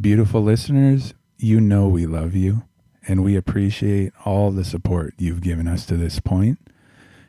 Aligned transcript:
Beautiful 0.00 0.42
listeners, 0.42 1.12
you 1.38 1.60
know 1.60 1.88
we 1.88 2.06
love 2.06 2.36
you 2.36 2.62
and 3.08 3.24
we 3.24 3.34
appreciate 3.34 4.12
all 4.24 4.52
the 4.52 4.64
support 4.64 5.14
you've 5.18 5.40
given 5.40 5.66
us 5.66 5.84
to 5.86 5.96
this 5.96 6.20
point. 6.20 6.60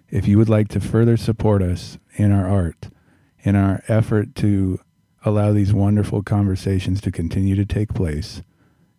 If 0.09 0.27
you 0.27 0.37
would 0.37 0.49
like 0.49 0.67
to 0.69 0.79
further 0.79 1.17
support 1.17 1.63
us 1.63 1.97
in 2.13 2.31
our 2.31 2.47
art, 2.47 2.89
in 3.39 3.55
our 3.55 3.81
effort 3.87 4.35
to 4.35 4.79
allow 5.25 5.51
these 5.51 5.73
wonderful 5.73 6.21
conversations 6.21 7.01
to 7.01 7.11
continue 7.11 7.55
to 7.55 7.65
take 7.65 7.95
place, 7.95 8.43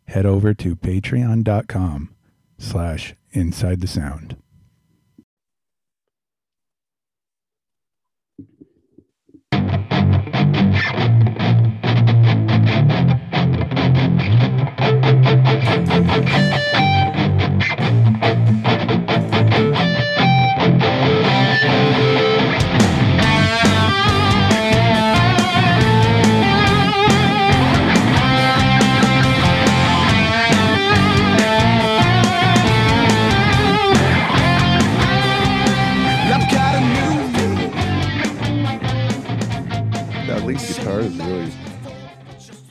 head 0.09 0.27
over 0.27 0.53
to 0.53 0.75
patreon.com 0.75 2.13
slash 2.59 3.15
inside 3.31 3.83
the 3.83 3.87
sound. 3.87 4.37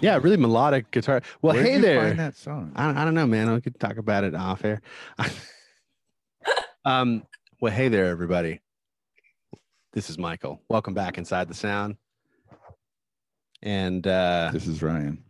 Yeah, 0.02 0.18
really 0.22 0.38
melodic 0.38 0.92
guitar. 0.92 1.22
Well, 1.42 1.54
Where'd 1.54 1.66
hey 1.66 1.76
you 1.76 1.82
there. 1.82 2.08
Find 2.08 2.20
that 2.20 2.38
song. 2.38 2.72
I 2.76 2.86
don't, 2.86 2.98
I 2.98 3.06
don't 3.06 3.16
know, 3.16 3.28
man. 3.28 3.52
We 3.54 3.62
could 3.62 3.80
talk 3.80 3.98
about 3.98 4.24
it 4.24 4.34
off 4.34 4.64
air. 4.64 4.82
um, 6.86 7.24
well, 7.60 7.74
hey 7.74 7.90
there, 7.90 8.06
everybody. 8.06 8.62
This 9.92 10.10
is 10.10 10.18
Michael. 10.18 10.62
Welcome 10.70 10.94
back 10.94 11.18
inside 11.18 11.50
the 11.50 11.54
sound. 11.54 11.98
And 13.62 14.06
uh, 14.08 14.52
This 14.54 14.68
is 14.68 14.82
Ryan. 14.82 15.22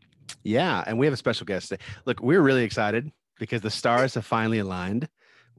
yeah, 0.43 0.83
and 0.85 0.99
we 0.99 1.07
have 1.07 1.13
a 1.13 1.17
special 1.17 1.45
guest 1.45 1.69
today. 1.69 1.83
Look, 2.05 2.19
we're 2.21 2.41
really 2.41 2.63
excited 2.63 3.11
because 3.39 3.61
the 3.61 3.71
stars 3.71 4.13
have 4.13 4.25
finally 4.25 4.59
aligned. 4.59 5.07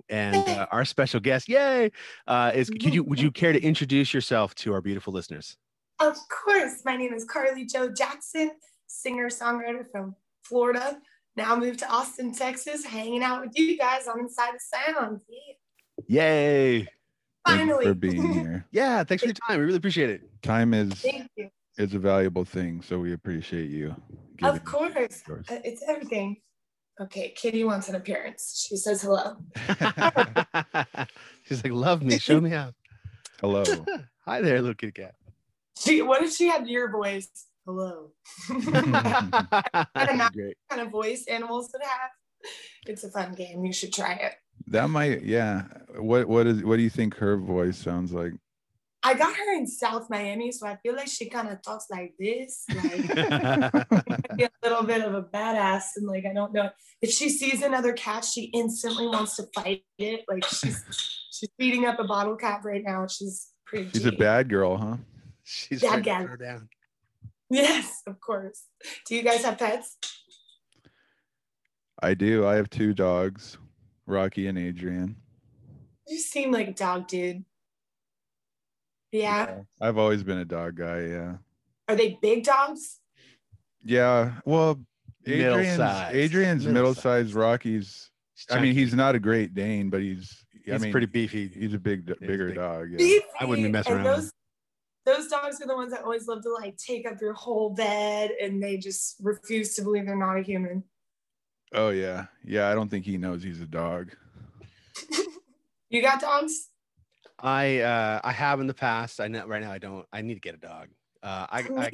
And 0.09 0.37
uh, 0.37 0.67
our 0.71 0.85
special 0.85 1.21
guest, 1.21 1.49
yay, 1.49 1.91
uh, 2.27 2.53
is 2.55 2.69
could 2.71 2.95
you 2.95 3.03
would 3.05 3.21
you 3.21 3.31
care 3.31 3.53
to 3.53 3.61
introduce 3.61 4.13
yourself 4.15 4.55
to 4.57 4.73
our 4.73 4.81
beautiful 4.81 5.13
listeners? 5.13 5.57
Of 6.01 6.17
course. 6.29 6.83
My 6.85 6.97
name 6.97 7.13
is 7.13 7.25
Carly 7.25 7.65
Jo 7.65 7.91
Jackson, 7.91 8.51
singer 8.91 9.29
songwriter 9.29 9.85
from 9.91 10.15
Florida. 10.43 10.99
Now 11.37 11.57
moved 11.57 11.79
to 11.81 11.89
Austin, 11.91 12.35
Texas, 12.35 12.85
hanging 12.85 13.23
out 13.23 13.41
with 13.43 13.53
you 13.57 13.79
guys 13.79 14.09
on 14.09 14.19
Inside 14.21 14.53
the 14.55 14.61
Sound. 14.95 15.21
Yeah, 16.09 16.23
Yay! 16.33 16.89
Finally. 17.47 17.85
for 17.87 17.95
being 17.95 18.33
here. 18.33 18.67
Yeah, 18.73 19.05
thanks 19.05 19.23
for 19.23 19.29
your 19.29 19.35
time. 19.49 19.59
We 19.59 19.65
really 19.65 19.77
appreciate 19.79 20.11
it. 20.11 20.43
Time 20.43 20.75
is 20.75 21.05
is 21.79 21.95
a 21.95 21.99
valuable 21.99 22.45
thing, 22.45 22.83
so 22.83 22.99
we 22.99 23.13
appreciate 23.13 23.71
you. 23.71 23.95
Of 24.43 24.65
course. 24.65 25.23
yours. 25.27 25.47
Uh, 25.51 25.59
It's 25.65 25.83
everything. 25.89 26.39
Okay, 27.01 27.31
Kitty 27.35 27.65
wants 27.65 27.89
an 27.89 27.95
appearance. 27.95 28.67
She 28.69 28.77
says 28.77 29.01
hello. 29.01 29.37
She's 31.47 31.65
like, 31.65 31.73
love 31.73 32.03
me, 32.03 32.19
show 32.19 32.41
me 32.41 32.53
out. 32.53 32.75
Hello. 33.41 33.65
Hi 34.27 34.43
there, 34.43 34.61
little 34.61 34.75
kitty 34.75 34.93
cat. 34.93 35.15
She, 35.79 36.03
what 36.03 36.23
if 36.23 36.35
she 36.35 36.49
had 36.49 36.69
your 36.69 36.91
voice? 36.91 37.47
Hello. 37.71 38.11
That'd 39.95 40.33
be 40.33 40.43
great. 40.43 40.57
kind 40.69 40.83
of 40.83 40.91
voice 40.91 41.25
animals 41.29 41.71
that 41.71 41.83
have. 41.85 42.11
It's 42.87 43.05
a 43.05 43.11
fun 43.11 43.35
game. 43.35 43.65
You 43.65 43.73
should 43.73 43.93
try 43.93 44.15
it. 44.15 44.33
That 44.67 44.91
might, 44.91 45.23
yeah. 45.23 45.65
What 45.97 46.27
what 46.27 46.49
is 46.49 46.65
what 46.65 46.77
do 46.79 46.83
you 46.83 46.91
think 46.91 47.15
her 47.19 47.37
voice 47.37 47.79
sounds 47.79 48.13
like? 48.13 48.33
I 49.05 49.15
got 49.15 49.35
her 49.37 49.55
in 49.57 49.67
South 49.69 50.11
Miami, 50.11 50.51
so 50.51 50.67
I 50.67 50.77
feel 50.83 50.97
like 50.97 51.07
she 51.07 51.29
kind 51.31 51.49
of 51.49 51.63
talks 51.63 51.87
like 51.91 52.13
this. 52.19 52.65
Like 52.69 53.09
a 53.17 54.51
little 54.65 54.83
bit 54.83 55.03
of 55.03 55.15
a 55.15 55.23
badass 55.23 55.83
and 55.97 56.09
like 56.09 56.27
I 56.27 56.35
don't 56.35 56.53
know 56.53 56.71
if 57.01 57.11
she 57.11 57.29
sees 57.29 57.63
another 57.63 57.93
cat, 57.93 58.25
she 58.25 58.45
instantly 58.47 59.07
wants 59.07 59.37
to 59.37 59.45
fight 59.55 59.85
it. 59.99 60.25
Like 60.29 60.45
she's 60.45 60.85
she's 61.31 61.51
beating 61.57 61.87
up 61.87 62.01
a 62.01 62.05
bottle 62.05 62.35
cap 62.35 62.65
right 62.65 62.83
now. 62.85 63.07
She's 63.07 63.51
pretty. 63.65 63.91
She's 63.91 64.07
a 64.07 64.11
G. 64.11 64.17
bad 64.17 64.49
girl, 64.49 64.77
huh? 64.77 64.97
She's 65.45 65.83
Yeah, 65.83 65.91
ready 65.95 66.27
to 66.27 66.37
down. 66.37 66.69
Yes, 67.53 68.03
of 68.07 68.21
course. 68.21 68.67
Do 69.09 69.17
you 69.17 69.23
guys 69.23 69.43
have 69.45 69.59
pets? 69.59 69.97
I 72.03 72.15
do. 72.15 72.47
I 72.47 72.55
have 72.55 72.71
two 72.71 72.95
dogs, 72.95 73.59
Rocky 74.07 74.47
and 74.47 74.57
Adrian. 74.57 75.17
You 76.07 76.19
seem 76.19 76.53
like 76.53 76.69
a 76.69 76.73
dog 76.73 77.09
dude. 77.09 77.45
Yeah. 79.13 79.61
I've 79.81 79.99
always 79.99 80.23
been 80.23 80.39
a 80.39 80.45
dog 80.45 80.77
guy, 80.77 81.07
yeah. 81.07 81.37
Are 81.89 81.97
they 81.97 82.19
big 82.23 82.45
dogs? 82.45 83.01
Yeah. 83.85 84.35
Well, 84.45 84.81
Middle 85.27 85.55
Adrian's 85.59 85.77
size. 85.77 86.15
Adrian's 86.15 86.67
middle, 86.67 86.75
middle 86.83 86.95
sized. 86.95 87.35
Rocky's 87.35 88.11
I 88.51 88.61
mean, 88.61 88.75
he's 88.75 88.95
not 88.95 89.15
a 89.15 89.19
great 89.21 89.55
Dane, 89.55 89.91
but 89.91 90.01
he's 90.01 90.45
I 90.69 90.73
He's 90.73 90.83
mean 90.83 90.93
pretty 90.93 91.07
beefy. 91.09 91.49
he's 91.49 91.75
a 91.75 91.79
big 91.79 92.09
He's 92.09 92.29
bigger 92.29 92.47
big. 92.49 92.57
dog. 92.57 92.91
Yeah. 92.93 92.99
Beefy. 92.99 93.25
I 93.41 93.45
wouldn't 93.45 93.67
be 93.67 93.73
messing 93.73 93.95
and 93.95 94.07
around 94.07 94.17
Those, 94.21 94.33
those 95.07 95.29
dogs 95.29 95.61
are 95.61 95.67
the 95.67 95.75
ones 95.75 95.93
that 95.93 96.03
always 96.03 96.27
love 96.29 96.43
to 96.43 96.53
like 96.53 96.77
take 96.77 97.07
up 97.07 97.21
your 97.21 97.33
whole 97.33 97.71
bed 97.71 98.33
and 98.41 98.63
they 98.63 98.77
just 98.77 99.17
refuse 99.23 99.75
to 99.77 99.83
believe 99.83 100.07
they're 100.07 100.17
not 100.17 100.39
a 100.39 100.43
human. 100.43 100.85
Oh 101.73 101.91
yeah. 101.91 102.27
Yeah, 102.45 102.69
I 102.69 102.75
don't 102.75 102.89
think 102.89 103.05
he 103.05 103.17
knows 103.17 103.43
he's 103.43 103.61
a 103.61 103.67
dog. 103.67 104.13
You 105.93 106.03
got 106.03 106.21
dogs? 106.21 106.69
I 107.41 107.81
uh 107.81 108.21
I 108.23 108.31
have 108.31 108.61
in 108.61 108.69
the 108.69 108.75
past. 108.75 109.21
I 109.21 109.27
know 109.27 109.45
right 109.45 109.61
now 109.61 109.73
I 109.73 109.79
don't. 109.79 110.07
I 110.13 110.23
need 110.23 110.35
to 110.35 110.41
get 110.41 110.55
a 110.55 110.59
dog. 110.59 110.87
Uh, 111.21 111.47
I, 111.51 111.59
I 111.77 111.91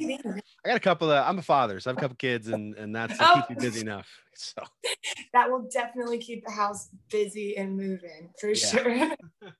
I 0.63 0.67
got 0.67 0.75
a 0.75 0.79
couple 0.79 1.09
of. 1.09 1.27
I'm 1.27 1.39
a 1.39 1.41
father, 1.41 1.79
so 1.79 1.89
I 1.89 1.93
have 1.93 1.97
a 1.97 2.01
couple 2.01 2.15
kids, 2.15 2.47
and 2.47 2.75
and 2.75 2.95
that's 2.95 3.17
that 3.17 3.33
keeps 3.33 3.49
me 3.49 3.55
Oh. 3.57 3.61
busy 3.61 3.81
enough. 3.81 4.07
So 4.35 4.61
that 5.33 5.49
will 5.49 5.67
definitely 5.73 6.19
keep 6.19 6.45
the 6.45 6.51
house 6.51 6.89
busy 7.09 7.57
and 7.57 7.75
moving 7.75 8.29
for 8.39 8.49
Yeah. 8.49 8.55
sure. 8.55 9.15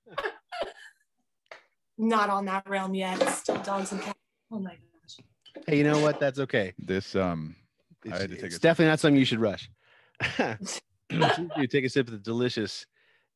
not 1.97 2.29
on 2.29 2.45
that 2.45 2.67
realm 2.69 2.93
yet. 2.95 3.17
Still 3.29 3.57
dogs 3.63 3.91
and 3.91 4.01
cats. 4.01 4.17
Oh 4.51 4.59
my 4.59 4.71
gosh. 4.71 5.25
hey, 5.67 5.77
you 5.77 5.83
know 5.83 5.99
what? 5.99 6.19
That's 6.19 6.39
okay. 6.39 6.73
This 6.77 7.15
um 7.15 7.55
I 8.05 8.09
It's, 8.09 8.21
had 8.21 8.29
to 8.29 8.35
take 8.35 8.43
a 8.43 8.45
it's 8.47 8.55
sip. 8.55 8.61
definitely 8.61 8.89
not 8.91 8.99
something 8.99 9.19
you 9.19 9.25
should 9.25 9.39
rush. 9.39 9.69
you 11.09 11.67
take 11.67 11.85
a 11.85 11.89
sip 11.89 12.07
of 12.07 12.11
the 12.13 12.19
delicious 12.19 12.85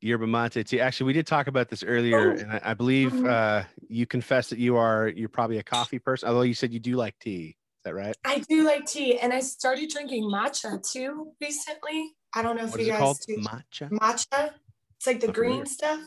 yerba 0.01 0.27
mate 0.27 0.66
tea. 0.67 0.79
Actually, 0.79 1.07
we 1.07 1.13
did 1.13 1.27
talk 1.27 1.47
about 1.47 1.69
this 1.69 1.83
earlier, 1.83 2.31
Oh. 2.33 2.38
and 2.38 2.51
I, 2.51 2.61
I 2.63 2.73
believe 2.73 3.11
Mhm. 3.11 3.29
uh, 3.29 3.63
you 3.88 4.05
confessed 4.05 4.50
that 4.51 4.59
you 4.59 4.75
are 4.77 5.07
you're 5.09 5.29
probably 5.29 5.57
a 5.57 5.63
coffee 5.63 6.00
person. 6.00 6.27
Although 6.29 6.41
you 6.41 6.53
said 6.53 6.73
you 6.73 6.79
do 6.79 6.95
like 6.95 7.17
tea. 7.19 7.55
Is 7.79 7.83
that 7.85 7.95
right? 7.95 8.16
I 8.25 8.39
do 8.47 8.63
like 8.63 8.85
tea 8.85 9.17
and 9.19 9.33
I 9.33 9.39
started 9.39 9.89
drinking 9.89 10.25
matcha 10.25 10.79
too 10.91 11.31
recently. 11.41 12.11
I 12.35 12.41
don't 12.44 12.55
know 12.55 12.66
if 12.66 12.71
What 12.71 12.79
you 12.79 12.83
is 12.83 12.88
it 12.89 12.91
guys 12.91 13.00
called? 13.00 13.17
do 13.27 13.38
Matcha. 13.38 13.89
matcha. 13.89 14.51
It's 14.97 15.07
like 15.07 15.19
the 15.19 15.27
I've 15.29 15.33
green 15.33 15.57
never- 15.57 15.66
stuff. 15.66 16.00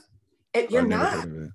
It, 0.55 0.71
you're 0.71 0.83
I've 0.83 0.89
never 0.89 1.27
not. 1.27 1.49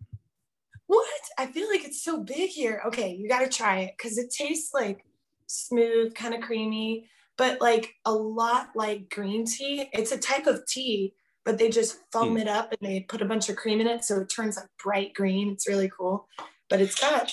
Heard 0.90 0.96
of 0.96 1.00
it. 1.02 1.06
What? 1.38 1.50
I 1.50 1.52
feel 1.52 1.70
like 1.70 1.86
it's 1.86 2.04
so 2.04 2.24
big 2.24 2.50
here. 2.50 2.82
Okay, 2.88 3.16
you 3.16 3.28
got 3.30 3.40
to 3.42 3.50
try 3.50 3.80
it 3.80 3.94
because 3.98 4.18
it 4.18 4.32
tastes 4.32 4.74
like 4.74 5.06
smooth, 5.48 6.14
kind 6.16 6.34
of 6.34 6.42
creamy, 6.42 7.08
but 7.38 7.62
like 7.62 7.94
a 8.06 8.14
lot 8.14 8.70
like 8.76 9.10
green 9.10 9.46
tea. 9.46 9.90
It's 9.94 10.12
a 10.12 10.18
type 10.18 10.48
of 10.48 10.66
tea, 10.68 11.14
but 11.46 11.58
they 11.58 11.70
just 11.70 12.00
foam 12.12 12.32
Hmm. 12.32 12.38
it 12.38 12.48
up 12.48 12.72
and 12.72 12.90
they 12.90 13.02
put 13.02 13.22
a 13.22 13.26
bunch 13.26 13.50
of 13.50 13.56
cream 13.56 13.82
in 13.82 13.88
it. 13.88 14.04
So 14.04 14.22
it 14.22 14.30
turns 14.30 14.58
like 14.58 14.68
bright 14.84 15.14
green. 15.14 15.50
It's 15.50 15.68
really 15.68 15.90
cool, 15.96 16.28
but 16.70 16.82
it's 16.82 17.00
got 17.00 17.32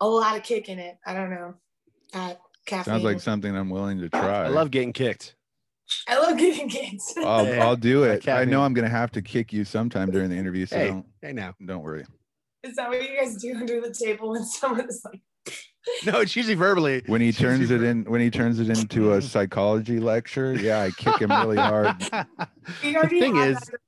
a 0.00 0.06
lot 0.08 0.36
of 0.36 0.42
kick 0.42 0.68
in 0.68 0.78
it. 0.78 0.98
I 1.06 1.14
don't 1.14 1.30
know. 1.30 1.54
That 2.12 2.40
caffeine. 2.66 2.92
Sounds 2.92 3.04
like 3.04 3.20
something 3.20 3.54
I'm 3.56 3.70
willing 3.70 3.98
to 4.00 4.08
try. 4.08 4.44
I 4.44 4.48
love 4.48 4.70
getting 4.70 4.92
kicked. 4.92 5.34
I 6.08 6.18
love 6.18 6.36
getting 6.36 6.68
kids. 6.68 7.14
I'll, 7.16 7.62
I'll 7.62 7.76
do 7.76 8.02
it. 8.10 8.26
I 8.28 8.44
know 8.44 8.62
I'm 8.62 8.74
gonna 8.74 8.88
have 8.88 9.12
to 9.12 9.22
kick 9.22 9.52
you 9.52 9.64
sometime 9.64 10.10
during 10.10 10.30
the 10.30 10.36
interview, 10.36 10.66
so 10.66 10.76
Hey, 10.76 10.88
don't 10.88 11.06
hey 11.22 11.32
now. 11.32 11.54
don't 11.64 11.82
worry. 11.82 12.04
Is 12.66 12.76
that 12.76 12.88
what 12.88 13.02
you 13.02 13.16
guys 13.18 13.36
do 13.36 13.54
under 13.56 13.80
the 13.80 13.92
table 13.92 14.30
when 14.30 14.44
someone 14.44 14.88
is 14.88 15.02
like, 15.04 15.20
No, 16.04 16.20
it's 16.20 16.34
usually 16.34 16.54
verbally. 16.56 17.02
When 17.06 17.20
he 17.20 17.28
She's 17.32 17.38
turns 17.40 17.60
it 17.62 17.68
super- 17.68 17.84
in 17.86 18.04
when 18.04 18.20
he 18.20 18.30
turns 18.30 18.58
it 18.60 18.68
into 18.68 19.12
a 19.12 19.22
psychology 19.22 20.00
lecture, 20.00 20.54
yeah, 20.54 20.80
I 20.82 20.90
kick 20.90 21.18
him 21.20 21.30
really 21.30 21.56
hard. 21.56 21.98
the 22.82 22.96
already 22.96 23.20
thing 23.20 23.36
is, 23.36 23.58
that- 23.58 23.80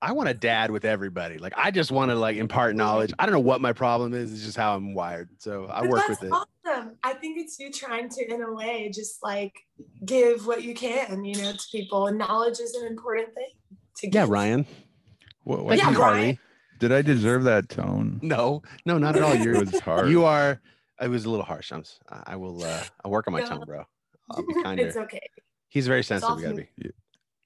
I 0.00 0.12
want 0.12 0.28
a 0.28 0.34
dad 0.34 0.70
with 0.70 0.84
everybody. 0.84 1.38
Like 1.38 1.54
I 1.56 1.72
just 1.72 1.90
want 1.90 2.10
to 2.12 2.14
like 2.14 2.36
impart 2.36 2.76
knowledge. 2.76 3.12
I 3.18 3.26
don't 3.26 3.32
know 3.32 3.40
what 3.40 3.60
my 3.60 3.72
problem 3.72 4.14
is. 4.14 4.32
It's 4.32 4.44
just 4.44 4.56
how 4.56 4.76
I'm 4.76 4.94
wired. 4.94 5.28
So 5.38 5.66
I 5.72 5.80
But 5.80 5.90
work 5.90 6.08
with 6.08 6.22
it. 6.22 6.30
Awesome. 6.30 6.92
I 7.02 7.14
think 7.14 7.36
it's 7.40 7.58
you 7.58 7.72
trying 7.72 8.08
to, 8.10 8.32
in 8.32 8.40
a 8.42 8.52
way, 8.52 8.92
just 8.94 9.24
like 9.24 9.54
give 10.04 10.46
what 10.46 10.62
you 10.62 10.72
can, 10.74 11.24
you 11.24 11.42
know, 11.42 11.50
to 11.50 11.64
people. 11.72 12.06
And 12.06 12.16
knowledge 12.16 12.60
is 12.60 12.74
an 12.76 12.86
important 12.86 13.34
thing 13.34 13.48
to 13.96 14.10
Yeah. 14.12 14.26
Ryan. 14.28 14.66
What, 15.42 15.64
what 15.64 15.70
Thank 15.70 15.82
Yeah, 15.82 15.90
you, 15.90 15.96
Carly. 15.96 16.18
Ryan. 16.20 16.38
Did 16.78 16.92
I 16.92 17.02
deserve 17.02 17.44
that 17.44 17.68
tone? 17.68 18.18
No, 18.22 18.62
no, 18.86 18.98
not 18.98 19.16
at 19.16 19.22
all. 19.22 19.34
You're 19.44 19.60
was 19.60 19.78
hard. 19.80 20.08
you 20.10 20.24
are. 20.24 20.60
It 21.00 21.08
was 21.08 21.24
a 21.24 21.30
little 21.30 21.44
harsh. 21.44 21.72
I'm. 21.72 21.84
I 22.26 22.36
will. 22.36 22.62
Uh, 22.64 22.82
I'll 23.04 23.10
work 23.10 23.26
on 23.28 23.32
my 23.32 23.40
Yeah. 23.40 23.46
tongue, 23.46 23.64
bro. 23.66 23.84
I'll 24.30 24.46
be 24.46 24.62
kinder. 24.62 24.86
it's 24.86 24.96
okay. 24.96 25.20
He's 25.68 25.86
very 25.86 26.02
sensitive. 26.02 26.30
all 26.30 26.36
We 26.36 26.42
gotta 26.42 26.56
me. 26.56 26.68
be. 26.78 26.90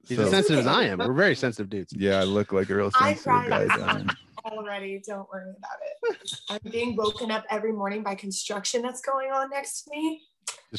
He's 0.07 0.19
So- 0.19 0.25
as 0.25 0.31
sensitive 0.31 0.61
as 0.61 0.67
I 0.67 0.85
am. 0.85 0.99
We're 0.99 1.13
very 1.13 1.35
sensitive 1.35 1.71
dudes. 1.71 1.93
yeah, 1.97 2.19
I 2.21 2.25
look 2.25 2.53
like 2.53 2.71
a 2.71 2.75
real 2.75 2.91
I 2.95 3.15
sensitive 3.15 3.25
cry 3.25 3.49
guy. 3.49 3.63
about 3.63 3.79
down 4.07 4.11
already. 4.47 5.01
Don't 5.07 5.29
worry 5.33 5.51
about 5.57 5.79
it. 6.21 6.33
I'm 6.51 6.71
being 6.71 6.97
woken 6.97 7.31
up 7.31 7.45
every 7.51 7.73
morning 7.73 8.03
by 8.03 8.15
construction 8.15 8.83
that's 8.83 9.01
going 9.01 9.31
on 9.31 9.51
next 9.51 9.83
to 9.85 9.91
me. 9.93 10.23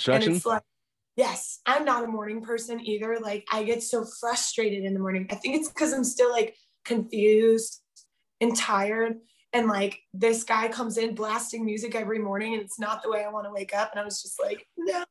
And 0.08 0.24
it's 0.24 0.46
like, 0.46 0.64
yes, 1.16 1.60
I'm 1.66 1.86
not 1.86 2.04
a 2.04 2.08
morning 2.08 2.42
person 2.42 2.80
either. 2.86 3.18
Like, 3.22 3.46
I 3.52 3.64
get 3.64 3.84
so 3.84 4.04
frustrated 4.20 4.84
in 4.84 4.94
the 4.94 5.00
morning. 5.00 5.28
I 5.30 5.36
think 5.36 5.56
it's 5.58 5.70
because 5.70 5.94
I'm 5.94 6.04
still 6.04 6.32
like 6.32 6.56
confused 6.84 7.82
and 8.44 8.56
tired. 8.56 9.16
And 9.54 9.68
like, 9.68 10.00
this 10.14 10.44
guy 10.44 10.68
comes 10.68 10.98
in 10.98 11.14
blasting 11.16 11.64
music 11.66 11.96
every 11.96 12.20
morning, 12.20 12.54
and 12.54 12.62
it's 12.62 12.80
not 12.80 13.04
the 13.04 13.10
way 13.10 13.24
I 13.24 13.30
want 13.32 13.46
to 13.46 13.52
wake 13.52 13.74
up. 13.76 13.92
And 13.92 14.00
I 14.00 14.04
was 14.04 14.22
just 14.22 14.42
like, 14.42 14.68
no, 14.78 15.04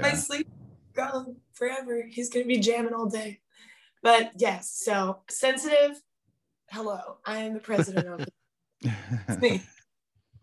my 0.00 0.08
Yeah. 0.08 0.14
sleep 0.14 0.48
gone 0.94 1.36
forever. 1.54 2.04
He's 2.08 2.28
going 2.28 2.44
to 2.44 2.48
be 2.48 2.58
jamming 2.58 2.92
all 2.94 3.08
day. 3.08 3.40
But 4.02 4.32
yes, 4.36 4.70
so 4.84 5.20
sensitive. 5.30 6.00
Hello, 6.70 7.18
I 7.24 7.38
am 7.38 7.54
the 7.54 7.60
president 7.60 8.08
of 8.08 8.20
it. 8.20 8.32
It's 9.28 9.40
me. 9.40 9.62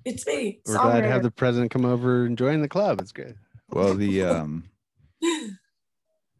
It's 0.05 0.25
me. 0.25 0.61
We're 0.65 0.77
glad 0.77 1.01
to 1.01 1.09
have 1.09 1.23
the 1.23 1.31
president 1.31 1.71
come 1.71 1.83
over 1.85 2.25
and 2.25 2.37
join 2.37 2.61
the 2.61 2.69
club. 2.69 3.01
It's 3.01 3.11
good. 3.11 3.35
well, 3.69 3.93
the 3.93 4.23
um, 4.23 4.63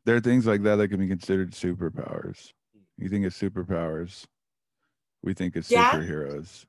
there 0.06 0.16
are 0.16 0.22
things 0.22 0.48
like 0.48 0.64
that 0.64 0.78
that 0.78 0.88
can 0.88 1.00
be 1.00 1.08
considered 1.10 1.52
superpowers. 1.52 2.54
You 2.98 3.10
think 3.10 3.26
of 3.26 3.34
superpowers, 3.34 4.24
we 5.24 5.34
think 5.34 5.56
of 5.56 5.70
Yeah. 5.70 5.92
superheroes, 5.92 6.66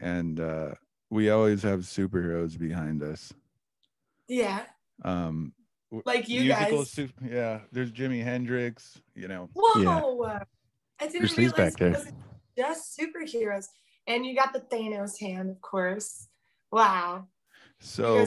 and 0.00 0.40
uh, 0.40 0.74
we 1.10 1.30
always 1.30 1.62
have 1.62 1.80
superheroes 1.80 2.58
behind 2.58 3.02
us. 3.02 3.32
yeah, 4.28 4.64
Um, 5.02 5.52
like 6.04 6.28
you 6.28 6.40
musical 6.42 6.78
guys. 6.78 6.90
sup- 6.90 7.10
yeah, 7.22 7.60
there's 7.72 7.92
Jimi 7.92 8.22
Hendrix. 8.24 9.00
You 9.14 9.28
know, 9.28 9.48
Whoa! 9.54 10.24
I 10.98 11.06
didn't 11.06 11.20
Bruce 11.20 11.38
realize 11.38 11.56
back 11.56 11.76
there. 11.76 12.02
just 12.56 12.98
superheroes. 12.98 13.66
And 14.08 14.24
you 14.24 14.34
got 14.36 14.52
the 14.52 14.60
Thanos 14.60 15.20
hand, 15.20 15.50
of 15.50 15.60
course. 15.60 16.28
Wow. 16.72 17.26
So 17.80 18.18
are- 18.22 18.26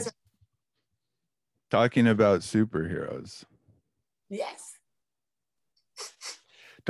talking 1.70 2.06
about 2.06 2.40
superheroes. 2.40 3.44
yes. 4.28 4.76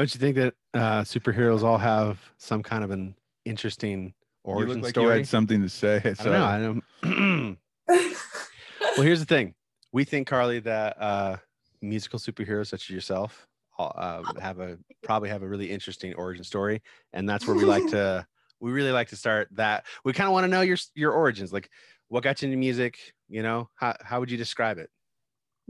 Don't 0.00 0.14
you 0.14 0.19
think 0.19 0.37
that 0.37 0.55
uh, 0.73 1.02
superheroes 1.02 1.62
all 1.62 1.76
have 1.76 2.19
some 2.38 2.62
kind 2.62 2.82
of 2.82 2.91
an 2.91 3.14
interesting 3.44 4.14
You 4.47 4.55
origin 4.55 4.76
look 4.76 4.97
like 4.97 4.97
you 4.97 5.11
had 5.11 5.29
something 5.29 5.61
to 5.61 5.69
say. 5.69 5.97
I 5.97 6.23
don't 6.23 6.32
know. 6.32 6.44
I 6.47 6.58
don't. 6.58 7.58
well, 8.97 9.02
here's 9.02 9.20
the 9.20 9.26
thing. 9.26 9.52
We 9.93 10.05
think 10.05 10.26
Carly 10.26 10.58
that 10.61 10.97
uh, 10.99 11.37
musical 11.82 12.19
superheroes 12.19 12.69
such 12.69 12.85
as 12.85 12.94
yourself 12.94 13.47
all, 13.76 13.93
uh, 13.94 14.23
have 14.41 14.58
a 14.58 14.79
probably 15.02 15.29
have 15.29 15.43
a 15.43 15.47
really 15.47 15.70
interesting 15.70 16.14
origin 16.14 16.44
story, 16.44 16.81
and 17.12 17.29
that's 17.29 17.46
where 17.46 17.55
we 17.55 17.64
like 17.64 17.87
to. 17.88 18.26
We 18.62 18.73
really 18.73 18.93
like 18.93 19.08
to 19.08 19.17
start 19.17 19.49
that. 19.53 19.85
We 20.05 20.12
kind 20.14 20.29
of 20.29 20.32
want 20.32 20.44
to 20.44 20.49
know 20.49 20.62
your 20.62 20.79
your 20.94 21.12
origins, 21.12 21.50
like 21.53 21.69
what 22.08 22.23
got 22.23 22.41
you 22.41 22.46
into 22.46 22.56
music. 22.56 22.99
You 23.29 23.43
know, 23.43 23.69
how 23.75 23.96
how 24.03 24.20
would 24.20 24.31
you 24.31 24.38
describe 24.38 24.79
it? 24.79 24.88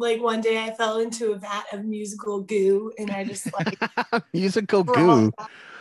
Like 0.00 0.22
one 0.22 0.40
day 0.40 0.58
I 0.64 0.72
fell 0.72 0.98
into 0.98 1.32
a 1.32 1.38
vat 1.38 1.64
of 1.72 1.84
musical 1.84 2.40
goo 2.40 2.92
and 2.98 3.10
I 3.10 3.24
just 3.24 3.52
like 3.52 3.78
musical 4.32 4.82
goo. 4.82 5.30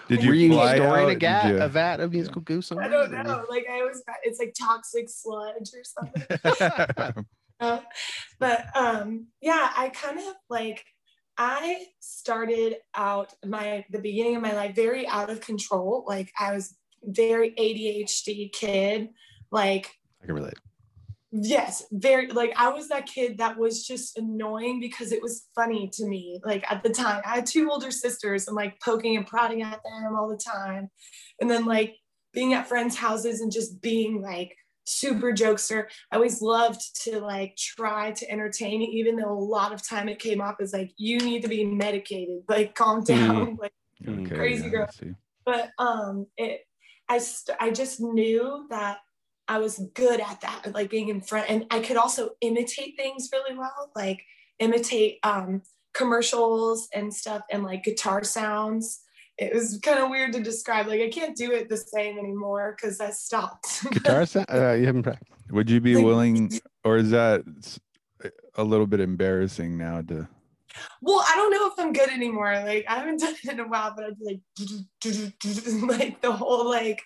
Did 0.08 0.24
you 0.24 0.34
you 0.34 0.54
fly 0.54 0.76
storing 0.76 1.06
out? 1.06 1.12
a, 1.12 1.16
gat, 1.16 1.46
you- 1.50 1.58
a 1.58 1.68
vat 1.70 2.00
of 2.00 2.12
musical 2.12 2.42
goo 2.42 2.62
somewhere? 2.62 2.88
I 2.88 2.90
don't 2.90 3.12
know. 3.12 3.46
Like 3.50 3.66
I 3.72 3.80
always 3.80 4.02
it's 4.24 4.40
like 4.40 4.54
toxic 4.60 5.10
sludge 5.10 5.72
or 5.74 5.84
something. 5.84 7.16
Uh, 7.62 7.82
but 8.40 8.68
um 8.74 9.28
yeah 9.42 9.70
i 9.76 9.90
kind 9.90 10.18
of 10.18 10.34
like 10.50 10.86
i 11.38 11.84
started 12.00 12.78
out 12.96 13.34
my 13.46 13.84
the 13.90 14.00
beginning 14.00 14.38
of 14.38 14.42
my 14.42 14.54
life 14.54 14.74
very 14.74 15.06
out 15.06 15.30
of 15.30 15.42
control 15.42 16.06
like 16.08 16.32
i 16.40 16.54
was 16.54 16.78
very 17.04 17.52
adhd 17.56 18.54
kid 18.54 19.10
like 19.52 19.92
I 20.24 20.28
can 20.28 20.36
relate. 20.36 20.54
Yes 21.32 21.86
very 21.92 22.28
like 22.28 22.52
i 22.56 22.70
was 22.70 22.88
that 22.88 23.06
kid 23.06 23.38
that 23.38 23.58
was 23.58 23.86
just 23.86 24.18
annoying 24.18 24.80
because 24.80 25.12
it 25.12 25.22
was 25.22 25.46
funny 25.54 25.88
to 25.94 26.06
me 26.06 26.40
like 26.44 26.70
at 26.72 26.84
the 26.84 26.90
time. 26.90 27.22
I 27.26 27.36
had 27.36 27.46
two 27.46 27.70
older 27.70 27.92
sisters 27.92 28.48
and 28.48 28.56
like 28.56 28.80
poking 28.82 29.18
and 29.18 29.26
prodding 29.26 29.62
at 29.62 29.82
them 29.84 30.16
all 30.16 30.30
the 30.30 30.38
time. 30.38 30.90
And 31.40 31.50
then 31.50 31.66
like 31.66 31.96
being 32.34 32.54
at 32.54 32.68
friends 32.68 32.96
houses 32.96 33.42
and 33.42 33.52
just 33.52 33.82
being 33.82 34.22
like 34.22 34.56
super 34.86 35.32
jokester. 35.32 35.86
I 36.12 36.16
always 36.16 36.42
loved 36.42 36.82
to 37.04 37.20
like 37.20 37.56
try 37.58 38.12
to 38.12 38.32
entertain 38.32 38.82
even 38.82 39.16
though 39.16 39.32
a 39.32 39.40
lot 39.40 39.74
of 39.74 39.88
time 39.88 40.10
it 40.10 40.20
came 40.20 40.42
off 40.42 40.56
as 40.60 40.74
like 40.74 40.92
you 40.98 41.20
need 41.20 41.44
to 41.44 41.48
be 41.48 41.66
medicated 41.66 42.44
like 42.48 42.76
calm 42.76 43.04
down 43.04 43.56
like 43.62 43.72
Okay, 44.08 44.34
Crazy 44.34 44.64
yeah, 44.64 44.70
girl. 44.70 44.90
But 45.46 45.72
um 45.78 46.28
it 46.38 46.62
i 47.10 47.18
st- 47.18 47.58
i 47.60 47.70
just 47.70 48.00
knew 48.00 48.66
that 48.70 49.00
i 49.50 49.58
was 49.58 49.80
good 49.94 50.22
at 50.22 50.40
that 50.42 50.74
like 50.74 50.90
being 50.90 51.10
in 51.10 51.20
front 51.20 51.50
and 51.50 51.66
i 51.72 51.80
could 51.80 51.98
also 51.98 52.30
imitate 52.42 52.96
things 52.96 53.30
really 53.34 53.58
well 53.58 53.92
like 53.96 54.22
imitate 54.60 55.18
um 55.24 55.62
commercials 55.94 56.88
and 56.94 57.14
stuff 57.14 57.42
and 57.52 57.64
like 57.64 57.84
guitar 57.84 58.24
sounds 58.24 59.02
it 59.38 59.54
was 59.54 59.80
kind 59.84 60.00
of 60.00 60.10
weird 60.10 60.32
to 60.32 60.40
describe 60.42 60.88
like 60.88 61.02
i 61.02 61.10
can't 61.10 61.36
do 61.36 61.52
it 61.52 61.68
the 61.68 61.78
same 61.78 62.18
anymore 62.18 62.76
because 62.76 63.02
i 63.02 63.10
stopped 63.10 63.84
Guitar 63.92 64.26
sound? 64.26 64.46
Uh, 64.50 64.74
you 64.74 64.86
haven't 64.86 65.04
practiced. 65.04 65.32
Would 65.52 65.70
you 65.70 65.82
be 65.82 65.96
Like- 65.96 66.06
willing, 66.06 66.52
or 66.84 66.98
is 66.98 67.10
that 67.10 67.42
a 68.56 68.64
little 68.64 68.86
bit 68.86 69.00
embarrassing 69.00 69.78
now 69.78 70.02
to? 70.04 70.28
well 71.02 71.26
i 71.28 71.36
don't 71.36 71.52
know 71.52 71.66
if 71.68 71.74
i'm 71.80 71.92
good 71.92 72.10
anymore 72.10 72.54
like 72.66 72.86
i 72.88 72.96
haven't 73.00 73.20
done 73.20 73.34
it 73.44 73.50
in 73.52 73.60
a 73.60 73.68
while 73.68 73.92
but 73.96 74.06
i'd 74.06 74.20
be 74.20 74.26
like 74.26 75.90
like 75.98 76.22
the 76.22 76.32
whole 76.32 76.70
like 76.70 77.02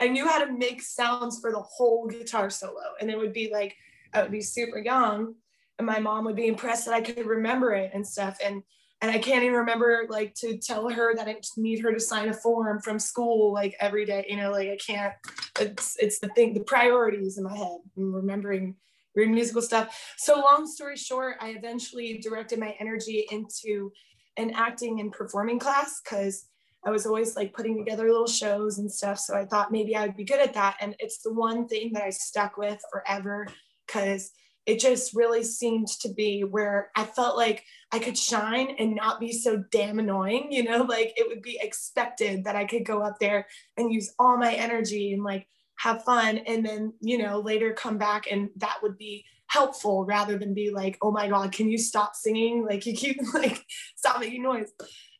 i 0.00 0.08
knew 0.08 0.26
how 0.26 0.44
to 0.44 0.52
make 0.52 0.82
sounds 0.82 1.40
for 1.40 1.52
the 1.52 1.60
whole 1.60 2.06
guitar 2.06 2.50
solo 2.50 2.82
and 3.00 3.10
it 3.10 3.18
would 3.18 3.32
be 3.32 3.50
like 3.52 3.76
i 4.12 4.22
would 4.22 4.32
be 4.32 4.40
super 4.40 4.78
young 4.78 5.34
and 5.78 5.86
my 5.86 5.98
mom 5.98 6.24
would 6.24 6.36
be 6.36 6.46
impressed 6.46 6.86
that 6.86 6.94
i 6.94 7.00
could 7.00 7.26
remember 7.26 7.72
it 7.72 7.90
and 7.94 8.06
stuff 8.06 8.38
and 8.44 8.62
and 9.00 9.10
i 9.10 9.18
can't 9.18 9.42
even 9.42 9.56
remember 9.56 10.06
like 10.08 10.34
to 10.34 10.56
tell 10.58 10.88
her 10.88 11.14
that 11.14 11.28
i 11.28 11.36
need 11.56 11.80
her 11.80 11.92
to 11.92 12.00
sign 12.00 12.28
a 12.28 12.34
form 12.34 12.80
from 12.80 12.98
school 12.98 13.52
like 13.52 13.74
every 13.80 14.04
day 14.04 14.24
you 14.28 14.36
know 14.36 14.50
like 14.50 14.68
i 14.68 14.78
can't 14.84 15.14
it's 15.60 15.96
it's 15.98 16.18
the 16.18 16.28
thing 16.28 16.54
the 16.54 16.60
priorities 16.60 17.38
in 17.38 17.44
my 17.44 17.56
head 17.56 17.78
and 17.96 18.14
remembering 18.14 18.76
weird 19.14 19.30
musical 19.30 19.62
stuff. 19.62 20.14
So 20.16 20.40
long 20.40 20.66
story 20.66 20.96
short 20.96 21.36
i 21.40 21.50
eventually 21.50 22.18
directed 22.18 22.58
my 22.58 22.74
energy 22.80 23.26
into 23.30 23.92
an 24.36 24.52
acting 24.54 25.00
and 25.00 25.12
performing 25.12 25.58
class 25.58 26.00
because 26.02 26.48
I 26.86 26.90
was 26.90 27.06
always 27.06 27.36
like 27.36 27.54
putting 27.54 27.76
together 27.78 28.08
little 28.08 28.26
shows 28.26 28.78
and 28.78 28.90
stuff. 28.90 29.18
So 29.18 29.34
I 29.34 29.44
thought 29.46 29.72
maybe 29.72 29.96
I 29.96 30.06
would 30.06 30.16
be 30.16 30.24
good 30.24 30.40
at 30.40 30.54
that. 30.54 30.76
And 30.80 30.94
it's 30.98 31.18
the 31.18 31.32
one 31.32 31.66
thing 31.66 31.92
that 31.94 32.02
I 32.02 32.10
stuck 32.10 32.56
with 32.56 32.80
forever 32.90 33.46
because 33.86 34.32
it 34.66 34.80
just 34.80 35.14
really 35.14 35.42
seemed 35.42 35.88
to 35.88 36.12
be 36.12 36.42
where 36.42 36.90
I 36.96 37.04
felt 37.04 37.36
like 37.36 37.64
I 37.92 37.98
could 37.98 38.16
shine 38.16 38.76
and 38.78 38.94
not 38.94 39.20
be 39.20 39.32
so 39.32 39.62
damn 39.70 39.98
annoying. 39.98 40.48
You 40.50 40.64
know, 40.64 40.82
like 40.88 41.12
it 41.16 41.28
would 41.28 41.42
be 41.42 41.58
expected 41.60 42.44
that 42.44 42.56
I 42.56 42.64
could 42.64 42.84
go 42.84 43.02
up 43.02 43.18
there 43.20 43.46
and 43.76 43.92
use 43.92 44.12
all 44.18 44.36
my 44.36 44.54
energy 44.54 45.12
and 45.12 45.22
like 45.22 45.46
have 45.76 46.04
fun. 46.04 46.38
And 46.38 46.64
then, 46.64 46.92
you 47.00 47.18
know, 47.18 47.40
later 47.40 47.72
come 47.72 47.98
back 47.98 48.30
and 48.30 48.50
that 48.56 48.78
would 48.82 48.96
be 48.96 49.24
helpful 49.48 50.04
rather 50.04 50.38
than 50.38 50.54
be 50.54 50.70
like, 50.70 50.98
oh 51.02 51.10
my 51.10 51.28
God, 51.28 51.52
can 51.52 51.68
you 51.68 51.78
stop 51.78 52.14
singing? 52.14 52.64
Like 52.64 52.86
you 52.86 52.94
keep 52.94 53.20
like 53.34 53.64
stop 53.96 54.20
making 54.20 54.42
noise. 54.42 54.72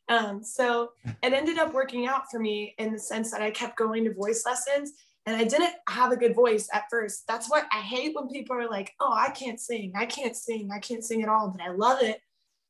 Um, 0.07 0.43
so 0.43 0.89
it 1.23 1.33
ended 1.33 1.57
up 1.57 1.73
working 1.73 2.05
out 2.07 2.23
for 2.29 2.39
me 2.39 2.75
in 2.77 2.93
the 2.93 2.99
sense 2.99 3.31
that 3.31 3.41
I 3.41 3.51
kept 3.51 3.77
going 3.77 4.03
to 4.05 4.13
voice 4.13 4.43
lessons 4.45 4.93
and 5.25 5.35
I 5.35 5.43
didn't 5.43 5.73
have 5.89 6.11
a 6.11 6.17
good 6.17 6.35
voice 6.35 6.69
at 6.71 6.83
first. 6.89 7.23
That's 7.27 7.49
what 7.49 7.65
I 7.71 7.81
hate 7.81 8.15
when 8.15 8.27
people 8.27 8.55
are 8.55 8.69
like, 8.69 8.93
oh, 8.99 9.11
I 9.11 9.31
can't 9.31 9.59
sing, 9.59 9.93
I 9.95 10.05
can't 10.05 10.35
sing, 10.35 10.69
I 10.73 10.79
can't 10.79 11.03
sing 11.03 11.23
at 11.23 11.29
all, 11.29 11.49
but 11.49 11.65
I 11.65 11.71
love 11.71 12.03
it. 12.03 12.19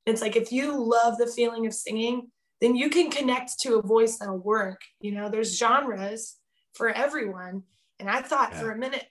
It's 0.06 0.22
like 0.22 0.36
if 0.36 0.52
you 0.52 0.82
love 0.82 1.18
the 1.18 1.28
feeling 1.28 1.66
of 1.66 1.74
singing, 1.74 2.32
then 2.62 2.76
you 2.76 2.90
can 2.90 3.12
connect 3.12 3.60
to 3.62 3.76
a 3.76 3.82
voice 3.82 4.18
that'll 4.18 4.38
work. 4.38 4.80
You 5.02 5.12
know, 5.12 5.30
there's 5.30 5.58
genres 5.58 6.38
for 6.74 6.90
everyone. 6.90 7.64
And 8.00 8.10
I 8.10 8.22
thought 8.22 8.52
Yeah. 8.54 8.60
for 8.60 8.72
a 8.72 8.78
minute, 8.78 9.06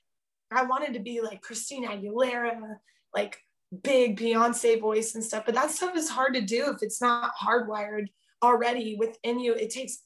I 0.51 0.65
wanted 0.65 0.95
to 0.95 1.01
be 1.01 1.21
like 1.21 1.43
Christina 1.43 1.89
Aguilera, 1.89 2.59
like 3.15 3.39
big 3.83 4.19
Beyonce 4.19 4.81
voice 4.81 5.15
and 5.15 5.25
stuff, 5.25 5.45
but 5.47 5.55
that 5.55 5.71
stuff 5.71 5.97
is 5.97 6.09
hard 6.09 6.35
to 6.35 6.41
do 6.41 6.71
if 6.71 6.83
it's 6.83 7.01
not 7.01 7.33
hardwired 7.41 8.07
already 8.43 8.97
within 8.99 9.41
you. 9.41 9.55
It 9.55 9.71
takes 9.71 10.03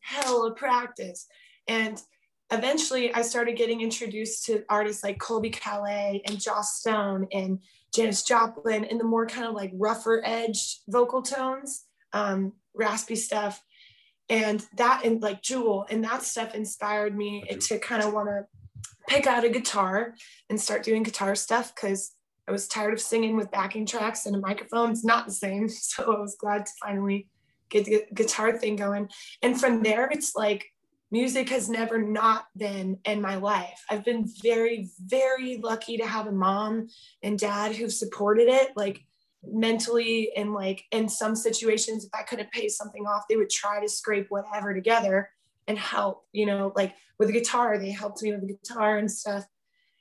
hell 0.00 0.44
of 0.44 0.56
practice. 0.56 1.26
And 1.68 2.00
eventually 2.52 3.12
I 3.12 3.22
started 3.22 3.56
getting 3.56 3.80
introduced 3.80 4.46
to 4.46 4.64
artists 4.68 5.02
like 5.02 5.18
Colbie 5.18 5.54
Caillat 5.54 6.22
and 6.26 6.40
Joss 6.40 6.78
Stone 6.78 7.28
and 7.32 7.58
Janis 7.94 8.22
Joplin 8.22 8.84
and 8.84 9.00
the 9.00 9.04
more 9.04 9.26
kind 9.26 9.46
of 9.46 9.54
like 9.54 9.72
rougher 9.74 10.22
edge 10.24 10.80
vocal 10.88 11.22
tones, 11.22 11.84
um, 12.12 12.52
raspy 12.74 13.16
stuff. 13.16 13.62
And 14.28 14.64
that 14.76 15.02
and 15.04 15.22
like 15.22 15.40
Jewel 15.40 15.86
and 15.88 16.02
that 16.04 16.22
stuff 16.22 16.54
inspired 16.54 17.16
me 17.16 17.44
to 17.68 17.78
kind 17.78 18.02
of 18.02 18.12
want 18.12 18.28
to 18.28 18.44
pick 19.08 19.26
out 19.26 19.44
a 19.44 19.48
guitar 19.48 20.14
and 20.50 20.60
start 20.60 20.82
doing 20.82 21.04
guitar 21.04 21.36
stuff 21.36 21.72
because 21.74 22.12
I 22.48 22.52
was 22.52 22.68
tired 22.68 22.92
of 22.92 23.00
singing 23.00 23.36
with 23.36 23.50
backing 23.50 23.86
tracks 23.86 24.26
and 24.26 24.36
a 24.36 24.40
microphone. 24.40 24.90
It's 24.90 25.04
not 25.04 25.26
the 25.26 25.32
same. 25.32 25.68
So 25.78 26.16
I 26.16 26.20
was 26.20 26.36
glad 26.36 26.66
to 26.66 26.72
finally 26.82 27.28
get 27.70 27.84
the 27.84 28.04
guitar 28.14 28.56
thing 28.56 28.76
going. 28.76 29.08
And 29.42 29.58
from 29.58 29.82
there, 29.82 30.08
it's 30.10 30.34
like 30.36 30.66
music 31.10 31.48
has 31.50 31.68
never 31.68 32.00
not 32.00 32.46
been 32.56 32.98
in 33.04 33.20
my 33.20 33.36
life. 33.36 33.84
I've 33.90 34.04
been 34.04 34.28
very, 34.42 34.90
very 35.00 35.58
lucky 35.58 35.96
to 35.96 36.06
have 36.06 36.26
a 36.26 36.32
mom 36.32 36.88
and 37.22 37.38
dad 37.38 37.74
who've 37.74 37.92
supported 37.92 38.48
it, 38.48 38.72
like 38.76 39.00
mentally 39.44 40.32
and 40.36 40.52
like 40.52 40.84
in 40.90 41.08
some 41.08 41.36
situations, 41.36 42.04
if 42.04 42.10
I 42.14 42.22
couldn't 42.22 42.52
pay 42.52 42.68
something 42.68 43.06
off, 43.06 43.24
they 43.28 43.36
would 43.36 43.50
try 43.50 43.80
to 43.80 43.88
scrape 43.88 44.26
whatever 44.28 44.74
together 44.74 45.30
and 45.68 45.78
help, 45.78 46.24
you 46.32 46.46
know, 46.46 46.72
like 46.76 46.94
with 47.18 47.28
the 47.28 47.34
guitar, 47.34 47.78
they 47.78 47.90
helped 47.90 48.22
me 48.22 48.32
with 48.32 48.40
the 48.46 48.54
guitar 48.54 48.98
and 48.98 49.10
stuff. 49.10 49.44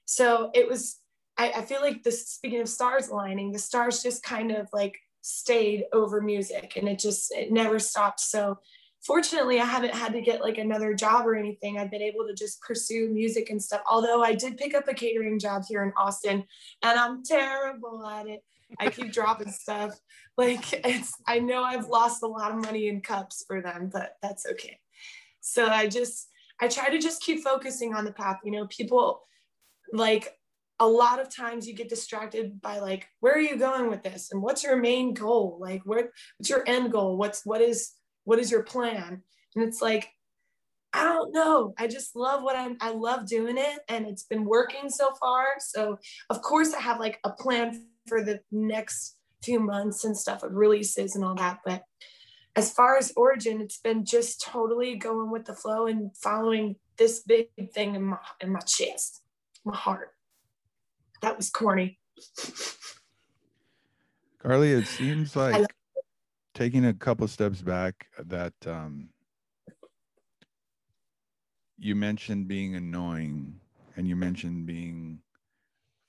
So 0.05 0.51
it 0.53 0.67
was, 0.67 0.99
I, 1.37 1.51
I 1.51 1.61
feel 1.61 1.81
like 1.81 2.03
this, 2.03 2.27
speaking 2.29 2.61
of 2.61 2.69
stars 2.69 3.09
aligning, 3.09 3.51
the 3.51 3.59
stars 3.59 4.01
just 4.01 4.23
kind 4.23 4.51
of 4.51 4.67
like 4.71 4.97
stayed 5.21 5.85
over 5.91 6.21
music 6.21 6.73
and 6.75 6.87
it 6.87 6.99
just, 6.99 7.31
it 7.33 7.51
never 7.51 7.79
stopped. 7.79 8.19
So 8.19 8.59
fortunately 9.05 9.59
I 9.59 9.65
haven't 9.65 9.93
had 9.93 10.13
to 10.13 10.21
get 10.21 10.41
like 10.41 10.57
another 10.57 10.93
job 10.93 11.27
or 11.27 11.35
anything. 11.35 11.77
I've 11.77 11.91
been 11.91 12.01
able 12.01 12.25
to 12.27 12.33
just 12.33 12.61
pursue 12.61 13.09
music 13.09 13.49
and 13.49 13.61
stuff. 13.61 13.81
Although 13.89 14.23
I 14.23 14.33
did 14.33 14.57
pick 14.57 14.73
up 14.73 14.87
a 14.87 14.93
catering 14.93 15.39
job 15.39 15.63
here 15.67 15.83
in 15.83 15.93
Austin 15.97 16.43
and 16.81 16.99
I'm 16.99 17.23
terrible 17.23 18.05
at 18.05 18.27
it. 18.27 18.43
I 18.79 18.89
keep 18.89 19.11
dropping 19.13 19.51
stuff. 19.51 19.99
Like 20.37 20.73
it's 20.85 21.13
I 21.27 21.39
know 21.39 21.63
I've 21.63 21.87
lost 21.87 22.23
a 22.23 22.27
lot 22.27 22.51
of 22.51 22.57
money 22.57 22.87
in 22.87 23.01
cups 23.01 23.45
for 23.47 23.61
them, 23.61 23.89
but 23.91 24.17
that's 24.21 24.45
okay. 24.45 24.79
So 25.41 25.67
I 25.67 25.87
just 25.87 26.29
I 26.59 26.67
try 26.67 26.89
to 26.89 26.99
just 26.99 27.21
keep 27.21 27.43
focusing 27.43 27.93
on 27.93 28.05
the 28.05 28.11
path. 28.11 28.39
You 28.43 28.51
know, 28.51 28.67
people 28.67 29.21
like 29.93 30.35
a 30.79 30.87
lot 30.87 31.19
of 31.19 31.33
times 31.33 31.67
you 31.67 31.73
get 31.73 31.89
distracted 31.89 32.61
by 32.61 32.79
like 32.79 33.07
where 33.19 33.33
are 33.33 33.39
you 33.39 33.57
going 33.57 33.89
with 33.89 34.03
this? 34.03 34.31
And 34.31 34.41
what's 34.41 34.63
your 34.63 34.75
main 34.75 35.13
goal? 35.13 35.57
Like 35.59 35.81
what's 35.85 36.49
your 36.49 36.63
end 36.67 36.91
goal? 36.91 37.17
What's 37.17 37.45
what 37.45 37.61
is 37.61 37.91
what 38.23 38.39
is 38.39 38.51
your 38.51 38.63
plan? 38.63 39.21
And 39.55 39.63
it's 39.63 39.81
like 39.81 40.09
i 40.93 41.03
don't 41.03 41.33
know. 41.33 41.73
I 41.77 41.87
just 41.87 42.15
love 42.15 42.43
what 42.43 42.55
i'm 42.55 42.77
i 42.81 42.91
love 42.91 43.27
doing 43.27 43.57
it 43.57 43.79
and 43.87 44.05
it's 44.05 44.23
been 44.23 44.45
working 44.45 44.89
so 44.89 45.13
far. 45.19 45.47
So 45.59 45.97
of 46.29 46.41
course 46.41 46.73
i 46.73 46.81
have 46.81 46.99
like 46.99 47.19
a 47.23 47.31
plan 47.31 47.85
for 48.07 48.23
the 48.23 48.41
next 48.51 49.17
few 49.43 49.59
months 49.59 50.03
and 50.03 50.17
stuff 50.17 50.43
of 50.43 50.53
releases 50.53 51.15
and 51.15 51.23
all 51.23 51.35
that 51.35 51.59
but 51.63 51.83
as 52.55 52.71
far 52.71 52.97
as 52.97 53.13
origin 53.15 53.61
it's 53.61 53.77
been 53.77 54.03
just 54.03 54.41
totally 54.41 54.95
going 54.95 55.29
with 55.29 55.45
the 55.45 55.53
flow 55.53 55.85
and 55.85 56.15
following 56.17 56.75
this 56.97 57.21
big 57.21 57.47
thing 57.71 57.93
in 57.93 58.01
my 58.01 58.17
in 58.41 58.51
my 58.51 58.59
chest 58.61 59.21
my 59.63 59.75
heart 59.75 60.14
that 61.25 61.37
was 61.37 61.49
corny. 61.49 61.97
Carly 64.37 64.73
it 64.73 64.85
seems 64.85 65.35
like 65.35 65.65
taking 66.53 66.85
a 66.85 66.93
couple 66.93 67.27
steps 67.27 67.61
back 67.61 68.05
that 68.27 68.53
um, 68.67 69.09
you 71.79 71.95
mentioned 71.95 72.47
being 72.47 72.75
annoying 72.75 73.59
and 73.95 74.07
you 74.07 74.15
mentioned 74.15 74.67
being 74.67 75.19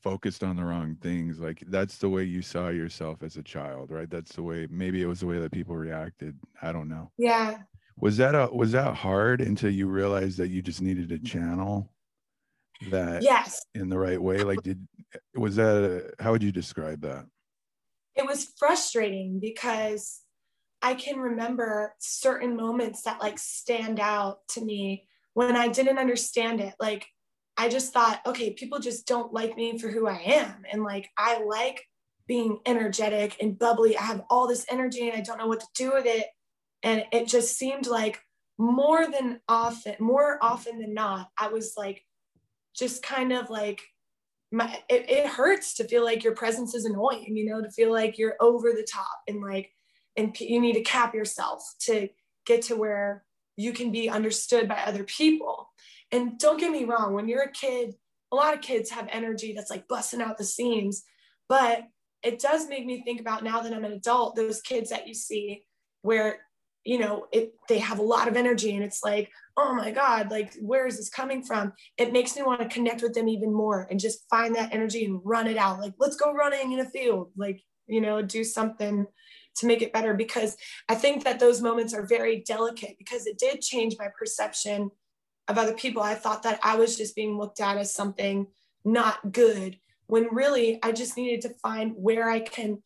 focused 0.03 0.45
on 0.45 0.57
the 0.57 0.65
wrong 0.65 0.97
things. 1.01 1.41
Like 1.41 1.65
that's 1.69 1.97
the 1.97 2.11
way 2.11 2.25
you 2.25 2.43
saw 2.43 2.69
yourself 2.69 3.23
as 3.23 3.37
a 3.37 3.43
child 3.43 3.91
right? 3.91 4.11
That's 4.11 4.37
the 4.37 4.43
way 4.43 4.69
maybe 4.71 5.01
it 5.01 5.07
was 5.07 5.21
the 5.21 5.27
way 5.27 5.39
that 5.39 5.51
people 5.51 5.77
reacted. 5.77 6.39
I 6.61 6.73
don't 6.73 6.91
know. 6.91 7.11
Yeah. 7.17 7.61
Was 7.99 8.19
that 8.19 8.35
a 8.35 8.55
was 8.55 8.73
that 8.73 8.95
hard 8.95 9.41
until 9.41 9.71
you 9.71 9.87
realized 9.87 10.37
that 10.37 10.49
you 10.49 10.61
just 10.61 10.83
needed 10.83 11.09
to 11.09 11.19
channel 11.19 11.91
that 12.90 13.23
yes 13.23 13.64
in 13.75 13.88
the 13.88 13.99
right 13.99 14.21
way 14.21 14.38
like 14.38 14.62
did 14.62 14.87
was 15.35 15.56
that 15.56 15.76
a, 16.18 16.23
how 16.23 16.33
would 16.33 16.42
you 16.42 16.52
describe 16.52 17.00
that 17.00 17.25
it 18.14 18.26
was 18.26 18.52
frustrating 18.59 19.38
because 19.40 20.21
I 20.83 20.95
can 20.95 21.18
remember 21.18 21.95
certain 21.99 22.56
moments 22.56 23.02
that 23.02 23.21
like 23.21 23.38
stand 23.38 23.99
out 23.99 24.47
to 24.50 24.64
me 24.64 25.09
when 25.35 25.56
I 25.56 25.68
didn't 25.68 25.99
understand 25.99 26.61
it. 26.61 26.75
Like, 26.80 27.06
I 27.56 27.68
just 27.68 27.92
thought, 27.92 28.21
okay, 28.25 28.52
people 28.52 28.78
just 28.78 29.06
don't 29.06 29.35
like 29.35 29.56
me 29.56 29.78
for 29.78 29.88
who 29.88 30.06
I 30.06 30.21
am. 30.25 30.62
And 30.71 30.83
like, 30.83 31.11
I 31.18 31.42
like 31.42 31.85
being 32.26 32.61
energetic 32.66 33.37
and 33.40 33.59
bubbly. 33.59 33.99
I 33.99 34.02
have 34.02 34.23
all 34.30 34.47
this 34.47 34.64
energy 34.71 35.09
and 35.09 35.18
I 35.18 35.23
don't 35.23 35.38
know 35.38 35.47
what 35.47 35.61
to 35.61 35.66
do 35.75 35.92
with 35.92 36.06
it. 36.06 36.26
And 36.83 37.04
it 37.12 37.26
just 37.26 37.59
seemed 37.59 37.87
like 37.87 38.21
more 38.56 39.06
than 39.11 39.40
often, 39.49 39.97
more 39.99 40.38
often 40.40 40.78
than 40.78 40.95
not, 40.95 41.28
I 41.37 41.49
was 41.49 41.75
like, 41.76 42.02
just 42.76 43.02
kind 43.02 43.33
of 43.33 43.50
like, 43.50 43.83
my, 44.52 44.78
it, 44.88 45.11
it 45.11 45.26
hurts 45.26 45.75
to 45.75 45.85
feel 45.85 46.04
like 46.04 46.23
your 46.23 46.35
presence 46.35 46.75
is 46.75 46.85
annoying, 46.85 47.37
you 47.37 47.47
know, 47.47 47.61
to 47.61 47.71
feel 47.71 47.92
like 47.92 48.18
you're 48.18 48.37
over 48.40 48.73
the 48.73 48.87
top 48.90 49.18
and 49.26 49.42
like 49.42 49.71
and 50.16 50.38
you 50.40 50.61
need 50.61 50.75
to 50.75 50.83
cap 50.83 51.14
yourself 51.14 51.62
to 51.80 52.09
get 52.47 52.62
to 52.62 52.76
where 52.76 53.25
you 53.56 53.73
can 53.73 53.90
be 53.92 54.09
understood 54.09 54.68
by 54.68 54.83
other 54.87 55.04
people. 55.04 55.68
And 56.12 56.38
don't 56.38 56.61
get 56.61 56.71
me 56.71 56.85
wrong, 56.85 57.12
when 57.12 57.28
you're 57.28 57.42
a 57.42 57.52
kid, 57.52 57.95
a 58.33 58.37
lot 58.37 58.54
of 58.54 58.61
kids 58.61 58.90
have 58.90 59.09
energy 59.11 59.52
that's 59.54 59.71
like 59.71 59.88
busting 59.88 60.23
out 60.23 60.38
the 60.38 60.45
seams, 60.45 61.02
but 61.49 61.85
it 62.23 62.38
does 62.38 62.68
make 62.68 62.87
me 62.87 63.02
think 63.02 63.21
about 63.21 63.45
now 63.45 63.61
that 63.61 63.73
I'm 63.73 63.85
an 63.85 63.92
adult, 63.92 64.37
those 64.37 64.61
kids 64.61 64.90
that 64.90 65.06
you 65.06 65.14
see 65.14 65.64
where 66.02 66.40
you 66.87 66.99
know 66.99 67.26
it 67.33 67.52
they 67.69 67.78
have 67.78 67.99
a 67.99 68.02
lot 68.02 68.28
of 68.28 68.37
energy 68.37 68.75
and 68.75 68.85
it's 68.85 69.02
like 69.02 69.31
oh 69.57 69.75
my 69.75 69.90
god 69.90 70.31
like 70.31 70.55
where 70.61 70.87
is 70.87 70.97
this 70.97 71.09
coming 71.09 71.43
from 71.43 71.73
it 71.99 72.12
makes 72.12 72.37
me 72.37 72.43
want 72.43 72.61
to 72.61 72.69
connect 72.69 73.02
with 73.02 73.12
them 73.12 73.28
even 73.28 73.52
more 73.52 73.87
and 73.90 74.00
just 74.00 74.28
find 74.31 74.55
that 74.55 74.73
energy 74.73 75.05
and 75.05 75.21
run 75.25 75.47
it 75.47 75.57
out 75.57 75.81
like 75.81 75.95
let's 75.99 76.16
go 76.16 76.33
running 76.33 76.73
in 76.73 76.81
a 76.81 76.88
field 76.90 77.31
like 77.37 77.61
you 77.87 78.00
know 78.00 78.23
do 78.23 78.45
something 78.45 79.07
to 79.57 79.66
make 79.66 79.83
it 79.83 79.93
better 79.93 80.14
because 80.14 80.57
I 80.88 80.95
think 80.95 81.25
that 81.25 81.40
those 81.40 81.62
moments 81.62 81.95
are 81.95 82.07
very 82.07 82.43
delicate 82.47 82.97
because 82.99 83.26
it 83.26 83.38
did 83.38 83.61
change 83.61 83.97
my 83.99 84.09
perception 84.19 84.90
of 85.49 85.59
other 85.59 85.75
people. 85.75 86.02
I 86.02 86.14
thought 86.14 86.43
that 86.43 86.61
I 86.62 86.76
was 86.76 86.97
just 86.97 87.16
being 87.16 87.38
looked 87.38 87.61
at 87.61 87.78
as 87.78 87.93
something 87.93 88.47
not 88.85 89.33
good 89.33 89.78
when 90.07 90.35
really 90.35 90.78
I 90.83 90.93
just 90.93 91.16
needed 91.16 91.40
to 91.43 91.55
find 91.61 91.93
where 91.97 92.31
I 92.31 92.40
can 92.40 92.83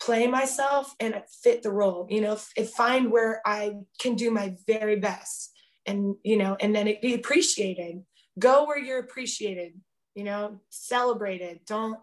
play 0.00 0.26
myself 0.26 0.94
and 1.00 1.20
fit 1.42 1.62
the 1.62 1.70
role, 1.70 2.06
you 2.08 2.20
know, 2.20 2.34
f- 2.34 2.68
find 2.68 3.10
where 3.10 3.42
I 3.44 3.74
can 4.00 4.14
do 4.14 4.30
my 4.30 4.54
very 4.66 4.96
best 4.96 5.50
and, 5.86 6.14
you 6.22 6.36
know, 6.36 6.56
and 6.60 6.74
then 6.74 6.86
it 6.86 7.02
be 7.02 7.14
appreciated. 7.14 8.02
Go 8.38 8.66
where 8.66 8.78
you're 8.78 9.00
appreciated, 9.00 9.72
you 10.14 10.24
know, 10.24 10.60
celebrated. 10.70 11.60
Don't, 11.66 11.98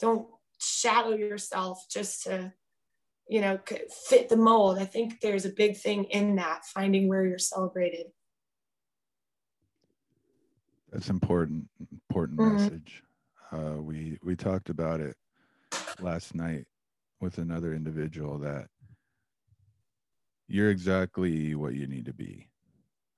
don't 0.00 0.26
shadow 0.58 1.14
yourself 1.14 1.84
just 1.90 2.24
to 2.24 2.52
you 3.28 3.40
know 3.40 3.58
fit 4.08 4.28
the 4.28 4.36
mold 4.36 4.78
i 4.78 4.84
think 4.84 5.20
there's 5.20 5.44
a 5.44 5.50
big 5.50 5.76
thing 5.76 6.04
in 6.04 6.36
that 6.36 6.64
finding 6.64 7.08
where 7.08 7.26
you're 7.26 7.38
celebrated 7.38 8.06
that's 10.92 11.10
important 11.10 11.68
important 11.90 12.38
mm-hmm. 12.38 12.56
message 12.56 13.02
uh, 13.52 13.80
we 13.80 14.18
we 14.22 14.34
talked 14.34 14.70
about 14.70 15.00
it 15.00 15.16
last 16.00 16.34
night 16.34 16.64
with 17.20 17.38
another 17.38 17.74
individual 17.74 18.38
that 18.38 18.66
you're 20.48 20.70
exactly 20.70 21.54
what 21.54 21.74
you 21.74 21.86
need 21.86 22.06
to 22.06 22.14
be. 22.14 22.48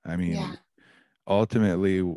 I 0.04 0.16
mean 0.16 0.36
yeah. 0.36 0.54
ultimately 1.26 2.16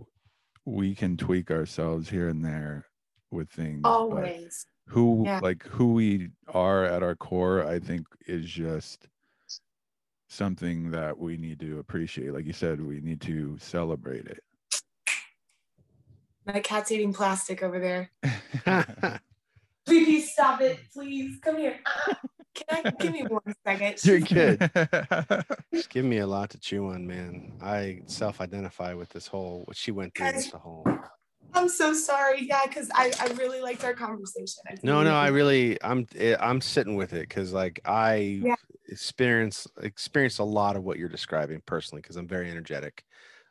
we 0.65 0.95
can 0.95 1.17
tweak 1.17 1.51
ourselves 1.51 2.09
here 2.09 2.29
and 2.29 2.45
there 2.45 2.85
with 3.31 3.49
things 3.49 3.81
always. 3.83 4.65
who 4.87 5.23
yeah. 5.25 5.39
like 5.41 5.63
who 5.63 5.93
we 5.93 6.29
are 6.49 6.85
at 6.85 7.01
our 7.01 7.15
core 7.15 7.65
i 7.65 7.79
think 7.79 8.05
is 8.27 8.45
just 8.45 9.07
something 10.31 10.91
that 10.91 11.17
we 11.17 11.35
need 11.35 11.59
to 11.59 11.79
appreciate. 11.79 12.33
Like 12.33 12.45
you 12.45 12.53
said 12.53 12.81
we 12.81 13.01
need 13.01 13.19
to 13.21 13.57
celebrate 13.59 14.27
it. 14.27 14.39
My 16.45 16.61
cat's 16.61 16.91
eating 16.91 17.13
plastic 17.13 17.61
over 17.61 17.79
there 17.79 18.11
please 19.85 20.31
stop 20.31 20.61
it 20.61 20.79
please 20.93 21.37
come 21.41 21.57
here 21.57 21.79
can 22.53 22.83
i 22.85 22.91
give 22.99 23.13
me 23.13 23.23
one 23.23 23.55
second 23.65 23.97
you're 24.05 24.19
good 24.19 24.69
just 25.73 25.89
give 25.89 26.05
me 26.05 26.19
a 26.19 26.27
lot 26.27 26.49
to 26.49 26.59
chew 26.59 26.87
on 26.87 27.05
man 27.05 27.53
i 27.61 28.01
self-identify 28.05 28.93
with 28.93 29.09
this 29.09 29.27
whole 29.27 29.63
what 29.65 29.77
she 29.77 29.91
went 29.91 30.13
through 30.15 30.31
this 30.31 30.51
whole 30.51 30.85
I'm 31.53 31.69
so 31.69 31.93
sorry. 31.93 32.45
Yeah, 32.47 32.61
because 32.65 32.89
I, 32.93 33.11
I 33.19 33.27
really 33.33 33.61
liked 33.61 33.83
our 33.83 33.93
conversation. 33.93 34.63
No, 34.83 35.03
no, 35.03 35.15
I 35.15 35.27
really 35.27 35.77
I'm 35.83 36.07
eh, 36.17 36.35
I'm 36.39 36.61
sitting 36.61 36.95
with 36.95 37.13
it 37.13 37.27
because 37.27 37.51
like 37.53 37.81
I 37.85 38.41
yeah. 38.43 38.55
experience 38.87 39.67
experience 39.81 40.39
a 40.39 40.43
lot 40.43 40.75
of 40.75 40.83
what 40.83 40.97
you're 40.97 41.09
describing 41.09 41.61
personally 41.65 42.01
because 42.01 42.15
I'm 42.15 42.27
very 42.27 42.49
energetic. 42.49 43.03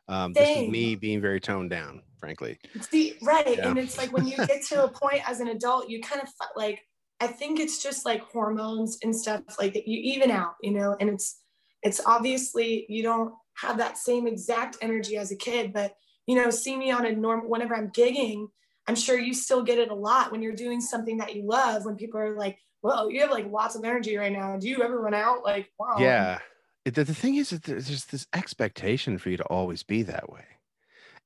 Um, 0.07 0.33
this 0.33 0.49
is 0.49 0.69
me 0.69 0.95
being 0.95 1.21
very 1.21 1.39
toned 1.39 1.69
down, 1.69 2.01
frankly. 2.19 2.59
See, 2.89 3.17
right, 3.21 3.57
yeah. 3.57 3.69
and 3.69 3.79
it's 3.79 3.97
like 3.97 4.11
when 4.11 4.27
you 4.27 4.37
get 4.47 4.63
to 4.69 4.85
a 4.85 4.89
point 4.89 5.27
as 5.29 5.39
an 5.39 5.49
adult, 5.49 5.89
you 5.89 6.01
kind 6.01 6.21
of 6.21 6.29
like 6.55 6.81
I 7.21 7.27
think 7.27 7.59
it's 7.59 7.81
just 7.81 8.03
like 8.03 8.21
hormones 8.21 8.97
and 9.03 9.15
stuff 9.15 9.41
like 9.59 9.73
that. 9.73 9.87
You 9.87 9.99
even 9.99 10.31
out, 10.31 10.55
you 10.61 10.71
know, 10.71 10.97
and 10.99 11.09
it's 11.09 11.41
it's 11.83 12.01
obviously 12.05 12.85
you 12.89 13.03
don't 13.03 13.33
have 13.57 13.77
that 13.77 13.97
same 13.97 14.27
exact 14.27 14.77
energy 14.81 15.17
as 15.17 15.31
a 15.31 15.35
kid, 15.35 15.71
but 15.71 15.93
you 16.25 16.35
know, 16.35 16.49
see 16.49 16.75
me 16.75 16.91
on 16.91 17.05
a 17.05 17.11
normal, 17.11 17.49
whenever 17.49 17.75
I'm 17.75 17.89
gigging, 17.91 18.47
I'm 18.87 18.95
sure 18.95 19.19
you 19.19 19.33
still 19.33 19.61
get 19.61 19.77
it 19.77 19.91
a 19.91 19.95
lot 19.95 20.31
when 20.31 20.41
you're 20.41 20.55
doing 20.55 20.81
something 20.81 21.17
that 21.17 21.35
you 21.35 21.43
love. 21.43 21.85
When 21.85 21.95
people 21.95 22.19
are 22.19 22.35
like, 22.35 22.57
"Well, 22.81 23.11
you 23.11 23.21
have 23.21 23.31
like 23.31 23.51
lots 23.51 23.75
of 23.75 23.83
energy 23.83 24.17
right 24.17 24.31
now. 24.31 24.57
Do 24.57 24.67
you 24.67 24.81
ever 24.81 24.99
run 24.99 25.13
out?" 25.13 25.43
Like, 25.43 25.69
wow. 25.79 25.97
Yeah. 25.99 26.39
The, 26.85 27.03
the 27.03 27.13
thing 27.13 27.35
is 27.35 27.51
that 27.51 27.63
there's 27.63 28.05
this 28.05 28.27
expectation 28.33 29.17
for 29.17 29.29
you 29.29 29.37
to 29.37 29.45
always 29.45 29.83
be 29.83 30.03
that 30.03 30.31
way. 30.31 30.45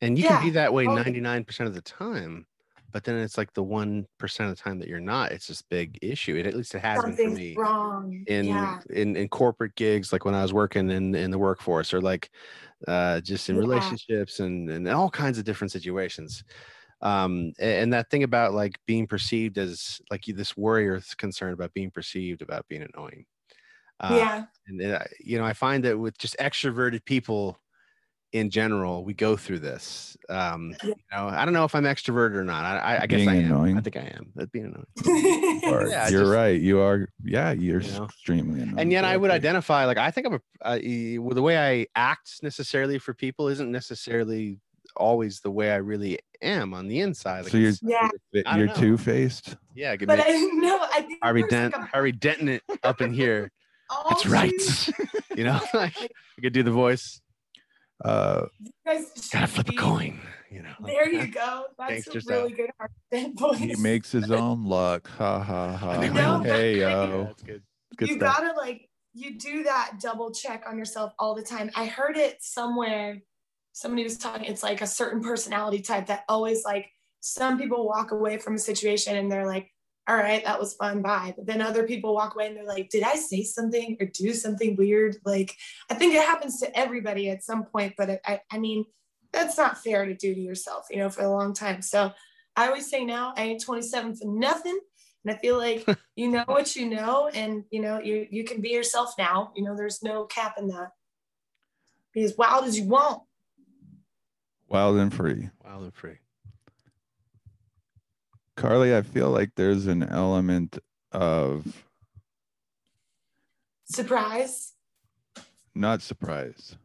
And 0.01 0.17
you 0.17 0.25
can 0.27 0.43
be 0.43 0.49
that 0.51 0.73
way 0.73 0.85
totally. 0.85 1.21
99% 1.21 1.61
of 1.67 1.73
the 1.73 1.81
time. 1.81 2.45
But 2.91 3.03
then 3.03 3.17
it's 3.17 3.37
like 3.37 3.53
the 3.53 3.63
1% 3.63 4.05
of 4.21 4.49
the 4.49 4.55
time 4.55 4.79
that 4.79 4.87
you're 4.87 4.99
not, 5.01 5.31
it's 5.33 5.47
this 5.47 5.61
big 5.61 5.99
issue. 6.01 6.35
It, 6.35 6.45
at 6.45 6.55
least 6.55 6.75
it 6.75 6.79
has 6.79 7.03
been 7.03 7.15
for 7.15 7.29
me. 7.29 7.55
wrong. 7.57 8.23
in 8.27 8.45
yeah. 8.45 8.79
in 8.89 9.15
in 9.15 9.27
corporate 9.27 9.75
gigs 9.75 10.13
like 10.13 10.23
when 10.25 10.33
i 10.33 10.41
was 10.41 10.53
working 10.53 10.89
in 10.89 11.13
in 11.15 11.29
the 11.31 11.37
workforce 11.37 11.93
or 11.93 12.01
like 12.01 12.29
uh 12.87 13.19
just 13.21 13.49
in 13.49 13.55
Yeah. 13.55 13.61
relationships 13.61 14.39
and 14.39 14.69
and 14.69 14.87
all 14.87 15.09
kinds 15.09 15.37
of 15.37 15.43
different 15.43 15.71
situations 15.71 16.43
um 17.01 17.51
and, 17.59 17.91
that 17.93 18.09
thing 18.09 18.23
about 18.23 18.53
like 18.53 18.79
being 18.87 19.07
perceived 19.07 19.57
as 19.57 19.99
like 20.09 20.27
you 20.27 20.33
this 20.33 20.55
worry 20.55 20.87
or 20.87 20.95
this 20.95 21.13
concern 21.15 21.53
about 21.53 21.73
being 21.73 21.91
perceived 21.91 22.41
about 22.41 22.65
being 22.69 22.87
annoying 22.93 23.25
uh, 23.99 24.15
yeah. 24.17 24.43
and 24.67 24.79
then 24.79 24.95
I- 24.95 25.07
you 25.23 25.37
know 25.37 25.45
i 25.45 25.53
find 25.53 25.83
that 25.85 25.97
with 25.97 26.17
just 26.17 26.35
extroverted 26.39 27.05
people 27.05 27.59
in 28.33 28.49
general 28.49 29.05
we 29.05 29.13
go 29.13 29.37
through 29.37 29.59
this 29.59 30.17
um 30.29 30.75
Yeah. 30.83 30.89
you 30.89 30.95
know 31.13 31.27
i 31.29 31.45
don't 31.45 31.53
know 31.53 31.63
if 31.63 31.73
i'm 31.75 31.83
extroverted 31.85 32.35
or 32.35 32.43
not 32.43 32.65
i 32.65 32.79
i, 32.95 33.01
I 33.03 33.05
guess 33.07 33.19
Being 33.19 33.29
i 33.29 33.35
am 33.37 33.45
annoying. 33.45 33.77
i 33.77 33.81
think 33.81 33.95
i 33.95 34.01
am 34.01 34.31
that's 34.35 34.49
being 34.49 34.65
annoying 34.65 35.61
Or 35.73 35.87
Yeah, 35.87 36.09
you're 36.09 36.21
just- 36.21 36.31
right. 36.33 36.61
You 36.61 36.79
are. 36.79 37.07
Yeah, 37.23 37.51
you're 37.53 37.81
You 37.81 37.91
know? 37.93 38.03
extremely 38.05 38.61
annoying. 38.61 38.79
and 38.79 38.91
yet 38.91 39.03
I 39.03 39.17
would 39.17 39.31
identify 39.31 39.85
like 39.85 39.97
I 39.97 40.11
think 40.11 40.27
I'm 40.27 40.33
a 40.35 40.41
uh, 40.61 40.77
well, 41.23 41.33
the 41.33 41.41
way 41.41 41.57
I 41.57 41.87
act 41.95 42.43
necessarily 42.43 42.99
for 42.99 43.13
people 43.15 43.47
isn't 43.47 43.71
necessarily 43.71 44.59
always 44.95 45.39
the 45.39 45.49
way 45.49 45.71
I 45.71 45.77
really 45.77 46.19
am 46.43 46.73
on 46.75 46.87
the 46.87 46.99
inside. 46.99 47.43
Like 47.43 47.51
So 47.51 47.57
you're 47.57 47.69
it's- 47.71 48.11
yeah. 48.33 48.55
You're 48.57 48.73
two 48.75 48.95
faced. 48.97 49.55
yeah, 49.73 49.95
give 49.95 50.07
But 50.07 50.19
me 50.19 50.23
I 50.27 50.37
know 50.53 50.79
I 50.93 51.01
think 51.01 51.19
Harvey 51.23 51.41
there's 51.41 51.49
Dent, 51.51 51.73
like 51.73 51.81
a- 51.81 51.87
Harvey 51.87 52.11
Denton 52.11 52.49
it 52.49 52.63
up 52.83 53.01
in 53.01 53.11
here. 53.13 53.51
Oh, 53.89 54.03
That's 54.09 54.25
right. 54.25 54.51
You 55.37 55.43
know, 55.43 55.59
like 55.73 55.93
I 55.97 56.41
could 56.41 56.53
do 56.53 56.63
the 56.63 56.71
voice. 56.71 57.19
Uh, 58.03 58.45
You 58.59 58.71
guys 58.85 59.05
Gotta 59.31 59.47
should 59.47 59.49
flip 59.49 59.69
a 59.69 59.73
coin. 59.73 60.19
You 60.49 60.61
know. 60.61 60.73
like 60.79 60.93
There 60.93 61.09
you 61.09 61.27
go. 61.27 61.65
That's 61.77 62.07
a 62.07 62.21
style. 62.21 62.37
really 62.43 62.53
good 62.53 62.69
Harvey 62.77 62.93
Dent 63.11 63.37
voice. 63.39 63.57
he 63.57 63.75
makes 63.75 64.11
his 64.11 64.31
own 64.31 64.63
luck. 64.65 65.07
Ha 65.17 65.39
ha 65.43 65.75
ha. 65.75 65.99
make 65.99 66.13
my 66.13 66.23
own 66.23 66.43
Hey 66.45 66.79
Yeah, 66.79 67.05
yo. 67.07 67.23
that's 67.25 67.43
good. 67.43 67.63
Good 67.97 68.09
you 68.09 68.15
stuff. 68.15 68.37
gotta 68.37 68.53
like 68.57 68.89
you 69.13 69.37
do 69.37 69.63
that 69.63 69.93
double 70.01 70.31
check 70.31 70.63
on 70.67 70.77
yourself 70.77 71.11
all 71.19 71.35
the 71.35 71.43
time. 71.43 71.69
I 71.75 71.85
heard 71.85 72.15
it 72.17 72.37
somewhere. 72.41 73.19
Somebody 73.73 74.03
was 74.03 74.17
talking. 74.17 74.45
It's 74.45 74.63
like 74.63 74.81
a 74.81 74.87
certain 74.87 75.21
personality 75.21 75.81
type 75.81 76.07
that 76.07 76.23
always 76.29 76.63
like 76.63 76.89
some 77.19 77.57
people 77.57 77.85
walk 77.85 78.11
away 78.11 78.37
from 78.37 78.55
a 78.55 78.59
situation 78.59 79.17
and 79.17 79.29
they're 79.31 79.45
like, 79.47 79.69
"All 80.07 80.15
right, 80.15 80.43
that 80.45 80.59
was 80.59 80.73
fun, 80.75 81.01
bye." 81.01 81.33
But 81.35 81.45
then 81.45 81.61
other 81.61 81.87
people 81.87 82.13
walk 82.13 82.35
away 82.35 82.47
and 82.47 82.57
they're 82.57 82.65
like, 82.65 82.89
"Did 82.89 83.03
I 83.03 83.15
say 83.15 83.43
something 83.43 83.97
or 83.99 84.07
do 84.07 84.33
something 84.33 84.75
weird?" 84.75 85.17
Like 85.25 85.55
I 85.89 85.95
think 85.95 86.15
it 86.15 86.23
happens 86.23 86.59
to 86.59 86.77
everybody 86.77 87.29
at 87.29 87.43
some 87.43 87.65
point, 87.65 87.93
but 87.97 88.09
it, 88.09 88.21
I 88.25 88.41
I 88.51 88.59
mean 88.59 88.85
that's 89.31 89.57
not 89.57 89.77
fair 89.77 90.05
to 90.05 90.15
do 90.15 90.33
to 90.33 90.39
yourself, 90.39 90.87
you 90.89 90.97
know, 90.97 91.09
for 91.09 91.23
a 91.23 91.29
long 91.29 91.53
time. 91.53 91.81
So 91.81 92.11
I 92.55 92.67
always 92.67 92.89
say 92.89 93.03
now 93.03 93.33
I 93.35 93.43
ain't 93.43 93.61
27 93.61 94.15
for 94.15 94.25
nothing. 94.27 94.79
And 95.25 95.35
I 95.35 95.37
feel 95.37 95.57
like 95.57 95.85
you 96.15 96.29
know 96.29 96.43
what 96.45 96.75
you 96.75 96.89
know, 96.89 97.29
and 97.33 97.65
you 97.71 97.81
know, 97.81 97.99
you 97.99 98.27
you 98.29 98.43
can 98.43 98.61
be 98.61 98.69
yourself 98.69 99.13
now. 99.17 99.51
You 99.55 99.63
know, 99.63 99.75
there's 99.75 100.03
no 100.03 100.25
cap 100.25 100.55
in 100.57 100.67
that. 100.69 100.91
Be 102.13 102.23
as 102.23 102.37
wild 102.37 102.65
as 102.65 102.79
you 102.79 102.87
want. 102.87 103.23
Wild 104.67 104.97
and 104.97 105.13
free. 105.13 105.49
Wild 105.63 105.83
and 105.83 105.93
free. 105.93 106.17
Carly, 108.55 108.95
I 108.95 109.01
feel 109.01 109.29
like 109.29 109.51
there's 109.55 109.87
an 109.87 110.03
element 110.03 110.79
of 111.11 111.85
Surprise. 113.85 114.73
not 115.73 116.01
surprise. 116.01 116.77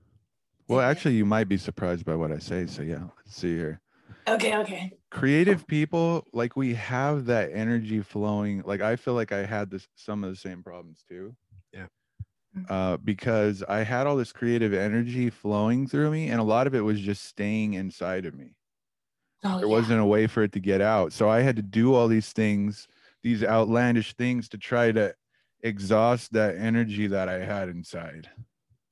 Well, 0.68 0.80
actually, 0.80 1.14
you 1.14 1.24
might 1.24 1.48
be 1.48 1.56
surprised 1.56 2.04
by 2.04 2.14
what 2.14 2.30
I 2.30 2.38
say. 2.38 2.66
So 2.66 2.82
yeah, 2.82 3.04
let's 3.16 3.34
see 3.36 3.56
here. 3.56 3.80
Okay, 4.28 4.56
okay. 4.58 4.92
Creative 5.10 5.66
people, 5.66 6.24
like 6.32 6.56
we 6.56 6.74
have 6.74 7.24
that 7.26 7.50
energy 7.52 8.00
flowing. 8.02 8.62
Like 8.64 8.80
I 8.80 8.96
feel 8.96 9.14
like 9.14 9.32
I 9.32 9.44
had 9.44 9.70
this 9.70 9.88
some 9.96 10.22
of 10.22 10.30
the 10.30 10.36
same 10.36 10.62
problems 10.62 11.02
too. 11.08 11.34
Yeah. 11.72 11.86
Uh, 12.68 12.96
because 12.98 13.62
I 13.68 13.82
had 13.84 14.06
all 14.06 14.16
this 14.16 14.32
creative 14.32 14.74
energy 14.74 15.30
flowing 15.30 15.86
through 15.86 16.10
me, 16.10 16.28
and 16.28 16.40
a 16.40 16.44
lot 16.44 16.66
of 16.66 16.74
it 16.74 16.80
was 16.80 17.00
just 17.00 17.24
staying 17.24 17.74
inside 17.74 18.26
of 18.26 18.34
me. 18.34 18.54
Oh, 19.44 19.58
there 19.58 19.66
yeah. 19.66 19.72
wasn't 19.72 20.00
a 20.00 20.04
way 20.04 20.26
for 20.26 20.42
it 20.42 20.52
to 20.52 20.60
get 20.60 20.80
out. 20.80 21.12
So 21.12 21.28
I 21.28 21.40
had 21.40 21.56
to 21.56 21.62
do 21.62 21.94
all 21.94 22.08
these 22.08 22.32
things, 22.32 22.86
these 23.22 23.42
outlandish 23.42 24.14
things 24.14 24.48
to 24.50 24.58
try 24.58 24.92
to 24.92 25.14
exhaust 25.62 26.32
that 26.32 26.56
energy 26.56 27.06
that 27.06 27.28
I 27.28 27.44
had 27.44 27.68
inside. 27.68 28.28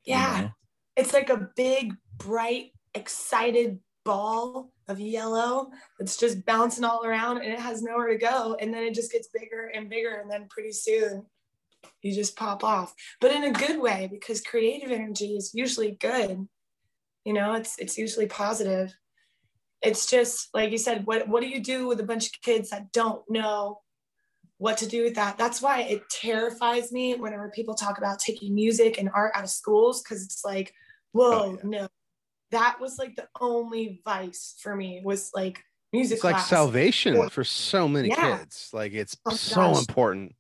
you 0.05 0.15
Yeah. 0.15 0.41
know? 0.41 0.51
It's 0.97 1.13
like 1.13 1.29
a 1.31 1.49
big, 1.55 1.95
bright, 2.17 2.73
excited 2.95 3.79
ball 4.05 4.73
of 4.89 4.99
yellow 4.99 5.71
that's 5.99 6.17
just 6.17 6.45
bouncing 6.47 6.83
all 6.85 7.05
around 7.05 7.39
and 7.39 7.53
it 7.53 7.61
has 7.61 7.83
nowhere 7.83 8.09
to 8.09 8.17
go. 8.17 8.57
And 8.59 8.73
then 8.73 8.85
it 8.85 8.95
just 8.95 9.13
gets 9.13 9.29
bigger 9.29 9.71
and 9.75 9.91
bigger. 9.91 10.15
And 10.21 10.31
then 10.31 10.47
pretty 10.49 10.73
soon 10.73 11.27
you 12.03 12.15
just 12.15 12.37
pop 12.37 12.65
off. 12.65 12.95
But 13.21 13.33
in 13.33 13.45
a 13.45 13.53
good 13.53 13.79
way, 13.81 14.09
because 14.11 14.41
creative 14.41 14.91
energy 14.91 15.37
is 15.37 15.53
usually 15.55 15.93
good. 16.01 16.49
You 17.25 17.33
know, 17.35 17.53
it's 17.53 17.79
it's 17.79 17.99
usually 17.99 18.27
positive. 18.27 18.95
It's 19.83 20.07
just 20.07 20.49
like 20.55 20.71
you 20.71 20.79
said, 20.79 21.07
what 21.07 21.29
what 21.29 21.41
do 21.43 21.49
you 21.49 21.61
do 21.63 21.87
with 21.87 22.01
a 22.01 22.05
bunch 22.05 22.27
of 22.27 22.33
kids 22.43 22.71
that 22.71 22.91
don't 22.93 23.23
know 23.31 23.81
what 24.59 24.79
to 24.79 24.87
do 24.89 25.05
with 25.05 25.15
that. 25.15 25.39
That's 25.39 25.63
why 25.63 25.83
it 25.83 26.03
terrifies 26.11 26.91
me 26.91 27.15
whenever 27.15 27.49
people 27.51 27.75
talk 27.75 27.97
about 27.99 28.19
taking 28.19 28.55
music 28.57 28.99
and 28.99 29.09
art 29.15 29.31
out 29.37 29.45
of 29.45 29.51
schools 29.51 30.03
because 30.03 30.25
it's 30.25 30.45
like, 30.45 30.75
oh, 31.15 31.19
whoa, 31.19 31.53
yeah. 31.53 31.61
no. 31.63 31.89
That 32.51 32.79
was 32.81 32.99
like 32.99 33.15
the 33.15 33.29
only 33.41 34.01
vice 34.05 34.57
for 34.61 34.75
me 34.75 35.01
was 35.05 35.31
like 35.33 35.63
music 35.93 36.17
It's 36.17 36.25
like 36.25 36.41
salvation 36.41 37.17
Or- 37.17 37.31
for 37.31 37.45
so 37.45 37.87
many 37.87 38.09
Yeah. 38.09 38.39
kids. 38.39 38.71
Like 38.73 38.95
it's 38.95 39.17
Oh 39.27 39.31
so 39.35 39.55
gosh. 39.75 39.79
important. 39.79 40.35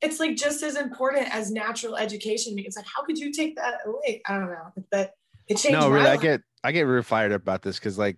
It's 0.00 0.18
like 0.18 0.34
just 0.34 0.64
as 0.64 0.76
important 0.76 1.32
as 1.32 1.52
natural 1.52 1.96
education. 1.96 2.58
It's 2.58 2.76
like, 2.76 2.86
how 2.92 3.04
could 3.04 3.16
you 3.18 3.30
take 3.30 3.54
that 3.56 3.74
away? 3.86 4.22
I 4.26 4.38
don't 4.38 4.50
know, 4.50 4.72
but 4.90 5.12
it 5.48 5.58
changed. 5.58 5.78
no 5.78 5.90
really 5.90 6.06
i 6.06 6.16
get 6.16 6.40
i 6.62 6.70
get 6.70 6.82
real 6.82 7.02
fired 7.02 7.32
up 7.32 7.42
about 7.42 7.62
this 7.62 7.76
because 7.76 7.98
like 7.98 8.16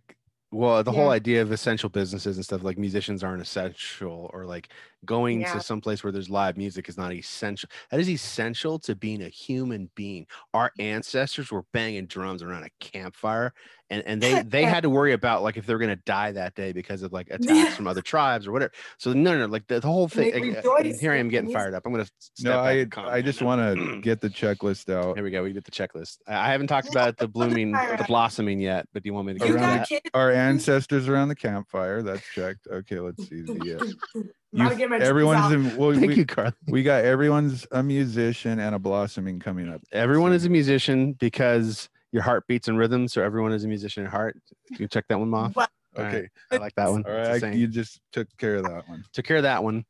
well 0.55 0.83
the 0.85 0.93
whole 0.93 1.11
idea 1.11 1.43
of 1.43 1.51
essential 1.53 1.89
businesses 1.89 2.37
and 2.37 2.45
stuff 2.45 2.63
like 2.63 2.79
musicians 2.79 3.23
aren't 3.25 3.43
essential 3.43 4.31
or 4.33 4.47
like 4.47 4.69
going 5.05 5.41
Yeah. 5.43 5.53
to 5.55 5.61
some 5.61 5.81
place 5.81 6.03
where 6.03 6.13
there's 6.13 6.31
live 6.31 6.57
music 6.57 6.89
is 6.89 6.97
not 6.97 7.13
essential 7.13 7.69
that 7.91 8.01
is 8.01 8.09
essential 8.09 8.79
to 8.81 8.95
being 8.97 9.23
a 9.23 9.29
human 9.29 9.91
being 9.95 10.27
our 10.53 10.73
ancestors 10.79 11.51
were 11.51 11.65
banging 11.73 12.07
drums 12.07 12.43
around 12.43 12.65
a 12.65 12.71
campfire 12.81 13.53
and 13.91 14.03
and 14.07 14.23
they 14.23 14.43
they 14.43 14.65
had 14.75 14.83
to 14.83 14.91
worry 14.91 15.13
about 15.13 15.43
like 15.43 15.57
if 15.57 15.67
they 15.67 15.73
were 15.75 15.79
going 15.79 15.95
to 15.97 16.03
die 16.05 16.33
that 16.33 16.55
day 16.55 16.73
because 16.73 17.03
of 17.03 17.13
like 17.13 17.29
attacks 17.31 17.49
Yeah. 17.49 17.75
from 17.75 17.87
other 17.87 18.03
tribes 18.03 18.47
or 18.47 18.53
whatever 18.53 18.73
so 18.99 19.13
no 19.13 19.33
no, 19.33 19.41
no 19.41 19.47
like 19.47 19.67
the, 19.67 19.81
the 19.81 19.87
whole 19.87 20.09
thing 20.09 20.33
rejoiced 20.33 21.01
here 21.01 21.13
i 21.13 21.17
am 21.17 21.29
getting 21.29 21.51
fired 21.51 21.75
up 21.75 21.85
i'm 21.87 21.93
going 21.93 22.05
to 22.05 22.11
No, 22.41 22.59
I 22.61 22.87
I 22.97 23.21
just 23.23 23.43
want 23.43 23.61
to 23.79 24.01
get 24.01 24.21
the 24.21 24.31
checklist 24.31 24.93
out. 24.93 25.17
here 25.17 25.25
we 25.25 25.31
go 25.31 25.43
we 25.43 25.53
get 25.53 25.65
the 25.65 25.71
checklist 25.71 26.19
i 26.27 26.35
I 26.35 26.53
haven't 26.53 26.67
talked 26.69 26.89
about 26.91 27.17
the 27.17 27.29
blooming 27.29 27.73
the 27.73 28.05
blossoming 28.07 28.61
yet 28.61 28.87
but 28.93 29.03
do 29.03 29.09
you 29.09 29.15
want 29.15 29.27
me 29.27 29.35
to 29.35 29.39
go 29.39 29.47
You 29.47 29.53
through 29.53 29.61
around 29.61 29.71
got 29.79 29.79
that? 29.81 29.89
kids. 29.89 30.11
Our 30.15 30.31
ancestors 30.31 31.09
around 31.09 31.29
the 31.29 31.35
campfire. 31.35 32.03
That's 32.03 32.23
checked. 32.33 32.69
Okay, 32.71 33.01
let's 33.01 33.29
see. 33.29 33.43
The, 33.43 33.81
uh, 34.15 34.21
Gotta 34.57 34.77
get 34.77 34.91
my 34.91 34.99
everyone's 34.99 35.53
in. 35.53 35.77
Well, 35.77 35.93
thank 35.93 36.07
we, 36.09 36.15
you 36.17 36.27
carly 36.27 36.53
we 36.69 36.83
got 36.83 37.05
everyone's 37.05 37.67
a 37.73 37.83
musician 37.83 38.61
and 38.61 38.75
a 38.75 38.79
blossoming 38.79 39.39
coming 39.41 39.69
up. 39.69 39.81
Everyone 39.93 40.31
So- 40.33 40.37
is 40.37 40.45
a 40.45 40.51
musician 40.51 41.13
because 41.15 41.89
your 42.13 42.23
heart 42.23 42.47
beats 42.47 42.69
in 42.69 42.77
rhythm. 42.77 43.09
So 43.09 43.23
everyone 43.23 43.53
is 43.53 43.65
a 43.65 43.69
musician 43.69 44.05
at 44.05 44.11
heart. 44.11 44.37
You 44.71 44.77
can 44.77 44.89
check 44.89 45.07
that 45.09 45.19
one 45.19 45.33
off. 45.35 45.57
What? 45.57 45.71
All 45.97 46.05
Okay. 46.05 46.21
right, 46.23 46.29
I 46.53 46.57
like 46.57 46.75
that 46.77 46.91
one. 46.91 47.05
All 47.07 47.13
It's 47.13 47.27
the 47.27 47.33
right, 47.33 47.41
same. 47.41 47.53
you 47.55 47.67
just 47.69 48.01
took 48.13 48.29
care 48.39 48.57
of 48.57 48.65
that 48.65 48.89
one. 48.89 49.05
Took 49.13 49.25
care 49.25 49.37
of 49.39 49.43
that 49.45 49.63
one. 49.63 49.85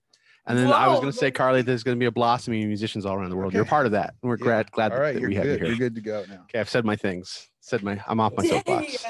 And 0.47 0.59
then 0.59 0.71
I 0.71 0.89
was 0.89 1.01
going 1.01 1.11
to 1.11 1.17
say, 1.19 1.31
Carly, 1.31 1.63
there's 1.63 1.83
going 1.83 1.97
to 1.97 1.99
be 1.99 2.05
a 2.05 2.11
blossoming 2.13 2.63
of 2.63 2.69
musicians 2.69 3.07
all 3.07 3.15
around 3.17 3.31
the 3.31 3.37
world. 3.37 3.55
You're 3.55 3.65
part 3.65 3.87
of 3.87 3.93
that. 3.93 4.13
We're 4.23 4.37
Yeah. 4.37 4.45
glad, 4.45 4.71
glad 4.73 4.93
All 4.93 4.99
that, 4.99 5.15
that 5.15 5.21
you're 5.21 5.31
we 5.31 5.37
have 5.37 5.47
you 5.47 5.53
good. 5.53 5.61
here. 5.61 5.69
You're 5.69 5.79
good 5.79 5.95
to 5.95 6.01
go 6.03 6.25
now. 6.29 6.43
Okay, 6.45 6.61
I've 6.61 6.69
said 6.69 6.85
my 6.85 6.97
things. 6.97 7.49
Said 7.61 7.83
my, 7.83 7.99
I'm 8.07 8.21
off 8.21 8.35
my 8.37 8.43
Yay. 8.45 8.51
soapbox. 8.51 9.05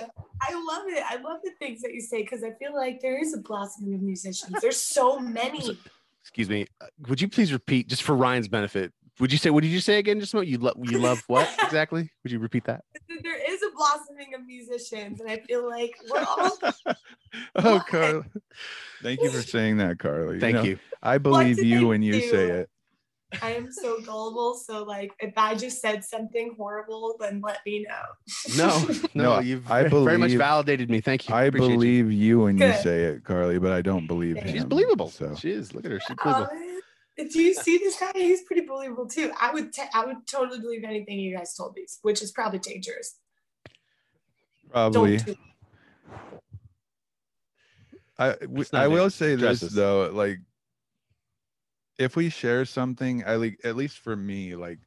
I 0.46 0.54
love 0.54 0.85
it. 0.88 1.04
I 1.09 1.16
love 1.16 1.40
the 1.42 1.52
things 1.59 1.80
that 1.83 1.94
you 1.94 2.00
say 2.00 2.22
because 2.22 2.42
I 2.42 2.52
feel 2.52 2.74
like 2.74 3.00
there 3.00 3.20
is 3.20 3.35
a 3.35 3.38
blossoming 3.38 3.94
of 3.94 4.02
musicians. 4.02 4.61
There's 4.61 4.80
so 4.80 5.18
many. 5.40 5.78
Excuse 6.22 6.48
me. 6.48 6.66
Uh, 6.80 6.87
Would 7.09 7.20
you 7.20 7.28
please 7.28 7.52
repeat, 7.52 7.88
just 7.88 8.02
for 8.02 8.14
Ryan's 8.14 8.48
benefit? 8.48 8.92
Would 9.20 9.30
you 9.30 9.38
say? 9.38 9.50
What 9.50 9.62
did 9.62 9.70
you 9.70 9.80
say 9.80 9.98
again? 9.98 10.18
Just 10.18 10.35
a 10.35 10.37
moment. 10.37 10.50
You 10.50 10.59
love 10.59 10.74
you 10.83 10.98
love 10.98 11.22
what 11.28 11.48
exactly? 11.62 12.11
Would 12.22 12.33
you 12.33 12.40
repeat 12.40 12.64
that? 12.64 12.83
There 13.22 13.52
is 13.52 13.62
a 13.62 13.70
blossoming 13.76 14.35
of 14.35 14.44
musicians, 14.44 15.20
and 15.20 15.30
I 15.30 15.38
feel 15.38 15.68
like 15.68 15.94
we're 16.11 16.24
all. 16.24 16.59
oh, 17.57 17.85
Carly. 17.88 18.24
Thank 19.02 19.22
you 19.22 19.30
for 19.30 19.42
saying 19.42 19.76
that, 19.76 20.00
Carly. 20.00 20.40
Thank 20.40 20.57
know, 20.57 20.62
you. 20.62 20.78
I 21.00 21.18
believe 21.18 21.62
you 21.62 21.87
when 21.88 22.02
you 22.02 22.20
say 22.20 22.50
it. 22.50 22.70
I 23.42 23.52
am 23.52 23.70
so 23.72 24.00
gullible. 24.00 24.54
So 24.54 24.84
like, 24.84 25.12
if 25.20 25.32
I 25.36 25.54
just 25.54 25.80
said 25.80 26.04
something 26.04 26.54
horrible, 26.56 27.16
then 27.20 27.40
let 27.40 27.58
me 27.66 27.86
know. 27.88 28.56
No, 28.56 28.78
no, 29.14 29.22
No, 29.36 29.40
you've 29.40 29.70
I 29.70 29.88
very 29.88 30.18
much 30.18 30.32
validated 30.32 30.90
me. 30.90 31.00
Thank 31.00 31.28
you. 31.28 31.34
I 31.34 31.44
Appreciate 31.44 31.68
believe 31.74 32.12
you 32.12 32.40
when 32.40 32.58
you 32.58 32.72
say 32.74 33.04
it, 33.04 33.24
Carly, 33.24 33.58
but 33.58 33.72
I 33.72 33.82
don't 33.82 34.06
believe 34.06 34.38
She's 34.42 34.50
she's 34.52 34.62
him, 34.62 34.68
believable. 34.68 35.10
So 35.10 35.34
She 35.34 35.50
is. 35.50 35.74
Look 35.74 35.84
at 35.84 35.90
her. 35.90 36.00
She's 36.00 36.16
believable. 36.22 36.48
Um, 36.50 37.28
do 37.30 37.40
you 37.42 37.54
see 37.54 37.78
this 37.78 37.98
guy? 37.98 38.10
He's 38.14 38.42
pretty 38.42 38.66
believable 38.66 39.06
too. 39.06 39.30
I 39.40 39.52
would, 39.52 39.72
t- 39.72 39.82
I 39.94 40.04
would 40.04 40.26
totally 40.26 40.58
believe 40.60 40.82
anything 40.84 41.18
you 41.20 41.36
guys 41.36 41.54
told 41.54 41.76
me, 41.76 41.86
which 42.02 42.22
is 42.22 42.32
probably 42.32 42.58
dangerous. 42.58 43.16
probably. 44.70 45.18
Don't 45.18 45.26
do 45.26 45.34
I 48.18 48.32
w- 48.42 48.64
I 48.72 48.86
will 48.88 49.10
say 49.10 49.36
Trust 49.36 49.60
this 49.62 49.70
us. 49.70 49.74
though, 49.76 50.10
like 50.12 50.38
if 51.98 52.16
we 52.16 52.28
share 52.28 52.64
something, 52.64 53.24
I 53.24 53.37
like 53.37 53.61
at 53.64 53.76
least 53.76 53.98
for 53.98 54.16
me, 54.16 54.57
like 54.57 54.80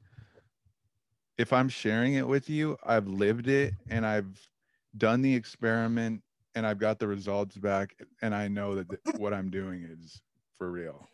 if 1.37 1.53
I'm 1.53 1.69
sharing 1.69 2.15
it 2.15 2.27
with 2.27 2.49
you, 2.49 2.77
I've 2.83 3.07
lived 3.07 3.47
it 3.47 3.75
and 3.89 4.05
I've 4.05 4.49
done 4.95 5.21
the 5.21 5.35
experiment 5.35 6.23
and 6.55 6.65
I've 6.65 6.79
got 6.79 6.99
the 6.99 7.07
results 7.07 7.55
back 7.57 7.95
and 8.21 8.33
I 8.33 8.47
know 8.47 8.75
that 8.75 8.89
th- 8.89 9.01
what 9.11 9.33
I'm 9.33 9.49
doing 9.49 9.83
is 9.83 10.21
for 10.57 10.71
real. 10.71 11.07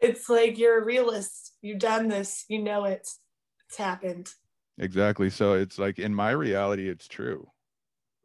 It's 0.00 0.28
like 0.28 0.58
you're 0.58 0.80
a 0.80 0.84
realist. 0.84 1.54
You've 1.60 1.80
done 1.80 2.08
this. 2.08 2.44
You 2.48 2.62
know 2.62 2.84
it. 2.84 3.08
It's 3.68 3.76
happened. 3.76 4.30
Exactly. 4.78 5.28
So 5.28 5.54
it's 5.54 5.78
like 5.78 5.98
in 5.98 6.14
my 6.14 6.30
reality, 6.30 6.88
it's 6.88 7.08
true. 7.08 7.50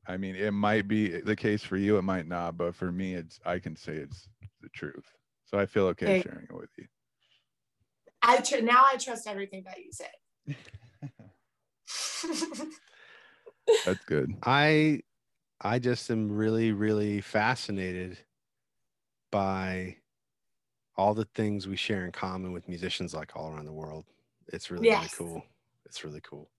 I 0.05 0.17
mean, 0.17 0.35
it 0.35 0.51
might 0.51 0.87
be 0.87 1.21
the 1.21 1.35
case 1.35 1.63
for 1.63 1.77
you, 1.77 1.97
it 1.97 2.03
might 2.03 2.27
not, 2.27 2.57
but 2.57 2.75
for 2.75 2.91
me, 2.91 3.15
it's 3.15 3.39
I 3.45 3.59
can 3.59 3.75
say 3.75 3.93
it's 3.95 4.27
the 4.61 4.69
truth. 4.69 5.13
So 5.45 5.57
I 5.57 5.65
feel 5.65 5.85
okay 5.87 6.07
Okay. 6.07 6.21
sharing 6.21 6.45
it 6.49 6.55
with 6.55 6.71
you. 6.77 6.87
I 8.23 8.37
tr- 8.37 8.61
now 8.61 8.83
I 8.91 8.97
trust 8.97 9.27
everything 9.27 9.65
that 9.65 9.77
you 9.77 9.91
say. 9.91 10.07
That's 13.85 14.03
good. 14.05 14.33
I 14.43 15.01
I 15.61 15.79
just 15.79 16.09
am 16.09 16.31
really, 16.31 16.71
really 16.71 17.21
fascinated 17.21 18.17
by 19.31 19.97
all 20.95 21.13
the 21.13 21.27
things 21.35 21.67
we 21.67 21.75
share 21.75 22.05
in 22.05 22.11
common 22.11 22.51
with 22.51 22.67
musicians 22.67 23.13
like 23.13 23.35
all 23.35 23.51
around 23.51 23.65
the 23.65 23.73
world. 23.73 24.05
It's 24.51 24.71
really, 24.71 24.89
really 24.89 25.09
cool. 25.17 25.43
It's 25.85 26.03
really 26.03 26.21
cool. 26.21 26.49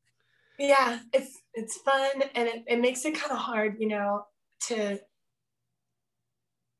yeah, 0.58 1.00
it's 1.12 1.40
it's 1.54 1.78
fun 1.78 2.22
and 2.34 2.48
it, 2.48 2.64
it 2.66 2.80
makes 2.80 3.04
it 3.04 3.14
kind 3.14 3.32
of 3.32 3.38
hard, 3.38 3.76
you 3.78 3.88
know, 3.88 4.26
to 4.68 4.98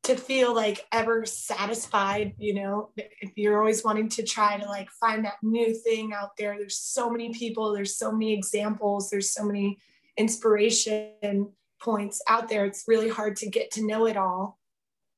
to 0.04 0.16
feel 0.16 0.54
like 0.54 0.86
ever 0.92 1.24
satisfied, 1.24 2.34
you 2.38 2.54
know, 2.54 2.90
if 2.96 3.32
you're 3.36 3.58
always 3.58 3.82
wanting 3.82 4.08
to 4.10 4.22
try 4.22 4.58
to 4.58 4.66
like 4.66 4.90
find 4.90 5.24
that 5.24 5.34
new 5.42 5.74
thing 5.74 6.12
out 6.12 6.36
there. 6.38 6.56
There's 6.58 6.76
so 6.76 7.10
many 7.10 7.32
people, 7.32 7.72
there's 7.72 7.96
so 7.96 8.12
many 8.12 8.32
examples, 8.32 9.10
there's 9.10 9.30
so 9.30 9.44
many 9.44 9.78
inspiration 10.16 11.48
points 11.80 12.22
out 12.28 12.48
there. 12.48 12.64
It's 12.64 12.84
really 12.86 13.08
hard 13.08 13.36
to 13.36 13.48
get 13.48 13.70
to 13.72 13.86
know 13.86 14.06
it 14.06 14.16
all. 14.16 14.58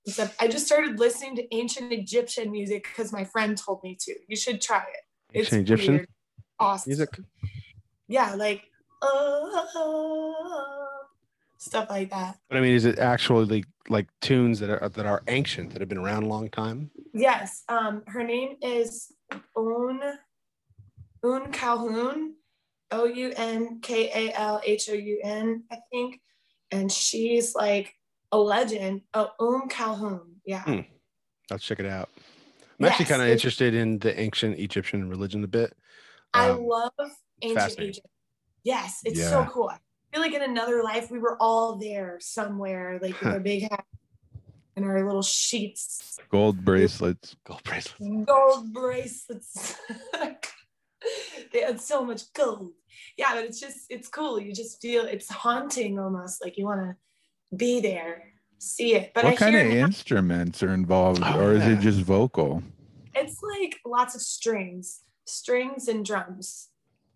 Except 0.07 0.41
I 0.41 0.47
just 0.47 0.67
started 0.67 1.01
listening 1.01 1.35
to 1.37 1.55
ancient 1.55 1.93
Egyptian 1.93 2.53
music 2.53 2.85
because 2.85 3.13
my 3.13 3.25
friend 3.25 3.59
told 3.59 3.83
me 3.83 3.97
to. 4.03 4.15
You 4.29 4.37
should 4.37 4.61
try 4.61 4.79
it. 4.83 5.03
It's 5.33 5.53
Ancient 5.53 5.63
Egyptian 5.63 5.95
weird. 5.95 6.09
Awesome. 6.61 6.91
music. 6.91 7.09
Yeah, 8.07 8.35
like 8.35 8.63
uh, 9.03 9.67
stuff 11.59 11.89
like 11.91 12.11
that. 12.11 12.39
But 12.49 12.59
I 12.59 12.61
mean, 12.61 12.75
is 12.75 12.85
it 12.85 12.99
actually 12.99 13.65
like 13.89 14.09
tunes 14.21 14.59
that 14.61 14.71
are 14.71 14.89
that 14.89 15.07
are 15.07 15.23
ancient 15.29 15.73
that 15.73 15.81
have 15.81 15.89
been 15.89 15.99
around 15.99 16.25
a 16.25 16.29
long 16.29 16.49
time? 16.51 16.91
Yes. 17.13 17.63
Um, 17.69 18.03
her 18.07 18.23
name 18.23 18.57
is 18.63 19.13
Un 19.57 20.01
Un 21.25 21.53
Calhoun, 21.53 22.35
O 22.91 23.05
U 23.07 23.33
N 23.37 23.81
K 23.81 24.11
A 24.15 24.33
L 24.39 24.61
H 24.65 24.89
O 24.91 24.95
U 24.95 25.21
N, 25.25 25.65
I 25.71 25.79
think. 25.91 26.21
And 26.71 26.91
she's 26.91 27.55
like 27.55 27.95
a 28.33 28.39
legend. 28.39 29.03
Oh, 29.15 29.31
Un 29.41 29.69
Calhoun. 29.69 30.37
Yeah. 30.45 30.63
Hmm. 30.63 30.81
Let's 31.51 31.65
check 31.65 31.79
it 31.81 31.87
out. 31.87 32.09
I'm 32.79 32.87
actually 32.87 33.07
kind 33.07 33.23
of 33.23 33.29
interested 33.29 33.73
in 33.75 33.99
the 34.01 34.19
ancient 34.21 34.59
Egyptian 34.59 35.09
religion 35.09 35.43
a 35.45 35.47
bit. 35.47 35.75
I 36.35 36.51
Um, 36.51 36.67
love 36.67 36.93
ancient. 37.41 37.81
Egypt. 37.81 38.07
Yes, 38.65 39.01
it's 39.05 39.21
so 39.23 39.47
cool. 39.51 39.71
I 40.17 40.19
feel 40.19 40.33
like 40.33 40.35
in 40.43 40.51
another 40.51 40.83
life 40.83 41.11
we 41.11 41.19
were 41.19 41.37
all 41.43 41.77
there 41.77 42.17
somewhere, 42.23 42.99
like 43.03 43.21
with 43.21 43.35
our 43.35 43.39
big 43.41 43.71
hat 43.71 43.85
and 44.75 44.83
our 44.87 45.05
little 45.05 45.21
sheets, 45.23 46.19
Gold 46.31 46.65
bracelets. 46.65 47.37
gold 47.45 47.63
bracelets. 47.65 48.25
gold 48.25 48.73
bracelets. 48.73 49.77
they 51.53 51.61
had 51.61 51.79
so 51.83 52.03
much 52.03 52.33
gold. 52.33 52.73
Yeah, 53.19 53.35
but 53.35 53.45
it's 53.45 53.61
just 53.61 53.81
it's 53.91 54.09
cool. 54.09 54.41
You 54.41 54.55
just 54.55 54.81
feel 54.81 55.05
it's 55.05 55.31
haunting 55.31 55.99
almost, 55.99 56.43
like 56.43 56.57
you 56.57 56.65
want 56.65 56.81
to 56.81 56.97
be 57.57 57.81
there, 57.81 58.23
see 58.57 58.95
it. 58.95 59.13
But 59.13 59.25
what 59.25 59.33
I 59.35 59.37
kind 59.37 59.55
hear 59.55 59.67
of 59.67 59.75
now 59.75 59.85
instruments 59.85 60.63
are 60.63 60.73
involved, 60.73 61.21
Oh, 61.23 61.41
or 61.41 61.53
is 61.53 61.59
yeah. 61.67 61.73
it 61.75 61.81
just 61.81 62.01
vocal? 62.01 62.63
it's 63.15 63.43
like 63.43 63.77
lots 63.85 64.15
of 64.15 64.23
strings, 64.23 65.03
strings 65.27 65.89
and 65.89 66.07
drums. 66.07 66.69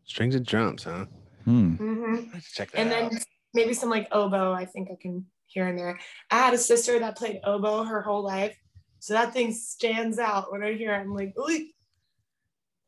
Strings 0.05 0.35
and 0.35 0.45
drums, 0.45 0.85
huh? 0.85 1.07
Hmm. 1.45 1.75
hmm 1.75 2.17
check 2.53 2.71
that 2.71 2.79
and 2.79 2.93
out. 2.93 3.11
then 3.11 3.21
maybe 3.55 3.75
some 3.75 3.91
like 3.91 4.09
oboe 4.13 4.53
i 4.53 4.65
think 4.65 4.89
i 4.91 4.97
can 5.01 5.25
hear 5.47 5.69
in 5.69 5.77
there 5.77 5.99
i 6.31 6.37
had 6.37 6.55
a 6.55 6.59
sister 6.59 6.99
that 6.99 7.17
played 7.17 7.41
oboe 7.45 7.85
her 7.85 8.03
whole 8.03 8.23
life 8.23 8.57
so 8.99 9.15
that 9.15 9.33
thing 9.33 9.53
stands 9.53 10.19
out 10.19 10.53
when 10.53 10.63
i 10.63 10.73
hear 10.75 10.93
it 10.93 10.99
i'm 10.99 11.15
like 11.15 11.35
ooh 11.39 11.67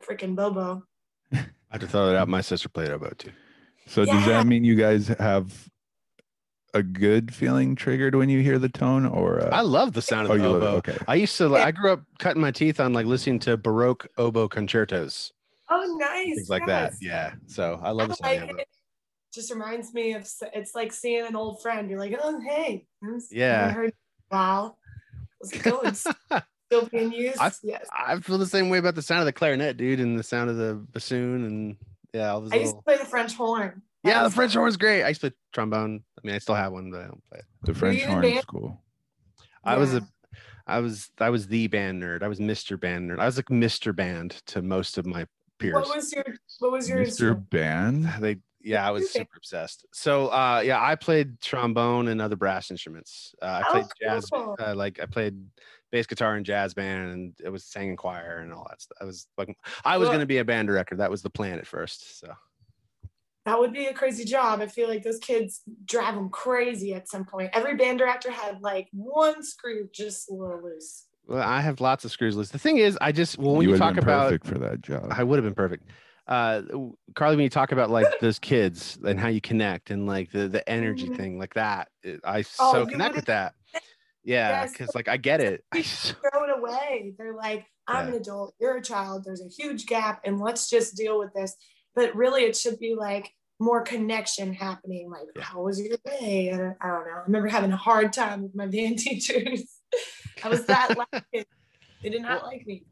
freaking 0.05 0.37
bobo 0.37 0.83
I 1.33 1.77
had 1.77 1.81
to 1.81 1.87
throw 1.87 2.11
it 2.11 2.17
out. 2.17 2.29
My 2.29 2.43
sister 2.43 2.69
played 2.69 2.91
oboe 2.91 3.15
too. 3.17 3.33
So 3.87 4.05
does 4.05 4.27
that 4.27 4.47
mean 4.47 4.63
you 4.65 4.75
guys 4.75 5.09
have 5.09 5.69
a 6.75 6.83
good 6.83 7.35
feeling 7.35 7.75
triggered 7.75 8.15
when 8.15 8.29
you 8.29 8.41
hear 8.41 8.59
the 8.59 8.69
tone, 8.69 9.07
or 9.07 9.41
uh, 9.41 9.51
I 9.51 9.63
love 9.63 9.93
the 9.93 10.03
sound 10.03 10.29
oh, 10.29 10.33
of 10.33 10.39
the 10.39 10.45
you 10.45 10.51
love 10.51 10.63
oboe. 10.63 10.77
Okay. 10.77 10.99
I 11.09 11.15
used 11.17 11.37
to. 11.39 11.57
I 11.57 11.71
grew 11.71 11.93
up 11.93 12.03
cutting 12.19 12.43
my 12.43 12.51
teeth 12.51 12.81
on 12.81 12.93
like 12.93 13.07
listening 13.07 13.39
to 13.41 13.57
Baroque 13.57 14.07
oboe 14.19 14.49
concertos, 14.49 15.33
oh 15.73 15.97
nice 15.99 16.35
things 16.37 16.51
like 16.51 16.67
that. 16.67 16.93
Yeah. 17.01 17.33
So 17.47 17.81
I 17.83 17.91
love 17.91 18.09
the 18.09 18.17
I 18.23 18.37
sound 18.39 18.51
like 18.53 18.61
it. 18.61 18.69
just 19.35 19.51
reminds 19.51 19.93
me 19.95 20.15
of 20.15 20.29
it's 20.55 20.75
like 20.75 20.93
seeing 20.93 21.27
an 21.27 21.37
old 21.37 21.63
friend 21.63 21.89
you're 21.91 21.99
like 21.99 22.15
oh 22.23 22.41
hey 22.47 22.87
Yeah. 23.31 23.71
heard 23.73 23.93
wow 24.31 24.77
how's 25.41 25.53
it 25.53 25.63
going 25.63 25.95
still 26.67 26.87
being 26.91 27.13
used 27.13 27.39
I- 27.41 27.51
yes 27.63 27.87
I 27.95 28.19
feel 28.21 28.39
the 28.39 28.47
same 28.47 28.69
way 28.69 28.79
about 28.79 28.95
the 28.95 29.03
sound 29.03 29.21
of 29.21 29.27
the 29.27 29.33
clarinet, 29.33 29.77
dude, 29.77 30.01
and 30.01 30.19
the 30.19 30.23
sound 30.23 30.51
of 30.51 30.57
the 30.57 30.75
bassoon, 30.93 31.45
and 31.45 31.77
yeah, 32.13 32.31
all 32.33 32.41
those 32.43 32.53
i 32.53 32.57
used 32.57 32.77
to 32.77 32.83
play 32.83 32.97
the 32.99 33.05
french 33.05 33.35
horn 33.35 33.83
That 34.05 34.11
Yeah, 34.11 34.19
the 34.19 34.25
was 34.25 34.35
French 34.35 34.53
horn 34.55 34.63
horn's 34.65 34.77
great. 34.77 35.03
I 35.03 35.09
used 35.09 35.21
to 35.23 35.31
play 35.31 35.37
trombone. 35.53 36.03
I 36.19 36.27
mean, 36.27 36.35
I 36.35 36.39
still 36.39 36.55
have 36.55 36.73
one, 36.73 36.91
but 36.91 37.01
I 37.01 37.05
don't 37.07 37.23
play 37.31 37.39
it. 37.41 37.45
The 37.65 37.75
French 37.75 38.05
horn 38.05 38.23
band? 38.23 38.37
is 38.39 38.45
cool. 38.45 38.83
I 39.65 39.77
was 39.77 39.95
a, 39.95 40.03
I 40.67 40.81
was, 40.81 41.11
I 41.19 41.31
was 41.31 41.47
the 41.47 41.67
band 41.69 42.03
nerd. 42.03 42.23
I 42.23 42.29
was 42.29 42.39
Mr. 42.41 42.79
Band 42.79 43.11
nerd. 43.11 43.19
I 43.21 43.27
was 43.27 43.37
like 43.37 43.47
Mr. 43.47 43.95
Band 43.95 44.31
to 44.47 44.61
most 44.63 44.99
of 44.99 45.07
my 45.07 45.27
peers. 45.63 45.75
what 45.75 45.97
was 45.97 46.13
your 46.13 46.25
what 46.61 46.73
was 46.73 46.89
your 46.89 46.99
Mr. 46.99 47.51
Band. 47.51 48.09
they 48.21 48.37
yeah 48.65 48.87
i 48.87 48.91
was 48.91 49.11
super 49.11 49.37
obsessed 49.37 49.85
so 49.93 50.29
uh 50.29 50.63
yeah 50.65 50.81
i 50.81 50.95
played 50.95 51.41
trombone 51.41 52.09
and 52.09 52.21
other 52.21 52.37
brass 52.37 52.71
instruments 52.71 53.35
uh, 53.43 53.47
i 53.47 53.63
Oh, 53.67 53.73
played 53.73 53.85
jazz 54.01 54.27
cool. 54.27 54.57
uh, 54.61 54.75
like 54.75 55.01
i 55.01 55.07
played 55.07 55.35
bass 55.91 56.07
guitar 56.07 56.37
and 56.37 56.47
jazz 56.47 56.73
band 56.75 57.11
and 57.13 57.35
it 57.45 57.49
was 57.49 57.65
sang 57.65 57.89
in 57.91 57.97
choir 57.97 58.39
and 58.39 58.53
all 58.53 58.67
that 58.71 58.81
stuff 58.81 58.97
i 59.01 59.05
was 59.05 59.27
like 59.37 59.57
i 59.85 59.97
was 59.99 60.07
Well- 60.07 60.13
going 60.13 60.21
to 60.21 60.27
be 60.27 60.39
a 60.39 60.45
band 60.45 60.69
director 60.69 60.95
that 60.97 61.11
was 61.11 61.23
the 61.23 61.31
plan 61.31 61.59
at 61.59 61.67
first 61.67 62.21
so 62.21 62.33
That 63.45 63.59
would 63.59 63.73
be 63.73 63.87
a 63.87 63.93
crazy 63.93 64.25
job. 64.25 64.61
I 64.61 64.69
feel 64.69 64.89
like 64.89 65.03
those 65.03 65.19
kids 65.19 65.63
drive 65.85 66.15
them 66.15 66.29
crazy 66.31 66.95
at 66.95 67.09
some 67.09 67.25
point. 67.25 67.51
Every 67.53 67.75
band 67.75 67.99
director 67.99 68.31
had 68.31 68.63
like 68.63 68.87
one 68.93 69.43
screw 69.43 69.89
just 69.93 70.31
a 70.31 70.33
little 70.35 70.63
loose. 70.63 71.09
Well 71.33 71.43
i 71.43 71.61
have 71.61 71.81
lots 71.81 72.05
of 72.05 72.11
screws 72.13 72.37
loose 72.37 72.51
the 72.51 72.59
thing 72.59 72.77
is 72.77 72.97
i 73.01 73.11
just 73.11 73.39
well 73.39 73.53
when 73.55 73.63
you 73.63 73.69
you, 73.69 73.73
would 73.73 73.79
talk 73.79 73.95
have 73.97 74.05
been 74.05 74.15
about 74.15 74.25
perfect 74.29 74.47
for 74.47 74.59
that 74.59 74.81
job. 74.83 75.07
I 75.11 75.25
would 75.25 75.37
have 75.37 75.45
been 75.45 75.55
perfect. 75.55 75.85
Uh, 76.29 76.63
Carly, 77.17 77.35
when 77.35 77.43
you 77.43 77.51
talk 77.51 77.73
about 77.73 77.91
like 77.91 78.07
those 78.21 78.39
kids 78.39 78.97
and 79.05 79.19
how 79.19 79.27
you 79.27 79.41
connect 79.41 79.91
and 79.91 80.07
like 80.07 80.31
the 80.31 80.47
the 80.47 80.67
energy 80.69 81.09
Mhm. 81.09 81.17
thing 81.17 81.39
like 81.39 81.55
that, 81.55 81.89
it- 82.05 82.21
I 82.25 82.39
Oh, 82.61 82.73
so 82.73 82.87
connect 82.87 83.17
with 83.17 83.25
that. 83.25 83.55
Yeah, 84.25 84.61
Yes. 84.63 84.71
because 84.73 84.95
like 84.95 85.09
I 85.09 85.17
get 85.17 85.41
it. 85.41 85.65
I 85.73 85.77
You 85.79 85.83
s- 85.83 86.15
Throw 86.33 86.45
it 86.45 86.57
away. 86.57 87.13
They're 87.19 87.35
like, 87.35 87.67
I'm 87.89 88.07
an 88.09 88.15
adult, 88.15 88.55
you're 88.61 88.77
a 88.77 88.83
child, 88.83 89.25
there's 89.25 89.43
a 89.43 89.49
huge 89.49 89.87
gap, 89.87 90.21
and 90.25 90.39
let's 90.41 90.71
just 90.71 90.97
deal 90.97 91.19
with 91.19 91.35
this. 91.35 91.57
But 91.97 92.15
really, 92.15 92.43
it 92.45 92.57
should 92.57 92.79
be 92.79 92.95
like 92.95 93.33
more 93.59 93.83
connection 93.83 94.53
happening. 94.55 95.11
Like, 95.11 95.27
Yeah. 95.35 95.43
how 95.43 95.63
was 95.63 95.81
your 95.81 95.97
day? 96.07 96.51
And 96.51 96.77
I 96.81 96.87
don't 96.89 97.05
know. 97.07 97.15
I 97.17 97.23
remember 97.27 97.49
having 97.49 97.73
a 97.73 97.77
hard 97.77 98.13
time 98.13 98.43
with 98.45 98.55
my 98.55 98.67
band 98.69 99.01
teachers. 99.01 99.65
I 100.43 100.49
was 100.49 100.67
that 100.67 100.97
like 100.97 101.09
it. 101.33 101.49
They 102.03 102.11
did 102.11 102.23
not 102.23 102.45
like 102.45 102.67
me. 102.67 102.85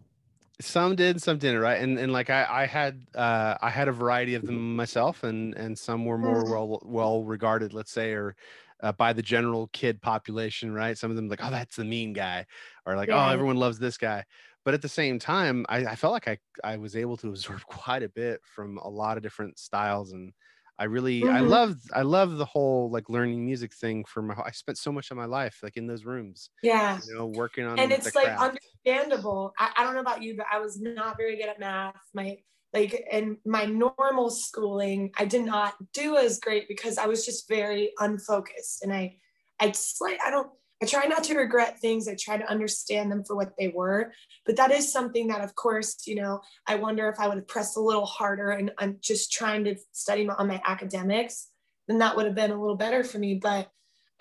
some 0.60 0.94
did, 0.94 1.22
some 1.22 1.38
didn't, 1.38 1.60
right? 1.60 1.80
And 1.80 1.98
and 1.98 2.12
like 2.12 2.28
I 2.30 2.46
I 2.62 2.66
had 2.66 3.06
uh 3.14 3.56
I 3.62 3.70
had 3.70 3.88
a 3.88 3.92
variety 3.92 4.34
of 4.34 4.44
them 4.44 4.76
myself, 4.76 5.24
and 5.24 5.54
and 5.54 5.78
some 5.78 6.04
were 6.04 6.18
more 6.18 6.44
Mhm. 6.44 6.48
well 6.48 6.80
well 6.84 7.24
regarded, 7.24 7.72
let's 7.72 7.92
say, 7.92 8.12
or 8.12 8.36
uh, 8.82 8.92
by 8.92 9.12
the 9.12 9.22
general 9.22 9.68
kid 9.72 10.00
population, 10.02 10.72
right? 10.72 10.96
Some 10.98 11.10
of 11.10 11.16
them 11.16 11.28
like, 11.28 11.40
oh, 11.44 11.50
that's 11.50 11.76
the 11.76 11.84
mean 11.84 12.12
guy, 12.14 12.46
or 12.86 12.96
like, 12.96 13.10
oh, 13.10 13.28
everyone 13.28 13.56
loves 13.56 13.78
this 13.78 13.96
guy. 13.98 14.24
but 14.64 14.74
at 14.74 14.82
the 14.82 14.88
same 14.88 15.18
time, 15.18 15.64
I, 15.68 15.86
I 15.86 15.96
felt 15.96 16.12
like 16.12 16.28
I 16.28 16.38
I 16.64 16.76
was 16.76 16.94
able 16.96 17.16
to 17.18 17.28
absorb 17.30 17.62
quite 17.66 18.02
a 18.02 18.08
bit 18.10 18.40
from 18.44 18.78
a 18.78 18.88
lot 18.88 19.16
of 19.16 19.22
different 19.22 19.58
styles 19.58 20.12
and. 20.12 20.32
I 20.80 20.84
really, 20.84 21.28
I 21.28 21.40
Mhm. 21.40 21.50
love, 21.50 21.76
I 21.94 22.02
love 22.02 22.36
the 22.38 22.46
whole 22.46 22.90
like 22.90 23.08
learning 23.10 23.44
music 23.46 23.74
thing. 23.74 24.04
For 24.06 24.22
my, 24.22 24.34
I 24.44 24.50
spent 24.52 24.78
so 24.78 24.90
much 24.90 25.10
of 25.12 25.18
my 25.18 25.26
life 25.26 25.60
like 25.62 25.76
in 25.76 25.86
those 25.86 26.04
rooms, 26.06 26.50
Yeah. 26.62 27.00
you 27.06 27.14
know, 27.14 27.26
working 27.26 27.66
on. 27.66 27.78
and 27.78 27.92
it's 27.92 28.14
like 28.14 28.24
craft. 28.26 28.58
understandable. 28.86 29.52
I, 29.58 29.72
I 29.76 29.84
don't 29.84 29.94
know 29.94 30.00
about 30.00 30.22
you, 30.22 30.36
but 30.36 30.46
I 30.50 30.58
was 30.58 30.80
not 30.80 31.16
very 31.18 31.36
good 31.36 31.48
at 31.50 31.60
math. 31.60 32.00
My 32.14 32.38
like 32.72 32.94
in 33.12 33.38
my 33.44 33.64
normal 33.66 34.30
schooling, 34.30 35.12
I 35.18 35.24
did 35.24 35.44
not 35.44 35.74
do 35.92 36.16
as 36.16 36.38
great 36.40 36.68
because 36.68 36.98
I 36.98 37.06
was 37.06 37.26
just 37.26 37.48
very 37.48 37.92
unfocused. 37.98 38.82
And 38.82 38.92
I 38.92 39.18
I 39.60 39.68
just 39.68 40.00
like 40.00 40.18
I 40.24 40.30
don't 40.30 40.50
I 40.82 40.86
try 40.86 41.04
not 41.04 41.24
to 41.24 41.34
regret 41.36 41.78
things. 41.78 42.08
I 42.08 42.14
try 42.14 42.38
to 42.38 42.50
understand 42.50 43.12
them 43.12 43.22
for 43.22 43.36
what 43.36 43.52
they 43.58 43.68
were. 43.68 44.12
But 44.46 44.56
that 44.56 44.70
is 44.70 44.90
something 44.90 45.28
that 45.28 45.42
of 45.42 45.54
course, 45.54 46.06
you 46.06 46.14
know, 46.14 46.40
I 46.66 46.76
wonder 46.76 47.08
if 47.08 47.20
I 47.20 47.28
would 47.28 47.36
have 47.36 47.48
pressed 47.48 47.76
a 47.76 47.80
little 47.80 48.06
harder 48.06 48.50
and 48.50 48.72
I'm 48.78 48.96
just 49.00 49.30
trying 49.30 49.64
to 49.64 49.76
study 49.92 50.24
my, 50.24 50.34
on 50.34 50.48
my 50.48 50.60
academics, 50.64 51.48
then 51.86 51.98
that 51.98 52.16
would 52.16 52.24
have 52.26 52.34
been 52.34 52.50
a 52.50 52.60
little 52.60 52.76
better 52.76 53.04
for 53.04 53.18
me. 53.18 53.34
But 53.34 53.70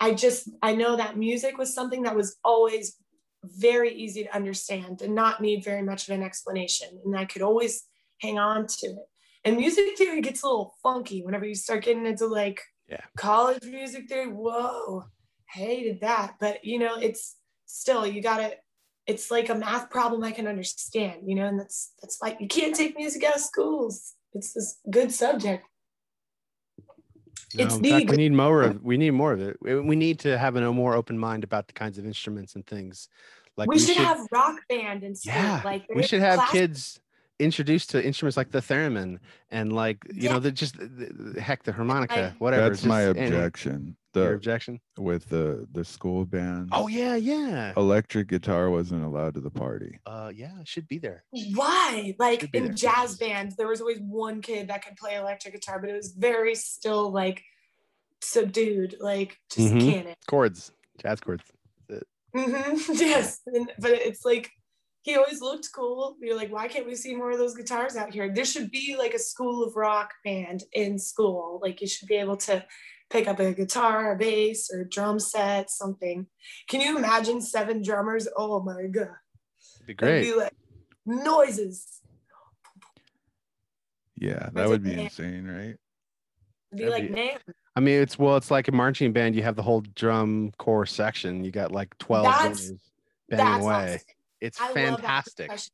I 0.00 0.12
just 0.12 0.50
I 0.62 0.74
know 0.74 0.96
that 0.96 1.16
music 1.16 1.56
was 1.56 1.74
something 1.74 2.02
that 2.02 2.16
was 2.16 2.36
always 2.44 2.96
very 3.42 3.94
easy 3.94 4.24
to 4.24 4.34
understand 4.36 5.00
and 5.00 5.14
not 5.14 5.40
need 5.40 5.64
very 5.64 5.82
much 5.82 6.08
of 6.08 6.14
an 6.14 6.22
explanation. 6.22 6.88
And 7.04 7.16
I 7.16 7.24
could 7.24 7.42
always 7.42 7.84
hang 8.20 8.38
on 8.38 8.66
to 8.66 8.86
it. 8.86 9.08
And 9.44 9.56
music 9.56 9.96
theory 9.96 10.20
gets 10.20 10.42
a 10.42 10.46
little 10.46 10.74
funky 10.82 11.22
whenever 11.22 11.46
you 11.46 11.54
start 11.54 11.84
getting 11.84 12.04
into 12.04 12.26
like 12.26 12.60
Yeah. 12.86 13.00
college 13.16 13.64
music 13.64 14.08
theory. 14.08 14.26
Whoa, 14.28 15.04
hated 15.52 16.00
that. 16.00 16.36
But 16.40 16.64
you 16.64 16.78
know, 16.78 16.96
it's 16.96 17.36
still 17.66 18.06
you 18.06 18.22
gotta 18.22 18.54
it's 19.06 19.30
like 19.30 19.48
a 19.48 19.54
math 19.54 19.90
problem 19.90 20.22
I 20.24 20.32
can 20.32 20.46
understand, 20.46 21.22
you 21.26 21.34
know, 21.34 21.46
and 21.46 21.58
that's 21.58 21.92
that's 22.00 22.20
like 22.22 22.40
you 22.40 22.48
can't 22.48 22.74
take 22.74 22.96
music 22.96 23.24
out 23.24 23.36
of 23.36 23.40
schools. 23.40 24.14
It's 24.32 24.52
this 24.52 24.78
good 24.90 25.12
subject. 25.12 25.64
No, 27.54 27.64
it's 27.64 27.74
in 27.76 27.82
the 27.82 27.90
fact, 27.90 28.10
we 28.10 28.16
need 28.16 28.32
more 28.32 28.62
of 28.62 28.82
we 28.82 28.96
need 28.96 29.10
more 29.10 29.32
of 29.32 29.40
it. 29.40 29.56
We 29.60 29.80
we 29.80 29.96
need 29.96 30.20
to 30.20 30.38
have 30.38 30.54
a 30.54 30.72
more 30.72 30.94
open 30.94 31.18
mind 31.18 31.42
about 31.42 31.66
the 31.66 31.72
kinds 31.72 31.98
of 31.98 32.06
instruments 32.06 32.54
and 32.54 32.64
things. 32.66 33.08
Like 33.56 33.68
we, 33.68 33.78
should, 33.78 33.96
have 33.96 34.26
rock 34.30 34.56
band 34.68 35.02
and 35.02 35.18
stuff. 35.18 35.34
yeah, 35.34 35.60
like 35.64 35.84
we 35.94 36.02
should 36.02 36.20
have 36.20 36.36
class- 36.38 36.52
kids 36.52 37.00
introduced 37.40 37.90
to 37.90 38.04
instruments 38.04 38.36
like 38.36 38.50
the 38.50 38.60
theremin 38.60 39.18
and 39.50 39.72
like 39.72 39.98
you 40.14 40.22
Yeah. 40.22 40.34
know 40.34 40.38
the 40.38 40.52
just 40.52 40.78
the, 40.78 40.86
the- 40.86 41.40
heck 41.40 41.64
the 41.64 41.72
harmonica 41.72 42.34
whatever. 42.38 42.68
That's 42.68 42.84
my 42.84 43.06
just 43.06 43.16
any- 43.18 43.34
objection. 43.36 43.96
Your 44.14 44.28
The 44.30 44.34
objection. 44.34 44.80
with 44.98 45.28
the 45.28 45.66
the 45.72 45.84
school 45.84 46.24
band. 46.24 46.70
Oh 46.72 46.88
yeah, 46.88 47.16
yeah. 47.16 47.72
electric 47.76 48.28
guitar 48.28 48.70
wasn't 48.70 49.04
allowed 49.04 49.34
to 49.34 49.40
the 49.40 49.50
party. 49.50 49.98
Uh, 50.06 50.30
yeah, 50.34 50.52
should 50.64 50.88
be 50.88 50.98
there. 50.98 51.24
Why? 51.54 52.14
Like 52.18 52.48
in 52.54 52.64
there. 52.66 52.72
jazz 52.72 53.16
bands, 53.16 53.56
there 53.56 53.68
was 53.68 53.80
always 53.80 53.98
one 54.00 54.40
kid 54.42 54.68
that 54.68 54.84
could 54.84 54.96
play 54.96 55.16
electric 55.16 55.54
guitar, 55.54 55.78
but 55.80 55.90
it 55.90 55.94
was 55.96 56.12
very 56.12 56.54
still 56.54 57.10
like 57.12 57.42
subdued, 58.22 58.96
like 59.00 59.36
just 59.52 59.72
Mhm. 59.74 59.80
can't 59.92 60.06
it. 60.08 60.18
Chords, 60.26 60.72
jazz 61.00 61.20
chords. 61.20 61.44
Mm 62.34 62.76
hmm 62.86 62.92
Yes, 62.94 63.40
and, 63.46 63.72
but 63.80 63.90
it's 63.92 64.24
like 64.24 64.50
he 65.02 65.16
always 65.16 65.40
looked 65.40 65.68
cool. 65.74 66.16
You're 66.20 66.36
like, 66.36 66.52
why 66.52 66.68
can't 66.68 66.86
we 66.86 66.94
see 66.94 67.14
more 67.16 67.30
of 67.32 67.38
those 67.38 67.54
guitars 67.56 67.96
out 67.96 68.12
here? 68.12 68.32
There 68.32 68.44
should 68.44 68.70
be 68.70 68.94
like 68.98 69.14
a 69.14 69.18
school 69.18 69.64
of 69.64 69.74
rock 69.74 70.12
band 70.24 70.62
in 70.74 70.98
school. 70.98 71.58
Like 71.62 71.80
you 71.80 71.88
should 71.88 72.06
be 72.06 72.16
able 72.16 72.36
to 72.48 72.64
pick 73.10 73.26
up 73.28 73.38
a 73.40 73.52
guitar, 73.52 74.12
a 74.12 74.16
bass, 74.16 74.70
or 74.72 74.82
a 74.82 74.88
drum 74.88 75.18
set, 75.18 75.68
something. 75.70 76.26
Can 76.68 76.80
you 76.80 76.96
imagine 76.96 77.40
seven 77.40 77.82
drummers? 77.82 78.28
Oh 78.36 78.62
my 78.62 78.86
god, 78.86 79.08
It'd 79.84 79.86
be 79.86 79.92
It'd 79.92 79.96
great. 79.98 80.22
be 80.22 80.34
like 80.34 80.54
noises. 81.04 82.00
Yeah, 84.16 84.50
that 84.52 84.68
would 84.68 84.82
be 84.82 84.92
insane, 85.00 85.46
right? 85.46 85.76
It'd 85.76 85.78
be 86.76 86.84
That'd 86.84 86.90
like, 86.90 87.08
be- 87.08 87.14
man, 87.14 87.38
I 87.76 87.80
mean, 87.80 88.00
it's 88.02 88.18
well, 88.18 88.36
it's 88.36 88.50
like 88.50 88.68
a 88.68 88.72
marching 88.72 89.12
band. 89.12 89.34
You 89.34 89.42
have 89.42 89.56
the 89.56 89.62
whole 89.62 89.80
drum 89.94 90.52
core 90.58 90.86
section. 90.86 91.42
You 91.44 91.50
got 91.50 91.72
like 91.72 91.96
twelve 91.98 92.24
That's- 92.24 92.58
drummers 92.66 92.80
banging 93.28 93.44
that's 93.46 93.64
away. 93.64 93.94
awesome. 93.94 94.06
It's 94.40 94.60
I 94.60 94.72
fantastic. 94.72 95.48
Yes. 95.50 95.70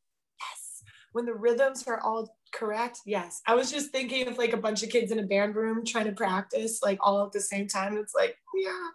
When 1.13 1.25
the 1.25 1.35
rhythms 1.35 1.85
are 1.87 2.01
all 2.01 2.37
correct. 2.53 3.01
Yes. 3.07 3.43
I 3.47 3.55
was 3.55 3.71
just 3.71 3.91
thinking 3.91 4.29
of 4.29 4.39
like 4.39 4.53
a 4.53 4.57
bunch 4.57 4.83
of 4.83 4.91
kids 4.91 5.13
in 5.13 5.19
a 5.19 5.27
band 5.27 5.55
room 5.55 5.85
trying 5.85 6.07
to 6.07 6.13
practice 6.13 6.81
like 6.83 6.99
all 7.01 7.25
at 7.25 7.33
the 7.33 7.41
same 7.41 7.69
time. 7.69 7.97
It's 7.97 8.15
like, 8.15 8.37
yeah, 8.55 8.89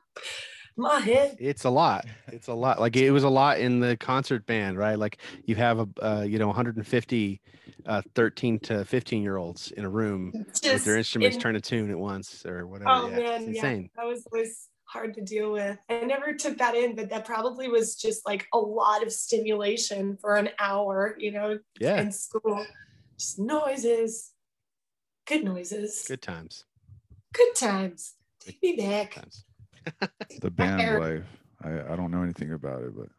my 0.78 1.00
head. 1.00 1.38
It's 1.40 1.66
a 1.66 1.70
lot. 1.70 2.06
It's 2.28 2.48
a 2.48 2.54
lot. 2.54 2.80
Like 2.80 2.96
it 2.96 3.12
was 3.12 3.24
a 3.24 3.30
lot 3.30 3.60
in 3.60 3.80
the 3.80 3.98
concert 3.98 4.46
band, 4.46 4.78
right? 4.78 4.98
Like 4.98 5.20
you 5.46 5.56
have 5.56 5.80
a 5.80 5.88
uh, 6.02 6.22
you 6.22 6.40
know 6.40 6.48
150 6.48 7.42
uh, 7.86 8.02
13 8.16 8.60
to 8.60 8.86
15 8.86 9.24
year 9.24 9.38
olds 9.38 9.72
in 9.72 9.86
a 9.86 9.90
room 9.90 10.32
with 10.36 10.84
their 10.84 10.98
instruments 10.98 11.36
in- 11.36 11.42
trying 11.42 11.54
to 11.56 11.62
tune 11.62 11.92
at 11.92 11.98
once 11.98 12.46
or 12.46 12.68
whatever. 12.68 12.90
Oh 12.90 13.10
yeah, 13.10 13.18
man, 13.18 13.44
it's 13.50 13.64
yeah. 13.64 13.80
That 13.98 14.06
was 14.06 14.26
always 14.32 14.68
hard 14.86 15.14
to 15.14 15.22
deal 15.22 15.54
with. 15.54 15.78
I 15.90 16.04
never 16.04 16.34
took 16.34 16.58
that 16.58 16.76
in, 16.76 16.96
but 16.96 17.10
that 17.10 17.26
probably 17.26 17.70
was 17.70 17.96
just 17.96 18.26
like 18.26 18.48
a 18.54 18.58
lot 18.58 19.04
of 19.04 19.12
stimulation 19.12 20.18
for 20.20 20.36
an 20.36 20.50
hour, 20.60 21.16
you 21.18 21.32
know, 21.32 21.60
Yeah, 21.80 22.02
in 22.02 22.12
school. 22.12 22.66
Just 23.22 23.38
noises. 23.38 24.32
Good 25.28 25.44
noises. 25.44 26.06
good 26.08 26.24
times. 26.24 26.66
Good 27.36 27.54
times. 27.56 28.16
Take 28.40 28.62
me 28.64 28.76
back. 28.76 29.16
The 30.42 30.50
band 30.50 30.82
Eric. 30.82 31.02
life. 31.22 31.42
I, 31.64 31.94
I 31.94 31.96
don't 31.96 32.10
know 32.10 32.24
anything 32.24 32.52
about 32.54 32.82
it, 32.82 32.94
but 32.98 33.10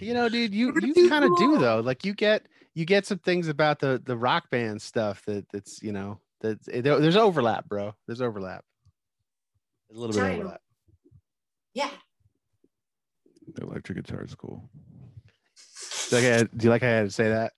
You 0.00 0.14
know, 0.14 0.28
dude, 0.28 0.52
you 0.52 0.74
you 0.82 1.08
kind 1.08 1.24
of 1.24 1.36
do 1.38 1.58
though. 1.58 1.78
Like 1.78 2.04
you 2.04 2.12
get 2.12 2.46
you 2.74 2.84
get 2.84 3.06
some 3.06 3.18
things 3.20 3.46
about 3.46 3.78
the 3.78 4.02
the 4.04 4.16
rock 4.16 4.50
band 4.50 4.82
stuff 4.82 5.24
that 5.26 5.46
that's 5.52 5.80
you 5.80 5.92
know 5.92 6.18
that 6.40 6.58
eh, 6.72 6.80
there- 6.80 6.98
there's 6.98 7.16
overlap, 7.16 7.68
bro. 7.68 7.94
There's 8.08 8.20
overlap. 8.20 8.64
A 9.92 9.94
little 9.96 10.12
bit 10.12 10.24
of 10.24 10.38
overlap. 10.40 10.60
Yeah. 11.72 11.90
the 13.54 13.62
electric 13.62 14.04
guitar 14.04 14.24
is 14.24 14.34
cool. 14.34 14.68
Eh, 16.10 16.10
do 16.10 16.16
you 16.16 16.22
like 16.22 16.24
I, 16.24 16.42
do 16.56 16.64
you 16.64 16.70
like 16.70 16.82
I 16.82 16.88
had 16.88 17.04
to 17.04 17.10
say 17.12 17.28
that 17.28 17.52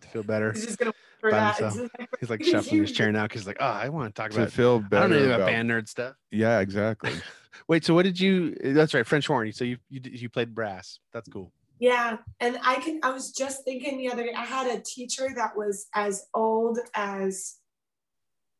to 0.00 0.08
feel 0.08 0.22
better? 0.22 0.50
He's 0.52 0.64
just 0.64 0.78
gonna 0.78 0.94
for 1.24 1.30
By 1.30 1.38
that. 1.38 1.56
himself. 1.56 1.90
He's 2.20 2.28
like 2.28 2.44
shuffling 2.44 2.82
his 2.82 2.92
chair 2.92 3.10
now 3.10 3.22
because 3.22 3.40
he's 3.40 3.46
like, 3.46 3.56
oh, 3.58 3.64
I 3.64 3.88
want 3.88 4.14
to 4.14 4.20
talk 4.20 4.30
To 4.32 4.36
about. 4.42 4.52
feel 4.52 4.76
I 4.84 4.88
better 4.88 5.00
don't 5.02 5.10
know 5.10 5.16
anything 5.16 5.30
about 5.30 5.40
about- 5.40 5.46
band 5.52 5.70
nerd 5.70 5.88
stuff. 5.88 6.16
Yeah, 6.30 6.60
exactly. 6.60 7.12
Wait, 7.68 7.82
so 7.82 7.94
what 7.94 8.02
did 8.02 8.20
you? 8.20 8.54
That's 8.62 8.92
right, 8.92 9.06
French 9.06 9.26
horn. 9.26 9.50
So 9.52 9.64
you 9.64 9.78
you 9.88 10.02
you 10.04 10.28
played 10.28 10.54
brass. 10.54 10.98
That's 11.14 11.26
cool. 11.30 11.50
Yeah, 11.78 12.18
and 12.40 12.58
I 12.62 12.74
can. 12.76 13.00
I 13.02 13.10
was 13.10 13.32
just 13.32 13.64
thinking 13.64 13.96
the 13.96 14.12
other 14.12 14.24
day. 14.24 14.34
I 14.36 14.44
had 14.44 14.66
a 14.66 14.82
teacher 14.82 15.28
that 15.34 15.56
was 15.56 15.86
as 15.94 16.26
old 16.34 16.78
as, 16.94 17.54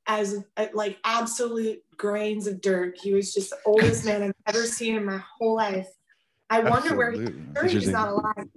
as 0.07 0.43
uh, 0.57 0.67
like 0.73 0.97
absolute 1.05 1.81
grains 1.99 2.47
of 2.47 2.63
dirt. 2.63 2.97
He 2.99 3.13
was 3.13 3.35
just 3.35 3.51
the 3.51 3.59
oldest 3.67 4.07
man 4.07 4.23
I've 4.23 4.33
ever 4.47 4.65
seen 4.65 4.95
in 4.97 5.05
my 5.05 5.21
whole 5.39 5.57
life. 5.57 5.89
I 6.49 6.61
wonder 6.61 6.97
where 6.97 7.11
he 7.11 7.21
Absolutely. 7.21 7.55
sure 7.55 7.81
he's 7.81 7.89
not 7.91 8.09
alive 8.09 8.49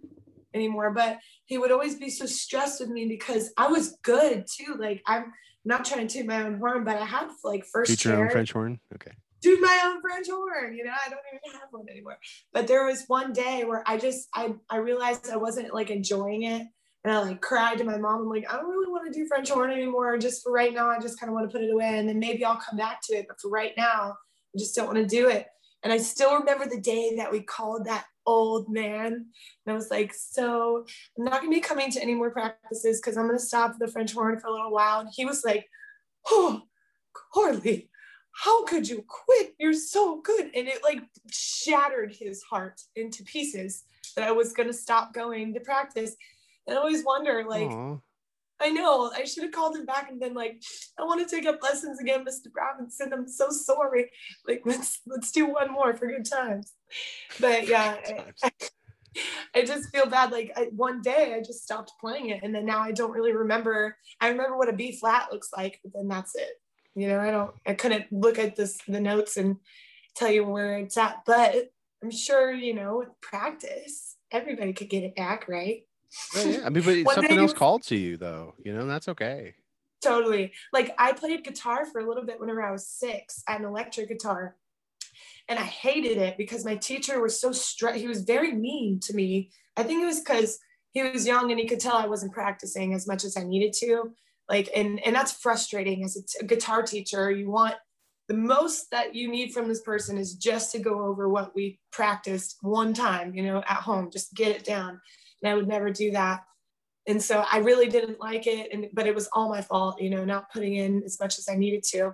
anymore, 0.58 0.91
but 0.91 1.20
he 1.46 1.58
would 1.58 1.72
always 1.72 1.96
be 1.96 2.10
so 2.10 2.26
stressed 2.26 2.80
with 2.80 2.89
me 2.89 3.08
because 3.08 3.52
I 3.58 3.67
was 3.67 3.98
good 4.04 4.46
too. 4.52 4.76
Like 4.78 5.02
I'm 5.06 5.32
not 5.65 5.86
trying 5.86 6.08
to 6.08 6.13
toot 6.17 6.26
my 6.26 6.43
own 6.43 6.58
horn, 6.60 6.84
but 6.84 6.98
I 6.98 7.06
had 7.06 7.28
like 7.43 7.65
first 7.65 7.91
Teach 7.91 8.06
your 8.06 8.15
own 8.15 8.30
French 8.30 8.52
horn. 8.52 8.80
Okay. 8.96 9.12
do 9.41 9.60
my 9.62 9.82
own 9.86 10.02
French 10.02 10.28
horn. 10.30 10.76
You 10.76 10.86
know, 10.86 10.91
I 10.91 11.10
don't 11.10 11.20
even 11.32 11.60
have 11.60 11.70
one 11.72 11.89
anymore. 11.89 12.17
But 12.54 12.67
there 12.67 12.86
was 12.86 13.04
one 13.08 13.34
day 13.34 13.63
where 13.65 13.84
I 13.86 13.98
just 13.98 14.28
I 14.34 14.54
I 14.70 14.78
realized 14.78 15.30
I 15.30 15.38
wasn't 15.38 15.74
like 15.74 15.89
enjoying 15.89 16.43
it. 16.43 16.67
And 17.04 17.15
I 17.15 17.20
like 17.22 17.41
cried 17.41 17.78
to 17.78 17.86
my 17.86 17.98
mom. 17.98 18.22
I'm 18.22 18.30
like, 18.30 18.52
I 18.52 18.58
don't 18.58 18.70
really 18.70 18.91
want 18.91 19.12
to 19.12 19.17
do 19.17 19.28
French 19.28 19.50
horn 19.50 19.72
anymore. 19.72 20.17
Just 20.17 20.43
for 20.43 20.52
right 20.52 20.74
now, 20.74 20.89
I 20.89 21.00
just 21.00 21.20
kind 21.20 21.30
of 21.30 21.36
want 21.36 21.50
to 21.50 21.56
put 21.56 21.63
it 21.63 21.72
away. 21.72 22.00
And 22.00 22.10
then 22.10 22.20
maybe 22.20 22.43
I'll 22.43 22.58
come 22.58 22.78
back 22.78 23.00
to 23.04 23.15
it. 23.15 23.28
But 23.30 23.39
for 23.39 23.50
right 23.50 23.72
now, 23.78 24.12
I 24.12 24.58
just 24.58 24.76
don't 24.76 24.88
want 24.88 24.98
to 24.98 25.06
do 25.06 25.30
it. 25.30 25.48
And 25.84 25.93
I 25.93 25.98
still 26.00 26.38
remember 26.38 26.65
the 26.65 26.82
day 26.82 27.13
that 27.17 27.32
we 27.32 27.41
called 27.41 27.86
that 27.86 28.06
old 28.28 28.70
man. 28.70 29.13
And 29.13 29.26
I 29.66 29.74
was 29.74 29.90
like, 29.90 30.13
so 30.13 30.86
I'm 31.18 31.24
not 31.24 31.42
gonna 31.42 31.50
be 31.50 31.62
coming 31.62 31.90
to 31.92 32.02
any 32.02 32.13
more 32.13 32.30
practices 32.30 33.02
because 33.02 33.18
I'm 33.18 33.26
gonna 33.26 33.40
stop 33.40 33.76
the 33.80 33.88
French 33.88 34.13
horn 34.13 34.40
for 34.40 34.48
a 34.48 34.52
little 34.52 34.72
while. 34.72 35.00
And 35.00 35.10
he 35.12 35.26
was 35.26 35.44
like, 35.44 35.68
Oh, 36.30 36.62
Carly, 37.34 37.90
how 38.34 38.66
could 38.66 38.88
you 38.88 39.04
quit? 39.08 39.56
You're 39.58 39.74
so 39.74 40.22
good. 40.22 40.52
And 40.54 40.68
it 40.68 40.84
like 40.84 41.02
shattered 41.32 42.13
his 42.13 42.44
heart 42.44 42.80
into 42.96 43.24
pieces 43.24 43.84
that 44.16 44.28
I 44.28 44.32
was 44.32 44.54
going 44.54 44.68
to 44.68 44.74
stop 44.74 45.13
going 45.13 45.54
to 45.54 45.60
practice. 45.60 46.16
And 46.68 46.78
I 46.78 46.80
always 46.80 47.04
wonder, 47.04 47.46
like, 47.48 47.70
Aw. 47.70 47.98
I 48.60 48.70
know 48.70 49.12
I 49.16 49.24
should 49.24 49.44
have 49.44 49.52
called 49.52 49.76
him 49.76 49.86
back 49.86 50.10
and 50.10 50.20
been 50.20 50.34
like, 50.34 50.62
I 51.00 51.04
want 51.04 51.28
to 51.28 51.36
take 51.36 51.46
up 51.46 51.62
lessons 51.62 52.00
again, 52.00 52.26
Mr. 52.26 52.48
Robinson. 52.56 53.13
I'm 53.13 53.28
so 53.28 53.50
sorry. 53.50 54.12
Like, 54.48 54.62
let's 54.66 55.02
let's 55.08 55.32
do 55.32 55.48
one 55.48 55.72
more 55.72 55.96
for 55.96 56.08
good 56.08 56.26
times. 56.26 56.74
But 57.39 57.67
yeah, 57.67 57.97
I, 58.43 58.52
I 59.56 59.65
just 59.65 59.89
feel 59.89 60.06
bad. 60.06 60.32
Like 60.32 60.52
I, 60.56 60.65
one 60.76 61.02
day 61.02 61.36
I 61.36 61.39
just 61.39 61.63
stopped 61.63 61.93
playing 62.00 62.30
it, 62.30 62.43
and 62.43 62.54
then 62.54 62.65
now 62.65 62.80
I 62.80 62.91
don't 62.91 63.12
really 63.12 63.34
remember. 63.34 63.97
I 64.21 64.30
remember 64.30 64.58
what 64.58 64.69
a 64.69 64.73
B 64.73 64.91
flat 64.91 65.32
looks 65.32 65.50
like, 65.56 65.80
but 65.84 65.93
then 65.93 66.08
that's 66.08 66.36
it. 66.36 66.62
You 66.95 67.08
know, 67.08 67.19
I 67.19 67.32
don't. 67.32 67.54
I 67.65 67.73
couldn't 67.73 68.12
look 68.12 68.39
at 68.39 68.56
this 68.56 68.80
the 68.88 69.00
notes 69.00 69.38
and 69.38 69.58
tell 70.15 70.32
you 70.32 70.45
where 70.45 70.78
it's 70.80 70.97
at. 70.97 71.23
But 71.26 71.71
I'm 72.04 72.12
sure 72.12 72.52
you 72.52 72.73
know 72.73 72.97
with 72.97 73.10
practice, 73.21 74.15
everybody 74.32 74.73
could 74.73 74.89
get 74.89 75.04
it 75.04 75.15
back, 75.15 75.47
right? 75.47 75.84
Yeah, 76.36 76.43
yeah. 76.43 76.60
I 76.65 76.69
mean, 76.69 76.84
but 76.84 77.13
something 77.15 77.38
else 77.38 77.54
called 77.54 77.84
to 77.84 77.95
you 77.95 78.17
though. 78.17 78.56
You 78.63 78.73
know, 78.73 78.86
that's 78.86 79.08
okay. 79.10 79.56
totally. 80.02 80.54
Like 80.73 80.93
I 80.97 81.13
played 81.13 81.43
guitar 81.43 81.86
for 81.86 82.00
a 82.00 82.08
little 82.08 82.23
bit 82.23 82.39
whenever 82.39 82.62
I 82.62 82.71
was 82.71 82.88
six. 82.88 83.43
I 83.47 83.54
had 83.54 83.62
an 83.62 83.67
electric 83.67 84.10
guitar. 84.10 84.56
And 85.50 85.58
I 85.58 85.64
hated 85.64 86.18
it 86.18 86.38
because 86.38 86.66
my 86.66 86.76
teacher 86.76 87.22
was 87.22 87.40
so 87.40 87.52
strict. 87.52 87.98
He 87.98 88.08
was 88.08 88.24
very 88.24 88.54
mean 88.54 89.00
to 89.02 89.14
me. 89.14 89.50
I 89.78 89.84
think 89.84 90.04
it 90.04 90.06
was 90.06 90.20
because 90.20 90.60
he 90.92 91.04
was 91.04 91.26
young 91.26 91.52
and 91.52 91.60
he 91.60 91.68
could 91.68 91.80
tell 91.80 91.96
I 91.96 92.08
wasn't 92.08 92.34
practicing 92.34 92.94
as 92.94 93.08
much 93.08 93.24
as 93.24 93.38
I 93.38 93.44
needed 93.44 93.74
to. 93.80 94.14
Like, 94.50 94.70
and 94.76 95.00
and 95.06 95.16
that's 95.16 95.32
frustrating 95.32 96.04
as 96.04 96.18
a, 96.18 96.22
t- 96.22 96.40
a 96.42 96.46
guitar 96.46 96.82
teacher. 96.82 97.32
You 97.32 97.50
want 97.50 97.76
the 98.28 98.36
most 98.36 98.92
that 98.92 99.16
you 99.16 99.30
need 99.30 99.54
from 99.54 99.68
this 99.68 99.82
person 99.82 100.18
is 100.18 100.36
just 100.36 100.72
to 100.74 100.80
go 100.80 101.06
over 101.06 101.30
what 101.30 101.56
we 101.56 101.80
practiced 101.92 102.58
one 102.62 102.94
time, 102.94 103.34
you 103.34 103.44
know, 103.44 103.60
at 103.60 103.78
home, 103.78 104.10
just 104.12 104.34
get 104.34 104.56
it 104.56 104.66
down. 104.66 105.00
And 105.42 105.52
I 105.52 105.56
would 105.56 105.68
never 105.68 105.92
do 105.92 106.12
that 106.12 106.44
and 107.08 107.22
so 107.22 107.44
i 107.52 107.58
really 107.58 107.88
didn't 107.88 108.20
like 108.20 108.46
it 108.46 108.70
and 108.72 108.88
but 108.94 109.08
it 109.08 109.16
was 109.16 109.28
all 109.34 109.50
my 109.50 109.62
fault 109.62 110.00
you 110.00 110.10
know 110.10 110.24
not 110.24 110.52
putting 110.52 110.76
in 110.76 111.02
as 111.04 111.20
much 111.20 111.40
as 111.40 111.48
i 111.50 111.56
needed 111.56 111.82
to 111.82 112.14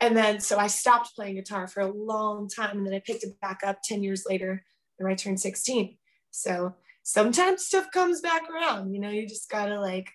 and 0.00 0.16
then 0.16 0.40
so 0.40 0.58
i 0.58 0.66
stopped 0.66 1.14
playing 1.14 1.34
guitar 1.36 1.66
for 1.66 1.80
a 1.80 1.90
long 1.92 2.48
time 2.48 2.78
and 2.78 2.86
then 2.86 2.94
i 2.94 3.00
picked 3.04 3.24
it 3.24 3.40
back 3.40 3.60
up 3.64 3.78
10 3.82 4.02
years 4.02 4.24
later 4.28 4.64
when 4.98 5.10
i 5.10 5.14
turned 5.14 5.40
16 5.40 5.96
so 6.30 6.74
sometimes 7.02 7.64
stuff 7.66 7.86
comes 7.92 8.20
back 8.20 8.42
around 8.50 8.92
you 8.92 9.00
know 9.00 9.10
you 9.10 9.26
just 9.28 9.50
gotta 9.50 9.80
like 9.80 10.08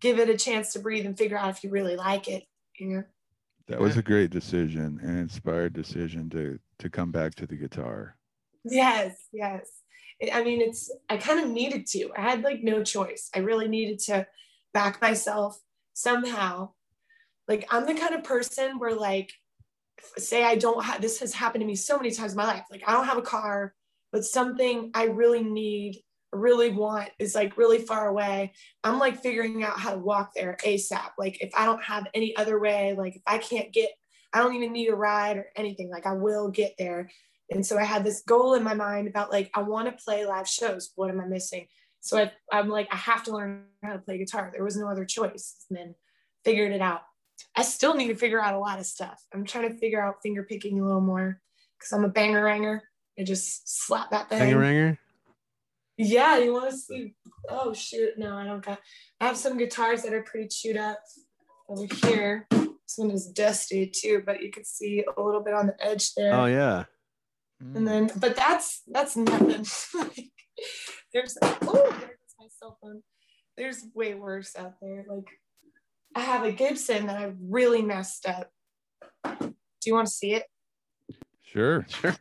give 0.00 0.18
it 0.18 0.28
a 0.28 0.36
chance 0.36 0.72
to 0.72 0.78
breathe 0.78 1.06
and 1.06 1.18
figure 1.18 1.36
out 1.38 1.50
if 1.50 1.62
you 1.64 1.70
really 1.70 1.96
like 1.96 2.28
it 2.28 2.44
you 2.78 2.88
know 2.88 3.04
That 3.68 3.80
was 3.80 3.96
a 3.96 4.02
great 4.02 4.30
decision, 4.30 4.98
an 5.02 5.18
inspired 5.18 5.72
decision 5.74 6.28
to 6.30 6.58
to 6.78 6.88
come 6.90 7.12
back 7.12 7.34
to 7.36 7.46
the 7.46 7.56
guitar. 7.56 8.16
Yes, 8.64 9.14
yes. 9.32 9.66
I- 10.22 10.40
I 10.40 10.44
mean, 10.44 10.60
it's, 10.60 10.90
I 11.08 11.16
kind 11.18 11.40
of 11.44 11.48
needed 11.50 11.86
to. 11.92 12.10
I 12.16 12.22
had 12.22 12.42
like 12.42 12.62
no 12.62 12.82
choice. 12.82 13.30
I 13.34 13.38
really 13.40 13.68
needed 13.68 13.98
to 14.08 14.26
back 14.74 15.00
myself 15.00 15.60
somehow. 15.92 16.70
Like, 17.50 17.66
I'm 17.68 17.84
the 17.84 17.94
kind 17.94 18.14
of 18.14 18.22
person 18.22 18.78
where, 18.78 18.94
like, 18.94 19.32
say 20.16 20.44
I 20.44 20.54
don't 20.54 20.84
have, 20.84 21.02
this 21.02 21.18
has 21.18 21.34
happened 21.34 21.62
to 21.62 21.66
me 21.66 21.74
so 21.74 21.96
many 21.96 22.12
times 22.12 22.30
in 22.30 22.36
my 22.36 22.44
life. 22.44 22.64
Like, 22.70 22.84
I 22.86 22.92
don't 22.92 23.06
have 23.06 23.18
a 23.18 23.22
car, 23.22 23.74
but 24.12 24.24
something 24.24 24.92
I 24.94 25.06
really 25.06 25.42
need, 25.42 25.96
really 26.32 26.70
want 26.70 27.08
is 27.18 27.34
like 27.34 27.58
really 27.58 27.78
far 27.78 28.06
away. 28.06 28.52
I'm 28.84 29.00
like 29.00 29.20
figuring 29.20 29.64
out 29.64 29.80
how 29.80 29.90
to 29.90 29.98
walk 29.98 30.30
there 30.32 30.58
ASAP. 30.64 31.10
Like, 31.18 31.42
if 31.42 31.50
I 31.56 31.64
don't 31.64 31.82
have 31.82 32.06
any 32.14 32.36
other 32.36 32.60
way, 32.60 32.94
like, 32.96 33.16
if 33.16 33.22
I 33.26 33.38
can't 33.38 33.72
get, 33.72 33.90
I 34.32 34.38
don't 34.38 34.54
even 34.54 34.72
need 34.72 34.88
a 34.88 34.94
ride 34.94 35.36
or 35.36 35.46
anything, 35.56 35.90
like, 35.90 36.06
I 36.06 36.12
will 36.12 36.50
get 36.50 36.76
there. 36.78 37.10
And 37.50 37.66
so 37.66 37.76
I 37.76 37.82
had 37.82 38.04
this 38.04 38.22
goal 38.22 38.54
in 38.54 38.62
my 38.62 38.74
mind 38.74 39.08
about 39.08 39.32
like, 39.32 39.50
I 39.54 39.62
want 39.62 39.88
to 39.88 40.04
play 40.04 40.24
live 40.24 40.46
shows. 40.46 40.92
What 40.94 41.10
am 41.10 41.20
I 41.20 41.26
missing? 41.26 41.66
So 41.98 42.16
I, 42.16 42.30
I'm 42.52 42.68
like, 42.68 42.86
I 42.92 42.96
have 42.96 43.24
to 43.24 43.32
learn 43.32 43.64
how 43.82 43.94
to 43.94 43.98
play 43.98 44.18
guitar. 44.18 44.52
There 44.52 44.62
was 44.62 44.76
no 44.76 44.88
other 44.88 45.04
choice. 45.04 45.66
And 45.68 45.76
then 45.76 45.94
figured 46.44 46.70
it 46.70 46.80
out. 46.80 47.00
I 47.60 47.62
still 47.62 47.92
need 47.92 48.08
to 48.08 48.14
figure 48.14 48.40
out 48.40 48.54
a 48.54 48.58
lot 48.58 48.78
of 48.78 48.86
stuff. 48.86 49.22
I'm 49.34 49.44
trying 49.44 49.70
to 49.70 49.76
figure 49.76 50.02
out 50.02 50.22
finger 50.22 50.44
picking 50.44 50.80
a 50.80 50.82
little 50.82 51.02
more 51.02 51.42
because 51.78 51.92
I'm 51.92 52.04
a 52.04 52.08
banger 52.08 52.42
ranger. 52.42 52.82
I 53.18 53.22
just 53.22 53.84
slap 53.84 54.08
that 54.12 54.30
thing. 54.30 54.38
Hanger 54.38 54.58
ringer. 54.58 54.98
Yeah, 55.98 56.38
you 56.38 56.54
want 56.54 56.70
to 56.70 56.76
see? 56.78 57.14
Oh 57.50 57.74
shoot, 57.74 58.16
no, 58.16 58.34
I 58.34 58.46
don't 58.46 58.64
got. 58.64 58.80
I 59.20 59.26
have 59.26 59.36
some 59.36 59.58
guitars 59.58 60.04
that 60.04 60.14
are 60.14 60.22
pretty 60.22 60.48
chewed 60.48 60.78
up 60.78 61.00
over 61.68 61.84
here. 62.06 62.46
This 62.50 62.94
one 62.96 63.10
is 63.10 63.26
dusty 63.26 63.86
too, 63.94 64.22
but 64.24 64.42
you 64.42 64.50
can 64.50 64.64
see 64.64 65.04
a 65.04 65.20
little 65.20 65.42
bit 65.42 65.52
on 65.52 65.66
the 65.66 65.86
edge 65.86 66.14
there. 66.14 66.32
Oh 66.32 66.46
yeah. 66.46 66.84
And 67.74 67.86
then, 67.86 68.10
but 68.16 68.36
that's 68.36 68.80
that's 68.86 69.18
nothing. 69.18 69.66
like, 70.00 70.30
there's 71.12 71.36
oh, 71.42 71.94
there's 72.00 72.34
my 72.38 72.46
cell 72.58 72.78
phone. 72.80 73.02
There's 73.58 73.84
way 73.94 74.14
worse 74.14 74.56
out 74.56 74.76
there. 74.80 75.04
Like 75.06 75.28
I 76.14 76.20
have 76.20 76.44
a 76.44 76.52
Gibson 76.52 77.06
that 77.06 77.16
I 77.16 77.32
really 77.40 77.82
messed 77.82 78.26
up. 78.26 78.50
Do 79.24 79.54
you 79.86 79.94
want 79.94 80.08
to 80.08 80.12
see 80.12 80.34
it? 80.34 80.44
Sure. 81.42 81.86
Sure. 81.88 82.16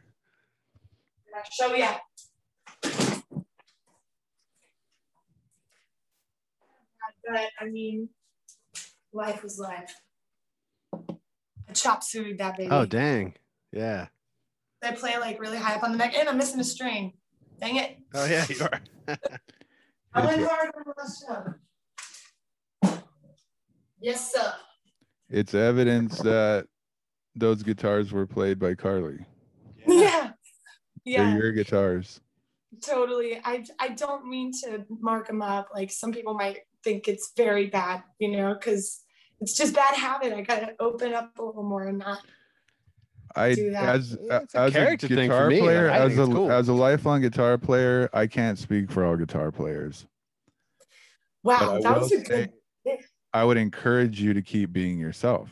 I'll 1.36 1.44
show 1.52 1.76
you. 1.76 1.88
But 7.32 7.50
I 7.60 7.66
mean, 7.66 8.10
life 9.14 9.44
was 9.44 9.60
life. 9.60 9.94
I 10.94 11.74
chop 11.74 12.04
suey 12.04 12.34
that 12.34 12.58
baby. 12.58 12.72
Oh 12.72 12.86
dang. 12.86 13.36
Yeah. 13.72 14.08
I 14.84 14.94
play 14.94 15.18
like 15.20 15.40
really 15.40 15.58
high 15.58 15.76
up 15.76 15.84
on 15.84 15.92
the 15.92 15.98
neck, 15.98 16.16
and 16.16 16.28
I'm 16.28 16.38
missing 16.38 16.60
a 16.60 16.64
string. 16.64 17.14
Dang 17.60 17.76
it! 17.76 17.98
Oh 18.14 18.26
yeah, 18.26 18.46
you 18.50 18.62
are. 18.62 18.82
I 20.14 20.26
went 20.26 20.42
hard 20.50 20.72
on 20.76 20.84
the 20.86 20.94
last 20.98 21.24
show. 21.28 21.54
Yes, 24.02 24.32
sir. 24.34 24.54
It's 25.30 25.54
evidence 25.54 26.18
that 26.20 26.66
those 27.36 27.64
guitars 27.64 28.12
were 28.12 28.26
played 28.26 28.60
by 28.60 28.76
Carly. 28.76 29.20
Yeah. 29.88 30.32
They're 31.06 31.14
Yeah, 31.14 31.38
your 31.38 31.52
guitars. 31.52 32.22
totally. 32.82 33.40
I 33.44 33.64
I 33.80 33.90
don't 33.90 34.28
mean 34.28 34.52
to 34.64 34.86
mark 34.90 35.28
them 35.28 35.42
up. 35.42 35.70
Like 35.74 35.92
some 35.92 36.12
people 36.12 36.34
might 36.34 36.60
think 36.84 37.08
it's 37.08 37.32
very 37.36 37.68
bad, 37.68 38.04
you 38.20 38.32
know, 38.32 38.54
because 38.54 39.02
it's 39.42 39.56
just 39.56 39.74
bad 39.76 39.96
habit. 39.96 40.34
I 40.34 40.42
gotta 40.42 40.76
open 40.80 41.14
up 41.14 41.38
a 41.40 41.44
little 41.44 41.64
more 41.64 41.84
and 41.88 41.98
not. 42.00 42.20
I 43.36 43.54
Do 43.54 43.72
that. 43.72 43.96
as 43.96 44.14
a 44.30 44.42
as 44.56 44.72
a 44.72 44.72
character 44.72 45.08
thing 45.08 45.30
for 45.30 45.36
guitar 45.36 45.50
me. 45.50 45.60
player, 45.60 45.90
I 45.92 46.00
as 46.00 46.18
a 46.18 46.26
cool. 46.26 46.52
as 46.52 46.68
a 46.70 46.74
lifelong 46.74 47.22
guitar 47.22 47.58
player, 47.58 48.10
I 48.14 48.28
can't 48.28 48.58
speak 48.58 48.92
for 48.92 49.06
all 49.06 49.16
guitar 49.16 49.52
players. 49.52 50.06
Wow, 51.44 51.80
that 51.82 51.98
was 52.00 52.12
a 52.12 52.18
say- 52.18 52.24
good. 52.24 52.52
I 53.34 53.44
would 53.44 53.58
encourage 53.58 54.22
you 54.22 54.34
to 54.34 54.42
keep 54.42 54.74
being 54.74 54.98
yourself. 54.98 55.50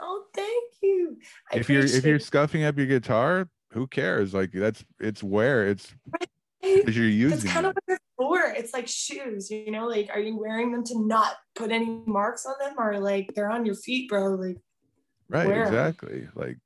Oh, 0.00 0.24
thank 0.34 0.72
you. 0.82 1.18
I 1.52 1.56
if 1.56 1.68
you're 1.68 1.84
if 1.84 2.04
you're 2.04 2.20
scuffing 2.20 2.64
up 2.64 2.76
your 2.76 2.86
guitar, 2.86 3.48
who 3.72 3.86
cares? 3.86 4.34
Like 4.34 4.52
that's 4.52 4.84
it's 5.00 5.22
wear. 5.22 5.68
It's 5.68 5.94
it. 6.20 6.30
because 6.62 6.96
you're 6.96 7.06
That's 7.06 7.44
using 7.44 7.50
kind 7.50 7.66
it. 7.66 7.70
of 7.70 7.74
like 7.88 7.98
they're. 8.18 8.54
It's 8.56 8.72
like 8.72 8.88
shoes, 8.88 9.50
you 9.50 9.70
know, 9.70 9.86
like 9.86 10.10
are 10.12 10.18
you 10.20 10.38
wearing 10.38 10.72
them 10.72 10.82
to 10.84 11.06
not 11.06 11.34
put 11.54 11.70
any 11.70 12.02
marks 12.06 12.46
on 12.46 12.54
them 12.60 12.74
or 12.78 12.98
like 12.98 13.32
they're 13.34 13.50
on 13.50 13.66
your 13.66 13.74
feet, 13.74 14.08
bro? 14.08 14.34
Like 14.34 14.56
Right, 15.28 15.50
exactly. 15.50 16.28
Like 16.34 16.58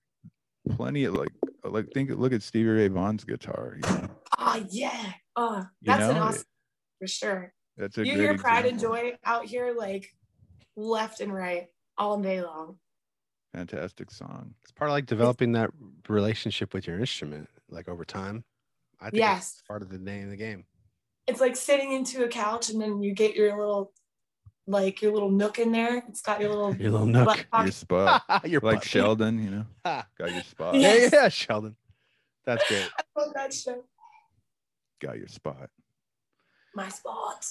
plenty 0.77 1.05
of 1.05 1.15
like 1.15 1.33
like 1.65 1.91
think 1.93 2.11
look 2.11 2.33
at 2.33 2.43
Stevie 2.43 2.69
Ray 2.69 2.89
Vaughan's 2.89 3.25
guitar. 3.25 3.77
You 3.77 3.91
know, 3.91 4.09
oh 4.39 4.65
yeah. 4.71 5.13
Oh, 5.37 5.65
You 5.81 5.93
that's 5.93 6.05
an 6.05 6.17
awesome 6.19 6.45
for 7.01 7.07
sure. 7.07 7.53
That's 7.77 7.97
a 7.99 8.07
You 8.07 8.15
good 8.15 8.21
hear 8.21 8.39
pride 8.39 8.67
and 8.67 8.79
joy 8.79 9.13
out 9.25 9.45
here 9.47 9.75
like 9.77 10.15
left 10.77 11.21
and 11.21 11.33
right 11.33 11.69
all 11.99 12.19
day 12.21 12.41
long. 12.43 12.77
Fantastic 13.55 14.11
song. 14.11 14.55
It's 14.63 14.71
part 14.73 14.91
of 14.91 14.93
like 14.93 15.07
developing 15.07 15.53
that 15.53 15.71
relationship 16.09 16.73
with 16.73 16.87
your 16.87 16.99
instrument, 17.01 17.49
like 17.69 17.89
over 17.89 18.05
time. 18.05 18.45
I 19.01 19.05
think 19.11 19.17
Yes. 19.21 19.55
it's 19.59 19.63
part 19.67 19.83
of 19.83 19.89
the 19.89 19.99
name 19.99 20.25
of 20.25 20.31
the 20.31 20.37
game. 20.37 20.65
It's 21.27 21.41
like 21.41 21.57
sitting 21.57 21.93
into 21.93 22.25
a 22.25 22.29
couch 22.29 22.71
and 22.71 22.81
then 22.81 23.03
you 23.03 23.13
get 23.15 23.35
your 23.35 23.57
little 23.59 23.93
like 24.67 25.03
your 25.03 25.13
little 25.13 25.31
nook 25.31 25.59
in 25.59 25.73
there. 25.73 26.05
It's 26.09 26.21
got 26.21 26.41
your 26.41 26.51
little 26.51 26.75
Your 26.79 26.91
little 26.93 27.07
butt 27.07 27.27
nook. 27.27 27.37
Your 27.39 27.45
pocket. 27.51 27.75
spot. 27.75 28.23
Your 28.49 28.61
like 28.61 28.77
butt. 28.81 28.85
Sheldon, 28.85 29.43
you 29.43 29.51
know, 29.51 29.65
got 29.85 30.31
your 30.33 30.43
spot. 30.43 30.75
Yeah. 30.77 30.95
Yeah, 30.95 31.09
yeah, 31.13 31.29
Sheldon. 31.29 31.75
That's 32.45 32.67
great. 32.69 32.89
I 32.99 33.21
love 33.21 33.35
that 33.35 33.53
show. 33.53 33.85
Got 35.01 35.19
your 35.19 35.29
spot. 35.29 35.71
my 36.75 36.89
spot. 36.89 37.47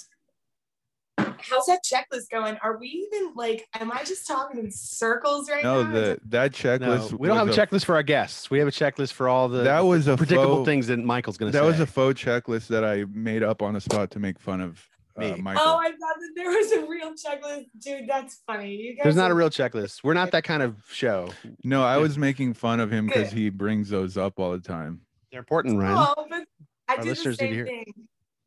How's 1.42 1.66
that 1.66 1.80
checklist 1.84 2.30
going? 2.30 2.56
Are 2.62 2.78
we 2.78 2.88
even 3.12 3.32
like, 3.34 3.66
am 3.74 3.90
I 3.92 4.04
just 4.04 4.26
talking 4.26 4.58
in 4.60 4.70
circles 4.70 5.50
right 5.50 5.62
No, 5.64 5.82
now? 5.82 5.92
the 5.92 6.20
that 6.26 6.52
checklist. 6.52 7.10
No, 7.12 7.16
we 7.18 7.28
don't 7.28 7.36
have 7.36 7.46
a 7.46 7.50
was 7.50 7.56
checklist 7.56 7.84
for 7.84 7.94
our 7.94 8.02
guests. 8.02 8.50
We 8.50 8.58
have 8.58 8.68
a 8.68 8.72
checklist 8.72 9.12
for 9.12 9.28
all 9.28 9.48
the 9.48 9.62
That 9.62 9.80
was 9.80 10.06
a 10.06 10.16
predictable 10.16 10.56
faux- 10.58 10.66
things 10.66 10.86
that 10.88 10.98
Michael's 10.98 11.36
going 11.36 11.52
to 11.52 11.58
That 11.58 11.64
was 11.64 11.80
a 11.80 11.86
faux 11.86 12.20
checklist 12.22 12.68
that 12.68 12.84
I 12.84 13.04
made 13.12 13.42
up 13.42 13.62
on 13.62 13.74
the 13.74 13.80
spot 13.80 14.10
to 14.12 14.18
make 14.18 14.38
fun 14.38 14.60
of 14.60 14.84
uh, 15.16 15.20
Me. 15.20 15.34
Michael. 15.40 15.62
Oh, 15.66 15.76
I 15.76 15.90
thought 15.90 15.96
that 15.98 16.32
there 16.36 16.50
was 16.50 16.72
a 16.72 16.86
real 16.86 17.12
checklist. 17.12 17.66
Dude, 17.82 18.08
that's 18.08 18.42
funny. 18.46 18.74
You 18.76 18.96
guys 18.96 19.04
There's 19.04 19.16
not 19.16 19.30
a 19.30 19.34
real 19.34 19.50
checklist. 19.50 20.04
We're 20.04 20.14
not 20.14 20.30
that 20.32 20.44
kind 20.44 20.62
of 20.62 20.76
show. 20.90 21.30
no, 21.64 21.82
I 21.84 21.96
was 21.98 22.16
making 22.16 22.54
fun 22.54 22.80
of 22.80 22.92
him 22.92 23.06
because 23.06 23.30
he 23.32 23.50
brings 23.50 23.88
those 23.88 24.16
up 24.16 24.38
all 24.38 24.52
the 24.52 24.60
time. 24.60 25.00
They're 25.30 25.40
important, 25.40 25.78
Ryan. 25.78 25.96
Oh, 26.16 26.26
but 26.28 26.44
I 26.88 26.94
Our 26.94 26.98
do 26.98 27.02
the 27.04 27.08
listeners 27.10 27.40
need 27.40 27.54
same 27.54 27.66
thing. 27.66 27.84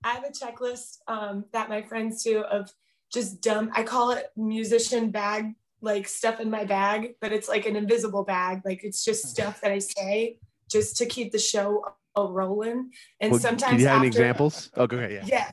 I 0.06 0.14
have 0.16 0.24
a 0.26 0.32
checklist 0.32 0.98
um, 1.08 1.46
that 1.54 1.70
my 1.70 1.82
friends 1.82 2.24
do 2.24 2.42
of 2.42 2.70
just 3.14 3.42
dump 3.42 3.72
I 3.74 3.84
call 3.84 4.12
it 4.12 4.32
musician 4.36 5.12
bag, 5.12 5.54
like 5.82 6.08
stuff 6.08 6.40
in 6.40 6.50
my 6.50 6.64
bag, 6.64 7.16
but 7.22 7.32
it's 7.32 7.48
like 7.48 7.66
an 7.66 7.76
invisible 7.76 8.24
bag. 8.24 8.62
Like 8.66 8.84
it's 8.84 9.06
just 9.06 9.26
mm-hmm. 9.26 9.34
stuff 9.34 9.62
that 9.62 9.72
I 9.72 9.80
say 9.80 10.40
just 10.70 10.98
to 10.98 11.06
keep 11.06 11.32
the 11.32 11.40
show 11.40 11.84
rolling. 12.18 12.92
And 13.20 13.32
Well, 13.32 13.40
sometimes 13.40 13.72
can 13.72 13.80
you 13.80 13.88
have 13.88 14.00
any 14.00 14.08
examples? 14.08 14.72
Oh, 14.76 14.88
go. 14.88 15.00
Yeah. 15.00 15.24
yeah. 15.26 15.52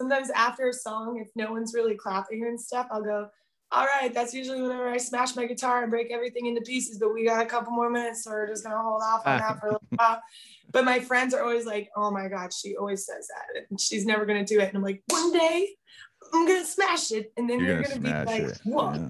Sometimes 0.00 0.30
after 0.30 0.68
a 0.68 0.72
song, 0.72 1.18
if 1.20 1.28
no 1.36 1.52
one's 1.52 1.74
really 1.74 1.94
clapping 1.94 2.44
and 2.46 2.58
stuff, 2.58 2.86
I'll 2.90 3.02
go, 3.02 3.28
all 3.72 3.86
right, 3.86 4.12
that's 4.12 4.34
usually 4.34 4.60
whenever 4.60 4.88
I 4.88 4.96
smash 4.96 5.36
my 5.36 5.46
guitar 5.46 5.82
and 5.82 5.90
break 5.90 6.10
everything 6.10 6.46
into 6.46 6.60
pieces. 6.60 6.98
But 6.98 7.14
we 7.14 7.24
got 7.24 7.42
a 7.42 7.46
couple 7.46 7.72
more 7.72 7.88
minutes, 7.88 8.24
so 8.24 8.30
we're 8.30 8.48
just 8.48 8.64
gonna 8.64 8.82
hold 8.82 9.02
off 9.02 9.26
on 9.26 9.38
that 9.38 9.58
for 9.60 9.66
a 9.68 9.72
little 9.72 9.88
while. 9.94 10.20
But 10.72 10.84
my 10.84 10.98
friends 10.98 11.34
are 11.34 11.42
always 11.42 11.66
like, 11.66 11.88
"Oh 11.94 12.10
my 12.10 12.26
god, 12.26 12.52
she 12.52 12.76
always 12.76 13.06
says 13.06 13.28
that, 13.28 13.66
and 13.70 13.80
she's 13.80 14.04
never 14.04 14.26
gonna 14.26 14.44
do 14.44 14.58
it." 14.58 14.68
And 14.68 14.76
I'm 14.76 14.82
like, 14.82 15.02
"One 15.08 15.32
day, 15.32 15.76
I'm 16.32 16.46
gonna 16.46 16.64
smash 16.64 17.10
it, 17.12 17.32
and 17.36 17.48
then 17.48 17.58
You're 17.60 17.68
you're, 17.68 17.82
gonna 17.82 17.94
gonna, 17.98 18.24
smash 18.24 18.36
be 18.38 18.42
like, 18.44 18.52
it. 18.52 18.60
whoa." 18.64 18.92
Yeah. 18.92 19.08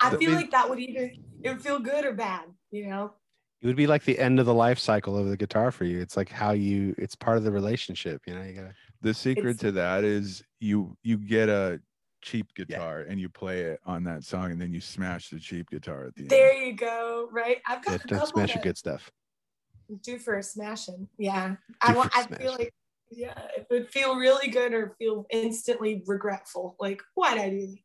I 0.00 0.10
That 0.10 0.18
feel 0.18 0.30
means- 0.30 0.42
like 0.42 0.50
that 0.52 0.68
would 0.68 0.78
either 0.80 1.12
it 1.42 1.48
would 1.48 1.62
feel 1.62 1.78
good 1.78 2.04
or 2.04 2.12
bad, 2.12 2.44
you 2.70 2.86
know. 2.88 3.14
It 3.62 3.66
would 3.66 3.76
be 3.76 3.86
like 3.86 4.04
the 4.04 4.18
end 4.18 4.40
of 4.40 4.46
the 4.46 4.54
life 4.54 4.78
cycle 4.78 5.18
of 5.18 5.28
the 5.28 5.36
guitar 5.36 5.70
for 5.70 5.84
you. 5.84 6.00
It's 6.00 6.16
like 6.16 6.30
how 6.30 6.52
you. 6.52 6.94
It's 6.96 7.14
part 7.14 7.36
of 7.36 7.44
the 7.44 7.52
relationship. 7.52 8.22
You 8.26 8.34
know, 8.34 8.42
you 8.42 8.54
gotta. 8.54 8.74
The 9.02 9.12
secret 9.14 9.50
It's- 9.50 9.58
to 9.60 9.72
that 9.72 10.02
is 10.04 10.42
you 10.60 10.96
you 11.02 11.18
get 11.18 11.48
a 11.50 11.80
cheap 12.22 12.52
guitar 12.54 13.00
and 13.00 13.18
you 13.20 13.28
play 13.30 13.60
it 13.62 13.80
on 13.86 14.04
that 14.04 14.24
song 14.24 14.50
and 14.50 14.60
then 14.60 14.72
you 14.74 14.80
smash 14.80 15.30
the 15.30 15.38
cheap 15.40 15.70
guitar 15.70 16.06
at 16.06 16.14
the 16.14 16.24
There 16.24 16.50
end. 16.50 16.58
There 16.58 16.66
you 16.66 16.72
go. 16.74 17.28
Right. 17.32 17.58
I've 17.66 17.82
got 17.84 17.92
Yeah, 17.92 17.96
a 18.04 18.08
couple 18.08 18.26
smash 18.26 18.54
your 18.54 18.62
good 18.62 18.76
stuff. 18.78 19.10
do 20.02 20.18
for 20.18 20.36
a 20.38 20.42
smashing. 20.42 21.08
Yeah. 21.18 21.56
I 21.82 21.94
want 21.94 22.14
I 22.16 22.22
smash. 22.26 22.40
feel 22.40 22.52
like. 22.52 22.72
Yeah, 23.10 23.38
it 23.56 23.66
would 23.70 23.90
feel 23.90 24.16
really 24.16 24.48
good 24.50 24.72
or 24.72 24.94
feel 24.98 25.26
instantly 25.30 26.02
regretful. 26.06 26.76
Like, 26.78 27.02
why'd 27.14 27.38
I 27.38 27.50
do 27.50 27.60
that? 27.66 27.76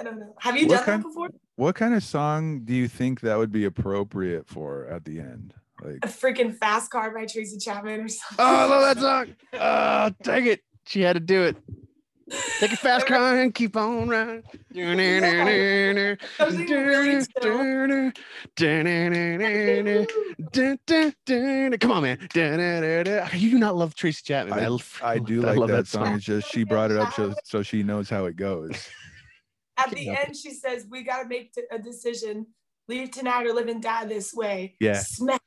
I 0.00 0.02
don't 0.04 0.18
know. 0.18 0.34
Have 0.40 0.56
you 0.56 0.66
What 0.66 0.76
done 0.76 0.84
kind- 0.84 1.02
that 1.02 1.08
before? 1.08 1.28
What 1.56 1.74
kind 1.76 1.94
of 1.94 2.02
song 2.02 2.60
do 2.64 2.74
you 2.74 2.88
think 2.88 3.20
that 3.20 3.36
would 3.38 3.52
be 3.52 3.64
appropriate 3.66 4.48
for 4.48 4.86
at 4.86 5.04
the 5.04 5.20
end? 5.20 5.54
Like 5.82 5.98
A 6.02 6.08
freaking 6.08 6.56
fast 6.58 6.90
car 6.90 7.10
by 7.14 7.26
Tracy 7.26 7.58
Chapman 7.58 8.00
or 8.00 8.08
something. 8.08 8.36
Oh, 8.38 8.44
I 8.44 8.64
love 8.64 8.96
that 8.96 9.00
song. 9.02 9.34
Oh, 9.52 10.10
dang 10.22 10.46
it. 10.46 10.60
She 10.86 11.02
had 11.02 11.12
to 11.14 11.20
do 11.20 11.42
it. 11.42 11.56
Take 12.60 12.72
a 12.72 12.76
fast 12.76 13.06
car 13.06 13.38
and 13.38 13.54
keep 13.54 13.76
on 13.76 14.08
running. 14.08 14.42
Something 16.36 16.66
really 16.68 17.26
chill. 17.42 18.12
Come 21.80 21.90
on, 21.90 22.02
man. 22.02 22.18
You 23.34 23.50
do 23.50 23.58
not 23.58 23.76
love 23.76 23.94
Tracy 23.94 24.22
Chapman. 24.24 24.56
man. 24.56 24.78
I 25.02 25.18
do 25.18 25.42
I 25.42 25.48
like 25.48 25.58
love 25.58 25.68
that, 25.70 25.76
that 25.76 25.86
song. 25.88 26.06
song. 26.06 26.14
It's 26.16 26.24
just 26.24 26.52
she 26.52 26.64
brought 26.64 26.90
it 26.90 26.98
up 26.98 27.12
so, 27.14 27.34
so 27.44 27.62
she 27.62 27.82
knows 27.82 28.08
how 28.08 28.26
it 28.26 28.36
goes. 28.36 28.88
At 29.76 29.90
the 29.90 30.10
end, 30.10 30.36
she 30.36 30.50
says, 30.52 30.86
"We 30.88 31.02
got 31.02 31.22
to 31.22 31.28
make 31.28 31.52
t- 31.54 31.62
a 31.70 31.78
decision: 31.78 32.46
leave 32.88 33.10
tonight 33.10 33.46
or 33.46 33.52
live 33.54 33.68
and 33.68 33.82
die 33.82 34.04
this 34.04 34.32
way." 34.34 34.76
Yeah. 34.80 35.00
Smack. 35.00 35.40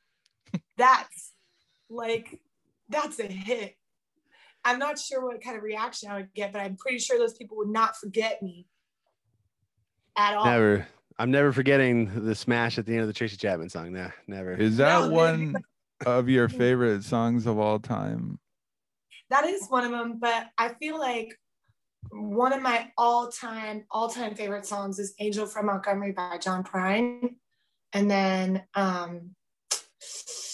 That's 0.76 1.32
like 1.88 2.40
that's 2.88 3.18
a 3.20 3.26
hit. 3.26 3.76
I'm 4.66 4.80
not 4.80 4.98
sure 4.98 5.24
what 5.24 5.40
kind 5.40 5.56
of 5.56 5.62
reaction 5.62 6.10
I 6.10 6.16
would 6.16 6.34
get, 6.34 6.52
but 6.52 6.60
I'm 6.60 6.76
pretty 6.76 6.98
sure 6.98 7.18
those 7.18 7.34
people 7.34 7.56
would 7.58 7.68
not 7.68 7.96
forget 7.96 8.42
me 8.42 8.66
at 10.18 10.36
all. 10.36 10.44
Never. 10.44 10.88
I'm 11.18 11.30
never 11.30 11.52
forgetting 11.52 12.24
the 12.24 12.34
smash 12.34 12.76
at 12.76 12.84
the 12.84 12.92
end 12.92 13.02
of 13.02 13.06
the 13.06 13.12
Tracy 13.12 13.36
Chapman 13.36 13.70
song. 13.70 13.92
No, 13.92 14.10
never. 14.26 14.54
Is 14.54 14.76
that 14.78 15.08
No, 15.08 15.10
one 15.10 15.54
of 16.04 16.28
your 16.28 16.48
favorite 16.48 17.04
songs 17.04 17.46
of 17.46 17.58
all 17.58 17.78
time? 17.78 18.40
That 19.30 19.44
is 19.46 19.66
one 19.68 19.84
of 19.84 19.92
them, 19.92 20.18
but 20.18 20.48
I 20.58 20.70
feel 20.74 20.98
like 20.98 21.38
one 22.10 22.52
of 22.52 22.60
my 22.60 22.90
all-time, 22.98 23.84
all-time 23.90 24.34
favorite 24.34 24.66
songs 24.66 24.98
is 24.98 25.14
"Angel 25.20 25.46
from 25.46 25.66
Montgomery" 25.66 26.12
by 26.12 26.38
John 26.38 26.64
Prine, 26.64 27.36
and 27.92 28.10
then 28.10 28.64
um, 28.74 29.30
it's 29.70 30.24
a 30.28 30.45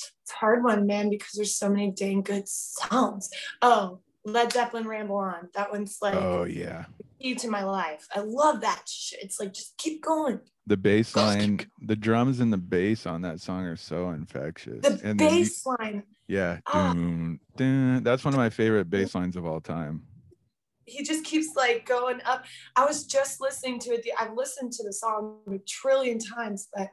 hard 0.43 0.64
one, 0.64 0.86
man, 0.86 1.09
because 1.09 1.32
there's 1.34 1.55
so 1.55 1.68
many 1.70 1.90
dang 1.93 2.22
good 2.22 2.49
songs. 2.49 3.30
Oh, 3.62 4.01
Led 4.24 4.53
Zeppelin 4.53 4.86
"Ramble 4.88 5.16
On." 5.16 5.49
That 5.55 5.70
one's 5.70 5.99
like 6.03 6.14
Oh 6.14 6.45
yeah. 6.45 6.84
key 7.20 7.34
to 7.36 7.49
my 7.49 7.64
life. 7.64 8.07
I 8.14 8.20
love 8.20 8.61
that 8.62 8.82
shit. 8.88 9.22
It's 9.22 9.38
like 9.40 9.53
just 9.55 9.76
keep 9.78 10.03
going. 10.03 10.40
The 10.66 10.76
bass 10.76 11.14
line, 11.16 11.59
the 11.80 11.97
drums 11.97 12.38
and 12.40 12.53
the 12.53 12.57
bass 12.76 13.07
on 13.07 13.22
that 13.22 13.40
song 13.40 13.64
are 13.64 13.76
so 13.76 14.11
infectious. 14.11 14.82
The 14.82 15.01
and 15.05 15.18
bass 15.18 15.64
line. 15.66 16.03
yeah, 16.28 16.59
Ah. 16.66 16.95
that's 17.57 18.24
one 18.24 18.34
of 18.34 18.38
my 18.38 18.51
favorite 18.51 18.88
bass 18.90 19.14
lines 19.14 19.36
of 19.36 19.45
all 19.47 19.61
time. 19.61 20.03
he 20.84 21.03
just 21.05 21.24
keeps 21.24 21.55
like 21.57 21.86
going 21.86 22.20
up. 22.24 22.45
I 22.76 22.84
was 22.84 23.07
just 23.07 23.40
listening 23.40 23.78
to 23.80 23.90
it. 23.95 24.07
I've 24.20 24.34
listened 24.36 24.72
to 24.72 24.82
the 24.84 24.93
song 24.93 25.38
a 25.49 25.59
trillion 25.66 26.18
times, 26.18 26.68
but 26.74 26.88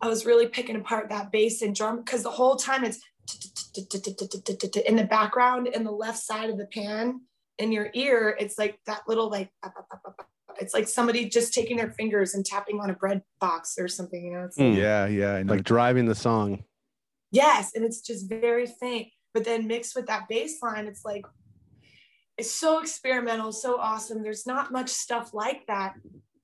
I 0.00 0.08
was 0.08 0.26
really 0.26 0.46
picking 0.46 0.76
apart 0.76 1.08
that 1.08 1.32
bass 1.32 1.62
and 1.62 1.74
drum 1.74 1.98
because 1.98 2.22
the 2.22 2.30
whole 2.30 2.56
time 2.56 2.84
it's 2.84 3.00
in 4.86 4.96
the 4.96 5.06
background 5.08 5.68
in 5.68 5.84
the 5.84 5.90
left 5.90 6.18
side 6.18 6.50
of 6.50 6.58
the 6.58 6.66
pan 6.66 7.20
in 7.58 7.72
your 7.72 7.90
ear. 7.94 8.36
It's 8.38 8.58
like 8.58 8.78
that 8.86 9.02
little 9.08 9.30
like 9.30 9.50
it's 10.60 10.74
like 10.74 10.88
somebody 10.88 11.28
just 11.28 11.54
taking 11.54 11.76
their 11.76 11.92
fingers 11.92 12.34
and 12.34 12.44
tapping 12.44 12.80
on 12.80 12.90
a 12.90 12.94
bread 12.94 13.22
box 13.40 13.76
or 13.78 13.88
something. 13.88 14.24
You 14.24 14.32
know, 14.32 14.44
it's 14.44 14.58
like, 14.58 14.68
Mm. 14.68 14.76
Yeah, 14.76 15.06
yeah, 15.06 15.34
I. 15.34 15.42
Like 15.42 15.64
driving 15.64 16.06
the 16.06 16.14
song. 16.14 16.64
Yes, 17.30 17.72
and 17.74 17.84
it's 17.84 18.00
just 18.00 18.28
very 18.28 18.66
faint. 18.66 19.08
But 19.32 19.44
then 19.44 19.66
mixed 19.66 19.96
with 19.96 20.06
that 20.06 20.28
bass 20.28 20.62
line, 20.62 20.86
it's 20.86 21.04
like 21.04 21.26
it's 22.36 22.52
so 22.52 22.80
experimental, 22.80 23.52
so 23.52 23.78
awesome. 23.78 24.22
There's 24.22 24.46
not 24.46 24.72
much 24.72 24.90
stuff 24.90 25.34
like 25.34 25.66
that. 25.66 25.94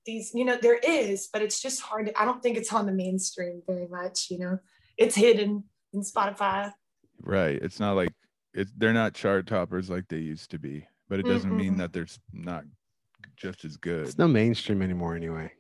These, 0.07 0.33
you 0.35 0.45
know, 0.45 0.57
there 0.61 0.79
is, 0.79 1.29
but 1.33 1.43
it's 1.43 1.61
just 1.61 1.81
hard. 1.83 2.07
To, 2.07 2.21
I 2.21 2.25
don't 2.25 2.43
think 2.43 2.57
it's 2.57 2.73
on 2.73 2.87
the 2.87 2.93
mainstream 2.93 3.63
very 3.67 3.87
much. 3.87 4.31
You 4.31 4.39
know, 4.39 4.59
it's 4.97 5.15
hidden 5.15 5.65
in 5.93 6.01
Spotify. 6.03 6.73
right. 7.23 7.59
It's 7.63 7.79
not 7.81 7.93
like 7.97 8.13
it's 8.55 8.73
they're 8.77 8.93
not 8.93 9.15
chart 9.15 9.47
toppers 9.47 9.91
like 9.91 10.09
they 10.09 10.19
used 10.19 10.51
to 10.53 10.59
be, 10.59 10.87
but 11.09 11.21
it 11.21 11.27
doesn't 11.27 11.55
mean 11.55 11.75
Mm-mm. 11.75 11.79
that 11.79 11.93
they're 11.93 12.07
not 12.33 12.65
just 13.37 13.65
as 13.65 13.77
good. 13.77 14.07
It's 14.07 14.19
no 14.19 14.27
mainstream 14.29 14.83
anymore 14.83 15.15
anyway. 15.17 15.53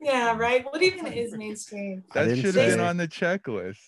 Yeah, 0.00 0.30
mm-hmm. 0.30 0.40
right. 0.40 0.64
What 0.64 0.82
even 0.82 1.06
is 1.06 1.32
mainstream? 1.36 2.02
That 2.14 2.34
should 2.36 2.44
have 2.46 2.54
been 2.54 2.78
say- 2.78 2.86
on 2.86 2.96
the 2.96 3.08
checklist. 3.08 3.78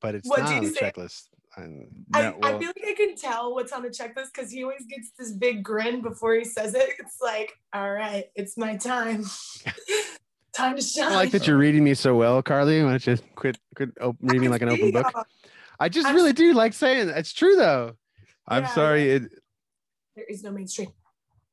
But 0.00 0.14
it's 0.14 0.28
What 0.28 0.40
not 0.40 0.52
on 0.52 0.62
the 0.64 0.70
say? 0.70 0.92
checklist. 0.92 1.24
And 1.58 2.06
I, 2.14 2.22
No, 2.22 2.38
I 2.42 2.58
feel 2.58 2.68
like 2.68 2.84
I 2.86 2.94
can 2.94 3.16
tell 3.16 3.54
what's 3.54 3.72
on 3.72 3.82
the 3.82 3.88
checklist 3.88 4.32
because 4.34 4.50
he 4.50 4.62
always 4.62 4.84
gets 4.88 5.10
this 5.18 5.32
big 5.32 5.62
grin 5.62 6.00
before 6.00 6.34
he 6.34 6.44
says 6.44 6.74
it. 6.74 6.90
It's 6.98 7.18
like, 7.20 7.52
all 7.72 7.92
right, 7.92 8.26
it's 8.34 8.56
my 8.56 8.76
time. 8.76 9.24
time 10.52 10.76
to 10.76 10.82
shine. 10.82 11.12
I 11.12 11.16
like 11.16 11.30
that 11.32 11.46
you're 11.46 11.56
reading 11.56 11.84
me 11.84 11.94
so 11.94 12.14
well, 12.16 12.42
Carly. 12.42 12.82
Why 12.82 12.90
don't 12.90 13.06
you 13.06 13.16
quit 13.34 13.58
quit 13.74 13.90
op- 14.00 14.16
reading 14.20 14.50
like 14.50 14.62
an 14.62 14.68
open 14.68 14.90
book? 14.90 15.06
I 15.80 15.88
just 15.88 16.08
I'm 16.08 16.14
really 16.14 16.32
do 16.32 16.52
like 16.54 16.72
saying 16.72 17.08
it. 17.08 17.16
It's 17.16 17.32
true 17.32 17.56
though. 17.56 17.94
I'm 18.46 18.62
Yeah, 18.62 18.68
sorry. 18.68 19.10
It 19.10 19.22
There 20.16 20.24
is 20.24 20.42
no 20.42 20.50
mainstream. 20.50 20.88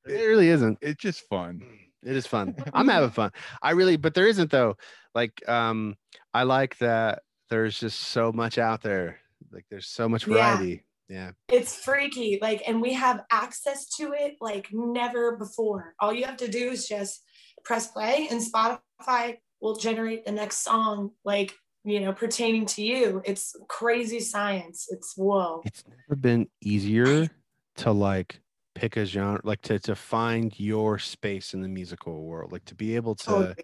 It 0.08 0.14
really 0.14 0.50
isn't. 0.50 0.78
it's 0.82 1.02
just 1.02 1.28
fun. 1.28 1.62
It 2.04 2.16
is 2.16 2.28
fun. 2.28 2.56
I'm 2.74 2.88
having 2.88 3.10
fun. 3.10 3.32
I 3.62 3.72
really, 3.72 3.98
but 3.98 4.14
there 4.14 4.28
isn't 4.28 4.52
though. 4.52 4.78
Like, 5.16 5.48
um, 5.50 5.96
I 6.34 6.44
like 6.44 6.78
that 6.78 7.24
there's 7.50 7.80
just 7.80 8.00
so 8.00 8.32
much 8.32 8.58
out 8.58 8.82
there. 8.82 9.20
Like, 9.56 9.66
there's 9.72 9.88
so 9.88 10.08
much 10.10 10.28
Yeah. 10.28 10.34
variety. 10.34 10.86
Yeah. 11.08 11.32
It's 11.48 11.76
freaky. 11.76 12.40
Like, 12.42 12.64
and 12.68 12.82
we 12.82 12.94
have 12.94 13.24
access 13.32 13.88
to 13.98 14.12
it 14.14 14.36
like 14.42 14.68
never 14.74 15.38
before. 15.38 15.96
All 16.00 16.14
you 16.14 16.26
have 16.26 16.38
to 16.38 16.48
do 16.48 16.72
is 16.72 16.88
just 16.88 17.24
press 17.64 17.88
play, 17.88 18.28
and 18.30 18.42
Spotify 18.42 19.38
will 19.62 19.76
generate 19.76 20.26
the 20.26 20.32
next 20.32 20.58
song, 20.64 21.12
like, 21.24 21.54
you 21.84 22.00
know, 22.02 22.12
pertaining 22.12 22.66
to 22.66 22.84
you. 22.84 23.22
It's 23.24 23.56
crazy 23.70 24.20
science. 24.20 24.88
It's 24.90 25.16
whoa. 25.16 25.62
It's 25.66 25.84
never 25.88 26.20
been 26.20 26.48
easier 26.62 27.30
to 27.78 27.92
like 27.92 28.42
pick 28.74 28.98
a 28.98 29.06
genre, 29.06 29.40
like 29.44 29.62
to 29.62 29.80
to 29.80 29.96
find 29.96 30.60
your 30.60 30.98
space 31.00 31.54
in 31.54 31.62
the 31.62 31.68
musical 31.70 32.26
world, 32.26 32.52
like 32.52 32.66
to 32.66 32.76
be 32.76 32.96
able 32.96 33.16
to 33.16 33.26
Totally. 33.26 33.56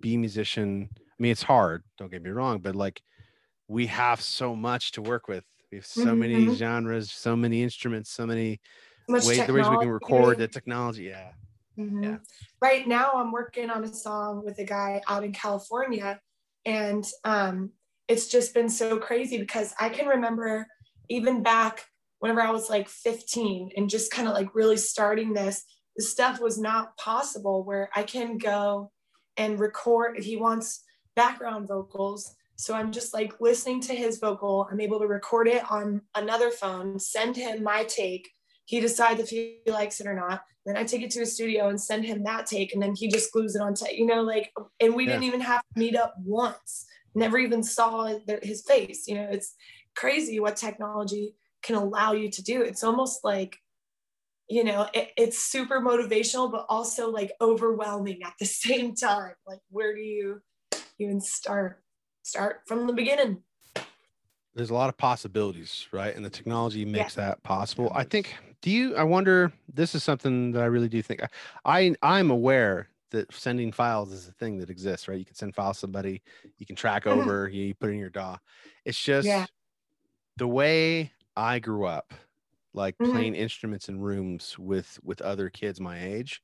be 0.00 0.14
a 0.14 0.18
musician. 0.18 0.90
I 0.98 1.22
mean, 1.22 1.32
it's 1.32 1.42
hard. 1.44 1.84
Don't 1.96 2.10
get 2.10 2.22
me 2.22 2.30
wrong, 2.30 2.58
but 2.58 2.74
like 2.74 3.00
we 3.68 3.86
have 3.86 4.20
so 4.20 4.56
much 4.56 4.92
to 4.92 5.02
work 5.02 5.28
with. 5.28 5.44
We 5.70 5.78
have 5.78 5.86
so 5.86 6.14
many 6.16 6.48
Mhm. 6.48 6.54
genres, 6.56 7.12
so 7.12 7.36
many 7.36 7.62
instruments, 7.62 8.10
so 8.10 8.26
many 8.26 8.60
Much 9.08 9.24
ways 9.24 9.46
the 9.46 9.52
ways 9.52 9.70
we 9.70 9.78
can 9.78 9.88
record 9.90 10.38
the 10.38 10.48
technology. 10.48 11.04
Yeah. 11.04 11.32
Mhm. 11.78 12.02
Yeah. 12.04 12.18
Right 12.60 12.86
now, 12.88 13.12
I'm 13.12 13.30
working 13.32 13.70
on 13.70 13.84
a 13.84 13.92
song 13.92 14.44
with 14.44 14.58
a 14.58 14.64
guy 14.64 15.02
out 15.08 15.24
in 15.24 15.32
California, 15.32 16.20
and 16.64 17.06
um, 17.24 17.72
it's 18.08 18.28
just 18.28 18.54
been 18.54 18.68
so 18.68 18.98
crazy 18.98 19.38
because 19.38 19.74
I 19.78 19.88
can 19.90 20.06
remember 20.08 20.66
even 21.08 21.42
back 21.42 21.86
whenever 22.18 22.40
I 22.40 22.50
was 22.50 22.68
like 22.68 22.88
15 22.88 23.70
and 23.76 23.88
just 23.88 24.10
kind 24.10 24.26
of 24.26 24.34
like 24.34 24.54
really 24.54 24.76
starting 24.76 25.34
this, 25.34 25.64
the 25.96 26.02
stuff 26.02 26.40
was 26.40 26.58
not 26.58 26.96
possible 26.96 27.64
where 27.64 27.90
I 27.94 28.02
can 28.02 28.38
go 28.38 28.90
and 29.36 29.60
record 29.60 30.18
if 30.18 30.24
he 30.24 30.36
wants 30.36 30.82
background 31.14 31.68
vocals. 31.68 32.34
So 32.58 32.74
I'm 32.74 32.90
just 32.90 33.14
like 33.14 33.40
listening 33.40 33.80
to 33.82 33.94
his 33.94 34.18
vocal. 34.18 34.68
I'm 34.70 34.80
able 34.80 34.98
to 34.98 35.06
record 35.06 35.46
it 35.46 35.62
on 35.70 36.02
another 36.16 36.50
phone, 36.50 36.98
send 36.98 37.36
him 37.36 37.62
my 37.62 37.84
take. 37.84 38.28
He 38.64 38.80
decides 38.80 39.20
if 39.20 39.30
he 39.30 39.60
likes 39.66 40.00
it 40.00 40.08
or 40.08 40.14
not. 40.14 40.42
Then 40.66 40.76
I 40.76 40.84
take 40.84 41.02
it 41.02 41.10
to 41.12 41.22
a 41.22 41.26
studio 41.26 41.68
and 41.68 41.80
send 41.80 42.04
him 42.04 42.24
that 42.24 42.46
take, 42.46 42.74
and 42.74 42.82
then 42.82 42.94
he 42.94 43.08
just 43.08 43.32
glues 43.32 43.54
it 43.54 43.62
on 43.62 43.74
tape. 43.74 43.96
You 43.96 44.06
know, 44.06 44.22
like, 44.22 44.52
and 44.80 44.94
we 44.94 45.06
didn't 45.06 45.22
even 45.22 45.40
have 45.40 45.60
to 45.60 45.78
meet 45.78 45.96
up 45.96 46.14
once. 46.22 46.84
Never 47.14 47.38
even 47.38 47.62
saw 47.62 48.12
his 48.42 48.62
face. 48.62 49.06
You 49.06 49.14
know, 49.14 49.28
it's 49.30 49.54
crazy 49.96 50.40
what 50.40 50.56
technology 50.56 51.34
can 51.62 51.76
allow 51.76 52.12
you 52.12 52.28
to 52.30 52.42
do. 52.42 52.60
It's 52.60 52.84
almost 52.84 53.24
like 53.24 53.56
you 54.50 54.64
know, 54.64 54.88
it, 54.94 55.10
it's 55.16 55.38
super 55.38 55.80
motivational, 55.80 56.50
but 56.50 56.64
also 56.68 57.10
like 57.10 57.32
overwhelming 57.40 58.22
at 58.24 58.32
the 58.40 58.46
same 58.46 58.94
time. 58.94 59.34
Like, 59.46 59.60
where 59.70 59.94
do 59.94 60.00
you 60.00 60.40
even 60.98 61.20
start? 61.20 61.82
Start 62.28 62.60
from 62.66 62.86
the 62.86 62.92
beginning. 62.92 63.42
There's 64.54 64.68
a 64.68 64.74
lot 64.74 64.90
of 64.90 64.98
possibilities, 64.98 65.86
right? 65.92 66.14
And 66.14 66.22
the 66.22 66.28
technology 66.28 66.84
makes 66.84 67.16
yeah. 67.16 67.28
that 67.28 67.42
possible. 67.42 67.90
I 67.94 68.04
think. 68.04 68.36
Do 68.60 68.70
you? 68.70 68.94
I 68.96 69.04
wonder. 69.04 69.50
This 69.72 69.94
is 69.94 70.04
something 70.04 70.52
that 70.52 70.62
I 70.62 70.66
really 70.66 70.90
do 70.90 71.00
think. 71.00 71.22
I 71.64 71.94
I'm 72.02 72.30
aware 72.30 72.88
that 73.12 73.32
sending 73.32 73.72
files 73.72 74.12
is 74.12 74.28
a 74.28 74.32
thing 74.32 74.58
that 74.58 74.68
exists, 74.68 75.08
right? 75.08 75.18
You 75.18 75.24
can 75.24 75.36
send 75.36 75.54
files 75.54 75.78
to 75.78 75.80
somebody, 75.80 76.20
you 76.58 76.66
can 76.66 76.76
track 76.76 77.04
mm-hmm. 77.04 77.18
over, 77.18 77.48
you, 77.48 77.64
you 77.64 77.74
put 77.74 77.88
in 77.88 77.98
your 77.98 78.10
DAW. 78.10 78.36
It's 78.84 79.02
just 79.02 79.26
yeah. 79.26 79.46
the 80.36 80.46
way 80.46 81.12
I 81.34 81.60
grew 81.60 81.86
up 81.86 82.12
like 82.74 82.98
mm-hmm. 82.98 83.12
playing 83.12 83.36
instruments 83.36 83.88
in 83.88 83.98
rooms 83.98 84.58
with 84.58 84.98
with 85.02 85.22
other 85.22 85.48
kids 85.48 85.80
my 85.80 85.98
age 85.98 86.42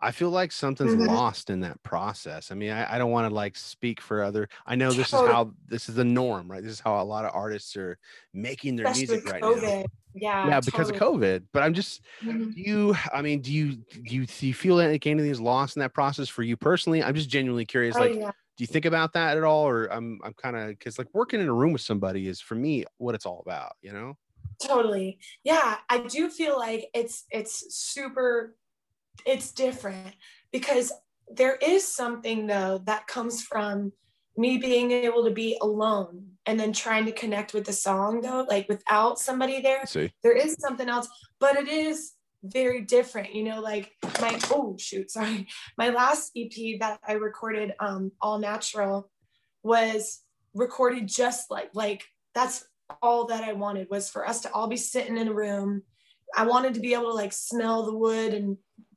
i 0.00 0.10
feel 0.10 0.30
like 0.30 0.52
something's 0.52 0.94
mm-hmm. 0.94 1.06
lost 1.06 1.50
in 1.50 1.60
that 1.60 1.82
process. 1.82 2.50
I 2.50 2.54
mean 2.54 2.70
i, 2.70 2.94
I 2.94 2.98
don't 2.98 3.10
want 3.10 3.28
to 3.28 3.34
like 3.34 3.56
speak 3.56 4.00
for 4.00 4.22
other 4.22 4.48
i 4.66 4.74
know 4.74 4.90
this 4.90 5.08
is 5.08 5.12
how 5.12 5.52
this 5.66 5.88
is 5.88 5.94
the 5.94 6.04
norm 6.04 6.50
right? 6.50 6.62
This 6.62 6.72
is 6.72 6.80
how 6.80 7.00
a 7.00 7.04
lot 7.04 7.24
of 7.24 7.32
artists 7.34 7.76
are 7.76 7.98
making 8.32 8.76
their 8.76 8.86
Especially 8.86 9.16
music 9.16 9.32
right 9.32 9.42
COVID. 9.42 9.62
now 9.62 9.84
yeah 10.16 10.48
yeah 10.48 10.60
because 10.60 10.88
of 10.88 10.96
covid 10.96 11.44
but 11.52 11.62
i'm 11.62 11.74
just 11.74 12.00
mm-hmm. 12.24 12.50
you 12.54 12.96
i 13.12 13.20
mean 13.20 13.40
do 13.40 13.52
you 13.52 13.74
do 13.74 14.00
you, 14.02 14.26
do 14.26 14.46
you 14.46 14.54
feel 14.54 14.74
like 14.74 15.06
anything 15.06 15.30
is 15.30 15.40
lost 15.40 15.76
in 15.76 15.80
that 15.80 15.92
process 15.92 16.28
for 16.28 16.42
you 16.42 16.56
personally? 16.56 17.02
I'm 17.02 17.14
just 17.14 17.28
genuinely 17.28 17.66
curious 17.66 17.96
oh, 17.96 18.00
like 18.00 18.14
yeah. 18.14 18.30
do 18.30 18.64
you 18.64 18.66
think 18.66 18.86
about 18.86 19.12
that 19.12 19.36
at 19.36 19.44
all? 19.44 19.68
Or 19.68 19.86
i'm 19.92 20.18
i'm 20.24 20.32
kind 20.32 20.56
of 20.56 20.68
because 20.70 20.98
like 20.98 21.08
working 21.12 21.40
in 21.40 21.48
a 21.48 21.52
room 21.52 21.72
with 21.72 21.82
somebody 21.82 22.26
is 22.26 22.40
for 22.40 22.54
me 22.54 22.84
what 22.96 23.14
it's 23.14 23.26
all 23.26 23.42
about 23.46 23.72
you 23.82 23.92
know? 23.92 24.16
Totally. 24.62 25.18
Yeah 25.44 25.76
i 25.90 25.98
do 25.98 26.30
feel 26.30 26.58
like 26.58 26.88
it's 26.94 27.24
it's 27.30 27.76
super 27.76 28.56
it's 29.24 29.52
different 29.52 30.14
because 30.52 30.92
there 31.28 31.56
is 31.56 31.86
something 31.86 32.46
though 32.46 32.80
that 32.84 33.06
comes 33.06 33.42
from 33.42 33.92
me 34.36 34.58
being 34.58 34.90
able 34.92 35.24
to 35.24 35.30
be 35.30 35.58
alone 35.62 36.26
and 36.44 36.60
then 36.60 36.72
trying 36.72 37.06
to 37.06 37.12
connect 37.12 37.54
with 37.54 37.64
the 37.64 37.72
song 37.72 38.20
though 38.20 38.46
like 38.48 38.68
without 38.68 39.18
somebody 39.18 39.60
there 39.60 39.84
See. 39.86 40.12
there 40.22 40.36
is 40.36 40.56
something 40.58 40.88
else 40.88 41.08
but 41.40 41.56
it 41.56 41.68
is 41.68 42.12
very 42.44 42.82
different 42.82 43.34
you 43.34 43.42
know 43.42 43.60
like 43.60 43.92
my 44.20 44.38
oh 44.50 44.76
shoot 44.78 45.10
sorry 45.10 45.48
my 45.78 45.88
last 45.88 46.30
ep 46.36 46.52
that 46.80 47.00
i 47.08 47.12
recorded 47.12 47.72
um 47.80 48.12
all 48.20 48.38
natural 48.38 49.10
was 49.62 50.20
recorded 50.54 51.08
just 51.08 51.50
like 51.50 51.70
like 51.74 52.04
that's 52.34 52.64
all 53.02 53.26
that 53.26 53.44
I 53.44 53.52
wanted 53.52 53.88
was 53.90 54.08
for 54.08 54.26
us 54.26 54.40
to 54.42 54.52
all 54.52 54.68
be 54.68 54.76
sitting 54.76 55.16
in 55.16 55.28
a 55.28 55.34
room. 55.34 55.82
I 56.36 56.46
wanted 56.46 56.74
to 56.74 56.80
be 56.80 56.94
able 56.94 57.10
to 57.10 57.14
like 57.14 57.32
smell 57.32 57.84
the 57.84 57.96
wood 57.96 58.34
and 58.34 58.56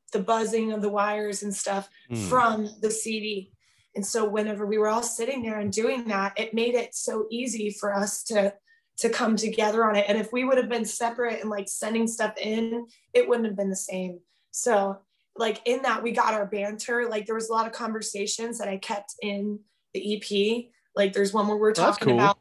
the 0.09 0.19
buzzing 0.19 0.71
of 0.71 0.81
the 0.81 0.89
wires 0.89 1.43
and 1.43 1.53
stuff 1.53 1.89
mm. 2.11 2.17
from 2.29 2.69
the 2.81 2.91
CD. 2.91 3.51
And 3.95 4.05
so 4.05 4.27
whenever 4.27 4.65
we 4.65 4.77
were 4.77 4.87
all 4.87 5.03
sitting 5.03 5.41
there 5.41 5.59
and 5.59 5.71
doing 5.71 6.07
that, 6.07 6.39
it 6.39 6.53
made 6.53 6.75
it 6.75 6.95
so 6.95 7.27
easy 7.29 7.71
for 7.71 7.93
us 7.93 8.23
to 8.25 8.53
to 8.97 9.09
come 9.09 9.37
together 9.37 9.85
on 9.85 9.95
it. 9.95 10.05
And 10.09 10.17
if 10.17 10.33
we 10.33 10.43
would 10.43 10.57
have 10.57 10.67
been 10.67 10.83
separate 10.83 11.39
and 11.39 11.49
like 11.49 11.69
sending 11.69 12.05
stuff 12.05 12.33
in, 12.37 12.85
it 13.13 13.29
wouldn't 13.29 13.47
have 13.47 13.55
been 13.55 13.69
the 13.69 13.75
same. 13.75 14.19
So 14.51 14.99
like 15.37 15.61
in 15.65 15.81
that 15.83 16.03
we 16.03 16.11
got 16.11 16.33
our 16.33 16.45
banter. 16.45 17.07
Like 17.09 17.25
there 17.25 17.35
was 17.35 17.49
a 17.49 17.53
lot 17.53 17.65
of 17.65 17.71
conversations 17.71 18.57
that 18.57 18.67
I 18.67 18.77
kept 18.77 19.15
in 19.21 19.59
the 19.93 20.17
EP. 20.17 20.65
Like 20.95 21.13
there's 21.13 21.33
one 21.33 21.47
where 21.47 21.57
we're 21.57 21.71
talking 21.71 22.09
cool. 22.09 22.15
about 22.15 22.37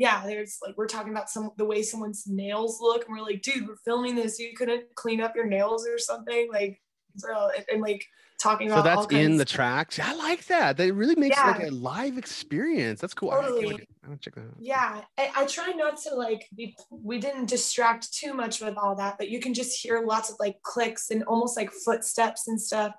yeah, 0.00 0.24
there's 0.24 0.58
like 0.66 0.78
we're 0.78 0.86
talking 0.86 1.12
about 1.12 1.28
some 1.28 1.50
the 1.58 1.64
way 1.66 1.82
someone's 1.82 2.26
nails 2.26 2.78
look, 2.80 3.04
and 3.04 3.14
we're 3.14 3.22
like, 3.22 3.42
dude, 3.42 3.68
we're 3.68 3.76
filming 3.84 4.14
this. 4.14 4.38
You 4.38 4.54
couldn't 4.56 4.94
clean 4.94 5.20
up 5.20 5.36
your 5.36 5.44
nails 5.44 5.86
or 5.86 5.98
something, 5.98 6.48
like, 6.50 6.80
so 7.16 7.50
and, 7.56 7.64
and 7.72 7.82
like 7.82 8.06
talking 8.40 8.68
so 8.68 8.80
about. 8.80 8.84
So 8.84 9.08
that's 9.08 9.24
in 9.24 9.36
the 9.36 9.44
tracks. 9.44 9.98
I 9.98 10.14
like 10.14 10.46
that. 10.46 10.76
That 10.76 10.92
really 10.94 11.16
makes 11.16 11.36
yeah. 11.36 11.50
like 11.50 11.68
a 11.68 11.70
live 11.70 12.18
experience. 12.18 13.00
That's 13.00 13.14
cool. 13.14 13.30
Totally. 13.30 13.86
I, 14.10 14.14
check 14.16 14.34
that 14.34 14.42
out. 14.42 14.56
Yeah, 14.58 15.02
I, 15.18 15.30
I 15.36 15.46
try 15.46 15.70
not 15.70 15.98
to 16.02 16.14
like 16.14 16.48
be. 16.54 16.76
We 16.90 17.18
didn't 17.18 17.46
distract 17.46 18.12
too 18.12 18.34
much 18.34 18.60
with 18.60 18.76
all 18.76 18.96
that, 18.96 19.16
but 19.18 19.28
you 19.28 19.40
can 19.40 19.54
just 19.54 19.80
hear 19.80 20.04
lots 20.04 20.30
of 20.30 20.36
like 20.40 20.60
clicks 20.62 21.10
and 21.10 21.22
almost 21.24 21.56
like 21.56 21.70
footsteps 21.70 22.48
and 22.48 22.60
stuff 22.60 22.94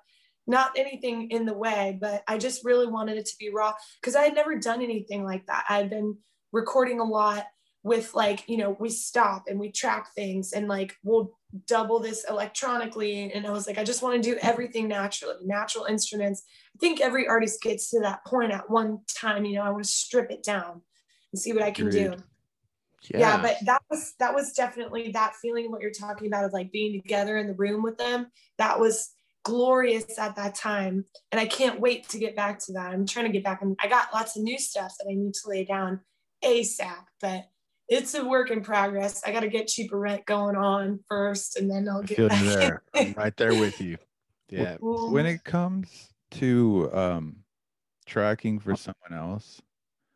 not 0.46 0.72
anything 0.76 1.30
in 1.30 1.46
the 1.46 1.54
way, 1.54 1.96
but 2.00 2.22
I 2.26 2.38
just 2.38 2.64
really 2.64 2.86
wanted 2.86 3.16
it 3.16 3.26
to 3.26 3.36
be 3.38 3.50
raw 3.50 3.74
because 4.00 4.16
I 4.16 4.22
had 4.22 4.34
never 4.34 4.58
done 4.58 4.82
anything 4.82 5.24
like 5.24 5.46
that. 5.46 5.64
I 5.68 5.76
had 5.76 5.90
been 5.90 6.16
recording 6.52 7.00
a 7.00 7.04
lot 7.04 7.46
with 7.84 8.14
like 8.14 8.48
you 8.48 8.56
know 8.56 8.76
we 8.78 8.88
stop 8.88 9.44
and 9.48 9.58
we 9.58 9.70
track 9.70 10.06
things 10.14 10.52
and 10.52 10.68
like 10.68 10.94
we'll 11.02 11.32
double 11.66 11.98
this 11.98 12.24
electronically 12.28 13.32
and 13.32 13.46
i 13.46 13.50
was 13.50 13.66
like 13.66 13.78
i 13.78 13.84
just 13.84 14.02
want 14.02 14.14
to 14.14 14.30
do 14.30 14.38
everything 14.42 14.88
naturally 14.88 15.34
natural 15.44 15.84
instruments 15.84 16.42
i 16.74 16.78
think 16.78 17.00
every 17.00 17.26
artist 17.26 17.60
gets 17.62 17.90
to 17.90 18.00
that 18.00 18.24
point 18.26 18.52
at 18.52 18.68
one 18.70 18.98
time 19.08 19.44
you 19.44 19.54
know 19.54 19.62
i 19.62 19.70
want 19.70 19.84
to 19.84 19.90
strip 19.90 20.30
it 20.30 20.42
down 20.42 20.80
and 21.32 21.40
see 21.40 21.52
what 21.52 21.62
i 21.62 21.70
can 21.70 21.88
Agreed. 21.88 22.12
do 22.12 22.22
yeah. 23.10 23.18
yeah. 23.18 23.42
but 23.42 23.56
that 23.64 23.82
was 23.90 24.14
that 24.18 24.34
was 24.34 24.52
definitely 24.52 25.10
that 25.12 25.34
feeling 25.36 25.70
what 25.70 25.80
you're 25.80 25.90
talking 25.90 26.26
about 26.26 26.44
of 26.44 26.52
like 26.52 26.72
being 26.72 27.00
together 27.00 27.36
in 27.36 27.46
the 27.46 27.54
room 27.54 27.82
with 27.82 27.98
them 27.98 28.26
that 28.58 28.78
was 28.78 29.10
glorious 29.44 30.18
at 30.18 30.36
that 30.36 30.54
time 30.54 31.04
and 31.32 31.40
i 31.40 31.44
can't 31.44 31.80
wait 31.80 32.08
to 32.08 32.18
get 32.18 32.36
back 32.36 32.58
to 32.60 32.72
that 32.72 32.92
i'm 32.92 33.06
trying 33.06 33.26
to 33.26 33.32
get 33.32 33.42
back 33.42 33.60
and 33.60 33.76
i 33.80 33.88
got 33.88 34.14
lots 34.14 34.36
of 34.36 34.42
new 34.42 34.58
stuff 34.58 34.94
that 34.98 35.10
i 35.10 35.14
need 35.14 35.34
to 35.34 35.48
lay 35.48 35.64
down 35.64 36.00
ASAP, 36.42 37.04
but 37.20 37.44
it's 37.92 38.14
a 38.14 38.24
work 38.24 38.50
in 38.50 38.62
progress. 38.62 39.22
I 39.24 39.32
got 39.32 39.40
to 39.40 39.48
get 39.48 39.68
cheaper 39.68 39.98
rent 39.98 40.24
going 40.24 40.56
on 40.56 41.00
first, 41.08 41.58
and 41.58 41.70
then 41.70 41.88
I'll 41.88 42.02
get 42.02 42.32
I 42.32 42.38
feel 42.38 42.48
there. 42.48 42.82
I'm 42.94 43.12
right 43.12 43.36
there 43.36 43.54
with 43.54 43.80
you. 43.80 43.98
Yeah. 44.48 44.76
When 44.80 45.24
it 45.24 45.44
comes 45.44 46.12
to 46.32 46.90
um, 46.92 47.36
tracking 48.04 48.58
for 48.58 48.76
someone 48.76 49.18
else, 49.18 49.62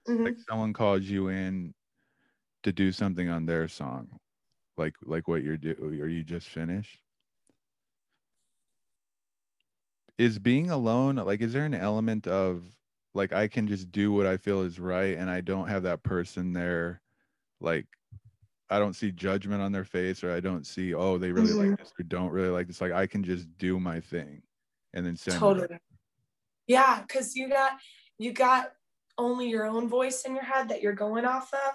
mm-hmm. 0.06 0.24
like 0.24 0.36
someone 0.46 0.74
calls 0.74 1.04
you 1.04 1.28
in 1.28 1.72
to 2.62 2.70
do 2.70 2.92
something 2.92 3.30
on 3.30 3.46
their 3.46 3.66
song, 3.66 4.08
like 4.76 4.92
like 5.06 5.26
what 5.26 5.42
you're 5.42 5.56
doing, 5.56 5.78
or 5.80 6.06
you 6.08 6.22
just 6.22 6.48
finished. 6.48 7.00
Is 10.18 10.38
being 10.38 10.68
alone 10.68 11.16
like? 11.16 11.40
Is 11.40 11.54
there 11.54 11.64
an 11.64 11.72
element 11.72 12.26
of 12.26 12.62
like 13.14 13.32
I 13.32 13.48
can 13.48 13.66
just 13.66 13.90
do 13.90 14.12
what 14.12 14.26
I 14.26 14.36
feel 14.36 14.60
is 14.60 14.78
right 14.78 15.16
and 15.16 15.30
I 15.30 15.40
don't 15.40 15.68
have 15.68 15.84
that 15.84 16.02
person 16.02 16.52
there 16.52 17.00
like 17.60 17.86
I 18.68 18.78
don't 18.78 18.94
see 18.94 19.12
judgment 19.12 19.62
on 19.62 19.72
their 19.72 19.84
face 19.84 20.24
or 20.24 20.32
I 20.32 20.40
don't 20.40 20.66
see 20.66 20.94
oh 20.94 21.18
they 21.18 21.32
really 21.32 21.50
mm-hmm. 21.50 21.70
like 21.70 21.78
this 21.78 21.92
or 21.98 22.02
don't 22.04 22.30
really 22.30 22.48
like 22.48 22.66
this 22.66 22.80
like 22.80 22.92
I 22.92 23.06
can 23.06 23.22
just 23.22 23.46
do 23.58 23.78
my 23.78 24.00
thing 24.00 24.42
and 24.94 25.06
then 25.06 25.16
send 25.16 25.38
totally 25.38 25.68
it. 25.70 25.80
yeah 26.66 27.02
because 27.02 27.34
you 27.34 27.48
got 27.48 27.72
you 28.18 28.32
got 28.32 28.72
only 29.18 29.48
your 29.48 29.66
own 29.66 29.88
voice 29.88 30.22
in 30.22 30.34
your 30.34 30.44
head 30.44 30.68
that 30.68 30.82
you're 30.82 30.92
going 30.92 31.24
off 31.24 31.52
of 31.54 31.74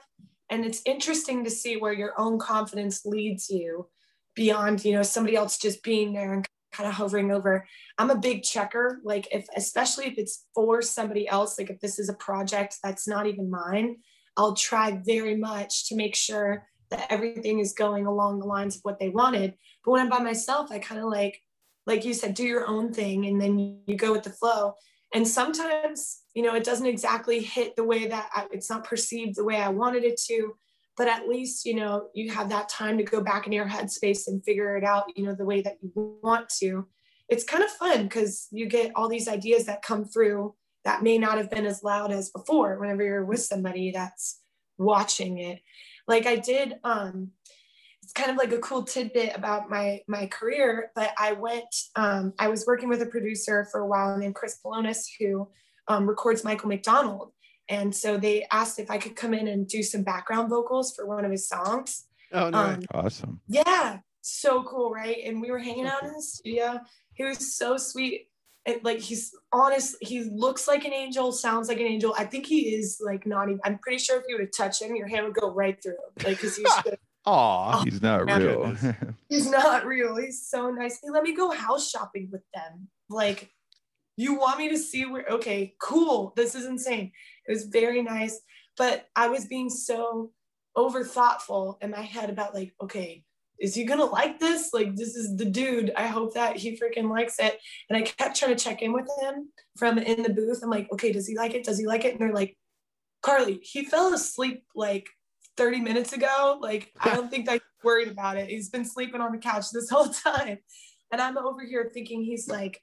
and 0.49 0.65
it's 0.65 0.82
interesting 0.86 1.43
to 1.43 1.49
see 1.49 1.77
where 1.77 1.93
your 1.93 2.13
own 2.19 2.38
confidence 2.38 3.05
leads 3.05 3.49
you 3.49 3.88
beyond 4.36 4.84
you 4.84 4.93
know 4.93 5.03
somebody 5.03 5.36
else 5.36 5.57
just 5.57 5.84
being 5.84 6.13
there 6.13 6.34
and 6.34 6.45
kind 6.71 6.88
of 6.88 6.95
hovering 6.95 7.32
over. 7.32 7.67
I'm 7.97 8.09
a 8.09 8.17
big 8.17 8.43
checker, 8.43 9.01
like 9.03 9.27
if 9.32 9.45
especially 9.55 10.07
if 10.07 10.17
it's 10.17 10.45
for 10.55 10.82
somebody 10.82 11.27
else, 11.27 11.59
like 11.59 11.69
if 11.69 11.79
this 11.79 11.99
is 11.99 12.09
a 12.09 12.13
project 12.13 12.77
that's 12.84 13.07
not 13.07 13.27
even 13.27 13.49
mine, 13.49 13.97
I'll 14.38 14.55
try 14.55 15.01
very 15.05 15.36
much 15.36 15.88
to 15.89 15.95
make 15.95 16.15
sure 16.15 16.67
that 16.89 17.07
everything 17.09 17.59
is 17.59 17.73
going 17.73 18.05
along 18.05 18.39
the 18.39 18.45
lines 18.45 18.75
of 18.75 18.82
what 18.84 18.99
they 18.99 19.09
wanted. 19.09 19.55
But 19.84 19.91
when 19.91 20.01
I'm 20.01 20.09
by 20.09 20.19
myself, 20.19 20.71
I 20.71 20.79
kind 20.79 21.01
of 21.01 21.09
like, 21.09 21.41
like 21.86 22.05
you 22.05 22.13
said, 22.13 22.34
do 22.34 22.43
your 22.43 22.67
own 22.67 22.93
thing 22.93 23.25
and 23.25 23.41
then 23.41 23.82
you 23.86 23.95
go 23.95 24.11
with 24.11 24.23
the 24.23 24.29
flow. 24.29 24.73
And 25.13 25.27
sometimes, 25.27 26.21
you 26.34 26.43
know, 26.43 26.55
it 26.55 26.63
doesn't 26.63 26.86
exactly 26.86 27.41
hit 27.41 27.75
the 27.75 27.84
way 27.84 28.07
that 28.07 28.29
I, 28.34 28.47
it's 28.51 28.69
not 28.69 28.84
perceived 28.84 29.36
the 29.36 29.43
way 29.43 29.57
I 29.57 29.69
wanted 29.69 30.03
it 30.03 30.19
to 30.27 30.53
but 30.97 31.07
at 31.07 31.27
least 31.27 31.65
you 31.65 31.73
know 31.73 32.09
you 32.13 32.32
have 32.32 32.49
that 32.49 32.69
time 32.69 32.97
to 32.97 33.03
go 33.03 33.21
back 33.21 33.47
in 33.47 33.53
your 33.53 33.65
headspace 33.65 34.27
and 34.27 34.43
figure 34.43 34.77
it 34.77 34.84
out 34.84 35.05
you 35.15 35.23
know 35.23 35.34
the 35.34 35.45
way 35.45 35.61
that 35.61 35.77
you 35.82 35.91
want 36.21 36.47
to 36.49 36.86
it's 37.29 37.43
kind 37.43 37.63
of 37.63 37.69
fun 37.71 38.03
because 38.03 38.47
you 38.51 38.67
get 38.67 38.91
all 38.95 39.07
these 39.07 39.27
ideas 39.27 39.65
that 39.65 39.82
come 39.82 40.05
through 40.05 40.53
that 40.84 41.03
may 41.03 41.17
not 41.17 41.38
have 41.38 41.49
been 41.49 41.65
as 41.65 41.84
loud 41.84 42.11
as 42.11 42.29
before 42.29 42.79
whenever 42.79 43.03
you're 43.03 43.25
with 43.25 43.41
somebody 43.41 43.91
that's 43.91 44.39
watching 44.77 45.38
it 45.38 45.59
like 46.07 46.25
i 46.25 46.36
did 46.36 46.75
um 46.84 47.29
it's 48.01 48.13
kind 48.13 48.32
of 48.32 48.38
like 48.38 48.51
a 48.51 48.57
cool 48.59 48.84
tidbit 48.84 49.36
about 49.36 49.69
my 49.69 50.01
my 50.07 50.25
career 50.27 50.91
but 50.95 51.11
i 51.19 51.32
went 51.34 51.75
um, 51.95 52.34
i 52.39 52.47
was 52.47 52.65
working 52.65 52.89
with 52.89 53.01
a 53.01 53.05
producer 53.05 53.67
for 53.71 53.82
a 53.82 53.88
while 53.88 54.17
named 54.17 54.36
chris 54.36 54.59
Pelonis, 54.63 55.05
who 55.19 55.47
um, 55.88 56.07
records 56.07 56.43
michael 56.43 56.69
mcdonald 56.69 57.32
and 57.71 57.95
so 57.95 58.17
they 58.17 58.45
asked 58.51 58.79
if 58.79 58.91
I 58.91 58.97
could 58.97 59.15
come 59.15 59.34
in 59.34 59.47
and 59.47 59.65
do 59.65 59.82
some 59.82 60.03
background 60.03 60.49
vocals 60.49 60.93
for 60.93 61.05
one 61.05 61.23
of 61.23 61.32
his 61.32 61.47
songs. 61.47 62.05
Oh, 62.34 62.49
nice. 62.49 62.75
Um, 62.75 62.84
awesome. 62.93 63.41
Yeah. 63.47 63.99
So 64.19 64.63
cool, 64.63 64.91
right? 64.91 65.17
And 65.25 65.41
we 65.41 65.51
were 65.51 65.59
hanging 65.59 65.88
out 65.88 66.03
in 66.03 66.11
the 66.11 66.21
studio. 66.21 66.82
He 67.13 67.23
was 67.23 67.55
so 67.55 67.77
sweet. 67.77 68.27
It, 68.66 68.84
like 68.84 68.99
he's 68.99 69.34
honest, 69.51 69.95
he 70.01 70.24
looks 70.24 70.68
like 70.68 70.86
an 70.86 70.93
angel, 70.93 71.32
sounds 71.32 71.68
like 71.68 71.80
an 71.80 71.88
angel. 71.88 72.14
I 72.18 72.26
think 72.26 72.45
he 72.45 72.76
is 72.76 73.01
like 73.03 73.26
not 73.26 73.49
even. 73.49 73.59
I'm 73.66 73.80
pretty 73.80 73.97
sure 73.97 74.20
if 74.20 74.26
you 74.28 74.38
were 74.38 74.45
to 74.45 74.51
touch 74.51 74.82
him, 74.82 74.95
your 74.95 75.07
hand 75.07 75.26
would 75.26 75.34
go 75.34 75.51
right 75.51 75.82
through 75.82 75.93
him, 75.93 76.26
like 76.26 76.38
because 76.38 76.55
he's 76.55 76.68
Aw. 77.26 77.80
Oh, 77.80 77.84
he's 77.84 78.01
not 78.01 78.26
real. 78.26 78.76
He's 79.30 79.49
not 79.49 79.86
real. 79.86 80.16
He's 80.16 80.47
so 80.47 80.72
nice. 80.72 80.99
He 81.01 81.09
let 81.09 81.24
me 81.24 81.36
go 81.36 81.51
house 81.51 81.89
shopping 81.89 82.30
with 82.32 82.41
them. 82.53 82.88
Like, 83.09 83.51
you 84.18 84.34
want 84.39 84.57
me 84.57 84.70
to 84.70 84.78
see 84.78 85.05
where? 85.05 85.26
Okay, 85.30 85.76
cool. 85.80 86.34
This 86.36 86.55
is 86.55 86.66
insane. 86.66 87.12
It 87.47 87.51
was 87.51 87.66
very 87.66 88.01
nice, 88.01 88.41
but 88.76 89.07
I 89.16 89.30
was 89.30 89.45
being 89.45 89.70
so 89.70 90.32
over 90.76 91.03
thoughtful 91.03 91.78
in 91.82 91.91
my 91.91 92.01
head 92.01 92.30
about 92.30 92.55
like, 92.55 92.74
okay, 92.82 93.24
is 93.62 93.76
he 93.76 93.84
gonna 93.86 94.05
like 94.05 94.39
this? 94.39 94.74
Like, 94.74 94.95
this 94.95 95.16
is 95.16 95.38
the 95.38 95.45
dude. 95.45 95.91
I 95.95 96.07
hope 96.07 96.34
that 96.34 96.57
he 96.57 96.78
freaking 96.78 97.09
likes 97.09 97.38
it. 97.39 97.59
And 97.89 97.97
I 97.97 98.01
kept 98.01 98.36
trying 98.36 98.55
to 98.55 98.64
check 98.64 98.82
in 98.82 98.91
with 98.91 99.07
him 99.22 99.49
from 99.78 99.97
in 99.99 100.24
the 100.24 100.30
booth. 100.34 100.62
I'm 100.64 100.70
like, 100.70 100.91
okay, 100.91 101.12
does 101.12 101.28
he 101.28 101.38
like 101.38 101.53
it? 101.53 101.64
Does 101.64 101.78
he 101.80 101.86
like 101.86 102.03
it? 102.03 102.14
And 102.14 102.20
they're 102.20 102.34
like, 102.34 102.57
Carly, 103.22 103.59
he 103.62 103.86
fell 103.86 104.14
asleep 104.14 104.64
like 104.76 105.07
30 105.57 105.80
minutes 105.82 106.12
ago. 106.14 106.57
Like, 106.59 106.91
I 106.99 107.14
don't 107.16 107.30
think 107.30 107.45
that 107.45 107.53
he's 107.53 107.84
worried 107.84 108.07
about 108.07 108.38
it. 108.38 108.49
He's 108.49 108.70
been 108.70 108.86
sleeping 108.86 109.22
on 109.22 109.32
the 109.32 109.38
couch 109.38 109.70
this 109.72 109.89
whole 109.89 110.09
time. 110.28 110.57
And 111.12 111.22
I'm 111.22 111.38
over 111.38 111.64
here 111.64 111.91
thinking 111.93 112.24
he's 112.24 112.47
like 112.49 112.82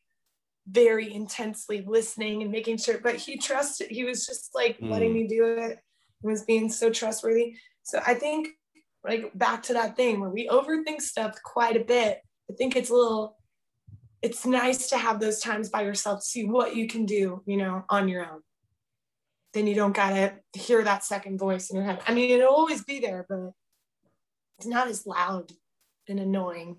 very 0.70 1.12
intensely 1.12 1.82
listening 1.86 2.42
and 2.42 2.52
making 2.52 2.76
sure, 2.76 2.98
but 3.02 3.16
he 3.16 3.38
trusted, 3.38 3.90
he 3.90 4.04
was 4.04 4.26
just 4.26 4.54
like 4.54 4.76
letting 4.82 5.10
Mm. 5.10 5.14
me 5.14 5.26
do 5.26 5.44
it, 5.46 5.78
He 6.20 6.28
was 6.28 6.44
being 6.44 6.70
so 6.70 6.90
trustworthy. 6.90 7.56
So 7.84 8.00
I 8.06 8.14
think, 8.14 8.48
like, 9.08 9.30
back 9.34 9.62
to 9.64 9.72
that 9.74 9.96
thing 9.96 10.20
where 10.20 10.30
we 10.30 10.48
overthink 10.48 11.00
stuff 11.00 11.36
quite 11.42 11.76
a 11.76 11.84
bit. 11.84 12.20
I 12.50 12.54
think 12.54 12.76
it's 12.76 12.90
a 12.90 12.94
little, 12.94 13.36
it's 14.22 14.46
nice 14.46 14.88
to 14.90 14.98
have 14.98 15.20
those 15.20 15.40
times 15.40 15.68
by 15.68 15.82
yourself 15.82 16.20
to 16.20 16.26
see 16.26 16.44
what 16.44 16.76
you 16.76 16.86
can 16.86 17.06
do, 17.06 17.42
you 17.46 17.56
know, 17.56 17.84
on 17.88 18.08
your 18.08 18.24
own 18.24 18.40
then 19.54 19.66
you 19.66 19.74
don't 19.74 19.96
gotta 19.96 20.34
hear 20.52 20.84
that 20.84 21.04
second 21.04 21.38
voice 21.38 21.70
in 21.70 21.76
your 21.76 21.84
head. 21.84 22.00
I 22.06 22.14
mean, 22.14 22.30
it'll 22.30 22.54
always 22.54 22.84
be 22.84 23.00
there, 23.00 23.24
but 23.28 23.52
it's 24.58 24.66
not 24.66 24.88
as 24.88 25.06
loud 25.06 25.52
and 26.08 26.20
annoying. 26.20 26.76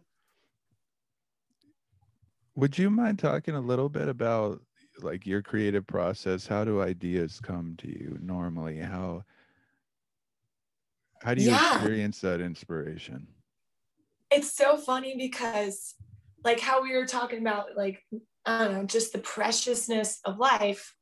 Would 2.56 2.78
you 2.78 2.90
mind 2.90 3.20
talking 3.20 3.56
a 3.56 3.62
little 3.62 3.90
bit 3.90 4.08
about 4.08 4.62
like 5.02 5.26
your 5.26 5.42
creative 5.42 5.88
process? 5.88 6.46
How 6.46 6.64
do 6.66 6.82
ideas 6.82 7.40
come 7.42 7.76
to 7.78 7.88
you 7.88 8.18
normally? 8.22 8.80
How 8.80 9.24
how 11.22 11.34
do 11.34 11.42
you 11.42 11.50
Yeah. 11.50 11.74
experience 11.74 12.22
that 12.22 12.42
inspiration? 12.42 13.28
It's 14.32 14.56
so 14.56 14.78
funny 14.78 15.16
because, 15.18 15.96
like, 16.44 16.60
how 16.60 16.82
we 16.82 16.96
were 16.96 17.06
talking 17.06 17.40
about, 17.40 17.76
like, 17.76 18.04
I 18.46 18.60
don't 18.60 18.74
know, 18.74 18.84
just 18.86 19.12
the 19.14 19.20
preciousness 19.20 20.20
of 20.26 20.38
life 20.38 20.96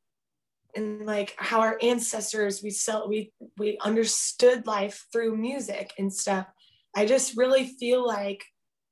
and 0.76 1.06
like 1.06 1.34
how 1.38 1.60
our 1.62 1.78
ancestors 1.82 2.62
we 2.62 2.70
sell 2.70 3.10
we 3.10 3.32
we 3.58 3.78
understood 3.82 4.66
life 4.68 5.06
through 5.12 5.36
music 5.36 5.92
and 5.98 6.14
stuff 6.14 6.46
i 6.96 7.06
just 7.06 7.38
really 7.38 7.68
feel 7.80 8.06
like 8.06 8.44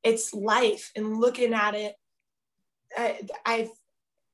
it's 0.03 0.33
life 0.33 0.91
and 0.95 1.17
looking 1.17 1.53
at 1.53 1.75
it 1.75 1.95
uh, 2.97 3.13
i 3.45 3.45
i 3.45 3.69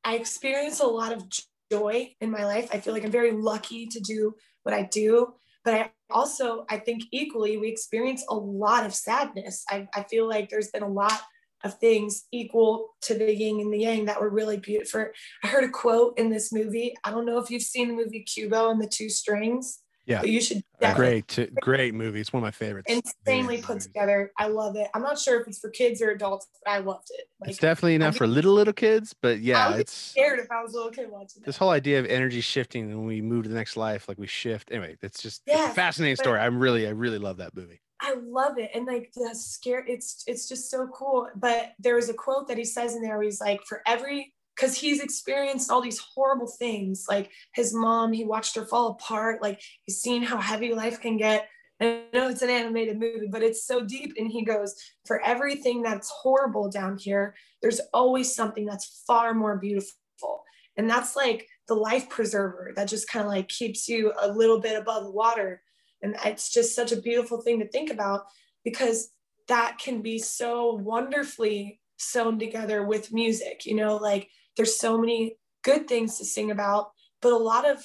i 0.03 0.15
experience 0.15 0.79
a 0.79 0.85
lot 0.85 1.11
of 1.13 1.23
joy 1.71 2.13
in 2.21 2.31
my 2.31 2.45
life 2.45 2.69
i 2.73 2.79
feel 2.79 2.93
like 2.93 3.03
i'm 3.03 3.11
very 3.11 3.31
lucky 3.31 3.87
to 3.87 3.99
do 3.99 4.33
what 4.63 4.73
i 4.73 4.83
do 4.83 5.33
but 5.63 5.73
i 5.73 5.91
also 6.09 6.65
i 6.69 6.77
think 6.77 7.03
equally 7.11 7.57
we 7.57 7.69
experience 7.69 8.23
a 8.29 8.35
lot 8.35 8.85
of 8.85 8.93
sadness 8.93 9.63
i, 9.69 9.87
I 9.93 10.03
feel 10.03 10.27
like 10.27 10.49
there's 10.49 10.71
been 10.71 10.83
a 10.83 10.87
lot 10.87 11.21
of 11.63 11.77
things 11.77 12.25
equal 12.31 12.89
to 13.01 13.13
the 13.13 13.35
yin 13.35 13.59
and 13.59 13.73
the 13.73 13.79
yang 13.79 14.05
that 14.05 14.19
were 14.19 14.29
really 14.29 14.57
beautiful. 14.57 15.05
I 15.43 15.47
heard 15.47 15.63
a 15.63 15.69
quote 15.69 16.17
in 16.17 16.29
this 16.29 16.51
movie. 16.51 16.95
I 17.03 17.11
don't 17.11 17.25
know 17.25 17.37
if 17.37 17.49
you've 17.49 17.61
seen 17.61 17.87
the 17.87 17.93
movie 17.93 18.23
Kubo 18.23 18.69
and 18.71 18.81
the 18.81 18.87
Two 18.87 19.09
Strings. 19.09 19.79
Yeah. 20.11 20.19
But 20.21 20.29
you 20.29 20.41
should 20.41 20.57
uh, 20.57 20.61
definitely 20.81 21.05
Great, 21.05 21.27
t- 21.27 21.49
great 21.61 21.93
movie. 21.93 22.19
It's 22.19 22.33
one 22.33 22.43
of 22.43 22.45
my 22.45 22.51
favorites. 22.51 22.91
insanely 22.91 23.55
Movies, 23.55 23.65
put 23.65 23.79
together. 23.79 24.31
I 24.37 24.47
love 24.47 24.75
it. 24.75 24.89
I'm 24.93 25.01
not 25.01 25.17
sure 25.17 25.39
if 25.39 25.47
it's 25.47 25.59
for 25.59 25.69
kids 25.69 26.01
or 26.01 26.11
adults, 26.11 26.47
but 26.63 26.71
I 26.71 26.79
loved 26.79 27.07
it. 27.11 27.27
it's 27.45 27.57
definitely 27.57 27.95
enough 27.95 28.15
I 28.15 28.17
for 28.19 28.27
little 28.27 28.53
little 28.53 28.73
kids, 28.73 29.15
but 29.21 29.39
yeah, 29.39 29.69
would 29.69 29.75
be 29.75 29.81
it's 29.81 29.93
scared 29.93 30.39
if 30.39 30.51
I 30.51 30.61
was 30.61 30.73
a 30.73 30.77
little 30.77 30.91
kid 30.91 31.09
watching 31.09 31.41
this 31.45 31.55
it. 31.55 31.59
whole 31.59 31.69
idea 31.69 31.99
of 31.99 32.05
energy 32.05 32.41
shifting 32.41 32.83
and 32.83 32.97
when 32.97 33.07
we 33.07 33.21
move 33.21 33.43
to 33.43 33.49
the 33.49 33.55
next 33.55 33.77
life, 33.77 34.09
like 34.09 34.17
we 34.17 34.27
shift. 34.27 34.69
Anyway, 34.71 34.97
it's 35.01 35.21
just 35.21 35.43
it's 35.47 35.71
a 35.71 35.73
fascinating 35.73 36.17
story. 36.17 36.39
I'm 36.39 36.59
really, 36.59 36.87
I 36.87 36.91
really 36.91 37.19
love 37.19 37.37
that 37.37 37.55
movie. 37.55 37.79
I 38.01 38.15
love 38.15 38.57
it. 38.57 38.71
And 38.73 38.85
like 38.85 39.11
the 39.15 39.33
scare, 39.35 39.85
it's 39.87 40.23
it's 40.27 40.49
just 40.49 40.69
so 40.69 40.87
cool. 40.87 41.29
But 41.35 41.73
there 41.79 41.95
was 41.95 42.09
a 42.09 42.13
quote 42.13 42.47
that 42.47 42.57
he 42.57 42.65
says 42.65 42.95
in 42.95 43.01
there 43.01 43.17
where 43.17 43.23
he's 43.23 43.39
like, 43.39 43.61
for 43.63 43.81
every 43.85 44.33
because 44.61 44.77
he's 44.77 45.01
experienced 45.01 45.71
all 45.71 45.81
these 45.81 45.97
horrible 45.97 46.45
things. 46.45 47.07
Like 47.09 47.31
his 47.55 47.73
mom, 47.73 48.13
he 48.13 48.23
watched 48.23 48.55
her 48.55 48.65
fall 48.65 48.91
apart. 48.91 49.41
Like 49.41 49.59
he's 49.85 49.99
seen 49.99 50.21
how 50.21 50.37
heavy 50.37 50.71
life 50.71 51.01
can 51.01 51.17
get. 51.17 51.47
I 51.81 52.03
know 52.13 52.29
it's 52.29 52.43
an 52.43 52.51
animated 52.51 52.99
movie, 52.99 53.27
but 53.31 53.41
it's 53.41 53.65
so 53.65 53.83
deep. 53.83 54.13
And 54.19 54.29
he 54.29 54.45
goes, 54.45 54.75
for 55.07 55.19
everything 55.21 55.81
that's 55.81 56.11
horrible 56.11 56.69
down 56.69 56.99
here, 56.99 57.33
there's 57.63 57.81
always 57.91 58.35
something 58.35 58.67
that's 58.67 59.03
far 59.07 59.33
more 59.33 59.57
beautiful. 59.57 60.43
And 60.77 60.87
that's 60.87 61.15
like 61.15 61.47
the 61.67 61.73
life 61.73 62.07
preserver 62.07 62.71
that 62.75 62.87
just 62.87 63.09
kind 63.09 63.25
of 63.25 63.31
like 63.31 63.47
keeps 63.47 63.89
you 63.89 64.13
a 64.21 64.31
little 64.31 64.59
bit 64.59 64.79
above 64.79 65.05
the 65.05 65.11
water. 65.11 65.63
And 66.03 66.15
it's 66.23 66.53
just 66.53 66.75
such 66.75 66.91
a 66.91 67.01
beautiful 67.01 67.41
thing 67.41 67.59
to 67.61 67.67
think 67.67 67.89
about 67.89 68.25
because 68.63 69.09
that 69.47 69.79
can 69.79 70.03
be 70.03 70.19
so 70.19 70.75
wonderfully 70.75 71.79
sewn 71.97 72.37
together 72.37 72.85
with 72.85 73.11
music. 73.11 73.65
You 73.65 73.75
know, 73.75 73.95
like 73.95 74.29
there's 74.57 74.77
so 74.77 74.97
many 74.97 75.37
good 75.63 75.87
things 75.87 76.17
to 76.17 76.25
sing 76.25 76.51
about, 76.51 76.91
but 77.21 77.33
a 77.33 77.37
lot 77.37 77.69
of 77.69 77.83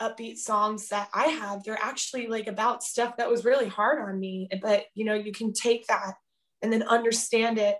upbeat 0.00 0.36
songs 0.36 0.88
that 0.88 1.08
I 1.14 1.26
have, 1.26 1.62
they're 1.62 1.78
actually 1.80 2.26
like 2.26 2.48
about 2.48 2.82
stuff 2.82 3.16
that 3.16 3.30
was 3.30 3.44
really 3.44 3.68
hard 3.68 4.00
on 4.00 4.18
me. 4.18 4.48
But, 4.60 4.86
you 4.94 5.04
know, 5.04 5.14
you 5.14 5.32
can 5.32 5.52
take 5.52 5.86
that 5.86 6.14
and 6.60 6.72
then 6.72 6.82
understand 6.82 7.58
it 7.58 7.76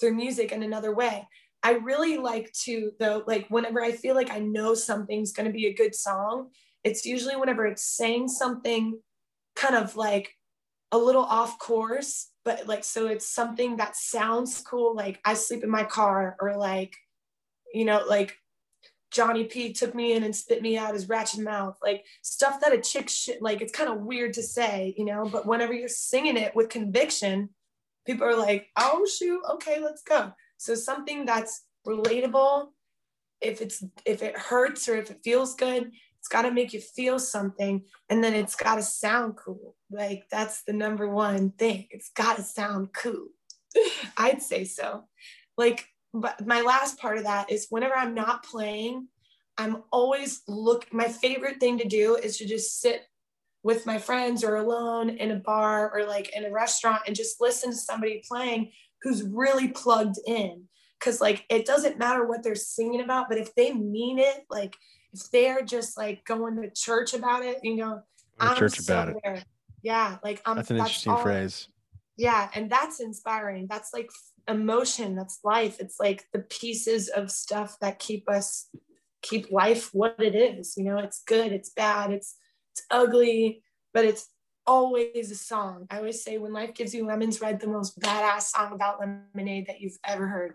through 0.00 0.14
music 0.14 0.52
in 0.52 0.62
another 0.62 0.94
way. 0.94 1.28
I 1.62 1.72
really 1.72 2.16
like 2.16 2.52
to, 2.64 2.92
though, 2.98 3.24
like 3.26 3.46
whenever 3.48 3.82
I 3.82 3.92
feel 3.92 4.14
like 4.14 4.30
I 4.30 4.38
know 4.38 4.74
something's 4.74 5.32
going 5.32 5.46
to 5.46 5.52
be 5.52 5.66
a 5.66 5.74
good 5.74 5.94
song, 5.94 6.50
it's 6.84 7.04
usually 7.04 7.36
whenever 7.36 7.66
it's 7.66 7.84
saying 7.84 8.28
something 8.28 9.00
kind 9.54 9.74
of 9.74 9.96
like 9.96 10.32
a 10.92 10.98
little 10.98 11.24
off 11.24 11.58
course, 11.58 12.30
but 12.44 12.66
like, 12.66 12.84
so 12.84 13.06
it's 13.06 13.28
something 13.28 13.76
that 13.76 13.96
sounds 13.96 14.62
cool, 14.62 14.94
like 14.94 15.18
I 15.24 15.34
sleep 15.34 15.64
in 15.64 15.70
my 15.70 15.84
car, 15.84 16.36
or 16.40 16.56
like, 16.56 16.94
you 17.72 17.84
know, 17.84 18.02
like 18.08 18.36
Johnny 19.10 19.44
P 19.44 19.72
took 19.72 19.94
me 19.94 20.12
in 20.12 20.24
and 20.24 20.34
spit 20.34 20.62
me 20.62 20.76
out 20.76 20.94
his 20.94 21.08
ratchet 21.08 21.40
mouth, 21.40 21.78
like 21.82 22.04
stuff 22.22 22.60
that 22.60 22.72
a 22.72 22.80
chick 22.80 23.08
shit, 23.08 23.40
like 23.40 23.60
it's 23.60 23.72
kind 23.72 23.90
of 23.90 24.00
weird 24.00 24.34
to 24.34 24.42
say, 24.42 24.94
you 24.98 25.04
know, 25.04 25.24
but 25.24 25.46
whenever 25.46 25.72
you're 25.72 25.88
singing 25.88 26.36
it 26.36 26.54
with 26.54 26.68
conviction, 26.68 27.50
people 28.06 28.26
are 28.26 28.36
like, 28.36 28.68
oh 28.76 29.06
shoot, 29.06 29.40
okay, 29.52 29.80
let's 29.80 30.02
go. 30.02 30.32
So 30.58 30.74
something 30.74 31.24
that's 31.24 31.64
relatable, 31.86 32.68
if 33.40 33.60
it's 33.60 33.84
if 34.04 34.22
it 34.22 34.36
hurts 34.36 34.88
or 34.88 34.96
if 34.96 35.10
it 35.10 35.20
feels 35.22 35.54
good, 35.54 35.92
it's 36.18 36.28
got 36.28 36.42
to 36.42 36.50
make 36.50 36.72
you 36.72 36.80
feel 36.80 37.18
something 37.18 37.84
and 38.10 38.22
then 38.22 38.34
it's 38.34 38.56
got 38.56 38.76
to 38.76 38.82
sound 38.82 39.36
cool. 39.36 39.76
Like 39.90 40.24
that's 40.30 40.62
the 40.64 40.72
number 40.72 41.08
one 41.08 41.52
thing. 41.52 41.86
It's 41.90 42.10
got 42.10 42.36
to 42.36 42.42
sound 42.42 42.92
cool. 42.92 43.28
I'd 44.16 44.42
say 44.42 44.64
so. 44.64 45.04
Like 45.56 45.86
but 46.20 46.46
my 46.46 46.60
last 46.60 46.98
part 46.98 47.18
of 47.18 47.24
that 47.24 47.50
is 47.50 47.66
whenever 47.70 47.94
I'm 47.94 48.14
not 48.14 48.44
playing, 48.44 49.08
I'm 49.58 49.82
always 49.90 50.42
look 50.48 50.92
my 50.92 51.08
favorite 51.08 51.60
thing 51.60 51.78
to 51.78 51.88
do 51.88 52.16
is 52.16 52.36
to 52.38 52.46
just 52.46 52.80
sit 52.80 53.02
with 53.62 53.86
my 53.86 53.98
friends 53.98 54.44
or 54.44 54.56
alone 54.56 55.10
in 55.10 55.30
a 55.32 55.36
bar 55.36 55.90
or 55.92 56.04
like 56.06 56.34
in 56.36 56.44
a 56.44 56.52
restaurant 56.52 57.02
and 57.06 57.16
just 57.16 57.40
listen 57.40 57.70
to 57.70 57.76
somebody 57.76 58.22
playing 58.28 58.70
who's 59.02 59.22
really 59.24 59.68
plugged 59.68 60.16
in 60.26 60.62
because 61.00 61.20
like 61.20 61.44
it 61.50 61.66
doesn't 61.66 61.98
matter 61.98 62.24
what 62.26 62.42
they're 62.42 62.54
singing 62.54 63.00
about 63.00 63.28
but 63.28 63.38
if 63.38 63.54
they 63.54 63.72
mean 63.72 64.18
it 64.18 64.44
like 64.50 64.76
if 65.12 65.30
they're 65.32 65.62
just 65.62 65.96
like 65.96 66.24
going 66.24 66.54
to 66.60 66.70
church 66.70 67.12
about 67.14 67.42
it 67.44 67.58
you 67.64 67.76
know 67.76 68.02
I'm 68.38 68.56
church 68.56 68.78
about 68.78 69.08
it. 69.08 69.16
there. 69.24 69.42
yeah 69.82 70.18
like 70.22 70.40
I'm 70.46 70.56
That's 70.56 70.70
an 70.70 70.76
interesting 70.76 71.12
all- 71.12 71.22
phrase. 71.22 71.68
yeah 72.16 72.48
and 72.54 72.70
that's 72.70 73.00
inspiring 73.00 73.66
that's 73.68 73.92
like 73.92 74.10
emotion 74.48 75.16
that's 75.16 75.40
life. 75.44 75.76
It's 75.80 75.98
like 75.98 76.26
the 76.32 76.40
pieces 76.40 77.08
of 77.08 77.30
stuff 77.30 77.76
that 77.80 77.98
keep 77.98 78.28
us 78.28 78.68
keep 79.22 79.50
life 79.50 79.90
what 79.92 80.14
it 80.18 80.34
is 80.34 80.74
you 80.76 80.84
know? 80.84 80.98
It's 80.98 81.22
good 81.26 81.52
it's 81.52 81.70
bad 81.70 82.12
it's 82.12 82.36
it's 82.72 82.86
ugly 82.90 83.62
but 83.92 84.04
it's 84.04 84.28
always 84.66 85.30
a 85.30 85.36
song. 85.36 85.86
I 85.90 85.98
always 85.98 86.22
say 86.22 86.38
when 86.38 86.52
life 86.52 86.74
gives 86.74 86.94
you 86.94 87.06
lemons 87.06 87.40
write 87.40 87.60
the 87.60 87.68
most 87.68 87.98
badass 88.00 88.42
song 88.42 88.72
about 88.72 89.00
lemonade 89.00 89.66
that 89.68 89.80
you've 89.80 89.98
ever 90.04 90.26
heard. 90.26 90.54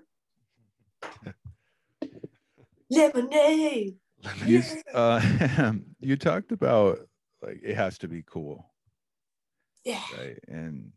Lemonade! 2.90 3.96
You, 4.46 4.64
uh, 4.94 5.22
you 6.00 6.18
talked 6.18 6.52
about 6.52 7.00
like 7.42 7.62
it 7.64 7.76
has 7.76 7.98
to 8.00 8.08
be 8.08 8.24
cool, 8.30 8.72
yeah. 9.84 10.04
Right? 10.18 10.38
And 10.48 10.92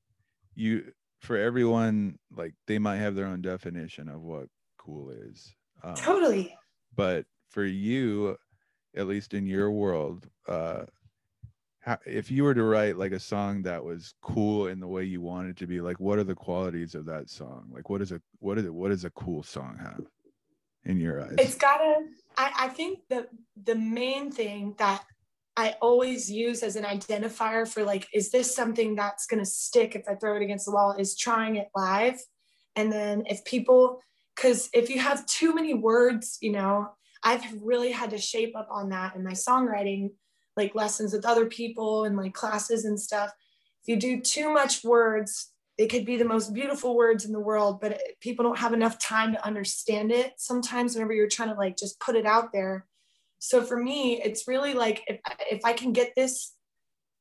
you, 0.55 0.92
for 1.24 1.36
everyone, 1.36 2.18
like 2.36 2.54
they 2.66 2.78
might 2.78 2.98
have 2.98 3.14
their 3.14 3.26
own 3.26 3.42
definition 3.42 4.08
of 4.08 4.22
what 4.22 4.48
cool 4.78 5.10
is. 5.10 5.54
Um, 5.82 5.94
totally 5.96 6.54
but 6.96 7.26
for 7.50 7.64
you, 7.64 8.36
at 8.96 9.06
least 9.06 9.34
in 9.34 9.46
your 9.46 9.70
world, 9.70 10.28
uh, 10.48 10.84
how, 11.80 11.98
if 12.06 12.30
you 12.30 12.44
were 12.44 12.54
to 12.54 12.62
write 12.62 12.96
like 12.96 13.12
a 13.12 13.20
song 13.20 13.62
that 13.62 13.84
was 13.84 14.14
cool 14.22 14.68
in 14.68 14.80
the 14.80 14.86
way 14.86 15.04
you 15.04 15.20
wanted 15.20 15.50
it 15.50 15.56
to 15.58 15.66
be, 15.66 15.80
like 15.80 16.00
what 16.00 16.18
are 16.18 16.24
the 16.24 16.34
qualities 16.34 16.94
of 16.94 17.04
that 17.06 17.28
song? 17.28 17.70
Like 17.72 17.90
what 17.90 18.00
is 18.00 18.12
a 18.12 18.20
what 18.38 18.58
is 18.58 18.64
it 18.64 18.74
what 18.74 18.88
does 18.88 19.04
a 19.04 19.10
cool 19.10 19.42
song 19.42 19.76
have 19.78 20.02
in 20.84 20.98
your 20.98 21.22
eyes? 21.22 21.34
It's 21.38 21.56
gotta 21.56 22.06
I, 22.38 22.52
I 22.60 22.68
think 22.68 23.00
the 23.10 23.28
the 23.64 23.74
main 23.74 24.30
thing 24.30 24.74
that 24.78 25.04
I 25.57 25.76
always 25.80 26.30
use 26.30 26.62
as 26.62 26.76
an 26.76 26.84
identifier 26.84 27.66
for 27.66 27.84
like, 27.84 28.09
is 28.12 28.30
this 28.30 28.55
something 28.55 28.96
that's 28.96 29.26
gonna 29.26 29.44
stick 29.44 29.94
if 29.94 30.09
I 30.09 30.14
throw 30.16 30.36
it 30.36 30.42
against 30.42 30.66
the 30.66 30.72
wall 30.72 30.96
is 30.98 31.16
trying 31.16 31.57
it 31.57 31.68
live. 31.74 32.20
And 32.76 32.92
then 32.92 33.24
if 33.26 33.44
people 33.44 34.00
because 34.36 34.68
if 34.72 34.90
you 34.90 34.98
have 34.98 35.26
too 35.26 35.55
many 35.55 35.74
words, 35.74 36.38
you 36.40 36.52
know, 36.52 36.88
I've 37.22 37.44
really 37.62 37.92
had 37.92 38.11
to 38.11 38.18
shape 38.18 38.57
up 38.57 38.68
on 38.70 38.90
that 38.90 39.14
in 39.14 39.22
my 39.22 39.32
songwriting 39.32 40.11
like 40.57 40.74
lessons 40.74 41.12
with 41.12 41.24
other 41.24 41.46
people 41.46 42.05
and 42.05 42.16
like 42.16 42.34
classes 42.34 42.84
and 42.84 42.98
stuff. 42.98 43.30
If 43.82 43.88
you 43.88 43.96
do 43.96 44.20
too 44.20 44.52
much 44.52 44.84
words, 44.84 45.50
they 45.78 45.86
could 45.86 46.05
be 46.05 46.16
the 46.16 46.24
most 46.24 46.55
beautiful 46.55 46.96
words 46.96 47.24
in 47.24 47.32
the 47.32 47.40
world, 47.40 47.80
but 47.80 48.00
people 48.20 48.44
don't 48.44 48.59
have 48.59 48.72
enough 48.72 48.98
time 48.98 49.32
to 49.32 49.44
understand 49.44 50.12
it 50.12 50.34
sometimes 50.36 50.94
whenever 50.94 51.12
you're 51.12 51.28
trying 51.28 51.48
to 51.48 51.55
like 51.55 51.76
just 51.76 51.98
put 51.98 52.14
it 52.14 52.26
out 52.26 52.52
there. 52.52 52.86
So 53.45 53.62
for 53.62 53.76
me, 53.76 54.22
it's 54.22 54.49
really 54.49 54.72
like 54.72 55.03
if, 55.07 55.20
if 55.51 55.66
I 55.66 55.74
can 55.74 55.92
get 55.92 56.14
this, 56.16 56.55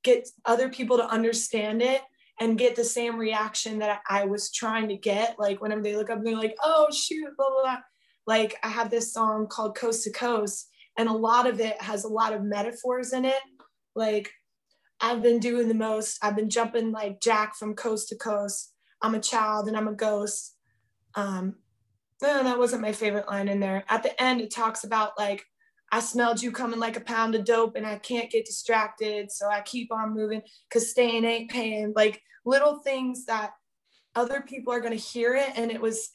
get 0.05 0.29
other 0.45 0.69
people 0.69 0.95
to 0.95 1.05
understand 1.05 1.81
it 1.81 2.01
and 2.39 2.57
get 2.57 2.77
the 2.77 2.83
same 2.85 3.17
reaction 3.17 3.79
that 3.79 3.99
I 4.09 4.23
was 4.23 4.49
trying 4.49 4.87
to 4.87 4.95
get, 4.95 5.37
like 5.37 5.61
whenever 5.61 5.81
they 5.81 5.97
look 5.97 6.09
up 6.09 6.19
and 6.19 6.25
they're 6.25 6.37
like, 6.37 6.55
oh 6.63 6.87
shoot, 6.93 7.35
blah, 7.35 7.49
blah, 7.49 7.61
blah. 7.63 7.77
Like 8.25 8.55
I 8.63 8.69
have 8.69 8.89
this 8.89 9.11
song 9.11 9.47
called 9.47 9.75
Coast 9.75 10.05
to 10.05 10.11
Coast 10.11 10.69
and 10.97 11.09
a 11.09 11.13
lot 11.13 11.45
of 11.45 11.59
it 11.59 11.81
has 11.81 12.05
a 12.05 12.07
lot 12.07 12.31
of 12.31 12.41
metaphors 12.41 13.11
in 13.11 13.25
it. 13.25 13.41
Like 13.93 14.31
i've 15.01 15.21
been 15.21 15.39
doing 15.39 15.67
the 15.67 15.73
most. 15.73 16.19
I've 16.23 16.37
been 16.37 16.49
jumping 16.49 16.93
like 16.93 17.19
jack 17.19 17.57
from 17.57 17.75
coast 17.75 18.07
to 18.09 18.15
coast. 18.15 18.71
I'm 19.01 19.15
a 19.15 19.19
child 19.19 19.67
and 19.67 19.75
i'm 19.75 19.89
a 19.89 19.93
ghost. 19.93 20.55
Um 21.15 21.55
no 22.21 22.43
that 22.43 22.59
wasn't 22.59 22.81
my 22.81 22.93
favorite 22.93 23.27
line 23.27 23.49
in 23.49 23.59
there. 23.59 23.83
At 23.89 24.03
the 24.03 24.23
end 24.23 24.39
it 24.39 24.51
talks 24.51 24.85
about 24.85 25.19
like 25.19 25.43
i 25.93 25.99
smelled 25.99 26.41
you 26.41 26.51
coming 26.51 26.79
like 26.79 26.97
a 26.97 27.01
pound 27.01 27.35
of 27.35 27.45
dope 27.45 27.75
and 27.75 27.85
i 27.85 27.97
can't 27.97 28.31
get 28.31 28.45
distracted 28.45 29.31
so 29.31 29.47
i 29.47 29.61
keep 29.61 29.91
on 29.91 30.13
moving 30.13 30.41
because 30.67 30.89
staying 30.89 31.23
ain't 31.23 31.51
paying 31.51 31.93
like 31.95 32.21
little 32.45 32.79
things 32.79 33.25
that 33.25 33.51
other 34.15 34.41
people 34.41 34.73
are 34.73 34.81
going 34.81 34.97
to 34.97 34.97
hear 34.97 35.35
it 35.35 35.51
and 35.55 35.71
it 35.71 35.81
was 35.81 36.09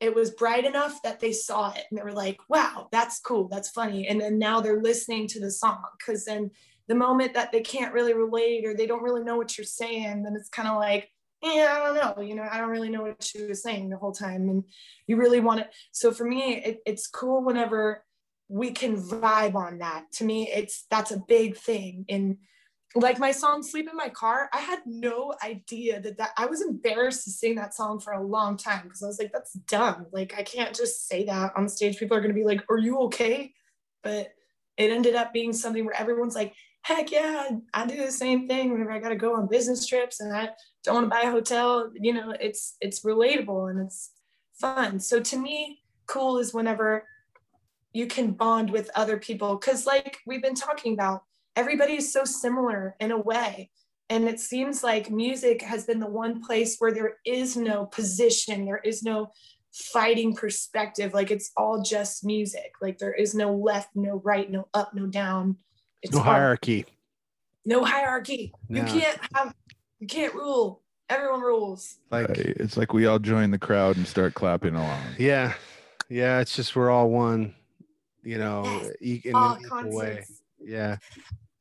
it 0.00 0.14
was 0.14 0.30
bright 0.32 0.64
enough 0.64 1.00
that 1.02 1.20
they 1.20 1.32
saw 1.32 1.70
it 1.70 1.84
and 1.90 1.98
they 1.98 2.02
were 2.02 2.12
like, 2.12 2.38
wow, 2.48 2.88
that's 2.92 3.18
cool, 3.20 3.48
that's 3.48 3.70
funny. 3.70 4.06
And 4.06 4.20
then 4.20 4.38
now 4.38 4.60
they're 4.60 4.82
listening 4.82 5.26
to 5.28 5.40
the 5.40 5.50
song 5.50 5.82
because 5.98 6.24
then 6.24 6.50
the 6.88 6.94
moment 6.94 7.34
that 7.34 7.50
they 7.50 7.62
can't 7.62 7.94
really 7.94 8.12
relate 8.12 8.66
or 8.66 8.74
they 8.74 8.86
don't 8.86 9.02
really 9.02 9.24
know 9.24 9.36
what 9.36 9.56
you're 9.56 9.64
saying, 9.64 10.22
then 10.22 10.36
it's 10.36 10.50
kind 10.50 10.68
of 10.68 10.76
like, 10.76 11.10
yeah, 11.42 11.74
I 11.76 11.86
don't 11.86 11.94
know, 12.18 12.22
you 12.22 12.34
know, 12.34 12.46
I 12.50 12.58
don't 12.58 12.70
really 12.70 12.88
know 12.90 13.02
what 13.02 13.22
she 13.22 13.44
was 13.44 13.62
saying 13.62 13.88
the 13.88 13.96
whole 13.96 14.12
time. 14.12 14.48
And 14.48 14.64
you 15.06 15.16
really 15.16 15.40
want 15.40 15.60
it. 15.60 15.70
So 15.92 16.12
for 16.12 16.24
me, 16.24 16.56
it, 16.56 16.78
it's 16.84 17.06
cool 17.06 17.42
whenever 17.42 18.04
we 18.48 18.70
can 18.70 18.96
vibe 18.96 19.54
on 19.54 19.78
that. 19.78 20.10
To 20.14 20.24
me, 20.24 20.48
it's 20.48 20.86
that's 20.90 21.10
a 21.10 21.18
big 21.18 21.56
thing 21.56 22.04
in 22.08 22.38
like 22.94 23.18
my 23.18 23.30
song 23.30 23.62
sleep 23.62 23.86
in 23.90 23.96
my 23.96 24.08
car 24.08 24.48
i 24.54 24.58
had 24.58 24.78
no 24.86 25.34
idea 25.44 26.00
that 26.00 26.16
that 26.16 26.30
i 26.38 26.46
was 26.46 26.62
embarrassed 26.62 27.24
to 27.24 27.30
sing 27.30 27.54
that 27.54 27.74
song 27.74 28.00
for 28.00 28.14
a 28.14 28.26
long 28.26 28.56
time 28.56 28.84
because 28.84 29.02
i 29.02 29.06
was 29.06 29.18
like 29.18 29.32
that's 29.32 29.52
dumb. 29.52 30.06
Like 30.12 30.32
i 30.38 30.42
can't 30.42 30.74
just 30.74 31.06
say 31.06 31.24
that 31.26 31.52
on 31.56 31.68
stage. 31.68 31.98
People 31.98 32.16
are 32.16 32.20
going 32.20 32.34
to 32.34 32.40
be 32.40 32.46
like 32.46 32.64
are 32.70 32.78
you 32.78 33.00
okay? 33.00 33.52
But 34.02 34.32
it 34.78 34.90
ended 34.90 35.14
up 35.14 35.32
being 35.32 35.52
something 35.52 35.84
where 35.84 36.00
everyone's 36.00 36.34
like 36.34 36.54
heck 36.82 37.10
yeah 37.10 37.48
i 37.74 37.84
do 37.84 37.96
the 37.96 38.12
same 38.12 38.46
thing 38.46 38.70
whenever 38.70 38.92
i 38.92 39.00
got 39.00 39.08
to 39.08 39.16
go 39.16 39.34
on 39.34 39.48
business 39.48 39.86
trips 39.86 40.20
and 40.20 40.32
i 40.32 40.48
don't 40.84 40.94
want 40.94 41.06
to 41.06 41.10
buy 41.10 41.22
a 41.22 41.30
hotel. 41.30 41.90
You 41.94 42.14
know 42.14 42.34
it's 42.40 42.76
it's 42.80 43.04
relatable 43.04 43.70
and 43.70 43.80
it's 43.84 44.12
fun. 44.54 45.00
So 45.00 45.20
to 45.20 45.36
me 45.36 45.82
cool 46.06 46.38
is 46.38 46.54
whenever 46.54 47.04
you 47.96 48.06
can 48.06 48.32
bond 48.32 48.68
with 48.68 48.90
other 48.94 49.16
people 49.16 49.56
because 49.56 49.86
like 49.86 50.18
we've 50.26 50.42
been 50.42 50.54
talking 50.54 50.92
about 50.92 51.22
everybody 51.56 51.94
is 51.94 52.12
so 52.12 52.26
similar 52.26 52.94
in 53.00 53.10
a 53.10 53.18
way. 53.18 53.70
And 54.10 54.28
it 54.28 54.38
seems 54.38 54.84
like 54.84 55.10
music 55.10 55.62
has 55.62 55.86
been 55.86 55.98
the 55.98 56.06
one 56.06 56.44
place 56.44 56.76
where 56.78 56.92
there 56.92 57.14
is 57.24 57.56
no 57.56 57.86
position, 57.86 58.66
there 58.66 58.82
is 58.84 59.02
no 59.02 59.30
fighting 59.72 60.36
perspective. 60.36 61.14
Like 61.14 61.30
it's 61.30 61.50
all 61.56 61.82
just 61.82 62.22
music. 62.22 62.72
Like 62.82 62.98
there 62.98 63.14
is 63.14 63.34
no 63.34 63.56
left, 63.56 63.88
no 63.94 64.20
right, 64.22 64.48
no 64.50 64.68
up, 64.74 64.92
no 64.94 65.06
down. 65.06 65.56
It's 66.02 66.12
no 66.12 66.20
hierarchy. 66.20 66.84
no 67.64 67.82
hierarchy. 67.82 68.52
No. 68.68 68.82
You 68.82 68.86
can't 68.86 69.18
have, 69.34 69.54
you 70.00 70.06
can't 70.06 70.34
rule. 70.34 70.82
Everyone 71.08 71.40
rules. 71.40 71.96
Like 72.10 72.28
it's 72.28 72.76
like 72.76 72.92
we 72.92 73.06
all 73.06 73.18
join 73.18 73.52
the 73.52 73.58
crowd 73.58 73.96
and 73.96 74.06
start 74.06 74.34
clapping 74.34 74.74
along. 74.74 75.02
Yeah, 75.18 75.54
yeah. 76.10 76.40
It's 76.40 76.54
just 76.54 76.76
we're 76.76 76.90
all 76.90 77.08
one. 77.08 77.54
You 78.26 78.38
know, 78.38 78.64
yes. 79.00 79.20
in 79.24 79.36
an 79.36 79.94
way. 79.94 80.24
Yeah. 80.60 80.96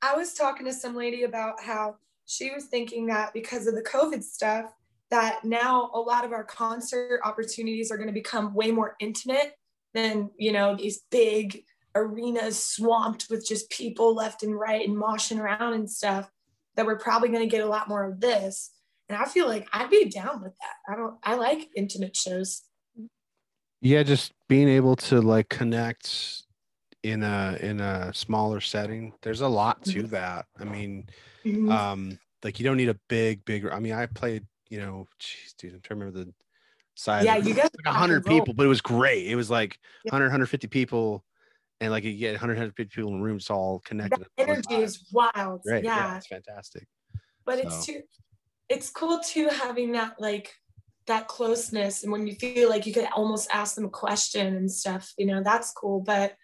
I 0.02 0.16
was 0.16 0.34
talking 0.34 0.66
to 0.66 0.74
some 0.74 0.96
lady 0.96 1.22
about 1.22 1.62
how 1.62 1.98
she 2.26 2.50
was 2.50 2.66
thinking 2.66 3.06
that 3.06 3.34
because 3.34 3.68
of 3.68 3.76
the 3.76 3.84
COVID 3.84 4.24
stuff, 4.24 4.74
that 5.12 5.46
now 5.46 5.92
a 5.94 6.00
lot 6.00 6.26
of 6.26 6.32
our 6.32 6.44
concert 6.44 7.22
opportunities 7.24 7.92
are 7.92 7.98
going 7.98 8.08
to 8.08 8.14
become 8.14 8.56
way 8.56 8.72
more 8.72 8.96
intimate 9.00 9.54
than, 9.94 10.32
you 10.38 10.52
know, 10.52 10.76
these 10.76 11.02
big 11.12 11.64
arenas 11.94 12.66
swamped 12.66 13.28
with 13.30 13.48
just 13.48 13.70
people 13.70 14.16
left 14.16 14.42
and 14.42 14.58
right 14.58 14.88
and 14.88 14.98
moshing 14.98 15.40
around 15.40 15.74
and 15.74 15.88
stuff. 15.88 16.32
That 16.76 16.88
we're 16.88 16.98
probably 16.98 17.30
going 17.30 17.48
to 17.48 17.56
get 17.56 17.64
a 17.64 17.70
lot 17.70 17.88
more 17.88 18.10
of 18.10 18.20
this. 18.20 18.72
And 19.08 19.16
I 19.16 19.26
feel 19.26 19.48
like 19.48 19.68
I'd 19.72 19.92
be 19.92 20.06
down 20.06 20.42
with 20.42 20.54
that. 20.58 20.92
I 20.92 20.96
don't, 20.96 21.14
I 21.24 21.36
like 21.36 21.70
intimate 21.76 22.16
shows. 22.16 22.64
Yeah, 23.82 24.02
just 24.02 24.34
being 24.50 24.68
able 24.68 24.96
to 24.96 25.22
like 25.22 25.48
connect 25.48 26.45
in 27.06 27.22
a 27.22 27.56
in 27.62 27.80
a 27.80 28.12
smaller 28.16 28.60
setting 28.60 29.14
there's 29.22 29.42
a 29.42 29.48
lot 29.48 29.84
to 29.84 30.00
mm-hmm. 30.00 30.08
that 30.08 30.48
i 30.60 30.64
mean 30.64 31.08
mm-hmm. 31.46 31.72
um 31.72 32.18
like 32.44 32.60
you 32.60 32.66
don't 32.66 32.78
need 32.78 32.90
a 32.90 32.98
big 33.08 33.46
big 33.46 33.68
i 33.68 33.78
mean 33.78 33.94
i 33.94 34.08
played 34.08 34.44
you 34.72 34.80
know 34.80 35.08
geez, 35.20 35.54
dude 35.60 35.74
i'm 35.76 35.82
trying 35.82 36.00
to 36.00 36.06
remember 36.06 36.26
the 36.26 36.34
size 36.96 37.24
yeah 37.24 37.38
you 37.38 37.54
got 37.54 37.70
like 37.86 37.86
100 37.86 38.26
people 38.26 38.56
but 38.56 38.66
it 38.66 38.70
was 38.70 38.82
great 38.82 39.28
it 39.28 39.36
was 39.36 39.52
like 39.52 39.78
yeah. 40.04 40.14
100 40.14 40.26
150 40.26 40.68
people 40.68 41.24
and 41.80 41.92
like 41.92 42.04
you 42.04 42.14
get 42.14 42.32
100 42.32 42.54
150 42.54 42.96
people 42.96 43.12
in 43.12 43.20
the 43.20 43.24
room 43.24 43.38
it's 43.38 43.52
all 43.52 43.84
connected 43.86 44.26
that 44.38 44.50
energy 44.50 44.74
is 44.74 45.08
wild 45.14 45.62
yeah. 45.66 45.82
yeah 45.84 46.18
it's 46.18 46.26
fantastic 46.26 46.88
but 47.46 47.60
so. 47.60 47.68
it's 47.68 47.86
too 47.86 48.02
it's 48.68 48.90
cool 48.90 49.20
too 49.20 49.48
having 49.52 49.92
that 49.92 50.20
like 50.20 50.56
that 51.06 51.28
closeness 51.28 52.02
and 52.02 52.12
when 52.12 52.26
you 52.26 52.34
feel 52.34 52.68
like 52.68 52.88
you 52.88 52.94
could 52.94 53.08
almost 53.16 53.48
ask 53.54 53.76
them 53.76 53.86
a 53.86 53.90
question 53.90 54.56
and 54.56 54.72
stuff 54.72 55.14
you 55.20 55.28
know 55.28 55.44
that's 55.44 55.72
cool 55.72 56.00
but 56.00 56.36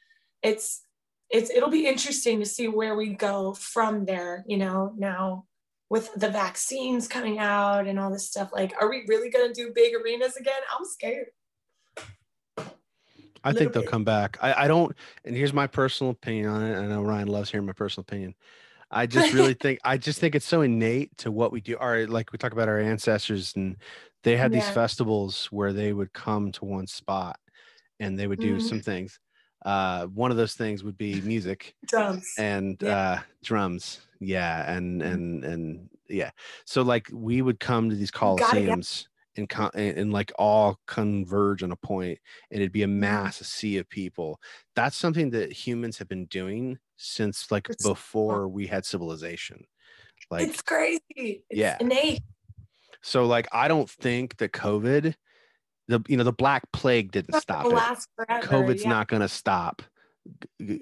it's 0.44 0.84
it's 1.30 1.50
it'll 1.50 1.70
be 1.70 1.88
interesting 1.88 2.39
to 2.39 2.46
see 2.46 2.68
where 2.68 2.96
we 2.96 3.10
go 3.10 3.54
from 3.54 4.06
there 4.06 4.44
you 4.48 4.58
know 4.58 4.94
now 4.98 5.46
with 5.89 6.14
the 6.16 6.30
vaccines 6.30 7.08
coming 7.08 7.39
out 7.39 7.88
and 7.88 8.00
all 8.00 8.12
this 8.12 8.30
stuff 8.30 8.50
like 8.54 8.74
are 8.80 8.89
we 8.89 9.04
really 9.08 9.30
going 9.30 9.48
to 9.48 9.54
do 9.54 9.72
big 9.74 9.94
arenas 9.96 10.36
again 10.36 10.62
i'm 10.78 10.86
scared 10.86 11.28
I 13.44 13.54
think 13.54 13.74
they'll 13.74 13.82
bit. 13.82 13.89
come 13.89 14.04
back. 14.04 14.38
I, 14.39 14.66
I 14.66 14.68
don't, 14.68 14.96
and 15.26 15.36
here's 15.36 15.52
my 15.52 15.66
personal 15.66 16.12
opinion 16.12 16.48
on 16.48 16.64
it. 16.64 16.78
I 16.78 16.86
know 16.86 17.02
Ryan 17.02 17.28
loves 17.28 17.50
hearing 17.50 17.66
my 17.66 17.74
personal 17.74 18.04
opinion. 18.04 18.36
I 18.92 19.08
just 19.08 19.34
really 19.34 19.56
think 19.56 19.80
I 19.84 19.98
just 19.98 20.20
think 20.20 20.36
it's 20.36 20.46
so 20.46 20.62
innate 20.62 21.18
to 21.18 21.32
what 21.32 21.52
we 21.52 21.60
do. 21.60 21.76
Our 21.80 22.06
like 22.06 22.32
we 22.32 22.38
talk 22.38 22.52
about 22.52 22.68
our 22.68 22.80
ancestors, 22.80 23.54
and 23.56 23.78
they 24.24 24.38
had 24.38 24.54
yeah. 24.54 24.60
these 24.60 24.70
festivals 24.70 25.48
where 25.48 25.74
they 25.74 25.94
would 25.94 26.14
come 26.14 26.52
to 26.52 26.66
one 26.66 26.86
spot 26.86 27.39
and 28.00 28.18
they 28.20 28.28
would 28.28 28.39
do 28.39 28.58
mm-hmm. 28.58 28.68
some 28.68 28.82
things 28.82 29.20
uh, 29.66 30.05
one 30.07 30.32
of 30.32 30.38
those 30.38 30.53
things 30.53 30.84
would 30.84 30.97
be 30.97 31.22
music 31.22 31.76
drums. 31.86 32.28
and 32.38 32.78
yeah. 32.82 32.97
uh, 32.97 33.20
drums. 33.43 34.01
Yeah 34.20 34.72
and 34.72 35.01
mm-hmm. 35.01 35.14
and 35.14 35.45
and 35.45 35.89
yeah. 36.09 36.32
So 36.66 36.82
like 36.82 37.07
we 37.12 37.41
would 37.41 37.59
come 37.59 37.89
to 37.89 37.95
these 37.95 38.12
coliseums 38.12 39.07
and, 39.38 39.49
con- 39.49 39.72
and 39.74 40.12
like 40.12 40.32
all 40.38 40.78
converge 40.86 41.64
on 41.64 41.72
a 41.72 41.76
point 41.76 42.20
and 42.51 42.62
it'd 42.62 42.72
be 42.72 42.84
a 42.84 42.88
mm-hmm. 42.88 42.99
mass 42.99 43.41
a 43.41 43.43
sea 43.43 43.78
of 43.78 43.89
people. 43.89 44.39
That's 44.76 44.97
something 44.97 45.32
that 45.32 45.51
humans 45.51 45.97
have 45.97 46.07
been 46.07 46.26
doing 46.26 46.78
since 46.97 47.51
like 47.51 47.70
it's 47.70 47.86
before 47.86 48.47
we 48.47 48.68
had 48.68 48.86
civilization. 48.86 49.66
Like 50.30 50.47
it's 50.49 50.62
crazy. 50.62 51.01
It's 51.16 51.43
yeah. 51.49 51.78
innate. 51.80 52.22
So 53.01 53.26
like 53.26 53.47
i 53.51 53.68
don't 53.68 53.89
think 53.89 54.38
that 54.38 54.51
covid 54.51 55.16
the 55.92 56.02
you 56.08 56.18
know 56.18 56.24
the 56.24 56.34
black 56.34 56.72
plague 56.72 57.12
didn't 57.12 57.39
stop 57.39 57.66
it. 57.66 57.70
Forever, 58.16 58.48
COVID's 58.48 58.84
yeah. 58.84 58.89
not 58.89 59.08
going 59.08 59.22
to 59.22 59.28
stop 59.28 59.82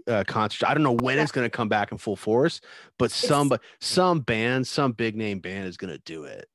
uh, 0.07 0.23
concert. 0.27 0.69
I 0.69 0.73
don't 0.73 0.83
know 0.83 0.95
when 0.95 1.19
it's 1.19 1.31
going 1.31 1.45
to 1.45 1.49
come 1.49 1.69
back 1.69 1.91
in 1.91 1.97
full 1.97 2.15
force, 2.15 2.61
but 2.97 3.11
some 3.11 3.49
but 3.49 3.61
some 3.79 4.21
band, 4.21 4.67
some 4.67 4.91
big 4.91 5.15
name 5.15 5.39
band 5.39 5.67
is 5.67 5.77
going 5.77 5.93
to 5.93 5.99
do 6.05 6.23
it 6.23 6.47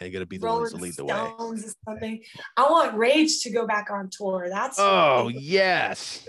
and 0.00 0.12
going 0.12 0.22
to 0.22 0.26
be 0.26 0.38
the 0.38 0.46
Rolling 0.46 0.62
ones 0.62 0.72
to 0.72 0.78
lead 0.78 0.94
the 0.96 1.04
way. 1.04 1.72
something. 1.84 2.22
I 2.56 2.70
want 2.70 2.96
Rage 2.96 3.40
to 3.42 3.50
go 3.50 3.66
back 3.66 3.90
on 3.90 4.08
tour. 4.10 4.48
That's 4.50 4.78
oh 4.78 5.28
yes. 5.32 6.28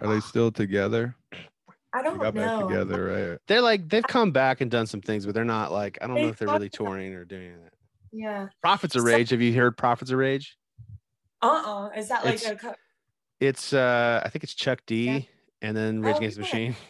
Are 0.00 0.12
they 0.12 0.20
still 0.20 0.50
together? 0.50 1.14
I 1.94 2.02
They 2.02 2.08
don't 2.08 2.18
got 2.18 2.34
back 2.34 2.46
know. 2.46 2.68
together, 2.68 3.04
right? 3.30 3.38
They're 3.48 3.60
like 3.60 3.88
they've 3.88 4.02
come 4.02 4.32
back 4.32 4.60
and 4.62 4.70
done 4.70 4.86
some 4.86 5.02
things, 5.02 5.26
but 5.26 5.34
they're 5.34 5.44
not 5.44 5.70
like 5.72 5.98
I 6.00 6.06
don't 6.06 6.16
know 6.16 6.28
if 6.28 6.38
they're 6.38 6.48
really 6.48 6.70
touring 6.70 7.12
or 7.14 7.24
doing 7.24 7.52
that. 7.62 7.72
Yeah. 8.12 8.48
Prophets 8.62 8.94
of 8.96 9.02
So- 9.02 9.06
Rage. 9.08 9.30
Have 9.30 9.40
you 9.42 9.52
heard 9.54 9.76
Prophets 9.76 10.10
of 10.10 10.18
Rage? 10.18 10.56
Uh-uh. 11.42 11.90
Is 11.96 12.08
that 12.08 12.24
like 12.24 12.34
It's- 12.34 12.50
a 12.50 12.56
co- 12.56 12.74
It's 13.40 13.72
uh 13.72 14.22
I 14.24 14.28
think 14.28 14.44
it's 14.44 14.54
Chuck 14.54 14.80
D 14.86 15.06
Yeah. 15.06 15.20
and 15.62 15.76
then 15.76 16.00
Rage 16.02 16.14
Oh, 16.14 16.18
Against 16.18 16.36
the. 16.36 16.42
Machine. 16.42 16.76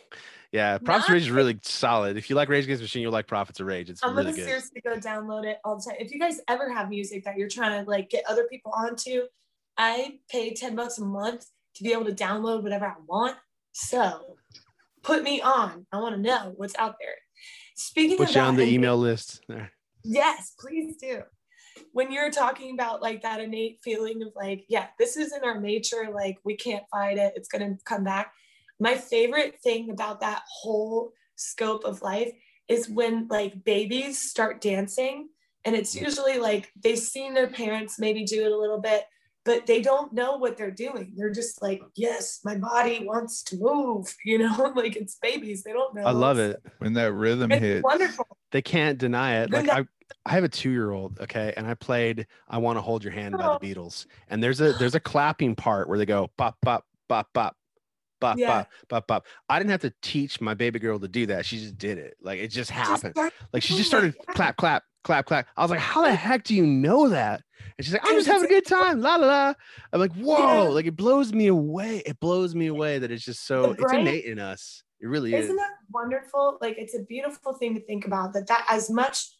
Yeah, 0.52 0.76
Prophets 0.76 1.08
of 1.08 1.14
Rage 1.14 1.22
is 1.22 1.30
really 1.30 1.58
solid. 1.62 2.18
If 2.18 2.28
you 2.28 2.36
like 2.36 2.50
Rage 2.50 2.64
Against 2.64 2.80
the 2.80 2.84
Machine, 2.84 3.00
you'll 3.00 3.10
like 3.10 3.26
Prophets 3.26 3.58
of 3.60 3.66
Rage. 3.66 3.88
It's 3.88 4.04
I'm 4.04 4.10
really 4.10 4.32
gonna 4.32 4.36
good. 4.36 4.44
seriously 4.44 4.82
go 4.84 4.96
download 4.96 5.46
it 5.46 5.56
all 5.64 5.76
the 5.76 5.82
time. 5.82 5.96
If 5.98 6.12
you 6.12 6.18
guys 6.20 6.40
ever 6.46 6.70
have 6.70 6.90
music 6.90 7.24
that 7.24 7.38
you're 7.38 7.48
trying 7.48 7.82
to 7.82 7.90
like 7.90 8.10
get 8.10 8.22
other 8.28 8.44
people 8.50 8.70
onto, 8.76 9.22
I 9.78 10.18
pay 10.30 10.52
10 10.52 10.76
bucks 10.76 10.98
a 10.98 11.04
month 11.06 11.46
to 11.76 11.82
be 11.82 11.92
able 11.94 12.04
to 12.04 12.12
download 12.12 12.62
whatever 12.62 12.84
I 12.84 12.92
want. 13.06 13.38
So 13.72 14.36
put 15.02 15.22
me 15.22 15.40
on. 15.40 15.86
I 15.90 15.96
want 15.96 16.16
to 16.16 16.20
know 16.20 16.52
what's 16.56 16.76
out 16.76 16.96
there. 17.00 17.14
Speaking 17.74 18.18
Put 18.18 18.28
of 18.28 18.34
you 18.34 18.40
on 18.42 18.56
that, 18.56 18.58
the 18.58 18.64
and- 18.64 18.72
email 18.74 18.98
list. 18.98 19.40
There. 19.48 19.72
Yes, 20.04 20.52
please 20.60 20.96
do. 20.98 21.22
When 21.92 22.10
you're 22.10 22.30
talking 22.30 22.72
about 22.74 23.02
like 23.02 23.22
that 23.22 23.40
innate 23.40 23.78
feeling 23.82 24.22
of 24.22 24.32
like, 24.34 24.64
yeah, 24.68 24.88
this 24.98 25.16
is 25.16 25.32
in 25.32 25.44
our 25.44 25.60
nature, 25.60 26.08
like 26.12 26.38
we 26.44 26.56
can't 26.56 26.84
fight 26.90 27.18
it, 27.18 27.34
it's 27.36 27.48
gonna 27.48 27.76
come 27.84 28.04
back. 28.04 28.32
My 28.80 28.94
favorite 28.94 29.60
thing 29.62 29.90
about 29.90 30.20
that 30.20 30.42
whole 30.48 31.12
scope 31.36 31.84
of 31.84 32.02
life 32.02 32.32
is 32.68 32.88
when 32.88 33.28
like 33.28 33.64
babies 33.64 34.18
start 34.18 34.60
dancing, 34.60 35.28
and 35.64 35.76
it's 35.76 35.94
mm. 35.94 36.02
usually 36.02 36.38
like 36.38 36.72
they've 36.82 36.98
seen 36.98 37.34
their 37.34 37.48
parents 37.48 37.98
maybe 37.98 38.24
do 38.24 38.44
it 38.44 38.52
a 38.52 38.56
little 38.56 38.80
bit, 38.80 39.04
but 39.44 39.66
they 39.66 39.82
don't 39.82 40.12
know 40.12 40.36
what 40.36 40.56
they're 40.56 40.70
doing. 40.70 41.12
They're 41.16 41.32
just 41.32 41.60
like, 41.62 41.82
yes, 41.94 42.40
my 42.44 42.56
body 42.56 43.04
wants 43.04 43.42
to 43.44 43.56
move, 43.56 44.14
you 44.24 44.38
know, 44.38 44.72
like 44.74 44.96
it's 44.96 45.16
babies, 45.16 45.62
they 45.62 45.72
don't 45.72 45.94
know. 45.94 46.02
I 46.02 46.12
love 46.12 46.38
it. 46.38 46.62
When 46.78 46.94
that 46.94 47.12
rhythm 47.12 47.52
It's 47.52 47.60
hits, 47.60 47.84
wonderful. 47.84 48.26
They 48.50 48.62
can't 48.62 48.98
deny 48.98 49.42
it. 49.42 49.50
Good 49.50 49.66
Like 49.66 49.78
I, 49.78 49.86
I 50.24 50.32
have 50.32 50.44
a 50.44 50.48
two-year-old, 50.48 51.20
okay, 51.20 51.52
and 51.56 51.66
I 51.66 51.74
played 51.74 52.26
"I 52.48 52.58
Want 52.58 52.76
to 52.76 52.80
Hold 52.82 53.04
Your 53.04 53.12
Hand" 53.12 53.36
by 53.36 53.44
the 53.44 53.52
oh. 53.52 53.58
Beatles, 53.58 54.06
and 54.28 54.42
there's 54.42 54.60
a 54.60 54.72
there's 54.74 54.94
a 54.94 55.00
clapping 55.00 55.54
part 55.54 55.88
where 55.88 55.98
they 55.98 56.06
go 56.06 56.30
pop 56.36 56.56
pop 56.62 56.84
pop 57.08 57.28
pop 57.34 57.56
pop 58.20 58.38
Yeah. 58.38 58.48
pop 58.48 58.68
pop 58.88 59.06
pop. 59.08 59.26
I 59.48 59.58
didn't 59.58 59.70
have 59.70 59.80
to 59.82 59.92
teach 60.02 60.40
my 60.40 60.54
baby 60.54 60.78
girl 60.78 60.98
to 60.98 61.08
do 61.08 61.26
that; 61.26 61.44
she 61.46 61.58
just 61.58 61.78
did 61.78 61.98
it. 61.98 62.16
Like 62.20 62.40
it 62.40 62.48
just 62.48 62.70
happened. 62.70 63.16
Like 63.52 63.62
she 63.62 63.76
just 63.76 63.88
started. 63.88 64.14
Yeah. 64.28 64.34
clap 64.34 64.56
clap 64.56 64.84
clap 65.04 65.26
clap. 65.26 65.46
I 65.56 65.62
was 65.62 65.70
like, 65.70 65.80
"How 65.80 66.02
the 66.02 66.14
heck 66.14 66.44
do 66.44 66.54
you 66.54 66.66
know 66.66 67.08
that?" 67.08 67.42
And 67.76 67.84
she's 67.84 67.92
like, 67.92 68.02
"I'm 68.04 68.14
just 68.14 68.26
having 68.28 68.46
a 68.46 68.48
good 68.48 68.66
time." 68.66 69.00
La 69.00 69.16
la 69.16 69.26
la. 69.26 69.54
I'm 69.92 70.00
like, 70.00 70.14
"Whoa!" 70.14 70.64
Yeah. 70.64 70.68
Like 70.70 70.86
it 70.86 70.96
blows 70.96 71.32
me 71.32 71.48
away. 71.48 72.02
It 72.06 72.18
blows 72.20 72.54
me 72.54 72.68
away 72.68 72.98
that 72.98 73.10
it's 73.10 73.24
just 73.24 73.46
so 73.46 73.72
it's 73.72 73.92
innate 73.92 74.24
in 74.24 74.38
us. 74.38 74.82
It 75.00 75.08
really 75.08 75.34
is. 75.34 75.46
Isn't 75.46 75.56
that 75.56 75.72
wonderful? 75.90 76.58
Like 76.60 76.78
it's 76.78 76.94
a 76.94 77.02
beautiful 77.02 77.54
thing 77.54 77.74
to 77.74 77.80
think 77.80 78.06
about 78.06 78.32
that 78.34 78.46
that 78.46 78.66
as 78.70 78.88
much 78.88 79.30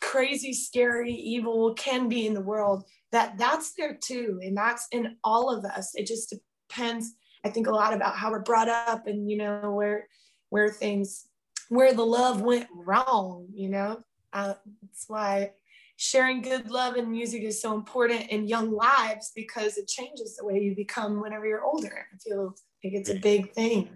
crazy, 0.00 0.52
scary, 0.52 1.12
evil 1.12 1.74
can 1.74 2.08
be 2.08 2.26
in 2.26 2.34
the 2.34 2.40
world, 2.40 2.84
that 3.12 3.38
that's 3.38 3.74
there 3.74 3.98
too. 4.00 4.40
And 4.42 4.56
that's 4.56 4.86
in 4.92 5.16
all 5.24 5.54
of 5.54 5.64
us. 5.64 5.94
It 5.94 6.06
just 6.06 6.34
depends, 6.68 7.14
I 7.44 7.50
think, 7.50 7.66
a 7.66 7.72
lot 7.72 7.94
about 7.94 8.16
how 8.16 8.30
we're 8.30 8.40
brought 8.40 8.68
up 8.68 9.06
and 9.06 9.30
you 9.30 9.38
know 9.38 9.72
where 9.72 10.08
where 10.50 10.70
things 10.70 11.28
where 11.68 11.92
the 11.92 12.04
love 12.04 12.40
went 12.40 12.66
wrong, 12.74 13.46
you 13.52 13.68
know? 13.68 14.02
Uh, 14.32 14.54
that's 14.82 15.04
why 15.06 15.52
sharing 15.96 16.42
good 16.42 16.70
love 16.70 16.94
and 16.94 17.10
music 17.10 17.42
is 17.42 17.60
so 17.60 17.74
important 17.74 18.28
in 18.30 18.46
young 18.46 18.70
lives 18.70 19.32
because 19.34 19.76
it 19.76 19.88
changes 19.88 20.36
the 20.36 20.44
way 20.44 20.58
you 20.60 20.74
become 20.74 21.20
whenever 21.20 21.46
you're 21.46 21.64
older. 21.64 22.06
I 22.14 22.18
feel 22.18 22.54
like 22.84 22.94
it's 22.94 23.10
a 23.10 23.16
big 23.16 23.52
thing. 23.52 23.90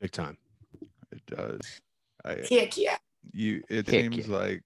Big 0.00 0.12
time. 0.12 0.36
it 1.12 1.22
does. 1.26 1.60
I, 2.24 2.38
Heck 2.48 2.76
yeah. 2.76 2.96
you 3.32 3.62
it 3.68 3.86
Heck 3.86 4.12
seems 4.12 4.28
yeah. 4.28 4.36
like 4.36 4.62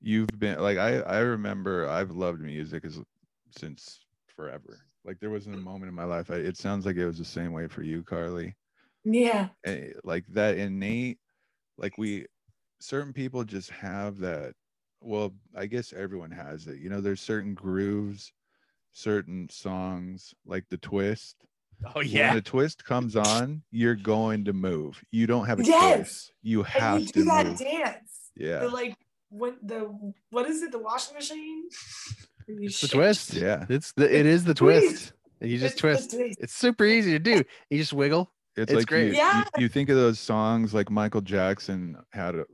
you've 0.00 0.28
been 0.38 0.58
like 0.60 0.78
I 0.78 1.00
I 1.00 1.18
remember 1.18 1.88
I've 1.88 2.10
loved 2.10 2.40
music 2.40 2.84
as 2.84 3.00
since 3.56 4.00
forever. 4.34 4.80
Like 5.04 5.18
there 5.20 5.30
wasn't 5.30 5.56
a 5.56 5.60
moment 5.60 5.88
in 5.88 5.94
my 5.94 6.04
life. 6.04 6.30
I, 6.30 6.34
it 6.36 6.56
sounds 6.56 6.84
like 6.86 6.96
it 6.96 7.06
was 7.06 7.18
the 7.18 7.24
same 7.24 7.52
way 7.52 7.66
for 7.68 7.82
you, 7.82 8.02
Carly. 8.02 8.54
Yeah. 9.04 9.48
Eh, 9.64 9.90
like 10.04 10.26
that 10.28 10.58
innate, 10.58 11.18
like 11.78 11.96
we 11.98 12.26
certain 12.80 13.12
people 13.12 13.44
just 13.44 13.70
have 13.70 14.18
that. 14.18 14.54
Well, 15.00 15.32
I 15.56 15.66
guess 15.66 15.92
everyone 15.92 16.32
has 16.32 16.66
it. 16.66 16.78
You 16.80 16.90
know, 16.90 17.00
there's 17.00 17.20
certain 17.20 17.54
grooves, 17.54 18.32
certain 18.92 19.48
songs 19.48 20.34
like 20.44 20.64
the 20.70 20.78
twist. 20.78 21.36
Oh 21.94 22.00
yeah. 22.00 22.28
When 22.28 22.36
the 22.36 22.42
twist 22.42 22.84
comes 22.84 23.14
on, 23.14 23.62
you're 23.70 23.94
going 23.94 24.44
to 24.46 24.52
move. 24.52 25.02
You 25.12 25.26
don't 25.28 25.46
have 25.46 25.60
a 25.60 25.64
Yes. 25.64 25.98
choice. 25.98 26.32
You 26.42 26.64
have 26.64 26.94
And 26.96 27.02
you 27.02 27.06
to 27.06 27.12
do 27.20 27.24
that 27.26 27.46
move. 27.46 27.58
dance. 27.60 28.30
Yeah. 28.34 28.58
The 28.60 28.68
like 28.68 28.96
what 29.30 29.56
the 29.62 29.90
what 30.30 30.46
is 30.48 30.62
it? 30.62 30.72
The 30.72 30.78
washing 30.78 31.14
machine? 31.14 31.64
It's 32.48 32.80
the 32.80 32.88
twist. 32.88 33.34
Yeah. 33.34 33.66
It's 33.68 33.92
the 33.92 34.04
it 34.12 34.26
is 34.26 34.44
the 34.44 34.54
twist. 34.54 35.12
And 35.40 35.50
you 35.50 35.58
just 35.58 35.72
It's 35.74 35.80
twist. 35.80 36.10
twist. 36.12 36.38
It's 36.40 36.54
super 36.54 36.84
easy 36.84 37.12
to 37.12 37.18
do. 37.18 37.42
You 37.70 37.78
just 37.78 37.92
wiggle. 37.92 38.30
It's, 38.56 38.72
It's 38.72 38.78
like 38.80 38.86
great. 38.86 39.08
You, 39.08 39.18
Yeah. 39.18 39.44
you, 39.56 39.62
you 39.64 39.68
think 39.68 39.88
of 39.88 39.96
those 39.96 40.18
songs 40.18 40.74
like 40.74 40.90
Michael 40.90 41.20
Jackson 41.20 41.96
had 42.12 42.34
a 42.34 42.44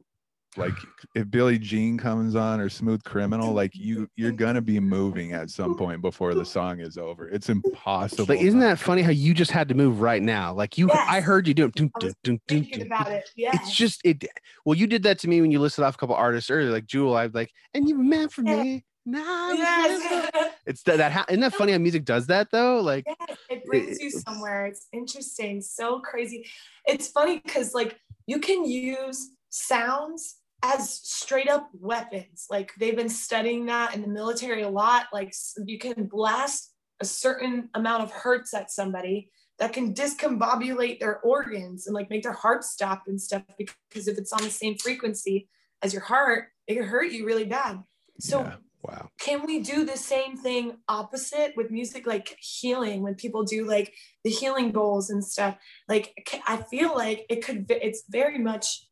like 0.56 0.74
if 1.14 1.30
Billie 1.30 1.58
Jean 1.58 1.98
comes 1.98 2.34
on 2.34 2.60
or 2.60 2.68
Smooth 2.68 3.02
Criminal, 3.04 3.52
like 3.52 3.74
you 3.74 4.08
you're 4.16 4.32
gonna 4.32 4.60
be 4.60 4.78
moving 4.80 5.32
at 5.32 5.50
some 5.50 5.76
point 5.76 6.00
before 6.00 6.34
the 6.34 6.44
song 6.44 6.80
is 6.80 6.96
over. 6.96 7.28
It's 7.28 7.48
impossible. 7.48 8.26
Like, 8.28 8.40
isn't 8.40 8.60
that 8.60 8.78
funny 8.78 9.02
how 9.02 9.10
you 9.10 9.34
just 9.34 9.50
had 9.50 9.68
to 9.68 9.74
move 9.74 10.00
right 10.00 10.22
now? 10.22 10.52
Like 10.52 10.78
you, 10.78 10.90
I 10.92 11.20
heard 11.20 11.48
you 11.48 11.54
do 11.54 11.66
it. 11.66 11.74
Dun, 11.74 11.90
I 11.94 11.98
dun, 11.98 12.06
was 12.06 12.14
dun, 12.22 12.34
dun, 12.34 12.40
Thinking 12.48 12.82
about 12.82 13.10
it. 13.10 13.28
Yeah. 13.36 13.50
It's 13.54 13.74
just 13.74 14.00
it. 14.04 14.24
Well, 14.64 14.78
you 14.78 14.86
did 14.86 15.02
that 15.04 15.18
to 15.20 15.28
me 15.28 15.40
when 15.40 15.50
you 15.50 15.58
listed 15.58 15.84
off 15.84 15.94
a 15.94 15.98
couple 15.98 16.14
artists 16.14 16.50
earlier, 16.50 16.70
like 16.70 16.86
Jewel. 16.86 17.16
I 17.16 17.24
was 17.24 17.34
like, 17.34 17.50
and 17.72 17.88
you 17.88 17.96
were 17.96 18.04
meant 18.04 18.32
for 18.32 18.42
me. 18.42 18.84
Nah, 19.06 19.20
I'm 19.22 19.58
meant 19.58 20.02
for-" 20.02 20.38
Yes. 20.38 20.52
it's 20.66 20.82
that. 20.84 20.98
that 20.98 21.12
ha- 21.12 21.26
isn't 21.28 21.40
that 21.40 21.54
funny 21.54 21.72
how 21.72 21.78
music 21.78 22.04
does 22.04 22.26
that 22.28 22.50
though? 22.50 22.80
Like, 22.80 23.04
yes. 23.06 23.38
It 23.50 23.64
brings 23.64 24.00
you 24.00 24.10
somewhere. 24.10 24.66
It's 24.66 24.86
interesting. 24.92 25.60
So 25.60 26.00
crazy. 26.00 26.46
It's 26.86 27.08
funny 27.08 27.40
because 27.44 27.74
like 27.74 27.98
you 28.26 28.38
can 28.38 28.64
use 28.64 29.30
sounds 29.50 30.36
as 30.64 30.88
straight 31.02 31.48
up 31.48 31.68
weapons. 31.78 32.46
Like 32.50 32.72
they've 32.78 32.96
been 32.96 33.10
studying 33.10 33.66
that 33.66 33.94
in 33.94 34.00
the 34.00 34.08
military 34.08 34.62
a 34.62 34.68
lot. 34.68 35.06
Like 35.12 35.34
you 35.66 35.78
can 35.78 36.06
blast 36.06 36.72
a 37.00 37.04
certain 37.04 37.68
amount 37.74 38.02
of 38.02 38.10
hertz 38.10 38.54
at 38.54 38.70
somebody 38.70 39.30
that 39.58 39.72
can 39.74 39.92
discombobulate 39.94 41.00
their 41.00 41.20
organs 41.20 41.86
and 41.86 41.94
like 41.94 42.08
make 42.08 42.22
their 42.22 42.32
heart 42.32 42.64
stop 42.64 43.02
and 43.06 43.20
stuff 43.20 43.42
because 43.58 44.08
if 44.08 44.16
it's 44.16 44.32
on 44.32 44.42
the 44.42 44.50
same 44.50 44.76
frequency 44.78 45.48
as 45.82 45.92
your 45.92 46.02
heart, 46.02 46.46
it 46.66 46.74
can 46.74 46.84
hurt 46.84 47.12
you 47.12 47.26
really 47.26 47.44
bad. 47.44 47.82
So 48.18 48.40
Yeah. 48.40 48.56
wow. 48.82 49.10
can 49.20 49.44
we 49.44 49.60
do 49.60 49.84
the 49.84 49.98
same 49.98 50.36
thing 50.38 50.78
opposite 50.88 51.52
with 51.58 51.70
music 51.70 52.06
like 52.06 52.36
healing 52.40 53.02
when 53.02 53.16
people 53.16 53.44
do 53.44 53.66
like 53.66 53.92
the 54.24 54.30
healing 54.30 54.72
bowls 54.72 55.10
and 55.10 55.22
stuff 55.24 55.56
like 55.88 56.14
i 56.46 56.56
feel 56.56 56.94
like 56.94 57.26
it 57.28 57.44
could 57.44 57.66
it's 57.68 58.04
very 58.08 58.38
much 58.38 58.86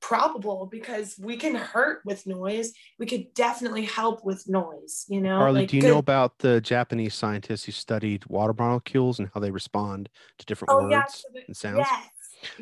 probable 0.00 0.68
because 0.70 1.18
we 1.20 1.36
can 1.36 1.54
hurt 1.54 2.00
with 2.04 2.26
noise 2.26 2.72
we 2.98 3.06
could 3.06 3.32
definitely 3.34 3.84
help 3.84 4.24
with 4.24 4.48
noise 4.48 5.04
you 5.08 5.20
know 5.20 5.38
Carly, 5.38 5.60
like 5.60 5.68
do 5.70 5.76
you 5.76 5.82
good- 5.82 5.88
know 5.88 5.98
about 5.98 6.38
the 6.38 6.60
Japanese 6.60 7.14
scientists 7.14 7.64
who 7.64 7.72
studied 7.72 8.24
water 8.26 8.54
molecules 8.56 9.18
and 9.18 9.28
how 9.34 9.40
they 9.40 9.50
respond 9.50 10.08
to 10.38 10.46
different 10.46 10.72
oh 10.72 10.82
words 10.82 10.90
yeah 10.92 11.04
so 11.06 11.28
the- 11.34 11.42
and 11.46 11.56
sounds? 11.56 11.78
yes, 11.90 12.08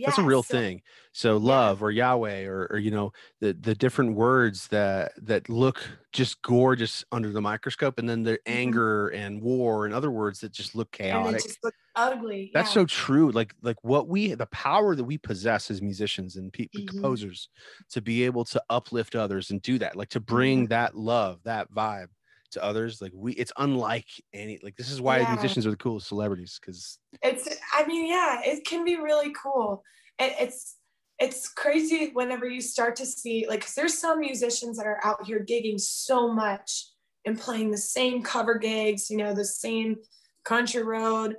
That's 0.05 0.19
a 0.19 0.23
real 0.23 0.43
so- 0.43 0.55
thing. 0.55 0.83
So 1.13 1.37
love 1.39 1.83
or 1.83 1.91
Yahweh 1.91 2.45
or, 2.47 2.69
or 2.71 2.79
you 2.79 2.91
know 2.93 3.13
the 3.41 3.53
the 3.53 3.75
different 3.75 4.15
words 4.15 4.69
that 4.69 5.13
that 5.25 5.49
look 5.49 5.83
just 6.13 6.41
gorgeous 6.43 7.05
under 7.11 7.31
the 7.33 7.41
microscope, 7.41 7.99
and 7.99 8.09
then 8.09 8.23
the 8.23 8.33
Mhm. 8.33 8.39
anger 8.47 9.09
and 9.09 9.43
war 9.43 9.87
and 9.87 9.95
other 9.95 10.11
words 10.13 10.41
that 10.41 10.53
just 10.53 10.75
look 10.77 10.91
chaotic. 10.93 11.43
just 11.43 11.59
looks 11.65 11.77
ugly 11.97 12.51
That's 12.55 12.71
yeah. 12.71 12.75
so 12.75 12.85
true. 12.87 13.33
Like 13.33 13.55
like 13.63 13.83
what 13.83 14.07
we 14.09 14.35
the 14.35 14.47
power 14.47 14.95
that 14.95 15.03
we 15.05 15.19
possess 15.19 15.69
as 15.71 15.83
musicians 15.83 16.37
and 16.37 16.53
pe- 16.53 16.69
Mhm. 16.77 16.87
composers 16.89 17.49
to 17.91 18.01
be 18.01 18.23
able 18.25 18.45
to 18.47 18.63
uplift 18.71 19.17
others 19.17 19.51
and 19.51 19.61
do 19.63 19.79
that, 19.81 19.97
like 19.97 20.11
to 20.11 20.21
Mm-hmm. 20.21 20.35
bring 20.35 20.67
that 20.69 20.97
love, 20.97 21.43
that 21.45 21.73
vibe 21.73 22.09
to 22.53 22.63
others. 22.65 23.01
Like 23.01 23.13
we, 23.15 23.33
it's 23.35 23.53
unlike 23.59 24.07
any. 24.33 24.59
Like 24.63 24.77
this 24.77 24.91
is 24.91 25.01
why 25.01 25.21
Yeah. 25.21 25.31
musicians 25.31 25.67
are 25.67 25.71
the 25.71 25.77
coolest 25.77 26.09
celebrities 26.09 26.59
because 26.61 26.99
it's 27.23 27.49
i 27.75 27.85
mean 27.87 28.07
yeah 28.07 28.41
it 28.45 28.65
can 28.65 28.85
be 28.85 28.97
really 28.97 29.33
cool 29.43 29.83
it, 30.21 30.33
it's 30.41 30.77
it's 31.19 31.49
crazy 31.49 32.11
whenever 32.13 32.47
you 32.47 32.61
start 32.61 32.95
to 32.97 33.05
see 33.05 33.47
like 33.49 33.63
'cause 33.63 33.75
there's 33.75 33.99
some 33.99 34.21
musicians 34.21 34.77
that 34.79 34.87
are 34.87 35.01
out 35.05 35.27
here 35.27 35.45
gigging 35.45 35.79
so 35.81 36.33
much 36.33 36.87
and 37.27 37.39
playing 37.39 37.71
the 37.73 37.77
same 37.77 38.23
cover 38.23 38.57
gigs 38.59 39.11
you 39.11 39.17
know 39.17 39.35
the 39.35 39.45
same 39.45 39.97
country 40.45 40.83
road 40.85 41.35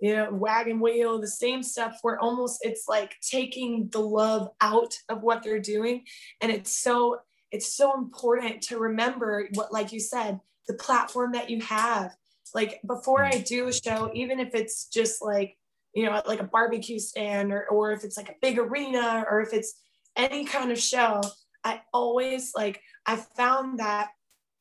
you 0.00 0.14
know 0.14 0.30
wagon 0.32 0.78
wheel 0.80 1.20
the 1.20 1.26
same 1.28 1.62
stuff 1.62 1.98
where 2.02 2.20
almost 2.20 2.60
it's 2.62 2.84
like 2.88 3.16
taking 3.20 3.88
the 3.90 3.98
love 4.00 4.48
out 4.60 4.96
of 5.08 5.22
what 5.22 5.42
they're 5.42 5.58
doing 5.60 6.04
and 6.40 6.52
it's 6.52 6.70
so 6.70 7.18
it's 7.50 7.74
so 7.74 7.94
important 7.98 8.62
to 8.62 8.78
remember 8.78 9.48
what 9.54 9.72
like 9.72 9.92
you 9.92 10.00
said 10.00 10.38
the 10.68 10.74
platform 10.74 11.32
that 11.32 11.50
you 11.50 11.60
have 11.60 12.14
like 12.54 12.80
before 12.86 13.20
mm. 13.20 13.34
i 13.34 13.38
do 13.38 13.68
a 13.68 13.72
show 13.72 14.10
even 14.14 14.40
if 14.40 14.54
it's 14.54 14.86
just 14.86 15.22
like 15.22 15.56
you 15.96 16.04
know, 16.04 16.20
like 16.26 16.40
a 16.40 16.44
barbecue 16.44 16.98
stand 16.98 17.50
or, 17.50 17.66
or 17.70 17.90
if 17.90 18.04
it's 18.04 18.18
like 18.18 18.28
a 18.28 18.34
big 18.42 18.58
arena 18.58 19.24
or 19.30 19.40
if 19.40 19.54
it's 19.54 19.80
any 20.14 20.44
kind 20.44 20.70
of 20.70 20.78
show, 20.78 21.22
I 21.64 21.80
always 21.90 22.52
like, 22.54 22.82
I 23.06 23.16
found 23.16 23.78
that 23.78 24.10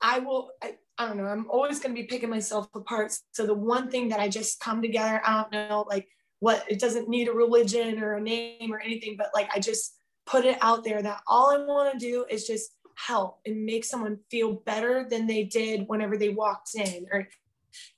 I 0.02 0.20
will, 0.20 0.52
I, 0.64 0.76
I 0.98 1.10
don't 1.10 1.18
know, 1.18 1.26
I'm 1.26 1.52
always 1.52 1.82
going 1.82 1.94
to 1.94 2.02
be 2.02 2.08
picking 2.08 2.30
myself 2.30 2.70
apart. 2.74 3.14
So 3.34 3.46
the 3.46 3.54
one 3.54 3.92
thing 3.92 4.08
that 4.10 4.22
I 4.22 4.30
just 4.30 4.62
come 4.62 4.82
together, 4.82 5.22
I 5.26 5.42
don't 5.42 5.52
know, 5.52 5.86
like 5.90 6.08
what, 6.40 6.64
it 6.70 6.80
doesn't 6.80 7.10
need 7.10 7.28
a 7.28 7.34
religion 7.34 8.02
or 8.02 8.14
a 8.14 8.22
name 8.22 8.72
or 8.72 8.80
anything, 8.80 9.16
but 9.18 9.32
like 9.36 9.50
I 9.54 9.60
just 9.60 9.94
put 10.26 10.46
it 10.46 10.58
out 10.62 10.86
there 10.86 11.02
that 11.02 11.20
all 11.28 11.52
I 11.54 11.58
want 11.58 11.92
to 11.92 12.00
do 12.00 12.26
is 12.30 12.48
just 12.48 12.72
help 12.96 13.40
and 13.46 13.66
make 13.66 13.86
someone 13.86 14.20
feel 14.30 14.54
better 14.54 15.06
than 15.10 15.28
they 15.28 15.44
did 15.44 15.86
whenever 15.88 16.18
they 16.18 16.30
walked 16.30 16.76
in 16.76 17.06
or, 17.12 17.28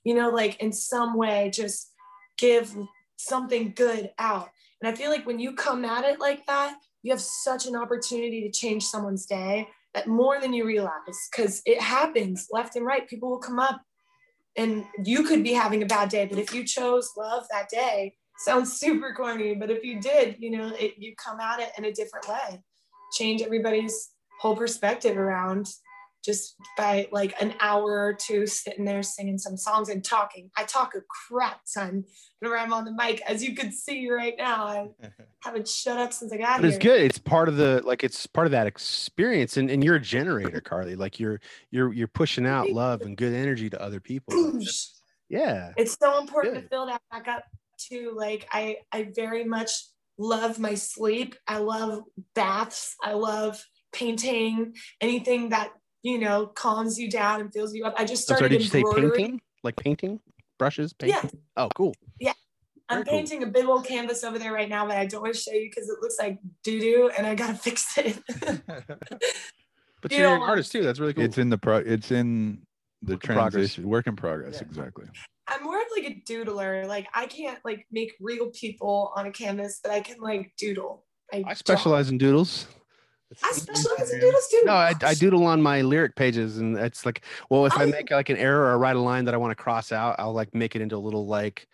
you 0.04 0.14
know, 0.14 0.30
like 0.30 0.60
in 0.60 0.72
some 0.72 1.16
way, 1.16 1.50
just 1.52 1.92
give 2.36 2.76
something 3.16 3.72
good 3.74 4.10
out. 4.18 4.50
And 4.80 4.90
I 4.90 4.96
feel 4.96 5.10
like 5.10 5.26
when 5.26 5.38
you 5.38 5.54
come 5.54 5.84
at 5.84 6.04
it 6.04 6.20
like 6.20 6.46
that, 6.46 6.76
you 7.02 7.12
have 7.12 7.20
such 7.20 7.66
an 7.66 7.76
opportunity 7.76 8.42
to 8.42 8.50
change 8.50 8.84
someone's 8.84 9.26
day 9.26 9.68
that 9.94 10.06
more 10.06 10.40
than 10.40 10.52
you 10.52 10.66
realize 10.66 11.28
because 11.30 11.62
it 11.64 11.80
happens 11.80 12.48
left 12.50 12.76
and 12.76 12.84
right. 12.84 13.08
People 13.08 13.30
will 13.30 13.38
come 13.38 13.58
up 13.58 13.80
and 14.56 14.84
you 15.04 15.22
could 15.22 15.42
be 15.42 15.52
having 15.52 15.82
a 15.82 15.86
bad 15.86 16.08
day, 16.08 16.26
but 16.26 16.38
if 16.38 16.52
you 16.52 16.64
chose 16.64 17.10
love 17.16 17.46
that 17.50 17.68
day, 17.68 18.14
sounds 18.38 18.72
super 18.72 19.12
corny, 19.14 19.54
but 19.54 19.70
if 19.70 19.84
you 19.84 20.00
did, 20.00 20.36
you 20.38 20.50
know, 20.50 20.72
it, 20.78 20.94
you 20.98 21.14
come 21.16 21.40
at 21.40 21.60
it 21.60 21.70
in 21.78 21.84
a 21.84 21.92
different 21.92 22.28
way, 22.28 22.62
change 23.12 23.42
everybody's 23.42 24.10
whole 24.40 24.56
perspective 24.56 25.16
around 25.16 25.68
just 26.24 26.56
by 26.76 27.08
like 27.12 27.40
an 27.40 27.54
hour 27.60 28.04
or 28.04 28.12
two 28.12 28.46
sitting 28.46 28.84
there 28.84 29.02
singing 29.02 29.38
some 29.38 29.56
songs 29.56 29.88
and 29.88 30.04
talking. 30.04 30.50
I 30.56 30.64
talk 30.64 30.94
a 30.94 31.00
crap 31.08 31.60
ton 31.72 32.04
whenever 32.38 32.58
I'm 32.58 32.72
on 32.72 32.84
the 32.84 32.92
mic, 32.92 33.22
as 33.22 33.42
you 33.42 33.54
can 33.54 33.70
see 33.70 34.10
right 34.10 34.34
now. 34.36 34.66
I 34.66 34.88
haven't 35.44 35.68
shut 35.68 35.98
up 35.98 36.12
since 36.12 36.32
I 36.32 36.36
got 36.36 36.60
but 36.60 36.64
here. 36.66 36.68
it's 36.74 36.78
good 36.84 37.00
it's 37.00 37.18
part 37.18 37.48
of 37.48 37.56
the 37.56 37.80
like 37.84 38.02
it's 38.02 38.26
part 38.26 38.46
of 38.46 38.50
that 38.50 38.66
experience 38.66 39.56
and, 39.56 39.70
and 39.70 39.84
you're 39.84 39.94
a 39.94 40.00
generator 40.00 40.60
carly 40.60 40.96
like 40.96 41.20
you're 41.20 41.40
you're 41.70 41.92
you're 41.92 42.08
pushing 42.08 42.44
out 42.44 42.68
love 42.70 43.02
and 43.02 43.16
good 43.16 43.32
energy 43.32 43.70
to 43.70 43.80
other 43.80 44.00
people 44.00 44.34
yeah 45.28 45.72
It's 45.76 45.96
so 46.00 46.18
important 46.18 46.54
Good. 46.54 46.62
to 46.62 46.68
fill 46.68 46.86
that 46.86 47.00
back 47.10 47.28
up 47.28 47.44
too. 47.78 48.14
Like 48.16 48.48
I, 48.52 48.78
I 48.92 49.10
very 49.14 49.44
much 49.44 49.70
love 50.18 50.58
my 50.58 50.74
sleep. 50.74 51.36
I 51.46 51.58
love 51.58 52.02
baths. 52.34 52.96
I 53.02 53.12
love 53.12 53.62
painting. 53.92 54.74
Anything 55.00 55.48
that 55.50 55.70
you 56.02 56.18
know 56.18 56.46
calms 56.46 56.98
you 56.98 57.10
down 57.10 57.40
and 57.40 57.52
fills 57.52 57.74
you 57.74 57.84
up. 57.84 57.94
I 57.98 58.04
just 58.04 58.30
I'm 58.30 58.36
started 58.36 58.38
sorry 58.44 58.48
did 58.50 58.62
you 58.62 58.68
say 58.70 58.82
painting 59.00 59.40
like 59.64 59.76
painting 59.76 60.20
brushes 60.58 60.92
painting 60.92 61.18
Yeah. 61.22 61.30
oh 61.56 61.68
cool 61.74 61.94
Yeah. 62.20 62.32
I'm 62.88 62.98
Very 62.98 63.04
cool. 63.04 63.12
painting 63.18 63.42
a 63.42 63.46
big 63.46 63.66
old 63.66 63.84
canvas 63.84 64.24
over 64.24 64.38
there 64.38 64.50
right 64.52 64.68
now, 64.68 64.86
but 64.86 64.96
I 64.96 65.04
don't 65.04 65.20
want 65.20 65.34
to 65.34 65.40
show 65.40 65.52
you 65.52 65.68
because 65.68 65.90
it 65.90 65.96
looks 66.00 66.16
like 66.18 66.38
doo 66.64 66.80
doo, 66.80 67.10
and 67.18 67.26
I 67.26 67.34
gotta 67.34 67.54
fix 67.66 67.98
it. 67.98 68.18
but 70.00 70.12
You 70.12 70.18
you're 70.18 70.34
an 70.36 70.42
artist 70.42 70.72
too 70.72 70.82
that's 70.82 70.98
really 71.00 71.12
cool 71.14 71.24
It's 71.24 71.38
in 71.38 71.50
the 71.50 71.58
pro. 71.58 71.78
It's 71.78 72.10
in 72.10 72.62
the 73.02 73.14
Work 73.14 73.24
in 73.24 73.34
progress. 73.34 73.52
transition. 73.52 73.88
Work 73.88 74.06
in 74.06 74.16
progress. 74.16 74.54
Yeah. 74.54 74.62
Exactly. 74.68 75.04
I'm 75.48 75.64
more 75.64 75.76
of 75.78 75.86
like 75.96 76.04
a 76.06 76.22
doodler. 76.30 76.86
Like 76.86 77.08
I 77.14 77.26
can't 77.26 77.58
like 77.64 77.86
make 77.90 78.12
real 78.20 78.50
people 78.50 79.12
on 79.16 79.26
a 79.26 79.30
canvas, 79.32 79.80
but 79.82 79.92
I 79.92 80.00
can 80.00 80.20
like 80.20 80.52
doodle. 80.58 81.04
i 81.32 81.42
draw. 81.42 81.54
specialize 81.54 82.10
in 82.10 82.18
doodles 82.18 82.66
I 83.44 83.52
specialize 83.52 84.10
in 84.12 84.20
doodles 84.20 84.48
too. 84.50 84.62
no 84.64 84.72
I, 84.72 84.94
I 85.02 85.14
doodle 85.14 85.44
on 85.46 85.60
my 85.62 85.82
lyric 85.82 86.16
pages 86.16 86.58
and 86.58 86.76
it's 86.76 87.04
like 87.06 87.24
well 87.50 87.66
if 87.66 87.76
i 87.76 87.84
Oh. 87.84 87.86
make 87.86 88.10
like 88.10 88.28
an 88.30 88.36
error 88.36 88.72
or 88.72 88.78
write 88.78 88.96
a 88.96 89.00
line 89.00 89.24
that 89.26 89.34
i 89.34 89.36
want 89.36 89.50
to 89.50 89.62
cross 89.62 89.92
out 89.92 90.16
i'll 90.18 90.32
like 90.32 90.54
make 90.54 90.74
it 90.76 90.82
into 90.82 90.96
a 90.96 90.98
little 90.98 91.26
like 91.26 91.68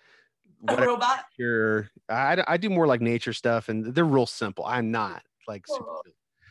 a 0.69 0.77
robot. 0.77 1.25
your 1.37 1.89
I, 2.09 2.43
I 2.47 2.57
do 2.57 2.71
more 2.71 2.87
like 2.87 3.01
nature 3.01 3.33
stuff 3.33 3.69
and 3.69 3.95
they're 3.95 4.05
real 4.05 4.27
simple 4.27 4.65
i'm 4.65 4.91
not 4.91 5.23
like 5.47 5.67
super 5.67 5.85
Cool. 5.85 6.03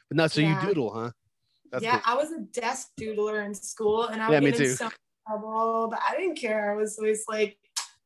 but 0.10 0.18
no 0.18 0.28
so 0.28 0.39
Yeah. 0.41 0.62
you 0.62 0.68
doodle 0.68 0.93
huh 0.93 1.12
that's 1.72 1.84
yeah, 1.84 1.93
cool. 1.93 2.01
I 2.06 2.16
was 2.16 2.32
a 2.32 2.39
desk 2.41 2.89
doodler 2.99 3.43
in 3.43 3.56
school, 3.56 4.04
and 4.06 4.22
I 4.22 4.30
Yeah, 4.30 4.39
would 4.41 4.51
get 4.51 4.60
in 4.62 4.68
too. 4.68 4.76
so 4.76 4.86
much 4.86 4.93
trouble, 5.28 5.88
but 5.89 5.99
I 6.08 6.16
didn't 6.16 6.36
care. 6.36 6.72
I 6.72 6.76
was 6.76 6.99
always 6.99 7.24
like, 7.28 7.58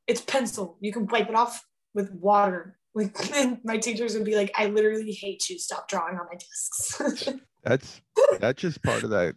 "It's 0.07 0.21
pencil. 0.21 0.77
You 0.79 0.93
can 0.93 1.05
wipe 1.05 1.27
it 1.27 1.35
off 1.35 1.65
with 1.93 2.09
water." 2.13 2.76
Like 2.97 3.31
and 3.35 3.59
my 3.63 3.77
teachers 3.77 4.13
would 4.15 4.25
be 4.25 4.35
like, 4.35 4.51
"I 4.57 4.65
literally 4.67 5.11
hate 5.11 5.47
you. 5.49 5.57
Stop 5.59 5.87
drawing 5.87 6.17
on 6.17 6.25
my 6.31 6.37
desks." 6.37 7.29
That's 7.63 8.01
that's 8.39 8.61
just 8.61 8.81
part 8.81 9.03
of 9.03 9.09
that 9.09 9.35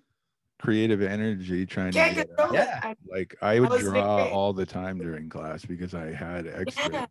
creative 0.60 1.02
energy 1.02 1.66
trying 1.66 1.92
Can't 1.92 2.10
to 2.10 2.16
get 2.16 2.26
control 2.28 2.48
out. 2.48 2.54
Yeah. 2.54 2.78
it. 2.78 2.84
I- 2.84 2.96
Like 3.18 3.36
I 3.42 3.58
would 3.60 3.70
was 3.70 3.80
draw 3.82 4.16
very- 4.18 4.30
all 4.30 4.52
the 4.52 4.66
time 4.66 4.98
during 4.98 5.28
class 5.28 5.64
because 5.64 5.94
I 5.94 6.12
had 6.12 6.46
extra. 6.46 6.92
Yeah, 6.92 7.06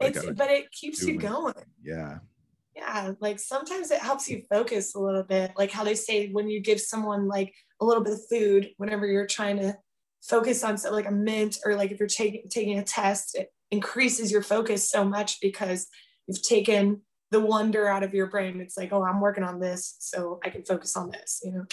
like 0.00 0.16
it's 0.16 0.26
I 0.26 0.32
but 0.32 0.50
it 0.50 0.70
keeps 0.72 1.00
you 1.02 1.18
doing 1.18 1.20
it. 1.20 1.22
going. 1.28 1.54
yeah. 1.82 2.18
yeah 2.76 3.12
like 3.20 3.40
sometimes 3.40 3.90
it 3.90 4.00
helps 4.00 4.28
you 4.28 4.42
focus 4.50 4.94
a 4.94 5.00
little 5.00 5.22
bit 5.24 5.52
like 5.56 5.70
how 5.72 5.82
they 5.84 5.94
say 5.94 6.28
when 6.30 6.48
you 6.48 6.60
give 6.60 6.80
someone 6.80 7.26
like 7.26 7.52
a 7.80 7.84
little 7.84 8.04
bit 8.04 8.12
of 8.12 8.20
food 8.30 8.70
whenever 8.76 9.06
you're 9.06 9.26
trying 9.26 9.56
to 9.56 9.74
focus 10.22 10.62
on 10.62 10.76
something 10.76 10.94
like 10.94 11.08
a 11.08 11.14
mint 11.14 11.58
or 11.64 11.74
like 11.74 11.90
if 11.92 11.98
you're 11.98 12.06
taking 12.08 12.42
taking 12.50 12.78
a 12.78 12.84
test 12.84 13.34
it 13.36 13.48
increases 13.70 14.30
your 14.30 14.42
focus 14.42 14.88
so 14.88 15.04
much 15.04 15.40
because 15.40 15.88
you've 16.26 16.42
taken 16.42 17.02
the 17.30 17.40
wonder 17.40 17.88
out 17.88 18.02
of 18.02 18.14
your 18.14 18.26
brain. 18.26 18.60
It's 18.60 18.76
like 18.76 18.92
oh 18.92 19.04
i'm 19.04 19.20
working 19.20 19.44
on 19.44 19.60
this 19.60 19.96
so 19.98 20.40
i 20.44 20.50
can 20.50 20.64
focus 20.64 20.96
on 20.96 21.10
this 21.10 21.40
you 21.44 21.52
know? 21.52 21.66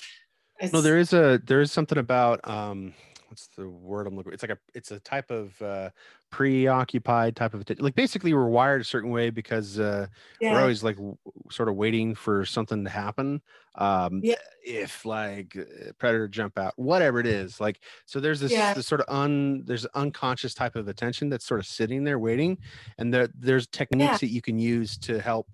No 0.71 0.81
there 0.81 0.97
is 0.97 1.13
a 1.13 1.41
there 1.45 1.61
is 1.61 1.71
something 1.71 1.97
about 1.97 2.47
um 2.47 2.93
what's 3.33 3.47
the 3.57 3.67
word 3.67 4.05
i'm 4.05 4.15
looking 4.15 4.31
it's 4.31 4.43
like 4.43 4.51
a 4.51 4.57
it's 4.75 4.91
a 4.91 4.99
type 4.99 5.31
of 5.31 5.59
uh 5.63 5.89
preoccupied 6.29 7.35
type 7.35 7.55
of 7.55 7.63
like 7.79 7.95
basically 7.95 8.31
we're 8.31 8.45
wired 8.47 8.79
a 8.79 8.83
certain 8.83 9.09
way 9.09 9.31
because 9.31 9.79
uh 9.79 10.05
we're 10.39 10.59
always 10.59 10.83
like 10.83 10.97
w- 10.97 11.17
sort 11.49 11.67
of 11.67 11.75
waiting 11.75 12.13
for 12.13 12.45
something 12.45 12.83
to 12.83 12.91
happen 12.91 13.41
um 13.73 14.19
Yeah. 14.23 14.35
if 14.63 15.03
like 15.03 15.57
uh, 15.57 15.93
predator 15.97 16.27
jump 16.27 16.59
out 16.59 16.73
whatever 16.75 17.19
it 17.19 17.25
is 17.25 17.59
like 17.59 17.79
so 18.05 18.19
there's 18.19 18.39
this, 18.39 18.51
Yeah. 18.51 18.75
this 18.75 18.85
sort 18.85 19.01
of 19.01 19.07
un 19.09 19.63
there's 19.65 19.87
unconscious 19.95 20.53
type 20.53 20.75
of 20.75 20.87
attention 20.87 21.29
that's 21.29 21.45
sort 21.45 21.59
of 21.59 21.65
sitting 21.65 22.03
there 22.03 22.19
waiting 22.19 22.59
and 22.99 23.11
there 23.11 23.29
there's 23.33 23.65
techniques 23.65 24.19
that 24.19 24.27
you 24.29 24.43
can 24.43 24.59
use 24.59 24.95
to 24.99 25.19
help 25.19 25.47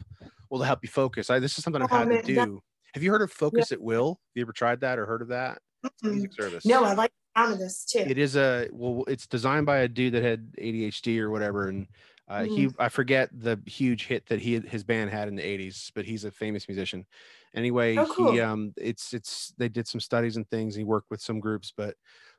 well 0.50 0.60
to 0.60 0.66
help 0.66 0.80
you 0.84 0.90
focus 0.90 1.30
i 1.30 1.40
this 1.40 1.58
is 1.58 1.64
something 1.64 1.82
i've 1.82 1.90
Oh, 1.94 1.96
had 2.00 2.10
to 2.10 2.22
do 2.24 2.36
that- 2.36 2.50
have 2.96 3.04
you 3.04 3.12
heard 3.12 3.22
of 3.22 3.32
focus 3.32 3.72
at 3.72 3.80
will? 3.80 4.10
Have 4.10 4.32
you 4.34 4.42
ever 4.42 4.52
tried 4.52 4.82
that 4.82 4.98
or 4.98 5.06
heard 5.06 5.22
of 5.22 5.28
that? 5.28 5.62
It's 5.84 6.02
a 6.02 6.08
Mm. 6.08 6.12
music 6.14 6.34
service. 6.34 6.66
No 6.66 6.84
i 6.84 6.94
like 6.96 7.12
the 7.40 7.46
sound 7.46 7.54
of 7.54 7.60
this 7.60 7.86
too 7.86 8.06
it 8.06 8.18
is 8.18 8.36
a 8.36 8.70
well 8.72 9.04
it's 9.08 9.28
designed 9.28 9.66
by 9.66 9.78
a 9.80 9.88
dude 9.88 10.14
that 10.14 10.24
had 10.24 10.54
adhd 10.58 11.20
or 11.20 11.30
whatever 11.30 11.68
and 11.68 11.88
uh, 12.30 12.46
he 12.46 12.68
Mm. 12.68 12.74
i 12.80 12.88
forget 12.90 13.30
the 13.34 13.62
huge 13.66 14.06
hit 14.06 14.26
that 14.28 14.40
he 14.40 14.60
his 14.62 14.84
band 14.84 15.10
had 15.10 15.28
in 15.28 15.36
the 15.36 15.44
80s 15.44 15.92
but 15.96 16.06
he's 16.06 16.24
a 16.24 16.32
famous 16.32 16.68
musician 16.68 17.06
anyway 17.54 18.00
Oh, 18.00 18.08
cool. 18.10 18.34
he 18.34 18.40
um 18.40 18.74
it's 18.78 19.14
it's 19.14 19.54
they 19.58 19.68
did 19.70 19.88
some 19.88 20.00
studies 20.00 20.38
and 20.38 20.50
things 20.50 20.76
he 20.76 20.84
worked 20.84 21.10
with 21.12 21.22
some 21.22 21.40
groups 21.40 21.74
but 21.76 21.96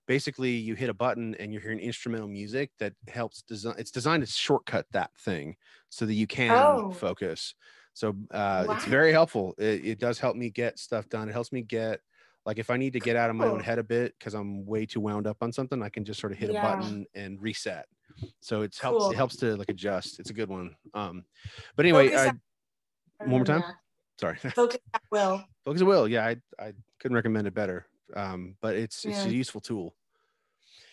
basically 0.06 0.52
you 0.52 0.74
hit 0.74 0.88
a 0.90 0.94
button 0.94 1.34
and 1.36 1.52
you're 1.52 1.62
hearing 1.62 1.78
instrumental 1.80 2.28
music 2.28 2.70
that 2.78 2.94
helps 3.08 3.42
design 3.42 3.74
it's 3.78 3.90
designed 3.90 4.22
to 4.22 4.26
shortcut 4.30 4.86
that 4.92 5.10
thing 5.18 5.56
so 5.88 6.06
that 6.06 6.14
you 6.14 6.26
can 6.26 6.80
Oh. 6.80 6.90
focus 6.90 7.54
so 7.92 8.14
uh 8.30 8.66
it's 8.68 8.84
very 8.84 9.12
helpful 9.12 9.54
it, 9.58 9.84
it 9.84 9.98
does 9.98 10.18
help 10.18 10.36
me 10.36 10.50
get 10.50 10.78
stuff 10.78 11.08
done 11.08 11.28
it 11.28 11.32
helps 11.32 11.52
me 11.52 11.62
get 11.62 12.00
like 12.50 12.58
if 12.58 12.68
I 12.68 12.76
need 12.76 12.94
to 12.94 12.98
get 12.98 13.14
out 13.14 13.30
of 13.30 13.36
my 13.36 13.46
own 13.46 13.60
head 13.60 13.78
a 13.78 13.84
bit 13.84 14.12
because 14.18 14.34
I'm 14.34 14.66
way 14.66 14.84
too 14.84 14.98
wound 14.98 15.28
up 15.28 15.36
on 15.40 15.52
something, 15.52 15.80
I 15.84 15.88
can 15.88 16.04
just 16.04 16.18
sort 16.18 16.32
of 16.32 16.38
hit 16.38 16.50
Yeah. 16.50 16.58
a 16.58 16.76
button 16.76 17.06
and 17.14 17.40
reset. 17.40 17.86
So 18.40 18.62
it's 18.62 18.76
helps 18.76 19.04
Cool. 19.04 19.10
it 19.12 19.14
helps 19.16 19.36
to 19.36 19.54
like 19.56 19.68
adjust. 19.68 20.18
It's 20.18 20.30
a 20.30 20.32
good 20.32 20.48
one. 20.48 20.74
Um, 20.92 21.24
but 21.76 21.84
anyway, 21.86 22.12
I, 22.12 22.32
one 23.20 23.28
more 23.30 23.44
time? 23.44 23.62
Sorry, 24.18 24.36
focus 24.56 24.80
at 24.92 25.02
will 25.12 25.44
focus 25.64 25.80
at 25.82 25.86
will. 25.86 26.08
Yeah, 26.08 26.26
I 26.26 26.36
I 26.58 26.72
couldn't 26.98 27.14
recommend 27.14 27.46
it 27.46 27.54
better. 27.54 27.86
Um, 28.16 28.56
but 28.60 28.74
it's 28.74 29.04
it's 29.04 29.24
Yeah. 29.24 29.30
a 29.30 29.34
useful 29.34 29.60
tool. 29.60 29.94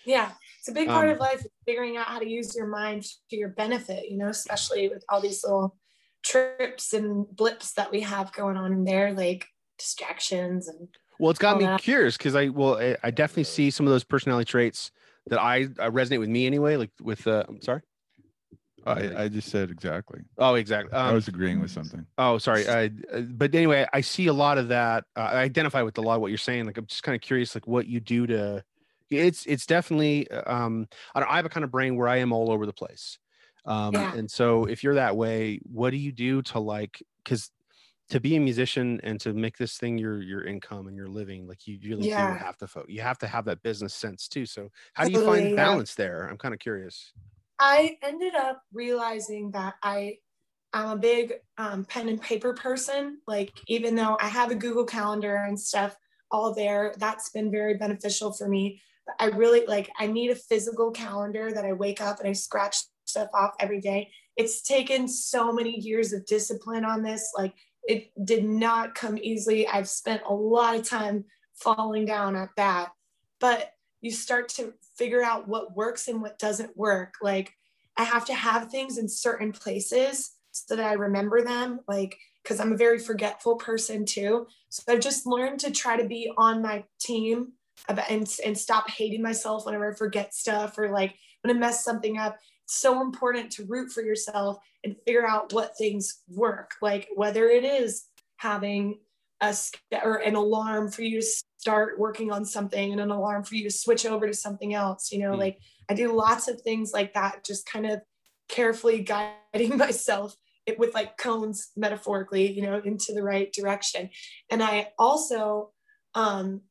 Yeah, 0.06 0.34
it's 0.60 0.68
a 0.70 0.74
big 0.74 0.88
part 0.90 1.08
Um, 1.08 1.14
of 1.16 1.20
life, 1.20 1.44
figuring 1.66 1.98
out 1.98 2.06
how 2.06 2.20
to 2.20 2.30
use 2.30 2.56
your 2.56 2.68
mind 2.68 3.04
to 3.32 3.36
your 3.36 3.50
benefit, 3.50 4.12
you 4.12 4.18
know, 4.18 4.30
especially 4.30 4.90
with 4.90 5.04
all 5.10 5.22
these 5.22 5.44
little 5.44 5.76
trips 6.24 6.94
and 6.94 7.26
blips 7.36 7.74
that 7.74 7.90
we 7.90 8.02
have 8.02 8.32
going 8.34 8.58
on 8.58 8.72
in 8.74 8.84
there, 8.84 9.12
like 9.12 9.48
distractions 9.80 10.68
and 10.68 10.88
Well, 11.20 11.32
it's 11.32 11.40
got 11.40 11.58
me 11.58 11.66
that. 11.66 11.82
curious 11.82 12.18
because 12.18 12.36
I 12.36 12.50
well 12.50 12.78
I, 12.78 12.98
I 13.04 13.12
definitely 13.12 13.46
see 13.46 13.72
some 13.72 13.86
of 13.88 13.92
those 13.92 14.04
personality 14.04 14.46
traits 14.46 14.92
that 15.30 15.40
I, 15.40 15.62
I 15.80 15.90
resonate 15.90 16.20
with 16.20 16.30
me 16.30 16.46
anyway. 16.46 16.76
Like 16.76 16.92
with 17.02 17.26
uh, 17.28 17.44
I'm 17.48 17.62
sorry. 17.62 17.82
I, 18.86 19.24
I 19.24 19.28
just 19.28 19.50
said 19.50 19.70
exactly. 19.70 20.22
Oh, 20.38 20.56
exactly. 20.56 20.94
I 20.94 21.10
Um, 21.10 21.16
was 21.16 21.28
agreeing 21.28 21.60
with 21.60 21.72
something. 21.72 22.06
Oh, 22.18 22.38
sorry. 22.38 22.68
I, 22.68 22.86
uh, 23.14 23.22
but 23.22 23.54
anyway, 23.54 23.86
I 23.94 24.02
see 24.02 24.28
a 24.28 24.34
lot 24.34 24.58
of 24.58 24.70
that. 24.70 25.04
Uh, 25.16 25.22
I 25.22 25.42
identify 25.42 25.82
with 25.82 25.98
a 25.98 26.02
lot 26.02 26.16
of 26.16 26.22
what 26.22 26.30
you're 26.30 26.38
saying. 26.38 26.66
Like, 26.66 26.78
I'm 26.78 26.86
just 26.88 27.04
kind 27.04 27.16
of 27.16 27.22
curious, 27.22 27.54
like 27.54 27.68
what 27.68 27.88
you 27.88 28.00
do 28.00 28.26
to. 28.28 28.64
It's 29.10 29.46
it's 29.46 29.66
definitely. 29.66 30.30
Um, 30.32 30.88
I, 31.14 31.20
don't, 31.20 31.30
I 31.30 31.36
have 31.36 31.46
a 31.46 31.50
kind 31.50 31.64
of 31.64 31.72
brain 31.72 31.96
where 31.96 32.08
I 32.08 32.18
am 32.18 32.32
all 32.32 32.52
over 32.52 32.66
the 32.66 32.74
place, 32.74 33.20
um, 33.66 33.94
Yeah. 33.94 34.14
and 34.16 34.32
so 34.32 34.66
if 34.66 34.84
you're 34.84 34.96
that 34.96 35.16
way, 35.16 35.60
what 35.64 35.92
do 35.92 35.98
you 35.98 36.12
do 36.12 36.42
to 36.44 36.60
like? 36.60 37.02
Because 37.24 37.52
to 38.10 38.20
be 38.20 38.36
a 38.36 38.40
musician 38.40 39.00
and 39.04 39.20
to 39.22 39.34
make 39.34 39.58
this 39.58 39.78
thing 39.78 39.98
your 39.98 40.22
your 40.22 40.44
income 40.46 40.88
and 40.88 40.96
your 40.98 41.08
living, 41.08 41.48
like 41.48 41.68
you 41.68 41.80
really 41.84 42.08
Yeah. 42.08 42.28
do 42.28 42.34
have 42.34 42.58
to 42.58 42.68
fo- 42.68 42.86
you 42.88 43.02
have 43.02 43.18
to 43.20 43.28
have 43.28 43.46
that 43.46 43.64
business 43.64 43.94
sense 43.94 44.28
too. 44.28 44.46
So 44.46 44.70
how 44.94 45.06
do 45.06 45.12
you 45.12 45.20
Totally, 45.20 45.20
find 45.20 45.54
yeah. 45.56 45.56
balance 45.56 45.96
there? 45.96 46.28
I'm 46.30 46.38
kind 46.38 46.54
of 46.54 46.60
curious. 46.60 47.14
I 47.60 47.98
ended 48.02 48.36
up 48.36 48.62
realizing 48.72 49.52
that 49.52 49.76
I 49.84 50.20
I'm 50.74 50.90
a 50.98 51.02
big 51.02 51.34
um, 51.58 51.86
pen 51.86 52.10
and 52.10 52.22
paper 52.22 52.54
person. 52.54 53.22
Like 53.28 53.54
even 53.68 53.96
though 53.96 54.18
I 54.22 54.28
have 54.28 54.52
a 54.52 54.56
Google 54.56 54.86
Calendar 54.86 55.36
and 55.38 55.60
stuff 55.60 55.98
all 56.32 56.54
there, 56.54 56.94
that's 56.98 57.30
been 57.32 57.52
very 57.52 57.76
beneficial 57.78 58.34
for 58.34 58.48
me. 58.50 58.82
But 59.06 59.16
I 59.20 59.26
really 59.36 59.66
like 59.66 59.90
I 60.00 60.08
need 60.08 60.32
a 60.32 60.36
physical 60.36 60.92
calendar 60.92 61.52
that 61.54 61.66
I 61.66 61.74
wake 61.74 62.02
up 62.02 62.20
and 62.20 62.28
I 62.30 62.34
scratch 62.34 62.78
stuff 63.06 63.30
off 63.34 63.56
every 63.60 63.82
day. 63.82 64.12
It's 64.36 64.62
taken 64.62 65.08
so 65.08 65.52
many 65.54 65.80
years 65.80 66.14
of 66.14 66.26
discipline 66.26 66.86
on 66.86 67.04
this. 67.04 67.32
Like 67.38 67.56
it 67.88 68.12
did 68.26 68.44
not 68.44 68.96
come 68.96 69.18
easily. 69.18 69.68
I've 69.68 69.90
spent 69.90 70.22
a 70.28 70.34
lot 70.34 70.76
of 70.76 70.88
time 70.88 71.26
falling 71.56 72.06
down 72.06 72.36
at 72.36 72.50
that. 72.58 72.90
But 73.40 73.72
you 74.02 74.12
start 74.12 74.50
to 74.50 74.74
figure 74.98 75.24
out 75.24 75.48
what 75.48 75.76
works 75.76 76.08
and 76.08 76.22
what 76.22 76.40
doesn't 76.40 76.78
work. 76.78 77.16
Like 77.22 77.54
I 77.98 78.04
have 78.04 78.26
to 78.26 78.34
have 78.34 78.70
things 78.70 78.98
in 78.98 79.08
certain 79.08 79.52
places 79.52 80.36
so 80.52 80.76
that 80.76 80.86
I 80.86 80.94
remember 80.94 81.44
them, 81.44 81.80
like, 81.88 82.18
because 82.44 82.60
I'm 82.60 82.74
a 82.74 82.78
very 82.78 83.00
forgetful 83.00 83.58
person 83.58 84.06
too. 84.06 84.48
So 84.70 84.84
I've 84.88 85.02
just 85.02 85.26
learned 85.26 85.60
to 85.62 85.72
try 85.72 85.98
to 85.98 86.08
be 86.08 86.32
on 86.38 86.62
my 86.62 86.84
team 87.00 87.54
and, 87.88 88.30
and 88.46 88.58
stop 88.58 88.90
hating 88.90 89.22
myself 89.22 89.66
whenever 89.66 89.92
I 89.92 89.96
forget 89.96 90.34
stuff 90.34 90.78
or 90.78 90.90
like 90.90 91.16
when 91.42 91.56
I 91.56 91.60
mess 91.60 91.84
something 91.84 92.18
up. 92.18 92.38
So 92.68 93.02
important 93.02 93.52
to 93.54 93.66
root 93.66 93.92
for 93.92 94.02
yourself 94.02 94.60
and 94.84 94.96
figure 95.06 95.28
out 95.28 95.54
what 95.54 95.78
things 95.78 96.22
work, 96.30 96.72
like 96.82 97.08
whether 97.16 97.48
it 97.48 97.64
is 97.64 98.06
having 98.38 99.00
a 99.42 99.56
or 100.04 100.16
an 100.16 100.36
alarm 100.36 100.90
for 100.90 101.04
you 101.04 101.22
to 101.22 101.28
start 101.58 102.00
working 102.00 102.32
on 102.32 102.46
something 102.46 102.92
and 102.92 103.02
an 103.02 103.12
alarm 103.12 103.44
for 103.44 103.56
you 103.56 103.64
to 103.64 103.72
switch 103.72 104.06
over 104.06 104.26
to 104.28 104.34
something 104.34 104.74
else 104.74 105.12
you 105.12 105.20
know 105.20 105.34
mm. 105.34 105.38
like 105.38 105.60
i 105.90 105.94
do 105.94 106.12
lots 106.12 106.48
of 106.48 106.60
things 106.62 106.92
like 106.94 107.14
that 107.14 107.46
just 107.46 107.70
kind 107.70 107.86
of 107.86 108.02
carefully 108.50 109.00
guiding 109.54 109.78
myself 109.78 110.36
with 110.78 110.94
like 110.94 111.18
cones 111.18 111.70
metaphorically 111.78 112.52
you 112.52 112.62
know 112.62 112.82
into 112.84 113.14
the 113.14 113.24
right 113.24 113.54
direction 113.54 114.10
and 114.50 114.64
i 114.64 114.88
also 114.98 115.72
um 116.16 116.62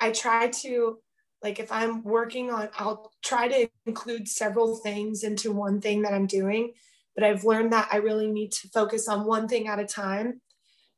i 0.00 0.10
try 0.10 0.48
to 0.48 0.98
like 1.42 1.58
if 1.58 1.70
i'm 1.72 2.02
working 2.02 2.50
on 2.50 2.68
i'll 2.78 3.12
try 3.22 3.48
to 3.48 3.68
include 3.86 4.28
several 4.28 4.76
things 4.76 5.24
into 5.24 5.52
one 5.52 5.80
thing 5.80 6.02
that 6.02 6.14
i'm 6.14 6.26
doing 6.26 6.72
but 7.14 7.24
i've 7.24 7.44
learned 7.44 7.72
that 7.72 7.88
i 7.92 7.96
really 7.96 8.26
need 8.26 8.52
to 8.52 8.68
focus 8.68 9.08
on 9.08 9.26
one 9.26 9.48
thing 9.48 9.68
at 9.68 9.78
a 9.78 9.86
time 9.86 10.40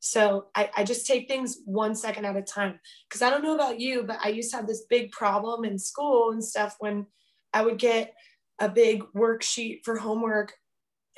so 0.00 0.46
I, 0.54 0.70
I 0.78 0.84
just 0.84 1.06
take 1.06 1.28
things 1.28 1.58
one 1.66 1.94
second 1.94 2.24
at 2.24 2.36
a 2.36 2.42
time. 2.42 2.80
Because 3.08 3.20
I 3.22 3.30
don't 3.30 3.44
know 3.44 3.54
about 3.54 3.78
you, 3.78 4.02
but 4.02 4.18
I 4.24 4.28
used 4.28 4.50
to 4.50 4.56
have 4.56 4.66
this 4.66 4.86
big 4.88 5.12
problem 5.12 5.64
in 5.64 5.78
school 5.78 6.32
and 6.32 6.42
stuff 6.42 6.76
when 6.78 7.06
I 7.52 7.62
would 7.62 7.78
get 7.78 8.14
a 8.58 8.68
big 8.68 9.04
worksheet 9.14 9.84
for 9.84 9.96
homework 9.96 10.54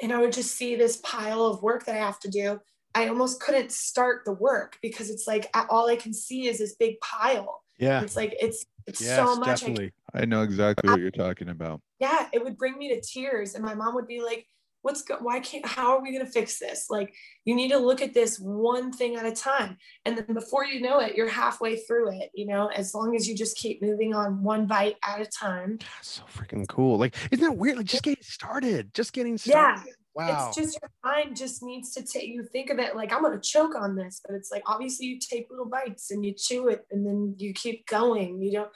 and 0.03 0.13
I 0.13 0.19
would 0.19 0.33
just 0.33 0.57
see 0.57 0.75
this 0.75 0.97
pile 0.99 1.47
of 1.47 1.63
work 1.63 1.87
that 1.87 1.95
I 1.95 1.99
have 1.99 2.19
to 2.21 2.31
do. 2.31 2.61
I 2.95 3.09
almost 3.09 3.41
couldn't 3.41 3.73
start 3.73 4.23
the 4.25 4.33
work 4.33 4.79
because 4.83 5.11
it's 5.11 5.27
like 5.27 5.49
all 5.71 5.89
I 5.89 5.97
can 5.97 6.13
see 6.13 6.49
is 6.49 6.59
this 6.59 6.75
big 6.75 7.01
pile. 7.01 7.63
Yeah. 7.83 8.03
It's 8.03 8.15
like 8.15 8.37
it's 8.41 8.65
it's 8.87 9.01
yes, 9.01 9.17
so 9.17 9.37
much. 9.37 9.61
Definitely. 9.61 9.93
I, 10.15 10.23
I 10.23 10.25
know 10.25 10.43
exactly 10.43 10.89
what 10.89 11.01
you're 11.01 11.11
talking 11.11 11.49
about. 11.49 11.81
Yeah, 11.99 12.29
it 12.33 12.43
would 12.43 12.57
bring 12.57 12.79
me 12.79 12.89
to 12.95 13.01
tears. 13.01 13.55
And 13.55 13.65
my 13.65 13.75
mom 13.75 13.95
would 13.95 14.07
be 14.07 14.23
like, 14.23 14.47
what's 14.83 15.03
go- 15.03 15.19
why 15.21 15.41
can't 15.41 15.65
how 15.67 15.97
are 15.97 16.03
we 16.03 16.13
going 16.13 16.25
to 16.25 16.31
fix 16.31 16.59
this 16.59 16.91
like 16.91 17.15
you 17.45 17.55
need 17.55 17.71
to 17.71 17.79
look 17.79 18.03
at 18.03 18.13
this 18.13 18.39
one 18.41 18.93
thing 18.93 19.15
at 19.15 19.25
a 19.25 19.33
time 19.33 19.77
and 20.05 20.19
then 20.19 20.35
before 20.35 20.65
you 20.65 20.81
know 20.81 20.99
it 20.99 21.15
you're 21.15 21.29
halfway 21.29 21.77
through 21.77 22.11
it 22.11 22.31
you 22.35 22.45
know 22.45 22.67
as 22.67 22.93
long 22.93 23.15
as 23.15 23.29
you 23.29 23.37
just 23.37 23.57
keep 23.57 23.81
moving 23.81 24.13
on 24.13 24.43
one 24.43 24.67
bite 24.67 24.97
at 25.07 25.21
a 25.21 25.27
time 25.27 25.79
so 26.01 26.23
freaking 26.25 26.67
cool 26.69 26.99
like 26.99 27.15
isn't 27.31 27.45
that 27.45 27.53
weird 27.53 27.77
like 27.77 27.87
just 27.87 28.03
getting 28.03 28.23
started 28.25 28.93
just 28.93 29.13
getting 29.13 29.39
started 29.39 29.87
yeah 29.87 29.93
Wow. 30.15 30.49
It's 30.49 30.57
just 30.57 30.79
your 30.81 30.91
mind 31.03 31.37
just 31.37 31.63
needs 31.63 31.95
to 31.95 32.03
take 32.03 32.29
you 32.29 32.45
think 32.45 32.69
of 32.69 32.79
it 32.79 32.95
like 32.95 33.13
I'm 33.13 33.23
gonna 33.23 33.41
choke 33.41 33.75
on 33.75 33.97
this, 33.97 34.21
but 34.27 34.37
it's 34.37 34.51
like 34.51 34.63
obviously 34.67 35.07
you 35.07 35.19
take 35.19 35.49
little 35.51 35.69
bites 35.69 36.11
and 36.11 36.25
you 36.25 36.35
chew 36.35 36.69
it 36.69 36.87
and 36.91 37.07
then 37.07 37.35
you 37.39 37.55
keep 37.55 37.87
going. 37.87 38.43
You 38.43 38.53
don't 38.53 38.71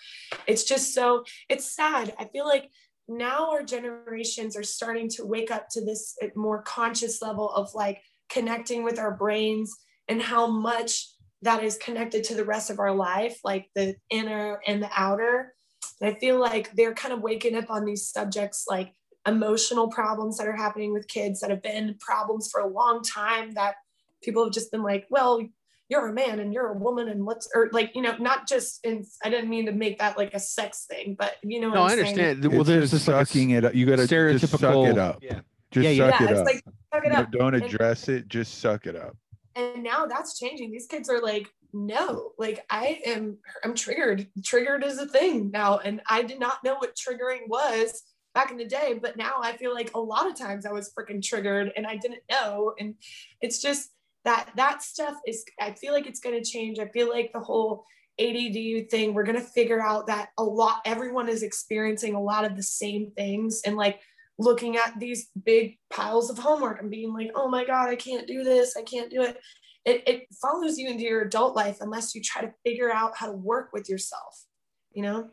it's 0.47 0.65
just 0.65 0.95
so 0.95 1.25
it's 1.49 1.67
sad. 1.67 2.15
I 2.19 2.25
feel 2.25 2.47
like 2.47 2.71
now 3.09 3.51
our 3.51 3.63
generations 3.63 4.57
are 4.57 4.63
starting 4.63 5.09
to 5.11 5.27
wake 5.27 5.51
up 5.51 5.69
to 5.71 5.85
this 5.85 6.17
eh, 6.23 6.31
more 6.35 6.63
conscious 6.63 7.21
level 7.21 7.51
of 7.51 7.75
like 7.75 8.01
connecting 8.29 8.83
with 8.83 8.99
our 8.99 9.15
brains 9.15 9.75
and 10.09 10.21
how 10.21 10.47
much 10.47 11.09
that 11.43 11.63
is 11.63 11.77
connected 11.77 12.25
to 12.25 12.35
the 12.35 12.45
rest 12.45 12.71
of 12.71 12.79
our 12.79 12.95
life, 12.95 13.39
like 13.45 13.69
the 13.75 13.95
inner 14.11 14.61
and 14.67 14.83
the 14.83 14.91
outer. 14.97 15.55
And 16.01 16.15
I 16.15 16.19
feel 16.19 16.41
like 16.41 16.73
they're 16.75 16.95
kind 16.95 17.15
of 17.15 17.21
waking 17.21 17.55
up 17.55 17.71
on 17.71 17.85
these 17.85 18.09
subjects 18.09 18.65
like 18.69 18.93
emotional 19.27 19.89
problems 19.89 20.39
that 20.39 20.47
are 20.47 20.57
happening 20.57 20.93
with 20.93 21.09
kids 21.09 21.41
that 21.41 21.51
have 21.51 21.63
been 21.63 21.97
problems 22.01 22.49
for 22.51 22.61
a 22.61 22.69
long 22.69 23.03
time 23.03 23.53
that 23.55 23.77
people 24.23 24.45
have 24.45 24.53
just 24.53 24.71
been 24.71 24.83
like, 24.83 25.07
well, 25.11 25.41
you're 25.89 26.09
a 26.09 26.13
man 26.13 26.41
and 26.41 26.53
you're 26.53 26.73
a 26.73 26.79
woman 26.79 27.09
and 27.09 27.25
let's 27.25 27.49
or 27.55 27.69
like 27.73 27.95
you 27.95 28.03
know 28.03 28.17
not 28.17 28.49
just 28.49 28.85
in 28.85 29.05
I 29.23 29.31
didn't 29.31 29.49
mean 29.49 29.67
to 29.67 29.73
make 29.73 29.99
that 30.01 30.19
like 30.19 30.35
a 30.35 30.41
sex 30.41 30.87
thing, 30.91 31.15
but 31.19 31.35
you 31.43 31.61
know. 31.61 31.71
No, 31.71 31.83
i 31.83 31.93
understand. 31.93 32.43
Saying? 32.43 32.55
Well, 32.55 32.65
there's 32.65 32.91
just 32.91 33.05
sucking 33.05 33.51
like 33.51 33.59
it 33.59 33.65
up. 33.67 33.75
You 33.75 33.87
got 33.87 33.97
to 33.97 34.03
stereotypical. 34.03 34.41
Just 34.41 34.59
suck 34.59 34.87
it 34.87 34.99
up. 34.99 35.19
Yeah. 35.23 35.41
Just 35.71 35.89
yeah, 35.89 36.11
suck 36.11 36.21
yeah. 36.21 36.27
it 36.27 36.37
up. 36.37 36.47
Like, 36.47 36.65
suck 36.93 37.07
it 37.07 37.13
up. 37.13 37.33
don't 37.33 37.55
address 37.55 38.09
and, 38.09 38.19
it. 38.19 38.29
Just 38.29 38.59
suck 38.59 38.87
it 38.87 38.97
up. 38.97 39.17
And 39.55 39.83
now 39.83 40.07
that's 40.07 40.39
changing. 40.39 40.73
These 40.73 40.87
kids 40.87 41.09
are 41.09 41.21
like, 41.21 41.53
no, 41.73 42.33
like 42.39 42.65
I 42.71 43.01
am. 43.07 43.39
I'm 43.63 43.75
triggered. 43.75 44.27
Triggered 44.45 44.83
is 44.83 44.99
a 44.99 45.07
thing 45.07 45.51
now, 45.53 45.79
and 45.79 46.01
I 46.09 46.23
did 46.23 46.41
not 46.41 46.65
know 46.65 46.77
what 46.77 46.97
triggering 46.97 47.49
was 47.49 48.03
back 48.37 48.51
in 48.51 48.59
the 48.59 48.67
day 48.67 48.99
but 49.01 49.17
now 49.17 49.37
i 49.43 49.57
feel 49.57 49.73
like 49.73 49.91
a 49.95 49.99
lot 49.99 50.27
of 50.27 50.37
times 50.37 50.67
i 50.67 50.71
was 50.71 50.93
freaking 50.93 51.23
triggered 51.23 51.73
and 51.75 51.87
i 51.87 51.97
didn't 51.97 52.21
know 52.31 52.75
and 52.79 52.95
it's 53.41 53.63
just 53.63 53.93
that 54.27 54.51
that 54.57 54.83
stuff 54.83 55.15
is 55.27 55.43
i 55.59 55.73
feel 55.73 55.95
like 55.95 56.07
it's 56.07 56.21
going 56.21 56.35
to 56.35 56.51
change. 56.51 56.79
I 56.79 56.89
feel 56.89 57.09
like 57.09 57.33
the 57.33 57.41
whole 57.41 57.87
ADD 58.21 58.91
thing 58.91 59.15
we're 59.15 59.25
going 59.25 59.39
to 59.39 59.53
figure 59.61 59.81
out 59.81 60.09
that 60.09 60.31
a 60.37 60.45
lot 60.45 60.81
everyone 60.85 61.29
is 61.29 61.43
experiencing 61.43 62.15
a 62.15 62.21
lot 62.21 62.45
of 62.45 62.57
the 62.57 62.63
same 62.63 63.13
things 63.17 63.63
and 63.65 63.77
like 63.77 64.01
looking 64.39 64.77
at 64.77 64.99
these 64.99 65.29
big 65.45 65.79
piles 65.91 66.29
of 66.29 66.39
homework 66.39 66.81
and 66.83 66.91
being 66.91 67.15
like 67.15 67.31
oh 67.37 67.49
my 67.49 67.65
god 67.65 67.89
i 67.89 67.97
can't 67.97 68.27
do 68.27 68.43
this 68.45 68.77
i 68.77 68.83
can't 68.83 69.11
do 69.11 69.23
it. 69.23 69.39
It, 69.85 70.03
it 70.09 70.27
follows 70.43 70.77
you 70.77 70.91
into 70.91 71.05
your 71.05 71.23
adult 71.23 71.55
life 71.55 71.77
unless 71.81 72.13
you 72.13 72.21
try 72.21 72.43
to 72.43 72.53
figure 72.65 72.93
out 72.93 73.17
how 73.17 73.27
to 73.27 73.33
work 73.33 73.71
with 73.73 73.89
yourself 73.89 74.45
you 74.93 75.03
know? 75.03 75.29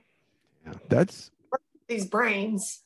Yeah, 0.65 0.73
that's 0.87 1.31
these 1.87 2.05
brains 2.05 2.82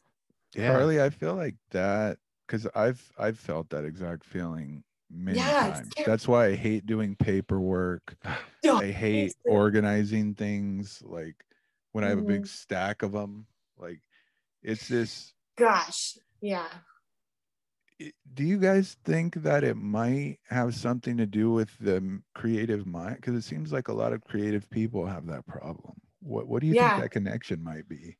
yeah. 0.58 0.72
Carly, 0.72 1.02
I 1.02 1.10
feel 1.10 1.36
like 1.36 1.56
that 1.72 2.18
because 2.48 2.68
I've 2.76 3.12
I've 3.18 3.40
felt 3.40 3.70
that 3.70 3.86
exact 3.86 4.26
feeling 4.26 4.84
many 5.12 5.40
yeah, 5.40 5.72
times. 5.74 5.90
That's 6.06 6.28
why 6.28 6.48
I 6.48 6.56
hate 6.56 6.86
doing 6.86 7.16
paperwork. 7.16 8.16
I 8.66 8.88
hate 8.88 9.34
organizing 9.46 10.34
things. 10.36 11.02
Like 11.06 11.36
when 11.92 12.04
I 12.04 12.10
have 12.10 12.20
mm-hmm. 12.20 12.28
a 12.28 12.32
big 12.32 12.42
mm-hmm. 12.42 12.48
stack 12.48 13.04
of 13.04 13.12
them, 13.12 13.46
like 13.78 14.02
it's 14.64 14.88
this. 14.88 15.34
Gosh, 15.58 16.18
yeah. 16.42 16.68
Do 18.34 18.44
you 18.44 18.60
guys 18.60 18.96
think 19.06 19.36
that 19.42 19.64
it 19.64 19.76
might 19.76 20.38
have 20.50 20.76
something 20.76 21.18
to 21.18 21.26
do 21.26 21.52
with 21.52 21.76
the 21.80 22.22
creative 22.36 22.86
mind? 22.86 23.16
Because 23.16 23.34
it 23.34 23.44
seems 23.44 23.72
like 23.72 23.88
a 23.88 23.94
lot 23.94 24.14
of 24.14 24.24
creative 24.24 24.70
people 24.70 25.08
have 25.08 25.26
that 25.28 25.48
problem. 25.48 25.94
What 26.22 26.48
What 26.48 26.62
do 26.62 26.68
you 26.68 26.76
yeah. 26.76 26.92
think 26.92 27.04
that 27.04 27.10
connection 27.10 27.64
might 27.64 27.90
be? 27.90 28.18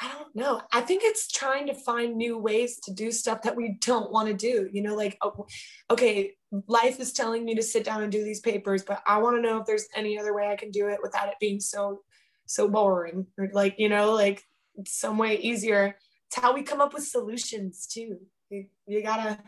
I 0.00 0.12
don't 0.12 0.34
know. 0.34 0.62
I 0.72 0.80
think 0.80 1.02
it's 1.04 1.26
trying 1.28 1.66
to 1.66 1.74
find 1.74 2.16
new 2.16 2.38
ways 2.38 2.78
to 2.84 2.92
do 2.92 3.10
stuff 3.10 3.42
that 3.42 3.56
we 3.56 3.76
don't 3.80 4.12
want 4.12 4.28
to 4.28 4.34
do. 4.34 4.68
You 4.72 4.82
know, 4.82 4.94
like, 4.94 5.18
oh, 5.22 5.46
okay, 5.90 6.34
life 6.68 7.00
is 7.00 7.12
telling 7.12 7.44
me 7.44 7.54
to 7.56 7.62
sit 7.62 7.84
down 7.84 8.02
and 8.02 8.12
do 8.12 8.22
these 8.22 8.40
papers, 8.40 8.84
but 8.84 9.02
I 9.06 9.18
want 9.18 9.36
to 9.36 9.42
know 9.42 9.58
if 9.58 9.66
there's 9.66 9.88
any 9.96 10.18
other 10.18 10.34
way 10.34 10.48
I 10.48 10.56
can 10.56 10.70
do 10.70 10.88
it 10.88 11.00
without 11.02 11.28
it 11.28 11.34
being 11.40 11.58
so, 11.58 12.02
so 12.46 12.68
boring 12.68 13.26
or 13.36 13.50
like, 13.52 13.74
you 13.78 13.88
know, 13.88 14.12
like 14.12 14.44
some 14.86 15.18
way 15.18 15.38
easier. 15.38 15.96
It's 16.28 16.36
how 16.36 16.54
we 16.54 16.62
come 16.62 16.80
up 16.80 16.94
with 16.94 17.04
solutions 17.04 17.86
too. 17.86 18.18
You, 18.50 18.66
you 18.86 19.02
gotta 19.02 19.38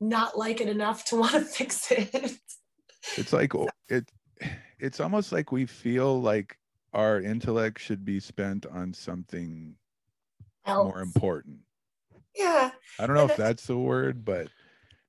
not 0.00 0.36
like 0.36 0.60
it 0.60 0.68
enough 0.68 1.04
to 1.06 1.16
want 1.20 1.32
to 1.32 1.40
fix 1.40 1.90
it. 1.90 2.38
it's 3.16 3.32
like, 3.32 3.54
oh, 3.54 3.68
it, 3.88 4.10
it's 4.78 5.00
almost 5.00 5.32
like 5.32 5.52
we 5.52 5.66
feel 5.66 6.20
like 6.20 6.56
our 6.92 7.20
intellect 7.20 7.80
should 7.80 8.04
be 8.04 8.20
spent 8.20 8.66
on 8.66 8.92
something 8.94 9.74
Else. 10.66 10.88
more 10.88 11.00
important. 11.00 11.58
Yeah. 12.34 12.70
I 12.98 13.06
don't 13.06 13.16
know 13.16 13.26
if 13.26 13.36
that's 13.36 13.66
the 13.66 13.76
word, 13.76 14.24
but 14.24 14.48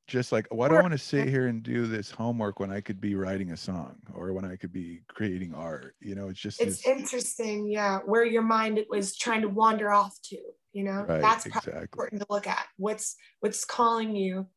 just 0.08 0.32
like 0.32 0.48
why 0.50 0.68
do 0.68 0.76
I 0.76 0.82
want 0.82 0.94
to 0.94 0.98
sit 0.98 1.30
here 1.30 1.48
and 1.48 1.62
do 1.62 1.86
this 1.86 2.10
homework 2.10 2.60
when 2.60 2.72
I 2.72 2.82
could 2.82 3.00
be 3.00 3.16
writing 3.16 3.52
a 3.52 3.58
song 3.58 3.96
or 4.14 4.34
when 4.34 4.44
I 4.44 4.56
could 4.56 4.74
be 4.74 5.02
creating 5.08 5.54
art? 5.54 5.96
You 6.02 6.16
know, 6.16 6.30
it's 6.30 6.40
just 6.40 6.60
it's 6.60 6.82
this... 6.82 6.88
interesting, 6.88 7.72
yeah, 7.72 8.00
where 8.06 8.26
your 8.26 8.42
mind 8.42 8.80
was 8.90 9.16
trying 9.16 9.42
to 9.42 9.50
wander 9.50 9.92
off 9.92 10.18
to. 10.26 10.38
You 10.74 10.84
know, 10.84 11.06
right, 11.08 11.22
that's 11.22 11.46
exactly. 11.46 11.82
important 11.82 12.22
to 12.22 12.28
look 12.30 12.48
at. 12.48 12.66
What's 12.78 13.16
what's 13.40 13.66
calling 13.66 14.16
you 14.16 14.48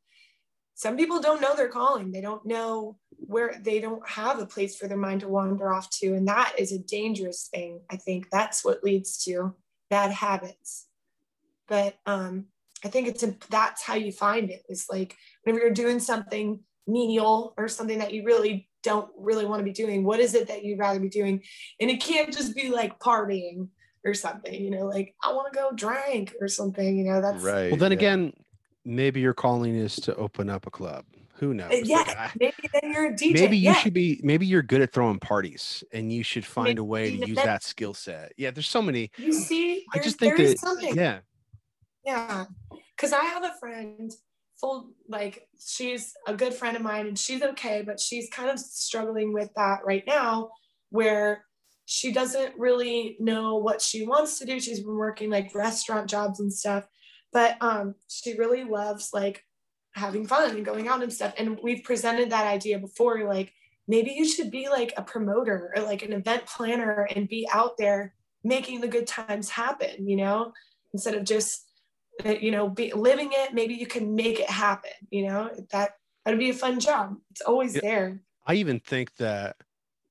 some 0.82 0.96
people 0.96 1.20
don't 1.20 1.40
know 1.40 1.54
their 1.54 1.68
calling 1.68 2.10
they 2.10 2.20
don't 2.20 2.44
know 2.44 2.96
where 3.18 3.54
they 3.62 3.80
don't 3.80 4.06
have 4.08 4.40
a 4.40 4.46
place 4.46 4.76
for 4.76 4.88
their 4.88 4.96
mind 4.96 5.20
to 5.20 5.28
wander 5.28 5.72
off 5.72 5.88
to 5.90 6.14
and 6.14 6.26
that 6.26 6.52
is 6.58 6.72
a 6.72 6.78
dangerous 6.78 7.48
thing 7.52 7.80
i 7.90 7.96
think 7.96 8.28
that's 8.30 8.64
what 8.64 8.82
leads 8.82 9.22
to 9.22 9.54
bad 9.90 10.10
habits 10.10 10.86
but 11.68 11.94
um, 12.06 12.46
I 12.84 12.88
think 12.88 13.08
it's 13.08 13.22
a, 13.22 13.34
that's 13.48 13.82
how 13.82 13.94
you 13.94 14.12
find 14.12 14.50
it. 14.50 14.62
It's 14.68 14.90
like 14.90 15.16
whenever 15.42 15.64
you're 15.64 15.74
doing 15.74 16.00
something 16.00 16.60
menial 16.86 17.54
or 17.56 17.68
something 17.68 17.98
that 18.00 18.12
you 18.12 18.24
really 18.24 18.68
don't 18.82 19.08
really 19.16 19.46
want 19.46 19.60
to 19.60 19.64
be 19.64 19.72
doing, 19.72 20.04
what 20.04 20.20
is 20.20 20.34
it 20.34 20.48
that 20.48 20.64
you'd 20.64 20.78
rather 20.78 20.98
be 20.98 21.08
doing? 21.08 21.42
And 21.80 21.90
it 21.90 22.02
can't 22.02 22.32
just 22.32 22.56
be 22.56 22.70
like 22.70 22.98
partying 22.98 23.68
or 24.04 24.14
something, 24.14 24.52
you 24.52 24.70
know, 24.70 24.86
like 24.86 25.14
I 25.22 25.32
want 25.32 25.52
to 25.52 25.58
go 25.58 25.70
drink 25.72 26.34
or 26.40 26.48
something, 26.48 26.96
you 26.96 27.04
know, 27.04 27.20
that's 27.20 27.42
right. 27.42 27.70
Well, 27.70 27.78
then 27.78 27.92
yeah. 27.92 27.98
again, 27.98 28.32
maybe 28.84 29.20
your 29.20 29.34
calling 29.34 29.74
is 29.74 29.96
to 29.96 30.14
open 30.16 30.48
up 30.50 30.66
a 30.66 30.70
club. 30.70 31.04
Who 31.36 31.54
knows? 31.54 31.72
Uh, 31.72 31.76
Like, 31.76 31.86
yeah, 31.86 32.04
I- 32.18 32.30
maybe 32.38 32.54
then 32.72 32.92
you're 32.92 33.06
a 33.06 33.12
DJ. 33.12 33.32
maybe 33.34 33.56
you 33.56 33.64
yeah. 33.64 33.74
should 33.74 33.92
be 33.94 34.20
maybe 34.22 34.46
you're 34.46 34.62
good 34.62 34.80
at 34.80 34.92
throwing 34.92 35.18
parties 35.18 35.82
and 35.92 36.12
you 36.12 36.22
should 36.22 36.44
find 36.46 36.78
a 36.78 36.84
way 36.84 37.16
to 37.16 37.26
use 37.26 37.36
that- 37.36 37.44
that 37.46 37.62
skill 37.64 37.94
set 37.94 38.32
yeah 38.36 38.50
there's 38.52 38.68
so 38.68 38.80
many 38.82 39.10
You 39.16 39.32
see, 39.32 39.84
i 39.92 39.98
just 39.98 40.18
think 40.18 40.36
that 40.36 40.58
something. 40.58 40.94
yeah 40.94 41.20
Yeah. 42.04 42.44
Cause 42.96 43.12
I 43.12 43.24
have 43.24 43.42
a 43.44 43.54
friend 43.58 44.12
full 44.60 44.92
like 45.08 45.48
she's 45.58 46.14
a 46.28 46.34
good 46.34 46.54
friend 46.54 46.76
of 46.76 46.82
mine 46.82 47.06
and 47.08 47.18
she's 47.18 47.42
okay, 47.42 47.82
but 47.84 47.98
she's 47.98 48.28
kind 48.30 48.48
of 48.48 48.60
struggling 48.60 49.32
with 49.32 49.50
that 49.56 49.80
right 49.84 50.04
now 50.06 50.50
where 50.90 51.44
she 51.86 52.12
doesn't 52.12 52.56
really 52.56 53.16
know 53.18 53.56
what 53.56 53.82
she 53.82 54.06
wants 54.06 54.38
to 54.38 54.44
do. 54.46 54.60
She's 54.60 54.78
been 54.80 54.94
working 54.96 55.30
like 55.30 55.52
restaurant 55.54 56.08
jobs 56.08 56.38
and 56.38 56.52
stuff, 56.52 56.86
but 57.32 57.56
um 57.60 57.94
she 58.08 58.36
really 58.38 58.64
loves 58.64 59.10
like 59.12 59.44
having 59.94 60.26
fun 60.26 60.50
and 60.56 60.64
going 60.64 60.88
out 60.88 61.02
and 61.02 61.12
stuff. 61.12 61.34
And 61.36 61.58
we've 61.62 61.84
presented 61.84 62.30
that 62.30 62.46
idea 62.46 62.78
before, 62.78 63.24
like 63.28 63.52
maybe 63.86 64.12
you 64.12 64.26
should 64.26 64.50
be 64.50 64.68
like 64.70 64.94
a 64.96 65.02
promoter 65.02 65.70
or 65.76 65.82
like 65.82 66.02
an 66.02 66.14
event 66.14 66.46
planner 66.46 67.06
and 67.14 67.28
be 67.28 67.46
out 67.52 67.76
there 67.76 68.14
making 68.42 68.80
the 68.80 68.88
good 68.88 69.06
times 69.06 69.50
happen, 69.50 70.08
you 70.08 70.16
know, 70.16 70.52
instead 70.92 71.14
of 71.14 71.24
just 71.24 71.66
uh, 72.24 72.30
you 72.30 72.50
know 72.50 72.68
be 72.68 72.92
living 72.92 73.30
it 73.32 73.54
maybe 73.54 73.74
you 73.74 73.86
can 73.86 74.14
make 74.14 74.38
it 74.38 74.48
happen 74.50 74.90
you 75.10 75.26
know 75.26 75.50
that 75.70 75.92
that'd 76.24 76.38
be 76.38 76.50
a 76.50 76.54
fun 76.54 76.78
job 76.78 77.16
it's 77.30 77.40
always 77.40 77.74
Yeah. 77.74 77.80
there 77.82 78.20
i 78.46 78.54
even 78.54 78.80
think 78.80 79.16
that 79.16 79.56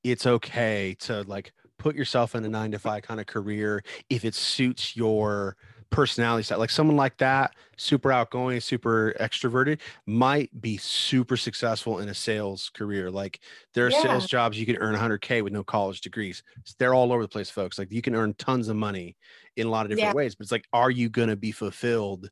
it's 0.02 0.26
okay 0.26 0.96
to 1.00 1.22
like 1.22 1.52
put 1.78 1.94
yourself 1.94 2.34
in 2.34 2.44
a 2.44 2.48
nine 2.48 2.72
to 2.72 2.78
five 2.80 3.02
kind 3.02 3.20
of 3.20 3.26
career 3.26 3.84
if 4.10 4.24
it 4.24 4.34
suits 4.34 4.96
your 4.96 5.56
personality 5.92 6.42
style 6.42 6.58
like 6.58 6.70
someone 6.70 6.96
like 6.96 7.18
that 7.18 7.54
super 7.76 8.10
outgoing 8.10 8.60
super 8.60 9.14
extroverted 9.20 9.80
might 10.06 10.50
be 10.60 10.76
super 10.78 11.36
successful 11.36 11.98
in 12.00 12.08
a 12.08 12.14
sales 12.14 12.70
career 12.70 13.10
like 13.10 13.40
there 13.74 13.86
are 13.86 13.90
Yeah. 13.90 13.92
sales 13.92 14.26
jobs 14.26 14.58
you 14.58 14.66
can 14.66 14.76
earn 14.78 14.94
100k 14.94 15.42
with 15.42 15.52
no 15.52 15.62
college 15.62 16.00
degrees 16.00 16.42
they're 16.78 16.94
all 16.94 17.12
over 17.12 17.22
the 17.22 17.28
place 17.28 17.50
folks 17.50 17.78
like 17.78 17.92
you 17.92 18.02
can 18.02 18.14
earn 18.14 18.34
tons 18.34 18.68
of 18.68 18.76
money 18.76 19.16
in 19.56 19.66
a 19.66 19.70
lot 19.70 19.86
of 19.86 19.90
different 19.90 20.12
Yeah. 20.12 20.14
ways 20.14 20.34
but 20.34 20.42
it's 20.44 20.52
like 20.52 20.66
are 20.72 20.90
you 20.90 21.08
going 21.10 21.28
to 21.28 21.36
be 21.36 21.52
fulfilled 21.52 22.30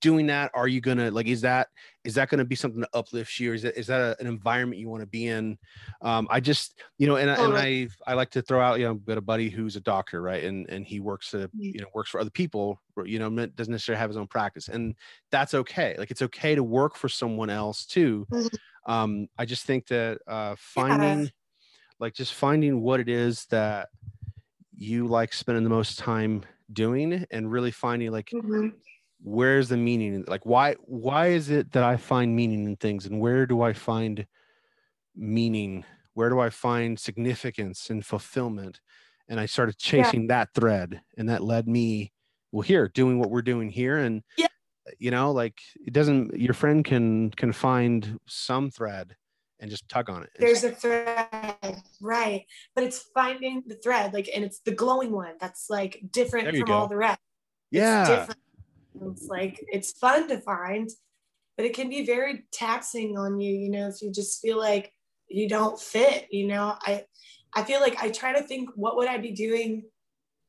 doing 0.00 0.26
that 0.26 0.50
are 0.54 0.66
you 0.68 0.80
going 0.80 0.96
to 0.98 1.10
like 1.10 1.26
is 1.26 1.40
that 1.42 1.68
is 2.04 2.14
that 2.14 2.28
going 2.28 2.38
to 2.38 2.44
be 2.44 2.54
something 2.54 2.80
that 2.80 2.88
uplifts 2.94 3.38
you 3.38 3.50
or 3.50 3.54
is 3.54 3.62
that 3.62 3.78
is 3.78 3.86
that 3.86 4.00
a, 4.00 4.20
an 4.20 4.26
environment 4.26 4.80
you 4.80 4.88
want 4.88 5.02
to 5.02 5.06
be 5.06 5.26
in 5.26 5.58
um 6.02 6.26
i 6.30 6.40
just 6.40 6.80
you 6.98 7.06
know 7.06 7.16
and, 7.16 7.30
I- 7.30 7.44
and 7.44 7.52
i 7.56 7.88
i 8.06 8.14
like 8.14 8.30
to 8.30 8.42
throw 8.42 8.60
out 8.60 8.78
you 8.78 8.86
know 8.86 8.92
I've 8.92 9.04
got 9.04 9.18
a 9.18 9.22
buddy 9.22 9.50
who's 9.50 9.76
a 9.76 9.80
doctor 9.80 10.22
right 10.22 10.42
and 10.44 10.68
and 10.70 10.86
he 10.86 11.00
works 11.00 11.34
at 11.34 11.50
Mm. 11.52 11.74
you 11.74 11.80
know 11.80 11.86
works 11.94 12.10
for 12.10 12.20
other 12.20 12.30
people 12.30 12.80
you 13.04 13.18
know 13.18 13.28
doesn't 13.46 13.72
necessarily 13.72 13.98
have 14.00 14.10
his 14.10 14.16
own 14.16 14.26
practice 14.26 14.68
and 14.68 14.94
that's 15.30 15.52
okay 15.54 15.94
like 15.98 16.10
it's 16.10 16.22
okay 16.22 16.54
to 16.54 16.62
work 16.62 16.96
for 16.96 17.08
someone 17.08 17.50
else 17.50 17.84
too 17.86 18.26
Mhm. 18.30 18.48
um 18.86 19.28
i 19.38 19.44
just 19.44 19.64
think 19.66 19.86
that 19.88 20.20
uh 20.26 20.54
finding 20.58 21.30
like 21.98 22.14
just 22.14 22.32
finding 22.34 22.80
what 22.80 23.00
it 23.00 23.08
is 23.10 23.44
that 23.46 23.88
you 24.76 25.06
like 25.06 25.32
spending 25.34 25.64
the 25.64 25.70
most 25.70 25.98
time 25.98 26.42
doing 26.72 27.26
and 27.30 27.50
really 27.52 27.70
finding 27.70 28.10
like 28.12 28.30
Mhm. 28.32 28.72
Where's 29.22 29.68
the 29.68 29.76
meaning 29.76 30.24
like 30.28 30.46
why 30.46 30.74
why 30.86 31.28
is 31.28 31.50
it 31.50 31.72
that 31.72 31.82
i 31.82 31.96
find 31.96 32.34
meaning 32.34 32.64
in 32.64 32.76
things 32.76 33.04
and 33.06 33.20
where 33.20 33.46
do 33.46 33.60
i 33.62 33.72
find 33.72 34.26
meaning? 35.14 35.84
Where 36.14 36.28
do 36.30 36.40
i 36.40 36.50
find 36.50 36.98
significance 36.98 37.90
and 37.90 38.04
fulfillment? 38.04 38.80
And 39.28 39.38
i 39.38 39.46
started 39.46 39.76
Yeah. 39.78 40.04
chasing 40.04 40.28
that 40.28 40.48
thread 40.54 41.02
and 41.16 41.28
that 41.28 41.42
led 41.42 41.68
me 41.68 42.12
well 42.52 42.62
here 42.62 42.88
doing 42.88 43.18
what 43.18 43.30
we're 43.30 43.42
doing 43.42 43.70
here. 43.70 43.98
And 43.98 44.22
Yeah. 44.36 44.46
you 44.98 45.10
know 45.10 45.32
like 45.32 45.60
it 45.86 45.92
doesn't 45.92 46.38
your 46.38 46.54
friend 46.54 46.84
can 46.84 47.30
can 47.32 47.52
find 47.52 48.18
some 48.26 48.70
thread 48.70 49.16
and 49.60 49.70
just 49.70 49.88
tug 49.88 50.08
on 50.08 50.22
it. 50.22 50.30
There's 50.38 50.64
a 50.64 50.70
thread 50.72 51.82
right. 52.00 52.46
But 52.74 52.84
it's 52.84 53.04
finding 53.14 53.62
the 53.66 53.76
thread 53.76 54.12
like 54.14 54.28
and 54.34 54.44
it's 54.44 54.60
the 54.60 54.72
glowing 54.72 55.12
one 55.12 55.34
that's 55.40 55.68
like 55.68 56.00
different 56.10 56.56
from 56.56 56.70
all 56.70 56.88
the 56.88 56.96
rest. 56.96 57.20
It's 57.70 57.78
yeah. 57.80 58.08
different. 58.08 58.40
It's 59.06 59.28
like 59.28 59.64
it's 59.68 59.92
fun 59.92 60.28
to 60.28 60.40
find 60.40 60.88
but 61.56 61.66
it 61.66 61.74
can 61.74 61.88
be 61.88 62.06
very 62.06 62.44
taxing 62.52 63.16
on 63.16 63.40
you 63.40 63.52
you 63.52 63.70
know 63.70 63.88
if 63.88 64.02
you 64.02 64.10
just 64.10 64.40
feel 64.40 64.58
like 64.58 64.92
you 65.28 65.48
don't 65.48 65.80
fit 65.80 66.26
you 66.30 66.46
know? 66.46 66.74
I 66.82 67.04
i 67.54 67.62
feel 67.64 67.80
like 67.80 68.02
i 68.02 68.10
try 68.10 68.32
to 68.32 68.42
think 68.42 68.70
what 68.74 68.96
would 68.96 69.08
i 69.08 69.18
be 69.18 69.32
doing? 69.32 69.84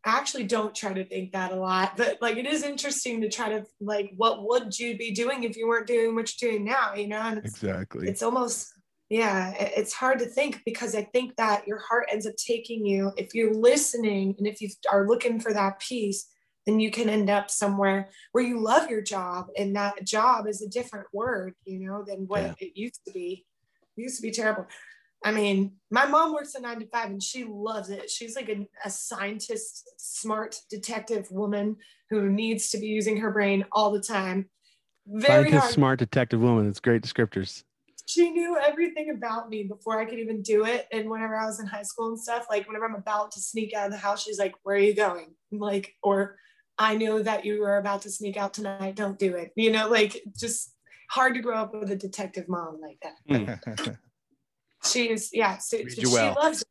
I 0.04 0.18
actually 0.18 0.46
don't 0.46 0.74
try 0.74 0.94
to 0.94 1.06
think 1.06 1.34
that 1.34 1.52
a 1.52 1.56
lot 1.56 1.96
but 1.96 2.18
like 2.22 2.38
it 2.38 2.48
is 2.48 2.64
interesting 2.64 3.22
to 3.22 3.30
try 3.30 3.50
to 3.50 3.66
like 3.80 4.12
what 4.16 4.48
would 4.48 4.78
you 4.78 4.98
be 4.98 5.12
doing 5.12 5.44
if 5.44 5.56
you 5.56 5.68
weren't 5.68 5.86
doing 5.86 6.16
what 6.16 6.32
you're 6.42 6.52
doing 6.52 6.66
now 6.66 6.96
you 6.96 7.08
know? 7.08 7.40
It's, 7.44 7.62
exactly. 7.62 8.08
it's 8.08 8.24
almost 8.24 8.74
yeah 9.10 9.54
it's 9.60 9.94
hard 9.94 10.18
to 10.20 10.26
think 10.26 10.62
because 10.66 10.96
i 10.96 11.04
think 11.04 11.36
that 11.36 11.68
your 11.68 11.80
heart 11.80 12.08
ends 12.12 12.26
up 12.26 12.34
taking 12.38 12.86
you 12.86 13.12
if 13.18 13.36
you're 13.36 13.54
listening 13.54 14.34
and 14.40 14.48
if 14.48 14.62
you 14.62 14.70
are 14.92 15.08
looking 15.08 15.40
for 15.40 15.54
that 15.54 15.80
peace 15.80 16.28
then 16.66 16.80
you 16.80 16.92
can 16.92 17.10
end 17.10 17.30
up 17.30 17.50
somewhere 17.50 18.10
where 18.32 18.44
you 18.44 18.60
love 18.60 18.90
your 18.90 19.02
job 19.02 19.48
and 19.58 19.76
that 19.76 20.04
job 20.06 20.48
is 20.48 20.62
a 20.62 20.70
different 20.70 21.08
word 21.14 21.54
you 21.66 21.80
know 21.80 22.04
than 22.04 22.28
what 22.28 22.42
Yeah. 22.44 22.54
it 22.60 22.72
used 22.76 23.02
to 23.06 23.12
be 23.12 23.46
it 23.98 24.02
used 24.02 24.18
to 24.18 24.22
be 24.22 24.32
terrible 24.32 24.68
i 25.24 25.32
mean 25.32 25.74
my 25.90 26.06
mom 26.06 26.34
works 26.34 26.56
a 26.56 26.62
nine 26.62 26.80
to 26.80 26.88
five 26.88 27.10
and 27.10 27.22
she 27.22 27.44
loves 27.44 27.90
it 27.90 28.10
she's 28.10 28.36
like 28.36 28.50
a, 28.50 28.68
a 28.86 28.90
scientist 28.90 29.90
smart 29.98 30.56
detective 30.70 31.30
woman 31.32 31.78
who 32.10 32.30
needs 32.30 32.70
to 32.70 32.78
be 32.78 32.88
using 32.88 33.18
her 33.18 33.32
brain 33.32 33.66
all 33.72 33.92
the 33.92 34.02
time 34.02 34.50
very 35.08 35.44
Scientist, 35.44 35.62
hard 35.62 35.74
smart 35.74 36.00
detective 36.00 36.40
woman 36.42 36.68
it's 36.68 36.80
great 36.80 37.02
descriptors 37.02 37.64
she 38.08 38.30
knew 38.32 38.58
everything 38.58 39.10
about 39.10 39.50
me 39.50 39.64
before 39.64 40.00
I 40.00 40.06
could 40.06 40.20
even 40.20 40.42
do 40.42 40.66
it. 40.66 40.86
And 40.92 41.10
whenever 41.10 41.36
I 41.36 41.46
was 41.46 41.62
in 41.62 41.66
high 41.66 41.84
school 41.84 42.10
and 42.10 42.20
stuff, 42.20 42.46
like 42.50 42.68
whenever 42.68 42.86
I'm 42.86 42.96
about 42.96 43.32
to 43.34 43.40
sneak 43.40 43.74
out 43.74 43.86
of 43.86 43.92
the 43.94 43.98
house, 43.98 44.24
she's 44.24 44.40
like, 44.40 44.54
Where 44.64 44.76
are 44.76 44.80
you 44.80 44.94
going? 44.94 45.34
I'm 45.52 45.60
like, 45.60 45.96
or 46.04 46.38
I 46.82 46.96
know 46.98 47.22
that 47.22 47.46
you 47.46 47.62
were 47.62 47.78
about 47.78 48.02
to 48.04 48.10
sneak 48.10 48.38
out 48.38 48.56
tonight. 48.56 48.96
Don't 48.96 49.20
do 49.20 49.36
it. 49.36 49.52
You 49.56 49.72
know, 49.72 49.88
like 49.88 50.20
just 50.36 50.74
hard 51.12 51.36
to 51.36 51.40
grow 51.40 51.58
up 51.58 51.76
with 51.76 51.92
a 51.92 51.96
detective 51.96 52.50
mom 52.50 52.80
like 52.82 53.00
that. 53.04 53.60
Hmm. 53.78 53.92
She's 54.84 55.30
yeah, 55.32 55.60
so, 55.60 55.78
so 55.78 56.02
she 56.02 56.08
well. 56.08 56.36
loves 56.42 56.62
it. 56.62 56.68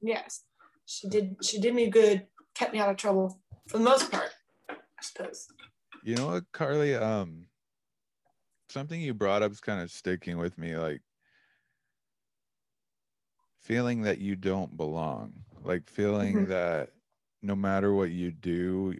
Yes. 0.00 0.44
She 0.86 1.08
did 1.08 1.36
she 1.42 1.60
did 1.60 1.74
me 1.74 1.90
good, 1.90 2.26
kept 2.54 2.72
me 2.72 2.78
out 2.78 2.88
of 2.88 2.96
trouble 2.96 3.40
for 3.66 3.78
the 3.78 3.84
most 3.84 4.12
part, 4.12 4.30
I 4.70 4.76
suppose. 5.02 5.48
You 6.04 6.14
know 6.14 6.28
what, 6.28 6.44
Carly? 6.52 6.94
Um, 6.94 7.46
something 8.68 9.00
you 9.00 9.12
brought 9.12 9.42
up 9.42 9.50
is 9.50 9.60
kind 9.60 9.82
of 9.82 9.90
sticking 9.90 10.38
with 10.38 10.56
me, 10.56 10.76
like 10.76 11.02
feeling 13.60 14.02
that 14.02 14.18
you 14.18 14.36
don't 14.36 14.76
belong, 14.76 15.32
like 15.64 15.90
feeling 15.90 16.46
Mhm. 16.46 16.48
that 16.48 16.90
no 17.42 17.56
matter 17.56 17.92
what 17.92 18.10
you 18.10 18.30
do, 18.30 18.94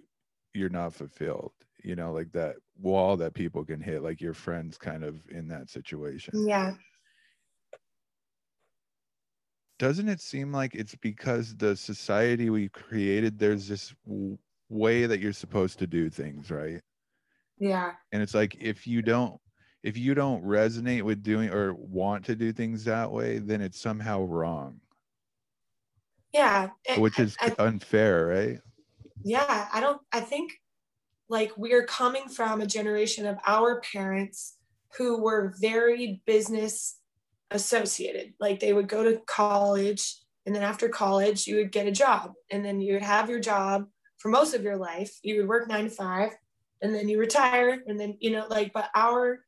you're 0.59 0.69
not 0.69 0.95
fulfilled. 0.95 1.53
You 1.83 1.97
know, 1.97 2.13
like 2.13 2.33
that 2.33 2.57
wall 2.77 3.17
that 3.19 3.35
people 3.35 3.65
can 3.65 3.81
hit, 3.81 4.03
like 4.03 4.21
your 4.21 4.35
friends 4.35 4.77
kind 4.79 5.05
of 5.05 5.29
in 5.31 5.49
that 5.49 5.71
situation. 5.71 6.35
Yeah. 6.47 6.75
Doesn't 9.79 10.09
it 10.09 10.21
seem 10.21 10.53
like 10.53 10.75
it's 10.75 10.97
because 10.97 11.57
the 11.57 11.77
society 11.77 12.51
we 12.51 12.69
created, 12.69 13.39
there's 13.39 13.69
this 13.69 13.95
w- 14.07 14.39
way 14.69 15.07
that 15.07 15.21
you're 15.21 15.33
supposed 15.33 15.79
to 15.79 15.87
do 15.87 16.11
things, 16.11 16.51
right? 16.51 16.83
Yeah. 17.59 17.95
and 18.13 18.23
it's 18.23 18.35
like 18.35 18.57
if 18.61 18.87
you 18.87 19.03
don't 19.03 19.41
if 19.83 19.97
you 19.97 20.15
don't 20.15 20.45
resonate 20.45 21.03
with 21.03 21.23
doing 21.23 21.51
or 21.51 21.75
want 21.75 22.25
to 22.27 22.37
do 22.37 22.53
things 22.53 22.85
that 22.85 23.11
way 23.11 23.39
then 23.39 23.61
it's 23.61 23.81
somehow 23.81 24.23
wrong 24.23 24.81
Yeah. 26.33 26.71
And 26.89 27.03
which 27.03 27.19
is 27.19 27.37
I- 27.41 27.55
unfair 27.59 28.27
right 28.27 28.61
yeah 29.24 29.69
i 29.73 29.81
don't 29.81 30.01
i 30.12 30.20
think 30.20 30.53
like 31.28 31.53
we're 31.57 31.85
coming 31.85 32.28
from 32.28 32.61
a 32.61 32.66
generation 32.66 33.27
of 33.27 33.36
our 33.47 33.81
parents 33.81 34.57
who 34.97 35.23
were 35.23 35.55
very 35.61 36.23
business 36.27 36.99
associated. 37.51 38.35
Like 38.40 38.61
they 38.61 38.73
would 38.73 38.89
go 38.89 39.05
to 39.05 39.20
college 39.27 40.16
and 40.47 40.55
then 40.55 40.62
after 40.62 40.89
college 40.89 41.47
you 41.47 41.57
would 41.57 41.73
get 41.73 41.86
a 41.86 41.93
job 41.93 42.32
and 42.51 42.65
then 42.65 42.81
you 42.81 42.95
would 42.95 43.03
have 43.03 43.28
your 43.28 43.40
job 43.40 43.86
for 44.19 44.31
most 44.31 44.55
of 44.55 44.62
your 44.62 44.77
life. 44.77 45.19
You 45.23 45.39
would 45.39 45.49
work 45.49 45.69
nine 45.69 45.85
to 45.85 45.90
five 45.90 46.32
and 46.81 46.95
then 46.95 47.09
you 47.09 47.19
retire 47.19 47.82
and 47.86 47.99
then 47.99 48.16
you 48.20 48.31
know 48.31 48.47
like 48.49 48.73
but 48.73 48.89
our 48.95 49.40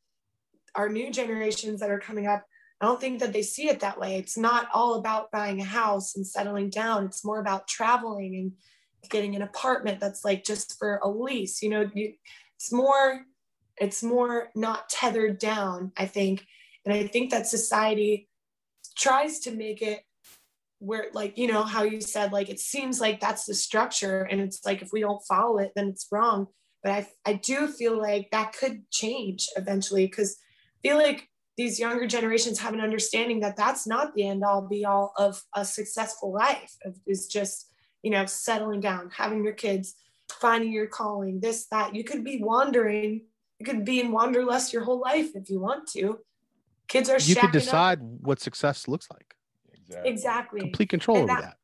our 0.74 0.88
new 0.88 1.12
generations 1.12 1.80
that 1.80 1.90
are 1.90 2.00
coming 2.00 2.26
up 2.26 2.44
i 2.80 2.86
don't 2.86 3.00
think 3.00 3.20
that 3.20 3.32
they 3.32 3.42
see 3.42 3.68
it 3.68 3.80
that 3.80 3.98
way. 4.00 4.16
It's 4.16 4.36
not 4.36 4.68
all 4.74 4.94
about 4.94 5.30
buying 5.30 5.60
a 5.60 5.64
house 5.64 6.16
and 6.16 6.26
settling 6.26 6.70
down. 6.70 7.04
It's 7.04 7.24
more 7.24 7.40
about 7.40 7.68
traveling 7.68 8.34
and 8.36 8.52
getting 9.08 9.34
an 9.36 9.42
apartment 9.42 10.00
that's 10.00 10.24
like 10.24 10.44
just 10.44 10.78
for 10.78 11.00
a 11.02 11.08
lease. 11.08 11.62
You 11.62 11.70
know, 11.70 11.90
you, 11.94 12.14
it's 12.56 12.72
more 12.72 13.24
it's 13.78 14.02
more 14.02 14.50
not 14.54 14.88
tethered 14.90 15.38
down, 15.38 15.92
I 15.96 16.06
think. 16.06 16.44
And 16.84 16.92
I 16.92 17.06
think 17.06 17.30
that 17.30 17.46
society 17.46 18.28
tries 18.96 19.40
to 19.40 19.50
make 19.50 19.80
it 19.82 20.02
where 20.80 21.06
like 21.12 21.36
you 21.36 21.46
know 21.46 21.62
how 21.62 21.82
you 21.82 22.00
said 22.00 22.32
like 22.32 22.48
it 22.48 22.58
seems 22.58 23.00
like 23.00 23.20
that's 23.20 23.44
the 23.44 23.54
structure 23.54 24.22
and 24.22 24.40
it's 24.40 24.64
like 24.64 24.80
if 24.80 24.90
we 24.92 25.00
don't 25.00 25.22
follow 25.28 25.58
it 25.58 25.72
then 25.76 25.88
it's 25.88 26.08
wrong 26.10 26.46
but 26.82 26.90
i 26.90 27.06
i 27.26 27.34
do 27.34 27.68
feel 27.68 27.98
like 27.98 28.30
that 28.32 28.54
could 28.58 28.90
change 28.90 29.46
eventually 29.56 30.06
because 30.06 30.38
i 30.82 30.88
feel 30.88 30.96
like 30.96 31.28
these 31.58 31.78
younger 31.78 32.06
generations 32.06 32.58
have 32.58 32.72
an 32.72 32.80
understanding 32.80 33.40
that 33.40 33.56
that's 33.58 33.86
not 33.86 34.14
the 34.14 34.26
end 34.26 34.42
all 34.42 34.66
be 34.66 34.86
all 34.86 35.12
of 35.18 35.42
a 35.54 35.66
successful 35.66 36.32
life 36.32 36.74
is 37.06 37.26
just 37.26 37.69
you 38.02 38.10
know 38.10 38.24
settling 38.26 38.80
down 38.80 39.10
having 39.14 39.44
your 39.44 39.52
kids 39.52 39.94
finding 40.30 40.72
your 40.72 40.86
calling 40.86 41.40
this 41.40 41.66
that 41.70 41.94
you 41.94 42.04
could 42.04 42.24
be 42.24 42.42
wandering 42.42 43.22
you 43.58 43.66
could 43.66 43.84
be 43.84 44.00
in 44.00 44.10
wanderlust 44.12 44.72
your 44.72 44.84
whole 44.84 45.00
life 45.00 45.30
if 45.34 45.50
you 45.50 45.60
want 45.60 45.86
to 45.88 46.18
kids 46.88 47.08
are 47.10 47.18
You 47.20 47.36
could 47.36 47.52
decide 47.52 47.98
up. 48.00 48.04
what 48.20 48.40
success 48.40 48.88
looks 48.88 49.06
like. 49.12 49.34
exactly 50.04 50.60
Complete 50.60 50.88
control 50.88 51.18
And 51.18 51.30
over 51.30 51.40
that- 51.40 51.56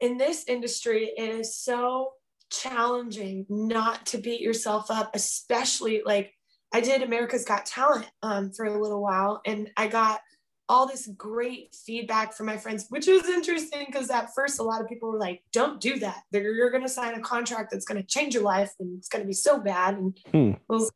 that. 0.00 0.06
in 0.06 0.18
this 0.18 0.44
industry, 0.46 1.12
it 1.16 1.30
is 1.30 1.56
so 1.56 2.12
challenging 2.50 3.46
not 3.48 4.06
to 4.06 4.18
beat 4.18 4.40
yourself 4.40 4.90
up, 4.90 5.10
especially 5.14 6.02
like 6.04 6.32
I 6.72 6.80
did 6.80 7.02
America's 7.02 7.44
Got 7.44 7.64
Talent 7.66 8.08
um, 8.22 8.52
for 8.52 8.66
a 8.66 8.80
little 8.80 9.02
while, 9.02 9.40
and 9.46 9.70
I 9.76 9.88
got 9.88 10.20
all 10.68 10.86
this 10.86 11.06
great 11.16 11.74
feedback 11.74 12.32
from 12.32 12.46
my 12.46 12.56
friends, 12.56 12.86
which 12.88 13.06
was 13.06 13.28
interesting 13.28 13.84
because 13.86 14.10
at 14.10 14.34
first 14.34 14.58
a 14.58 14.62
lot 14.62 14.80
of 14.80 14.88
people 14.88 15.10
were 15.10 15.18
like, 15.18 15.42
"Don't 15.52 15.80
do 15.80 15.98
that. 16.00 16.22
You're 16.32 16.70
going 16.70 16.82
to 16.82 16.88
sign 16.88 17.14
a 17.14 17.20
contract 17.20 17.70
that's 17.70 17.84
going 17.84 18.00
to 18.00 18.06
change 18.06 18.34
your 18.34 18.42
life, 18.42 18.72
and 18.80 18.98
it's 18.98 19.08
going 19.08 19.22
to 19.22 19.26
be 19.26 19.32
so 19.32 19.60
bad." 19.60 19.96
And 19.96 20.18
Hmm. 20.32 20.52
Was- 20.68 20.90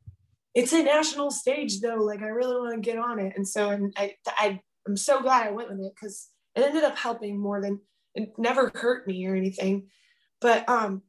it's 0.54 0.72
a 0.72 0.82
national 0.82 1.30
stage, 1.30 1.80
though. 1.80 1.96
Like 1.96 2.22
I 2.22 2.28
really 2.28 2.56
want 2.56 2.74
to 2.74 2.80
get 2.80 2.98
on 2.98 3.20
it, 3.20 3.34
and 3.36 3.46
so 3.46 3.70
and 3.70 3.94
I, 3.96 4.16
I 4.26 4.60
I'm 4.86 4.96
so 4.96 5.22
glad 5.22 5.46
I 5.46 5.52
went 5.52 5.70
with 5.70 5.80
it 5.80 5.92
because 5.94 6.28
it 6.56 6.62
ended 6.64 6.82
up 6.82 6.98
helping 6.98 7.38
more 7.38 7.60
than 7.60 7.80
it 8.16 8.32
never 8.38 8.72
hurt 8.74 9.06
me 9.06 9.24
or 9.26 9.36
anything. 9.36 9.88
But 10.40 10.68
um, 10.68 11.02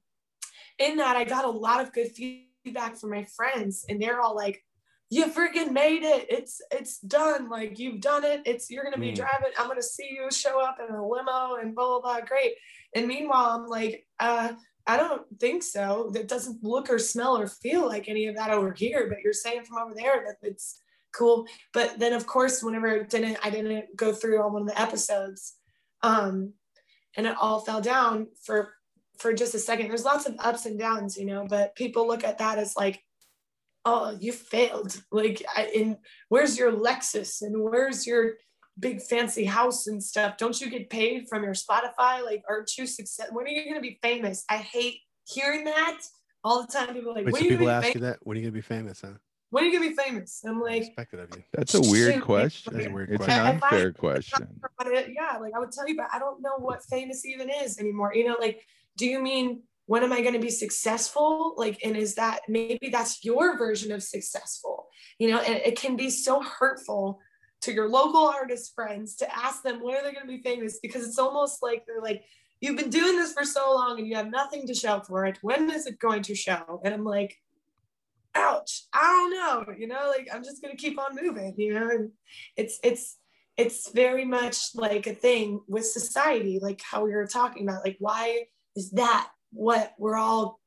in 0.78 0.98
that, 0.98 1.16
I 1.16 1.24
got 1.24 1.46
a 1.46 1.50
lot 1.50 1.82
of 1.82 1.94
good 1.94 2.12
feedback 2.12 2.98
from 2.98 3.10
my 3.10 3.26
friends, 3.26 3.86
and 3.90 4.00
they're 4.00 4.22
all 4.22 4.36
like, 4.36 4.64
"You 5.12 5.28
freaking 5.28 5.72
made 5.72 6.04
it! 6.04 6.26
It's 6.30 6.60
it's 6.72 7.00
done! 7.00 7.50
Like 7.50 7.78
you've 7.78 8.02
done 8.02 8.24
it! 8.24 8.42
It's 8.46 8.72
you're 8.72 8.84
gonna 8.84 8.98
be 8.98 9.12
Mm. 9.12 9.16
driving. 9.18 9.52
I'm 9.60 9.68
gonna 9.68 9.84
see 9.84 10.10
you 10.12 10.32
show 10.32 10.60
up 10.60 10.78
in 10.80 10.94
a 10.96 11.08
limo 11.08 11.56
and 11.62 11.76
blah 11.76 11.88
blah 12.00 12.02
blah. 12.02 12.22
Great!" 12.26 12.54
And 12.96 13.08
meanwhile, 13.08 13.50
I'm 13.52 13.68
like, 13.68 14.08
uh, 14.20 14.54
I 14.88 14.98
don't 14.98 15.24
think 15.40 15.62
so. 15.64 16.10
That 16.14 16.28
doesn't 16.28 16.64
look 16.64 16.90
or 16.90 16.98
smell 16.98 17.38
or 17.38 17.48
feel 17.48 17.86
like 17.88 18.10
any 18.10 18.26
of 18.28 18.36
that 18.38 18.50
over 18.52 18.72
here. 18.74 19.08
But 19.10 19.20
you're 19.24 19.34
saying 19.34 19.66
from 19.66 19.78
over 19.78 19.94
there 19.94 20.26
that 20.26 20.38
it's 20.50 20.80
cool. 21.14 21.46
But 21.74 22.00
then, 22.00 22.14
of 22.14 22.26
course, 22.26 22.64
whenever 22.64 22.88
it 22.88 23.10
didn't, 23.10 23.38
I 23.44 23.50
didn't 23.52 23.96
go 23.96 24.14
through 24.14 24.42
on 24.42 24.54
one 24.54 24.62
of 24.64 24.68
the 24.70 24.82
episodes. 24.82 25.56
Um, 26.02 26.54
and 27.18 27.28
it 27.28 27.36
all 27.40 27.60
fell 27.60 27.82
down 27.82 28.28
for 28.46 28.74
for 29.20 29.34
just 29.34 29.54
a 29.54 29.60
second 29.60 29.88
there's 29.90 30.06
lots 30.06 30.26
of 30.26 30.34
ups 30.40 30.66
and 30.66 30.80
downs 30.80 31.16
you 31.16 31.26
know 31.26 31.46
but 31.48 31.76
people 31.76 32.08
look 32.08 32.24
at 32.24 32.40
that 32.40 32.58
as 32.58 32.76
like 32.76 33.04
oh 33.86 34.18
you 34.20 34.32
failed 34.32 35.02
like 35.12 35.44
I, 35.56 35.66
in 35.74 35.98
where's 36.30 36.58
your 36.58 36.72
lexus 36.72 37.42
and 37.42 37.62
where's 37.64 38.06
your 38.06 38.34
big 38.80 39.02
fancy 39.02 39.46
house 39.46 39.88
and 39.88 40.02
stuff 40.04 40.38
don't 40.38 40.60
you 40.62 40.70
get 40.70 40.90
paid 40.90 41.28
from 41.28 41.44
your 41.44 41.54
spotify 41.54 42.24
like 42.24 42.44
aren't 42.48 42.72
you 42.78 42.86
success 42.86 43.28
when 43.32 43.46
are 43.46 43.50
you 43.50 43.64
going 43.64 43.76
to 43.76 43.82
be 43.82 44.00
famous 44.02 44.44
i 44.50 44.58
hate 44.58 45.00
hearing 45.28 45.66
that 45.66 46.00
all 46.44 46.62
the 46.62 46.68
time 46.72 46.94
people 46.94 47.12
are 47.12 47.16
like 47.16 47.26
Wait, 47.26 47.34
when 47.34 47.42
so 47.42 47.48
are 47.48 47.52
you 47.52 47.58
people 47.58 47.66
gonna 47.68 47.78
ask 47.78 47.84
be 47.84 47.88
you 47.90 47.94
famous? 47.94 48.10
that? 48.12 48.20
When 48.26 48.38
are 48.38 48.40
you 48.40 48.46
gonna 48.46 48.54
be 48.54 48.62
famous? 48.62 49.02
Huh? 49.02 49.08
when 49.52 49.64
are 49.64 49.68
you 49.68 49.78
going 49.78 49.90
to 49.90 49.96
be 49.96 50.02
famous 50.02 50.42
i'm 50.48 50.62
like 50.62 50.84
expect 50.84 51.14
it 51.14 51.20
of 51.20 51.30
you. 51.36 51.44
That's 51.54 51.74
a 51.76 51.82
weird 51.82 52.22
question. 52.22 52.74
That's 52.74 52.88
a 52.88 52.90
weird 52.90 53.10
it's 53.10 53.18
question. 53.26 53.46
an 53.46 53.56
If 53.58 53.64
I- 53.64 53.68
unfair 53.68 53.92
question. 53.92 54.48
It- 54.86 55.10
yeah, 55.16 55.38
like 55.40 55.54
I 55.56 55.60
would 55.60 55.72
tell 55.74 55.88
you, 55.88 55.96
but 55.98 56.08
I 56.14 56.20
don't 56.20 56.42
know 56.42 56.56
what 56.58 56.84
famous 56.86 57.26
even 57.26 57.50
is 57.50 57.78
anymore. 57.78 58.14
You 58.16 58.28
know, 58.30 58.38
like, 58.40 58.66
do 58.98 59.06
you 59.06 59.20
mean 59.22 59.64
when 59.92 60.06
am 60.06 60.14
I 60.14 60.22
going 60.22 60.36
to 60.36 60.40
be 60.40 60.50
successful? 60.50 61.54
Like, 61.58 61.78
and 61.84 61.98
is 61.98 62.16
that 62.16 62.44
maybe 62.48 62.88
that's 62.90 63.26
your 63.26 63.58
version 63.58 63.92
of 63.92 64.02
successful? 64.02 64.88
You 65.20 65.32
know, 65.32 65.40
and 65.40 65.58
it 65.66 65.78
can 65.78 65.98
be 65.98 66.10
so 66.10 66.42
hurtful 66.42 67.20
to 67.64 67.74
your 67.74 67.90
local 67.90 68.26
artist 68.26 68.74
friends 68.74 69.18
to 69.18 69.38
ask 69.38 69.64
them 69.64 69.84
when 69.84 69.98
are 69.98 70.02
they 70.02 70.14
going 70.14 70.26
to 70.26 70.32
be 70.32 70.42
famous 70.42 70.80
because 70.82 71.06
it's 71.06 71.20
almost 71.20 71.62
like 71.62 71.84
they're 71.86 72.02
like, 72.02 72.24
you've 72.62 72.78
been 72.78 72.90
doing 72.90 73.18
this 73.18 73.34
for 73.34 73.44
so 73.44 73.70
long 73.76 74.00
and 74.00 74.08
you 74.08 74.16
have 74.16 74.32
nothing 74.32 74.66
to 74.68 74.74
show 74.74 75.02
for 75.02 75.26
it. 75.26 75.40
When 75.42 75.70
is 75.70 75.86
it 75.86 76.00
going 76.00 76.22
to 76.22 76.36
show? 76.36 76.80
And 76.86 76.94
I'm 76.94 77.04
like, 77.04 77.36
ouch, 78.34 78.84
I 78.94 79.02
don't 79.02 79.32
know. 79.68 79.74
You 79.78 79.88
know, 79.88 80.08
like 80.08 80.30
I'm 80.34 80.46
just 80.46 80.62
going 80.62 80.74
to 80.74 80.82
keep 80.82 80.98
on 81.02 81.18
moving. 81.22 81.54
You 81.58 81.74
know, 81.74 81.90
and 81.90 82.12
it's 82.56 82.80
it's 82.82 83.18
it's 83.58 83.92
very 83.92 84.24
much 84.24 84.74
like 84.74 85.06
a 85.06 85.14
thing 85.14 85.60
with 85.68 85.86
society, 85.86 86.60
like 86.62 86.80
how 86.82 87.04
we 87.04 87.12
were 87.12 87.28
talking 87.28 87.68
about. 87.68 87.84
Like, 87.84 87.98
why 88.00 88.46
is 88.78 88.92
that 88.92 89.28
what 89.52 89.94
we're 89.98 90.18
all 90.18 90.60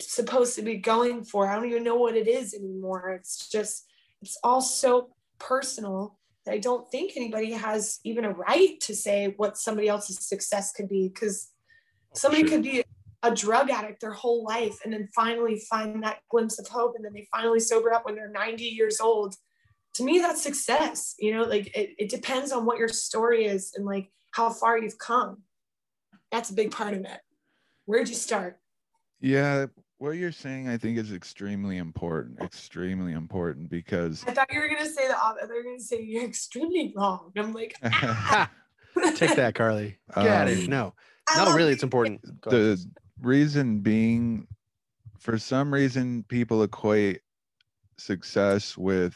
supposed 0.00 0.56
to 0.56 0.62
be 0.62 0.76
going 0.76 1.24
for? 1.24 1.48
I 1.48 1.54
don't 1.54 1.68
even 1.68 1.84
know 1.84 1.96
what 1.96 2.16
it 2.16 2.28
is 2.28 2.54
anymore. 2.54 3.10
It's 3.10 3.48
just, 3.48 3.86
it's 4.22 4.38
all 4.42 4.60
so 4.60 5.10
personal 5.38 6.18
that 6.44 6.52
I 6.52 6.58
don't 6.58 6.90
think 6.90 7.12
anybody 7.16 7.52
has 7.52 8.00
even 8.04 8.24
a 8.24 8.32
right 8.32 8.78
to 8.80 8.94
say 8.94 9.34
what 9.36 9.56
somebody 9.56 9.88
else's 9.88 10.18
success 10.26 10.72
could 10.72 10.88
be 10.88 11.08
because 11.08 11.50
oh, 12.12 12.18
somebody 12.18 12.42
sure. 12.42 12.50
could 12.50 12.62
be 12.62 12.84
a 13.22 13.34
drug 13.34 13.70
addict 13.70 14.00
their 14.00 14.12
whole 14.12 14.44
life 14.44 14.78
and 14.84 14.92
then 14.92 15.08
finally 15.14 15.58
find 15.70 16.02
that 16.02 16.18
glimpse 16.30 16.58
of 16.58 16.68
hope 16.68 16.94
and 16.94 17.04
then 17.04 17.14
they 17.14 17.26
finally 17.32 17.58
sober 17.58 17.92
up 17.92 18.04
when 18.04 18.14
they're 18.14 18.28
90 18.28 18.62
years 18.64 19.00
old 19.00 19.34
to 19.94 20.04
me 20.04 20.18
that's 20.18 20.42
success 20.42 21.14
you 21.18 21.32
know 21.32 21.44
like 21.44 21.74
it, 21.74 21.94
it 21.98 22.10
depends 22.10 22.52
on 22.52 22.66
what 22.66 22.78
your 22.78 22.88
story 22.88 23.46
is 23.46 23.72
and 23.76 23.86
like 23.86 24.10
how 24.32 24.50
far 24.50 24.78
you've 24.78 24.98
come 24.98 25.38
that's 26.30 26.50
a 26.50 26.54
big 26.54 26.70
part 26.70 26.92
of 26.92 27.00
it 27.00 27.20
where'd 27.86 28.08
you 28.08 28.14
start 28.14 28.58
Yeah, 29.20 29.66
what 29.98 30.10
you're 30.10 30.32
saying, 30.32 30.68
I 30.68 30.76
think, 30.76 30.98
is 30.98 31.12
extremely 31.12 31.78
important. 31.78 32.40
Extremely 32.42 33.12
important 33.12 33.70
because 33.70 34.24
i 34.26 34.32
thought 34.32 34.52
you 34.52 34.60
were 34.60 34.68
going 34.68 34.82
to 34.84 34.90
say 34.90 35.08
the 35.08 35.16
opposite 35.18 35.48
they 35.48 35.54
were 35.54 35.62
going 35.62 35.78
to 35.78 35.84
say 35.84 36.02
you're 36.02 36.24
extremely 36.24 36.92
wrong 36.96 37.32
i'm 37.36 37.52
like 37.52 37.74
Ha! 37.82 38.50
Take 39.16 39.34
that, 39.36 39.54
Carly. 39.54 39.98
Get 40.14 40.26
out 40.26 40.48
of 40.48 40.54
here. 40.54 40.64
Um, 40.64 40.70
No, 40.70 40.94
no, 41.36 41.54
really, 41.54 41.72
it's 41.72 41.82
important. 41.82 42.20
The 42.44 42.78
reason 43.20 43.80
being, 43.80 44.46
for 45.18 45.36
some 45.38 45.72
reason, 45.74 46.24
people 46.28 46.62
equate 46.62 47.20
success 47.98 48.76
with 48.76 49.14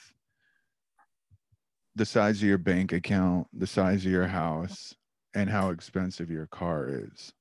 the 1.95 2.05
size 2.07 2.39
of 2.39 2.49
your 2.49 2.59
bank 2.59 2.93
account, 2.93 3.47
the 3.53 3.67
size 3.67 4.05
of 4.05 4.11
your 4.11 4.27
house, 4.27 4.95
and 5.35 5.49
how 5.51 5.71
expensive 5.71 6.31
your 6.31 6.47
car 6.47 6.89
is. 6.89 7.33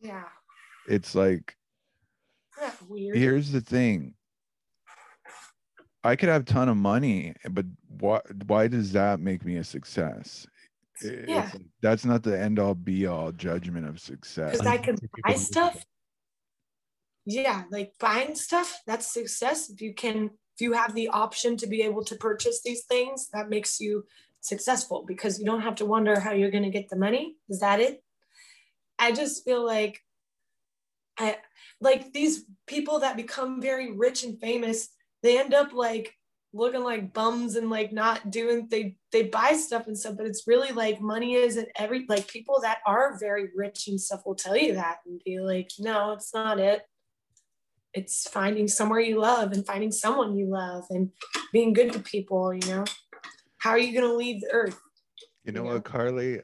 yeah 0.00 0.24
It's 0.88 1.14
like 1.14 1.54
weird. 2.88 3.16
here's 3.16 3.50
the 3.52 3.60
thing. 3.60 4.14
I 6.04 6.16
could 6.16 6.28
have 6.28 6.42
a 6.42 6.44
ton 6.44 6.68
of 6.68 6.76
money 6.76 7.34
but 7.50 7.66
why 7.98 8.20
why 8.46 8.68
does 8.68 8.92
that 8.92 9.20
make 9.20 9.44
me 9.44 9.56
a 9.56 9.64
success? 9.64 10.46
It's 11.00 11.28
Yeah. 11.28 11.50
like, 11.52 11.62
that's 11.82 12.04
not 12.04 12.22
the 12.22 12.38
end 12.38 12.58
all 12.58 12.74
be 12.74 13.06
all 13.06 13.32
judgment 13.32 13.86
of 13.86 14.00
success. 14.00 14.52
Because 14.52 14.66
i 14.66 14.78
can 14.78 14.96
buy 15.24 15.34
stuff. 15.34 15.84
Yeah 17.26 17.64
like 17.70 17.92
buying 17.98 18.34
stuff 18.34 18.80
that's 18.86 19.12
success. 19.12 19.70
If 19.70 19.80
you 19.80 19.94
can 19.94 20.30
if 20.54 20.60
you 20.62 20.72
have 20.72 20.94
the 20.94 21.08
option 21.08 21.56
to 21.58 21.66
be 21.66 21.82
able 21.82 22.04
to 22.04 22.16
purchase 22.16 22.62
these 22.62 22.84
things 22.84 23.28
that 23.32 23.48
makes 23.48 23.78
you 23.78 24.04
successful 24.40 25.04
because 25.06 25.38
you 25.38 25.44
don't 25.44 25.60
have 25.60 25.76
to 25.76 25.84
wonder 25.86 26.18
how 26.18 26.32
you're 26.32 26.50
going 26.50 26.64
to 26.64 26.70
get 26.70 26.88
the 26.88 26.96
money. 26.96 27.36
Is 27.48 27.60
that 27.60 27.80
it? 27.80 28.02
I 28.98 29.12
just 29.12 29.44
feel 29.44 29.64
like 29.64 30.02
i 31.18 31.36
like 31.80 32.12
these 32.12 32.44
people 32.66 33.00
that 33.00 33.16
become 33.16 33.60
very 33.60 33.92
rich 33.92 34.24
and 34.24 34.40
famous 34.40 34.88
they 35.22 35.38
end 35.38 35.54
up 35.54 35.72
like 35.72 36.14
looking 36.54 36.82
like 36.82 37.12
bums 37.12 37.56
and 37.56 37.68
like 37.68 37.92
not 37.92 38.30
doing 38.30 38.66
they 38.70 38.96
they 39.12 39.24
buy 39.24 39.52
stuff 39.52 39.86
and 39.86 39.98
stuff 39.98 40.16
but 40.16 40.26
it's 40.26 40.46
really 40.46 40.72
like 40.72 41.00
money 41.00 41.34
isn't 41.34 41.68
every 41.76 42.06
like 42.08 42.26
people 42.26 42.58
that 42.62 42.78
are 42.86 43.18
very 43.18 43.48
rich 43.54 43.86
and 43.88 44.00
stuff 44.00 44.22
will 44.24 44.34
tell 44.34 44.56
you 44.56 44.74
that 44.74 44.98
and 45.06 45.20
be 45.24 45.38
like 45.40 45.70
no 45.78 46.12
it's 46.12 46.32
not 46.32 46.58
it. 46.58 46.82
It's 47.94 48.28
finding 48.28 48.68
somewhere 48.68 49.00
you 49.00 49.18
love 49.18 49.52
and 49.52 49.66
finding 49.66 49.90
someone 49.90 50.36
you 50.36 50.46
love 50.46 50.84
and 50.90 51.10
being 51.52 51.72
good 51.72 51.92
to 51.92 52.00
people 52.00 52.54
you 52.54 52.66
know? 52.68 52.84
How 53.58 53.70
are 53.70 53.78
you 53.78 53.92
going 53.98 54.08
to 54.08 54.16
leave 54.16 54.40
the 54.40 54.50
earth? 54.52 54.78
You 55.44 55.52
know 55.52 55.64
Yeah. 55.64 55.74
what 55.74 55.84
carly? 55.84 56.40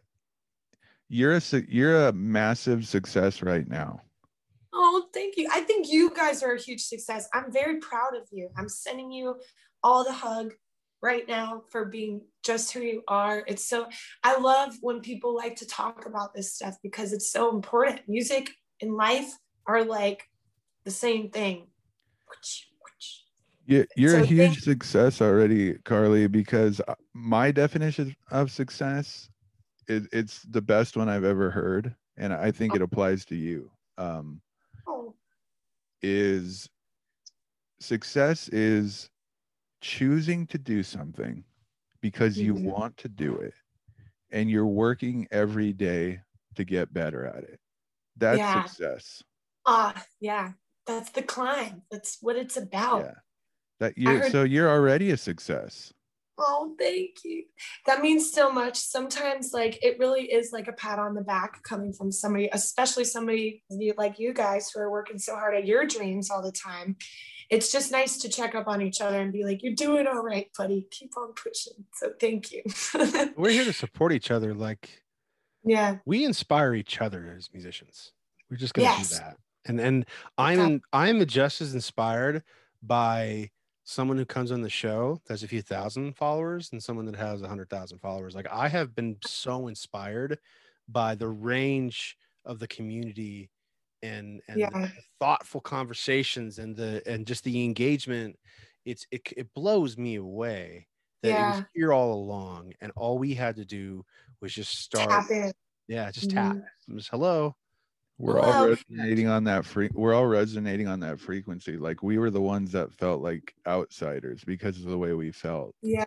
You're 1.09 1.37
a 1.37 1.43
you're 1.69 2.09
a 2.09 2.13
massive 2.13 2.87
success 2.87 3.43
right 3.43 3.69
now 3.69 4.01
thank 5.15 5.37
you. 5.37 5.49
I 5.53 5.61
think 5.61 5.91
you 5.91 6.11
guys 6.15 6.43
are 6.43 6.53
a 6.53 6.61
huge 6.61 6.83
success. 6.83 7.29
I'm 7.33 7.51
very 7.53 7.77
proud 7.79 8.15
of 8.17 8.29
you. 8.31 8.51
I'm 8.59 8.69
sending 8.69 9.11
you 9.13 9.37
all 9.83 10.05
the 10.05 10.13
hug 10.13 10.53
right 11.03 11.27
now 11.29 11.63
for 11.71 11.85
being 11.85 12.23
just 12.45 12.73
who 12.73 12.81
you 12.81 13.03
are. 13.09 13.45
It's 13.47 13.65
so, 13.65 13.87
I 14.23 14.39
love 14.39 14.75
when 14.81 15.01
people 15.01 15.35
like 15.37 15.57
to 15.57 15.67
talk 15.67 16.07
about 16.07 16.35
this 16.35 16.55
stuff 16.55 16.77
because 16.83 17.13
it's 17.13 17.31
so 17.31 17.55
important. 17.55 18.01
Music 18.09 18.51
and 18.81 18.95
life 18.95 19.31
are 19.67 19.85
like 19.85 20.25
the 20.85 20.91
same 20.91 21.31
thing. 21.31 21.67
You- 23.67 23.87
You're 23.97 24.17
a 24.19 24.27
huge 24.27 24.61
success 24.63 25.23
already, 25.23 25.75
Carly, 25.85 26.27
because 26.27 26.81
uh, 26.87 26.95
my 27.15 27.51
definition 27.51 28.15
of 28.31 28.51
success, 28.51 29.29
it, 29.89 30.05
it's 30.13 30.43
the 30.43 30.61
best 30.63 30.97
one 30.97 31.09
I've 31.09 31.25
ever 31.25 31.51
heard. 31.51 31.95
And 32.17 32.33
I 32.33 32.51
think 32.51 32.75
it 32.75 32.83
applies 32.83 33.25
to 33.27 33.37
you. 33.37 33.71
Um, 33.99 34.41
Oh, 34.87 35.15
is 36.03 36.69
success 37.81 38.49
is 38.49 39.11
choosing 39.81 40.47
to 40.49 40.59
do 40.59 40.83
something 40.83 41.45
because 42.01 42.39
you 42.39 42.55
Mhm. 42.55 42.65
want 42.65 42.97
to 42.99 43.09
do 43.09 43.37
it 43.37 43.55
and 44.31 44.51
you're 44.51 44.67
working 44.67 45.29
every 45.31 45.73
day 45.73 46.23
to 46.55 46.65
get 46.65 46.93
better 46.93 47.27
at 47.27 47.45
it. 47.45 47.61
That's 48.17 48.39
Yeah. 48.39 48.65
success. 48.65 49.23
ah, 49.67 50.07
yeah. 50.21 50.55
That's 50.87 51.11
the 51.11 51.23
climb. 51.23 51.83
That's 51.91 52.19
what 52.23 52.37
it's 52.37 52.57
about. 52.57 53.05
Yeah. 53.07 53.15
That 53.81 53.99
you 53.99 54.09
heard- 54.09 54.33
so 54.33 54.43
you're 54.45 54.71
already 54.71 55.11
a 55.11 55.17
success. 55.17 55.93
Oh, 56.39 56.75
thank 56.79 57.25
you. 57.25 57.45
That 57.87 58.03
means 58.03 58.33
so 58.33 58.51
much. 58.51 58.77
Sometimes, 58.77 59.53
like, 59.53 59.79
it 59.85 59.99
really 59.99 60.23
is 60.33 60.53
like 60.53 60.67
a 60.69 60.73
pat 60.73 60.99
on 60.99 61.15
the 61.15 61.23
back 61.23 61.63
coming 61.63 61.93
from 61.93 62.11
somebody, 62.11 62.49
especially 62.53 63.05
somebody 63.05 63.63
like 63.97 64.19
you 64.19 64.33
guys 64.35 64.71
who 64.71 64.81
are 64.81 64.91
working 64.91 65.19
so 65.19 65.35
hard 65.37 65.55
at 65.55 65.67
your 65.67 65.87
dreams 65.87 66.31
all 66.31 66.43
the 66.43 66.53
time. 66.53 66.97
It's 67.51 67.71
just 67.71 67.93
nice 67.93 68.17
to 68.19 68.29
check 68.29 68.55
up 68.55 68.67
on 68.67 68.83
each 68.83 69.01
other 69.01 69.21
and 69.21 69.33
be 69.33 69.45
like, 69.45 69.63
you're 69.63 69.75
doing 69.75 70.07
all 70.07 70.23
right, 70.23 70.49
buddy. 70.57 70.87
Keep 70.91 71.17
on 71.17 71.35
pushing. 71.35 71.85
So, 71.95 72.13
thank 72.21 72.51
you. 72.51 72.63
We're 73.37 73.51
here 73.51 73.65
to 73.65 73.73
support 73.73 74.13
each 74.13 74.31
other. 74.31 74.55
Like 74.55 75.03
yeah. 75.65 75.99
we 76.05 76.25
inspire 76.25 76.75
each 76.75 77.01
other 77.01 77.33
as 77.37 77.51
musicians. 77.53 78.13
We're 78.51 78.57
just 78.57 78.75
gonna 78.75 78.89
Yes. 78.89 79.11
do 79.11 79.17
that. 79.17 79.37
And 79.67 79.81
and 79.81 80.07
I'm 80.39 80.61
Okay. 80.61 80.81
I'm 80.93 81.27
just 81.27 81.61
as 81.61 81.75
inspired 81.75 82.43
by 82.83 83.51
someone 83.85 84.17
who 84.19 84.25
comes 84.27 84.51
on 84.53 84.63
the 84.63 84.71
show 84.71 85.21
that 85.27 85.35
has 85.35 85.43
a 85.43 85.49
few 85.49 85.63
thousand 85.63 86.17
followers 86.17 86.71
and 86.73 86.83
someone 86.83 87.07
that 87.07 87.17
has 87.17 87.43
a 87.43 87.49
hundred 87.49 87.71
thousand 87.71 87.99
followers. 88.01 88.35
Like 88.35 88.49
I 88.51 88.69
have 88.69 88.95
been 88.95 89.19
so 89.23 89.69
inspired 89.69 90.39
by 90.89 91.15
the 91.15 91.29
range 91.29 92.17
of 92.45 92.59
the 92.59 92.69
community 92.69 93.51
and 94.03 94.41
and 94.49 94.59
Yeah. 94.61 94.71
the 94.71 94.93
thoughtful 95.21 95.61
conversations 95.61 96.59
and 96.59 96.77
the 96.77 97.03
and 97.07 97.27
just 97.27 97.45
the 97.45 97.65
engagement. 97.65 98.39
It's 98.85 99.07
it 99.11 99.23
it 99.37 99.55
blows 99.55 99.97
me 99.99 100.17
away 100.17 100.89
that 101.23 101.37
it 101.37 101.45
was 101.45 101.63
here 101.75 101.93
all 101.93 102.13
along 102.15 102.75
and 102.81 102.93
all 102.97 103.19
we 103.19 103.35
had 103.35 103.57
to 103.57 103.65
do 103.65 104.05
was 104.41 104.55
just 104.55 104.79
start 104.79 105.11
Tap 105.11 105.55
yeah, 105.89 106.11
just 106.11 106.31
tap. 106.31 106.57
Mhm. 106.57 106.97
Just 106.97 107.11
hello. 107.11 107.57
We're 108.19 108.39
all 108.39 108.69
resonating 108.69 109.27
on 109.27 109.45
that 109.45 109.65
free 109.65 109.91
we're 109.93 110.15
all 110.15 110.27
resonating 110.27 110.87
on 110.87 111.01
that 111.01 111.19
frequency. 111.19 111.77
Like 111.77 112.03
we 112.03 112.19
were 112.19 112.31
the 112.31 112.41
ones 112.41 112.71
that 112.73 112.93
felt 112.93 113.23
like 113.23 113.55
outsiders 113.67 114.45
because 114.45 114.79
of 114.79 114.85
the 114.85 114.99
way 114.99 115.15
we 115.15 115.33
felt. 115.33 115.75
Yeah. 115.83 116.05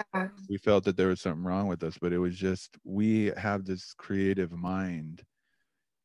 we 0.49 0.57
felt 0.57 0.85
that 0.85 0.95
there 0.95 1.07
was 1.09 1.19
something 1.21 1.43
wrong 1.43 1.67
with 1.67 1.84
us 1.84 1.97
but 1.99 2.13
it 2.13 2.17
was 2.17 2.38
just 2.38 2.77
we 2.85 3.31
have 3.38 3.65
this 3.65 3.93
creative 3.97 4.51
mind 4.51 5.23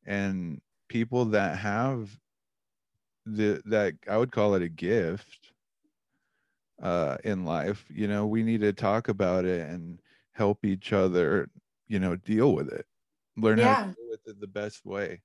and 0.05 0.61
people 0.89 1.25
that 1.25 1.57
have 1.57 2.09
the 3.25 3.61
that 3.65 3.93
i 4.09 4.17
would 4.17 4.31
call 4.31 4.53
it 4.53 4.61
a 4.61 4.67
gift 4.69 5.53
uh 6.81 7.17
in 7.23 7.45
life 7.45 7.85
you 7.89 8.07
know 8.07 8.27
we 8.27 8.43
need 8.43 8.59
to 8.61 8.73
talk 8.73 9.07
about 9.07 9.45
it 9.45 9.67
and 9.69 10.01
help 10.33 10.65
each 10.65 10.91
other 10.91 11.49
you 11.87 11.99
know 11.99 12.15
deal 12.17 12.53
with 12.53 12.69
it 12.69 12.85
learn 13.37 13.57
how 13.57 13.85
to 13.85 13.85
deal 13.85 14.09
with 14.09 14.27
it 14.27 14.39
the 14.41 14.47
best 14.47 14.85
way 14.85 15.21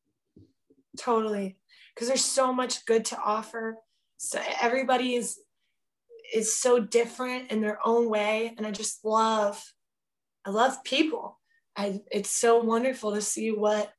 totally. 0.97 1.59
Because 1.94 2.09
there's 2.09 2.24
so 2.24 2.52
much 2.52 2.86
good 2.86 3.05
to 3.06 3.19
offer. 3.19 3.77
So 4.19 4.40
everybody 4.60 5.15
is 5.15 5.39
is 6.32 6.55
so 6.55 6.78
different 6.78 7.51
in 7.51 7.62
their 7.62 7.78
own 7.86 8.10
way 8.10 8.52
and 8.59 8.66
i 8.66 8.70
just 8.70 9.02
love 9.02 9.65
i 10.44 10.51
love 10.51 10.82
people. 10.85 11.39
I 11.77 12.01
it's 12.10 12.31
so 12.31 12.59
wonderful 12.59 13.15
to 13.15 13.23
see 13.23 13.51
what 13.51 13.93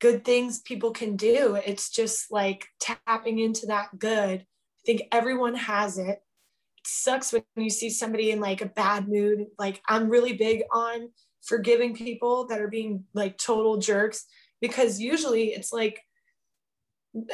good 0.00 0.24
things 0.24 0.60
people 0.60 0.92
can 0.92 1.16
do. 1.16 1.58
It's 1.66 1.90
just 1.90 2.30
like 2.32 2.66
tapping 2.80 3.38
into 3.38 3.66
that 3.66 3.98
good. 3.98 4.40
I 4.40 4.82
think 4.86 5.02
everyone 5.12 5.54
has 5.54 5.98
it. 5.98 6.22
It 6.78 6.86
sucks 6.86 7.32
when 7.32 7.42
you 7.56 7.68
see 7.68 7.90
somebody 7.90 8.30
in 8.30 8.40
like 8.40 8.62
a 8.62 8.66
bad 8.66 9.08
mood. 9.08 9.46
Like 9.58 9.82
i'm 9.88 10.08
really 10.08 10.32
big 10.32 10.62
on 10.72 11.10
forgiving 11.42 11.94
people 11.94 12.46
that 12.46 12.60
are 12.60 12.68
being 12.68 13.04
like 13.14 13.36
total 13.36 13.78
jerks 13.78 14.26
because 14.60 15.00
usually 15.00 15.48
it's 15.48 15.72
like 15.72 16.00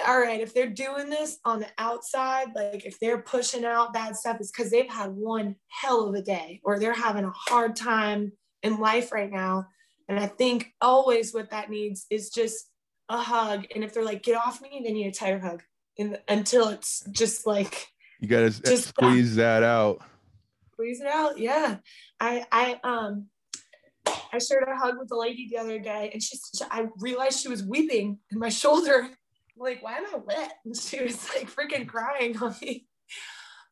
all 0.06 0.20
right, 0.20 0.40
if 0.40 0.54
they're 0.54 0.70
doing 0.70 1.10
this 1.10 1.38
on 1.44 1.60
the 1.60 1.68
outside, 1.78 2.48
like 2.54 2.86
if 2.86 2.98
they're 2.98 3.22
pushing 3.22 3.64
out 3.64 3.92
bad 3.92 4.16
stuff, 4.16 4.38
it's 4.40 4.50
because 4.50 4.70
they've 4.70 4.90
had 4.90 5.12
one 5.12 5.56
hell 5.68 6.08
of 6.08 6.14
a 6.14 6.22
day 6.22 6.60
or 6.64 6.78
they're 6.78 6.94
having 6.94 7.24
a 7.24 7.32
hard 7.32 7.76
time 7.76 8.32
in 8.62 8.78
life 8.78 9.12
right 9.12 9.30
now. 9.30 9.66
And 10.08 10.18
I 10.18 10.26
think 10.26 10.72
always 10.80 11.34
what 11.34 11.50
that 11.50 11.68
needs 11.68 12.06
is 12.10 12.30
just 12.30 12.70
a 13.08 13.18
hug. 13.18 13.66
And 13.74 13.84
if 13.84 13.92
they're 13.92 14.04
like, 14.04 14.22
get 14.22 14.36
off 14.36 14.62
me, 14.62 14.82
they 14.84 14.92
need 14.92 15.08
a 15.08 15.12
tighter 15.12 15.40
hug 15.40 15.62
in, 15.96 16.16
until 16.28 16.68
it's 16.68 17.04
just 17.10 17.46
like, 17.46 17.88
you 18.20 18.28
got 18.28 18.50
to 18.50 18.62
Just, 18.62 18.88
squeeze 18.88 19.36
that 19.36 19.62
out 19.62 20.00
squeeze 20.76 21.00
it 21.00 21.06
out. 21.06 21.38
Yeah. 21.38 21.76
I, 22.20 22.44
I, 22.52 22.80
um, 22.84 23.26
I 24.06 24.38
shared 24.38 24.68
a 24.68 24.76
hug 24.76 24.98
with 24.98 25.10
a 25.10 25.16
lady 25.16 25.48
the 25.50 25.56
other 25.58 25.78
day 25.78 26.10
and 26.12 26.22
she, 26.22 26.36
I 26.70 26.88
realized 26.98 27.40
she 27.40 27.48
was 27.48 27.64
weeping 27.64 28.18
in 28.30 28.38
my 28.38 28.48
shoulder. 28.62 29.08
Like, 29.56 29.82
why 29.82 29.98
am 29.98 30.06
I 30.14 30.18
wet? 30.18 30.52
And 30.64 30.76
she 30.76 31.02
was 31.02 31.28
like 31.34 31.50
freaking 31.50 31.86
crying 31.86 32.36
on 32.38 32.54
me. 32.60 32.86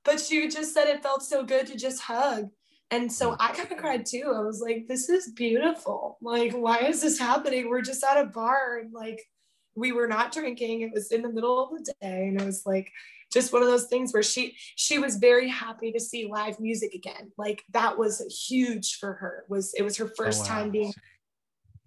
But 0.04 0.20
she 0.20 0.48
just 0.48 0.74
said 0.74 0.88
it 0.88 1.02
felt 1.02 1.22
so 1.22 1.44
good 1.44 1.66
to 1.68 1.76
just 1.76 2.02
hug. 2.02 2.50
And 2.90 3.10
so 3.10 3.36
I 3.40 3.52
kind 3.52 3.72
of 3.72 3.78
cried 3.78 4.06
too. 4.06 4.32
I 4.34 4.40
was 4.40 4.60
like, 4.60 4.86
this 4.86 5.08
is 5.08 5.32
beautiful. 5.32 6.18
Like, 6.20 6.52
why 6.52 6.78
is 6.78 7.00
this 7.00 7.18
happening? 7.18 7.68
We're 7.68 7.80
just 7.82 8.04
at 8.04 8.22
a 8.22 8.26
bar 8.26 8.78
and 8.78 8.92
like 8.92 9.22
we 9.74 9.92
were 9.92 10.06
not 10.06 10.32
drinking. 10.32 10.82
It 10.82 10.92
was 10.92 11.10
in 11.10 11.22
the 11.22 11.32
middle 11.32 11.64
of 11.64 11.70
the 11.70 11.94
day. 12.00 12.28
And 12.28 12.40
it 12.40 12.44
was 12.44 12.64
like 12.64 12.92
just 13.32 13.52
one 13.52 13.62
of 13.62 13.68
those 13.68 13.86
things 13.86 14.12
where 14.12 14.22
she 14.22 14.56
she 14.76 14.98
was 14.98 15.16
very 15.16 15.48
happy 15.48 15.90
to 15.92 15.98
see 15.98 16.28
live 16.30 16.60
music 16.60 16.94
again. 16.94 17.32
Like 17.36 17.64
that 17.72 17.98
was 17.98 18.20
huge 18.48 18.98
for 18.98 19.14
her. 19.14 19.44
Was 19.48 19.74
it 19.74 19.82
was 19.82 19.96
her 19.96 20.06
oh, 20.06 20.14
first 20.16 20.44
Oh, 20.44 20.48
time 20.48 20.70
being 20.70 20.92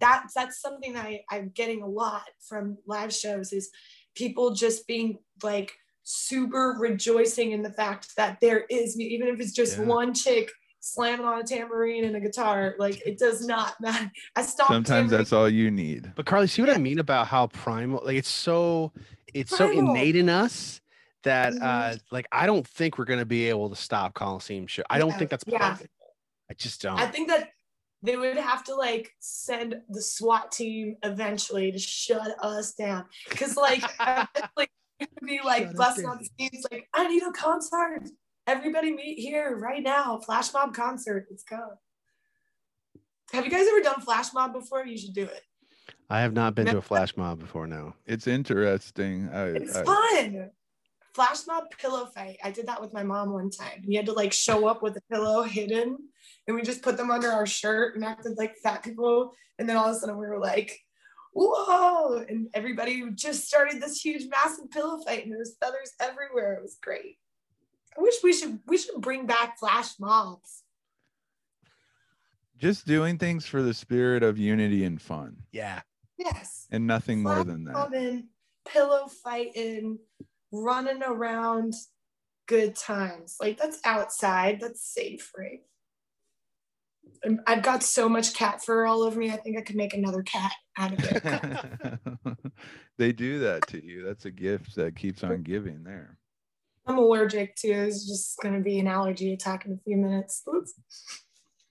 that's 0.00 0.34
that's 0.34 0.60
something 0.60 0.92
that 0.94 1.04
I, 1.06 1.20
I'm 1.30 1.50
getting 1.54 1.82
a 1.82 1.86
lot 1.86 2.22
from 2.48 2.78
live 2.86 3.12
shows 3.12 3.52
is 3.52 3.70
people 4.14 4.54
just 4.54 4.86
being 4.86 5.18
like 5.42 5.72
super 6.04 6.76
rejoicing 6.78 7.52
in 7.52 7.62
the 7.62 7.72
fact 7.72 8.16
that 8.16 8.38
there 8.40 8.64
is 8.70 8.96
mu- 8.96 9.04
even 9.04 9.28
if 9.28 9.40
it's 9.40 9.52
just 9.52 9.78
Yeah. 9.78 9.84
one 9.84 10.14
chick 10.14 10.50
slamming 10.80 11.26
on 11.26 11.40
a 11.40 11.42
tambourine 11.44 12.04
and 12.04 12.16
a 12.16 12.20
guitar 12.20 12.74
like 12.78 13.04
it 13.06 13.18
does 13.18 13.44
not 13.46 13.74
matter 13.80 14.10
i 14.36 14.42
stopped 14.42 14.70
sometimes 14.70 14.88
tambourine- 14.88 15.18
that's 15.18 15.32
all 15.32 15.48
you 15.48 15.70
need 15.70 16.12
But 16.14 16.24
Carly, 16.26 16.46
see 16.46 16.62
what 16.62 16.70
I 16.70 16.78
mean 16.78 16.98
about 17.00 17.26
how 17.26 17.48
primal 17.48 18.00
like 18.04 18.16
it's 18.16 18.28
so 18.28 18.92
it's 19.34 19.54
so 19.56 19.68
innate 19.70 20.16
in 20.16 20.28
us 20.30 20.80
that 21.24 21.52
Mhm. 21.52 21.62
uh 21.62 21.96
like 22.12 22.26
I 22.32 22.46
don't 22.46 22.66
think 22.66 22.96
we're 22.96 23.04
gonna 23.04 23.26
be 23.26 23.48
able 23.48 23.68
to 23.70 23.76
stop 23.76 24.14
Coliseum 24.14 24.66
show. 24.68 24.84
I 24.88 24.98
don't 24.98 25.10
Yeah, 25.10 25.18
think 25.18 25.30
that's 25.30 25.44
yeah. 25.46 25.58
possible. 25.58 25.90
I 26.50 26.54
just 26.54 26.80
don't. 26.80 26.98
I 26.98 27.06
think 27.06 27.28
that 27.28 27.50
they 28.02 28.16
would 28.16 28.36
have 28.36 28.64
to 28.64 28.74
like 28.74 29.10
send 29.18 29.76
the 29.88 30.00
SWAT 30.02 30.52
team 30.52 30.96
eventually 31.02 31.72
to 31.72 31.78
shut 31.78 32.34
us 32.42 32.74
down. 32.74 33.04
Cause 33.30 33.56
like 33.56 33.82
eventually 34.00 34.68
it 35.00 35.08
would 35.20 35.26
be 35.28 35.40
like 35.44 35.64
Shut 35.68 35.76
busting 35.76 36.04
down. 36.04 36.12
on 36.12 36.18
the 36.18 36.28
scenes 36.48 36.64
like, 36.70 36.88
I 36.94 37.08
need 37.08 37.22
a 37.22 37.32
concert. 37.32 38.04
Everybody 38.46 38.92
meet 38.94 39.18
here 39.18 39.56
right 39.58 39.82
now. 39.82 40.18
Flash 40.18 40.52
mob 40.54 40.74
concert. 40.74 41.26
Let's 41.30 41.44
go. 41.44 41.58
Have 43.32 43.44
you 43.44 43.50
guys 43.50 43.66
ever 43.68 43.80
done 43.80 44.00
flash 44.00 44.32
mob 44.32 44.52
before? 44.54 44.86
You 44.86 44.96
should 44.96 45.12
do 45.14 45.24
it. 45.24 45.42
I 46.08 46.20
have 46.20 46.32
not 46.32 46.54
been 46.54 46.66
to 46.66 46.78
a 46.78 46.82
flash 46.82 47.14
mob 47.16 47.38
before 47.40 47.66
now. 47.66 47.94
it's 48.06 48.26
interesting 48.26 49.28
I, 49.32 49.48
It's 49.48 49.76
I- 49.76 49.84
fun. 49.84 50.50
Flash 51.14 51.46
mob 51.48 51.64
pillow 51.78 52.06
fight. 52.14 52.38
I 52.44 52.50
did 52.52 52.68
that 52.68 52.80
with 52.80 52.92
my 52.94 53.02
mom 53.02 53.32
one 53.32 53.50
time. 53.50 53.82
You 53.82 53.98
had 53.98 54.06
to 54.06 54.12
like 54.12 54.32
show 54.32 54.66
up 54.68 54.82
with 54.82 54.96
a 54.96 55.00
pillow 55.10 55.42
hidden 55.42 55.98
and 56.48 56.56
we 56.56 56.62
just 56.62 56.82
put 56.82 56.96
them 56.96 57.10
under 57.12 57.30
our 57.30 57.46
shirt 57.46 57.94
and 57.94 58.04
acted 58.04 58.36
like 58.38 58.56
fat 58.56 58.82
people. 58.82 59.34
And 59.58 59.68
then 59.68 59.76
all 59.76 59.88
of 59.90 59.94
a 59.94 59.98
sudden 59.98 60.16
we 60.16 60.26
were 60.26 60.40
like, 60.40 60.80
whoa. 61.34 62.24
And 62.28 62.48
everybody 62.54 63.04
just 63.14 63.46
started 63.46 63.80
this 63.80 64.00
huge 64.00 64.26
massive 64.30 64.70
pillow 64.70 64.98
fight 65.04 65.22
and 65.22 65.30
there 65.30 65.38
was 65.38 65.56
feathers 65.60 65.92
everywhere. 66.00 66.54
It 66.54 66.62
was 66.62 66.78
great. 66.82 67.18
I 67.96 68.00
wish 68.00 68.14
we 68.24 68.32
should 68.32 68.60
we 68.66 68.78
should 68.78 69.00
bring 69.00 69.26
back 69.26 69.58
flash 69.58 69.90
mobs. 70.00 70.62
just 72.56 72.86
doing 72.86 73.18
things 73.18 73.44
for 73.46 73.62
the 73.62 73.74
spirit 73.74 74.22
of 74.22 74.38
unity 74.38 74.84
and 74.84 75.00
fun 75.00 75.36
Yeah. 75.52 75.82
Yes. 76.16 76.66
and 76.72 76.86
nothing 76.86 77.22
more 77.22 77.44
than 77.44 77.64
that 77.64 77.72
mobbing, 77.72 78.28
pillow 78.66 79.06
fighting, 79.22 79.98
running 80.50 81.02
around, 81.04 81.74
good 82.46 82.74
times. 82.74 83.36
Like 83.40 83.58
that's 83.58 83.80
outside. 83.84 84.58
That's 84.60 84.82
safe, 84.82 85.30
right? 85.36 85.60
I'm- 87.24 87.40
I've 87.46 87.62
got 87.62 87.82
so 87.82 88.08
much 88.08 88.34
cat 88.34 88.62
fur 88.64 88.86
all 88.86 89.02
over 89.02 89.18
me. 89.18 89.30
I 89.30 89.36
think 89.36 89.58
I 89.58 89.62
could 89.62 89.76
make 89.76 89.94
another 89.94 90.22
cat 90.22 90.52
out 90.76 90.92
of 90.92 90.98
it. 91.00 92.52
they 92.98 93.12
do 93.12 93.38
that 93.40 93.66
to 93.68 93.84
you. 93.84 94.04
That's 94.04 94.24
a 94.24 94.30
gift 94.30 94.74
that 94.76 94.96
keeps 94.96 95.22
on 95.24 95.42
giving 95.42 95.82
there. 95.84 96.18
I'm 96.86 96.98
allergic 96.98 97.54
to. 97.56 97.68
It's 97.68 98.06
just 98.06 98.38
going 98.40 98.54
to 98.54 98.60
be 98.60 98.78
an 98.78 98.86
allergy 98.88 99.32
attack 99.32 99.66
in 99.66 99.72
a 99.72 99.78
few 99.84 99.96
minutes. 99.96 100.42
Oops. 100.48 100.72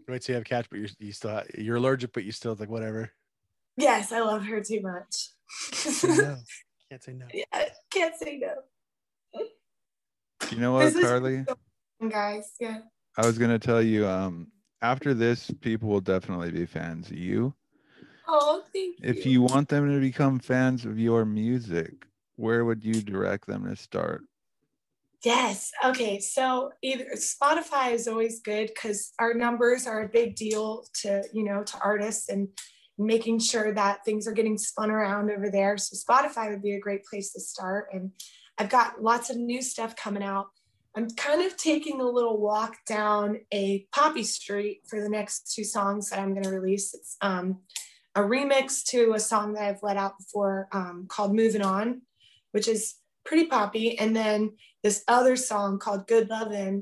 Wait 0.07 0.21
till 0.21 0.33
you 0.33 0.37
have 0.37 0.45
cats, 0.45 0.67
but 0.69 0.79
you're 0.79 0.89
you 0.99 1.11
still 1.11 1.31
ha- 1.31 1.43
you're 1.57 1.77
allergic, 1.77 2.13
but 2.13 2.23
you 2.23 2.31
still 2.31 2.55
like 2.59 2.69
whatever. 2.69 3.11
Yes, 3.75 4.11
I 4.11 4.19
love 4.21 4.43
her 4.45 4.61
too 4.61 4.81
much. 4.81 5.29
no. 6.03 6.37
Can't 6.89 7.03
say 7.03 7.13
no. 7.13 7.25
yeah, 7.33 7.65
can't 7.91 8.15
say 8.15 8.37
no. 8.37 8.53
You 10.51 10.57
know 10.59 10.71
what, 10.73 10.85
This 10.85 10.95
is- 10.95 11.03
Carly? 11.03 11.45
Guys, 12.09 12.51
yeah. 12.61 12.79
I 13.17 13.25
was 13.25 13.37
gonna 13.37 13.59
tell 13.59 13.81
you, 13.81 14.07
um, 14.07 14.47
after 14.81 15.13
this, 15.13 15.51
people 15.61 15.89
will 15.89 16.01
definitely 16.01 16.51
be 16.51 16.65
fans 16.65 17.09
of 17.09 17.17
you. 17.17 17.53
Oh, 18.27 18.63
thank 18.73 18.99
you. 18.99 19.09
If 19.09 19.25
you 19.25 19.41
want 19.41 19.69
them 19.69 19.89
to 19.89 19.99
become 19.99 20.39
fans 20.39 20.85
of 20.85 20.99
your 20.99 21.25
music, 21.25 22.05
where 22.35 22.65
would 22.65 22.83
you 22.83 23.01
direct 23.01 23.47
them 23.47 23.65
to 23.65 23.75
start? 23.75 24.23
Yes. 25.23 25.71
Okay. 25.83 26.19
So 26.19 26.71
either 26.83 27.05
Spotify 27.15 27.91
is 27.91 28.07
always 28.07 28.39
good 28.41 28.67
because 28.67 29.13
our 29.19 29.33
numbers 29.33 29.87
are 29.87 30.03
a 30.03 30.09
big 30.09 30.35
deal 30.35 30.85
to, 31.01 31.23
you 31.33 31.43
know, 31.43 31.63
to 31.63 31.79
artists 31.79 32.29
and 32.29 32.49
making 32.99 33.39
sure 33.39 33.73
that 33.73 34.05
things 34.05 34.27
are 34.27 34.33
getting 34.33 34.57
spun 34.57 34.91
around 34.91 35.31
over 35.31 35.49
there. 35.49 35.77
So 35.77 35.95
Spotify 35.95 36.49
would 36.51 36.61
be 36.61 36.75
a 36.75 36.79
great 36.79 37.03
place 37.03 37.31
to 37.33 37.39
start. 37.39 37.89
And 37.93 38.11
I've 38.57 38.69
got 38.69 39.01
lots 39.01 39.29
of 39.29 39.37
new 39.37 39.61
stuff 39.61 39.95
coming 39.95 40.23
out. 40.23 40.47
I'm 40.97 41.11
kind 41.11 41.43
of 41.43 41.55
taking 41.57 42.01
a 42.01 42.09
little 42.09 42.39
walk 42.39 42.77
down 42.87 43.41
a 43.53 43.85
poppy 43.93 44.23
street 44.23 44.81
for 44.87 44.99
the 44.99 45.09
next 45.09 45.53
two 45.53 45.63
songs 45.63 46.09
that 46.09 46.17
I'm 46.17 46.33
going 46.33 46.45
to 46.45 46.49
release. 46.49 46.95
It's 46.95 47.17
um, 47.21 47.59
a 48.15 48.21
remix 48.21 48.83
to 48.85 49.13
a 49.13 49.19
song 49.19 49.53
that 49.53 49.63
I've 49.63 49.83
let 49.83 49.95
out 49.95 50.17
before 50.17 50.67
um, 50.71 51.05
called 51.07 51.35
Moving 51.35 51.61
On, 51.61 52.01
which 52.51 52.67
is 52.67 52.95
pretty 53.23 53.45
poppy. 53.45 53.99
And 53.99 54.15
then 54.15 54.53
this 54.81 55.03
other 55.07 55.35
song 55.35 55.77
called 55.77 56.07
Good 56.07 56.31
Lovin' 56.31 56.81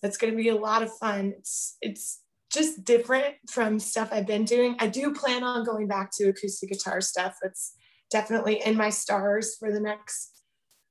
that's 0.00 0.16
going 0.16 0.32
to 0.32 0.42
be 0.42 0.48
a 0.48 0.56
lot 0.56 0.82
of 0.82 0.96
fun. 0.96 1.34
It's 1.36 1.76
it's 1.82 2.22
just 2.50 2.82
different 2.86 3.34
from 3.50 3.78
stuff 3.78 4.08
I've 4.10 4.26
been 4.26 4.46
doing. 4.46 4.74
I 4.78 4.86
do 4.86 5.12
plan 5.12 5.44
on 5.44 5.66
going 5.66 5.86
back 5.86 6.12
to 6.12 6.30
acoustic 6.30 6.70
guitar 6.70 7.02
stuff. 7.02 7.36
It's 7.42 7.74
definitely 8.10 8.62
in 8.64 8.74
my 8.74 8.88
stars 8.88 9.56
for 9.58 9.70
the 9.70 9.80
next 9.80 10.39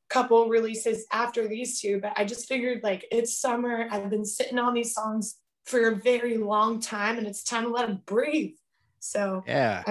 couple 0.09 0.49
releases 0.49 1.05
after 1.11 1.47
these 1.47 1.79
two, 1.79 1.99
but 2.01 2.13
I 2.15 2.25
just 2.25 2.47
figured 2.47 2.81
like 2.83 3.05
it's 3.11 3.37
summer. 3.37 3.87
I've 3.91 4.09
been 4.09 4.25
sitting 4.25 4.59
on 4.59 4.73
these 4.73 4.93
songs 4.93 5.35
for 5.65 5.89
a 5.89 5.95
very 5.95 6.37
long 6.37 6.79
time 6.79 7.17
and 7.17 7.27
it's 7.27 7.43
time 7.43 7.65
to 7.65 7.69
let 7.69 7.87
them 7.87 8.01
breathe. 8.05 8.55
So 8.99 9.43
Yeah. 9.47 9.83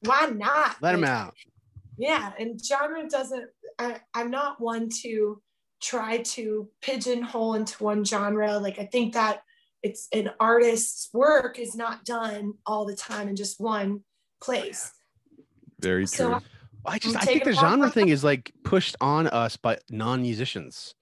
why 0.00 0.26
not? 0.26 0.76
Let 0.82 0.94
him 0.94 1.02
Like, 1.02 1.10
out. 1.10 1.34
yeah 1.96 2.32
and 2.38 2.60
genre 2.64 3.08
doesn't 3.08 3.48
I, 3.78 4.00
i'm 4.14 4.30
not 4.30 4.60
one 4.60 4.88
to 5.02 5.40
try 5.80 6.18
to 6.18 6.68
pigeonhole 6.82 7.54
into 7.54 7.82
one 7.84 8.04
genre 8.04 8.58
like 8.58 8.78
i 8.80 8.86
think 8.86 9.14
that 9.14 9.42
it's 9.82 10.08
an 10.12 10.30
artist's 10.40 11.10
work 11.12 11.58
is 11.58 11.74
not 11.76 12.04
done 12.04 12.54
all 12.66 12.84
the 12.84 12.96
time 12.96 13.28
in 13.28 13.36
just 13.36 13.60
one 13.60 14.00
oh, 14.00 14.44
place 14.44 14.92
Very 15.80 16.06
So, 16.06 16.30
true. 16.30 16.40
I 16.86 16.98
just 16.98 17.16
I'm 17.16 17.22
think 17.22 17.44
the 17.44 17.52
genre 17.52 17.90
thing 17.90 18.08
is 18.08 18.24
like 18.24 18.52
pushed 18.62 18.96
on 19.00 19.26
us 19.28 19.56
by 19.56 19.78
non-musicians. 19.90 20.94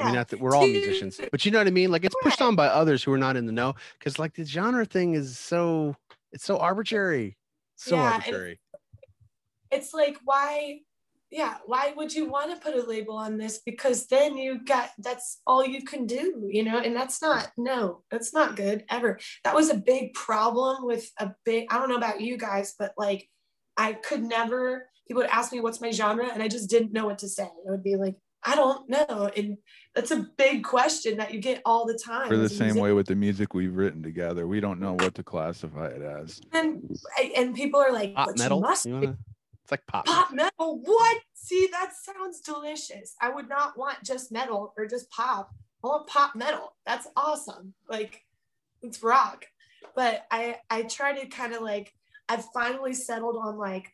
I 0.00 0.04
mean, 0.04 0.14
not 0.14 0.28
that 0.28 0.40
we're 0.40 0.54
all 0.54 0.66
Dude. 0.66 0.76
musicians, 0.76 1.20
but 1.30 1.44
you 1.44 1.50
know 1.50 1.58
what 1.58 1.66
I 1.66 1.70
mean? 1.70 1.90
Like 1.90 2.04
it's 2.04 2.14
pushed 2.22 2.40
on 2.40 2.56
by 2.56 2.66
others 2.68 3.02
who 3.02 3.12
are 3.12 3.18
not 3.18 3.36
in 3.36 3.46
the 3.46 3.52
know. 3.52 3.74
Cause 4.00 4.18
like 4.18 4.34
the 4.34 4.44
genre 4.44 4.86
thing 4.86 5.14
is 5.14 5.38
so 5.38 5.96
it's 6.32 6.44
so 6.44 6.58
arbitrary. 6.58 7.36
So 7.76 7.96
Yeah, 7.96 8.12
arbitrary. 8.12 8.60
it's 9.70 9.92
like 9.94 10.16
why 10.24 10.80
yeah 11.30 11.58
why 11.66 11.92
would 11.96 12.12
you 12.12 12.28
want 12.28 12.50
to 12.52 12.60
put 12.60 12.74
a 12.74 12.86
label 12.86 13.16
on 13.16 13.36
this 13.36 13.60
because 13.64 14.06
then 14.08 14.36
you 14.36 14.64
got 14.64 14.90
that's 14.98 15.40
all 15.46 15.64
you 15.64 15.82
can 15.84 16.06
do 16.06 16.48
you 16.50 16.64
know 16.64 16.78
and 16.78 16.94
that's 16.94 17.22
not 17.22 17.50
no 17.56 18.02
that's 18.10 18.34
not 18.34 18.56
good 18.56 18.84
ever 18.90 19.18
that 19.44 19.54
was 19.54 19.70
a 19.70 19.76
big 19.76 20.12
problem 20.12 20.84
with 20.84 21.08
a 21.18 21.30
big 21.44 21.66
i 21.70 21.78
don't 21.78 21.88
know 21.88 21.96
about 21.96 22.20
you 22.20 22.36
guys 22.36 22.74
but 22.78 22.92
like 22.98 23.28
i 23.76 23.92
could 23.92 24.22
never 24.22 24.88
people 25.10 25.22
would 25.22 25.30
ask 25.30 25.52
me 25.52 25.58
what's 25.60 25.80
my 25.80 25.90
genre? 25.90 26.28
And 26.32 26.40
i 26.40 26.46
just 26.46 26.70
didn't 26.70 26.92
know 26.92 27.04
what 27.04 27.18
to 27.18 27.28
say. 27.28 27.42
I 27.42 27.70
would 27.72 27.82
be 27.82 27.96
like 27.96 28.14
i 28.44 28.54
don't 28.54 28.88
know. 28.88 29.28
And 29.36 29.58
that's 29.94 30.12
a 30.12 30.24
big 30.38 30.62
question 30.62 31.16
that 31.18 31.34
you 31.34 31.40
get 31.40 31.60
all 31.66 31.84
the 31.84 31.98
time 31.98 32.28
For 32.28 32.36
the 32.36 32.44
as 32.44 32.52
same 32.56 32.66
musician. 32.68 32.82
way 32.84 32.92
with 32.92 33.08
the 33.08 33.16
music 33.16 33.52
we've 33.52 33.74
written 33.74 34.04
together, 34.04 34.46
we 34.46 34.60
don't 34.60 34.78
know 34.80 34.92
what 34.94 35.16
to 35.16 35.24
classify 35.24 35.86
it 35.88 36.00
as. 36.00 36.40
and, 36.52 36.96
and 37.36 37.54
people 37.56 37.80
are 37.80 37.92
like 37.92 38.14
Pop 38.14 38.38
metal. 38.38 38.60
must 38.60 38.86
You 38.86 38.94
wanna- 38.94 39.18
It's 39.64 39.72
like 39.72 39.84
pop. 39.88 40.06
pop 40.06 40.32
metal? 40.32 40.80
What? 40.84 41.16
See 41.34 41.68
that 41.72 41.90
sounds 42.00 42.40
delicious. 42.40 43.16
I 43.20 43.30
would 43.30 43.48
not 43.48 43.76
want 43.76 43.96
just 44.04 44.30
metal 44.30 44.72
or 44.78 44.86
just 44.86 45.10
pop. 45.10 45.50
I 45.82 45.88
want 45.88 46.06
pop 46.06 46.36
metal. 46.36 46.76
That's 46.86 47.08
awesome. 47.16 47.74
Like 47.88 48.24
it's 48.80 49.02
rock. 49.02 49.44
But 49.96 50.24
i 50.30 50.56
i 50.70 50.82
try 50.84 51.18
to 51.18 51.26
kind 51.26 51.52
of 51.52 51.62
like 51.62 51.92
i've 52.28 52.44
finally 52.54 52.94
settled 52.94 53.36
on 53.36 53.58
like 53.58 53.92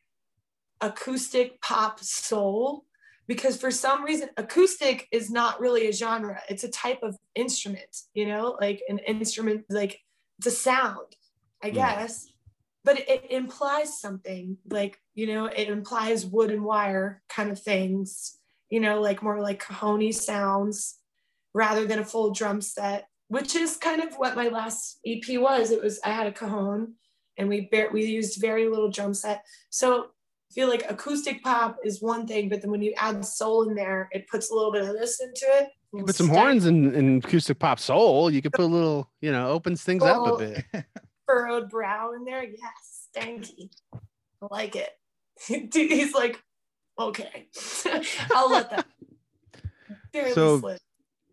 acoustic 0.80 1.60
pop 1.60 2.00
soul 2.00 2.84
because 3.28 3.56
for 3.56 3.70
some 3.70 4.04
reason 4.04 4.28
acoustic 4.36 5.08
is 5.10 5.30
not 5.30 5.60
really 5.60 5.88
a 5.88 5.92
genre. 5.92 6.40
It's 6.48 6.64
a 6.64 6.68
type 6.70 7.00
of 7.02 7.16
instrument 7.34 8.02
you 8.14 8.26
know 8.26 8.56
like 8.60 8.82
an 8.88 8.98
instrument 9.00 9.64
like 9.70 10.00
it's 10.38 10.46
a 10.46 10.50
sound 10.50 11.16
i 11.62 11.68
Yeah. 11.68 11.94
guess. 11.96 12.28
But 12.84 13.00
it 13.08 13.26
implies 13.30 14.00
something 14.00 14.58
like 14.70 15.00
you 15.14 15.26
know 15.26 15.46
it 15.46 15.68
implies 15.68 16.24
wood 16.26 16.50
and 16.50 16.64
wire 16.64 17.22
kind 17.28 17.50
of 17.50 17.60
things 17.60 18.38
you 18.70 18.80
know 18.80 19.00
like 19.00 19.22
more 19.22 19.40
like 19.40 19.60
cajon 19.66 20.12
sounds 20.12 20.98
rather 21.54 21.84
than 21.86 21.98
a 21.98 22.04
full 22.04 22.30
drum 22.32 22.60
set 22.60 23.08
which 23.28 23.56
is 23.56 23.76
kind 23.76 24.00
of 24.02 24.14
what 24.16 24.36
my 24.36 24.48
last 24.48 25.00
ep 25.04 25.24
was. 25.40 25.70
It 25.72 25.82
was 25.82 25.98
i 26.04 26.10
had 26.10 26.28
a 26.28 26.32
cajon 26.32 26.94
and 27.36 27.48
we 27.48 27.68
bar- 27.72 27.90
we 27.92 28.04
used 28.04 28.40
very 28.40 28.68
little 28.68 28.90
drum 28.90 29.14
set. 29.14 29.44
So 29.70 30.10
feel 30.56 30.68
like 30.68 30.90
acoustic 30.90 31.42
pop 31.42 31.76
is 31.84 32.00
one 32.00 32.26
thing 32.26 32.48
but 32.48 32.62
then 32.62 32.70
when 32.70 32.80
you 32.80 32.94
add 32.96 33.22
soul 33.22 33.68
in 33.68 33.74
there 33.74 34.08
it 34.10 34.26
puts 34.26 34.50
a 34.50 34.54
little 34.54 34.72
bit 34.72 34.82
of 34.82 34.94
this 34.94 35.20
into 35.20 35.44
it 35.50 35.68
You 35.92 35.98
could 35.98 36.06
put 36.06 36.16
some 36.16 36.30
horns 36.30 36.64
in, 36.64 36.94
in 36.94 37.18
acoustic 37.18 37.58
pop 37.58 37.78
soul. 37.78 38.30
You 38.30 38.40
could 38.40 38.52
put 38.52 38.64
a 38.64 38.66
little, 38.66 39.10
you 39.20 39.32
know, 39.32 39.50
opens 39.50 39.82
things 39.82 40.02
up 40.02 40.26
a 40.26 40.36
bit. 40.38 40.64
furrowed 41.26 41.68
brow 41.68 42.12
in 42.14 42.24
there. 42.24 42.42
Yes, 42.42 43.08
stanky. 43.14 43.70
I 43.92 44.46
like 44.50 44.76
it. 44.76 44.90
He's 45.74 46.14
like, 46.14 46.42
okay, 46.98 47.48
I'll 48.34 48.50
let 48.50 48.70
that. 48.70 50.34
So- 50.34 50.60
slip. 50.60 50.80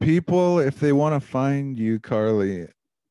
People, 0.01 0.59
if 0.59 0.81
they 0.81 0.91
want 0.91 1.15
to 1.15 1.25
find 1.25 1.79
you, 1.79 1.97
Carly, 1.97 2.67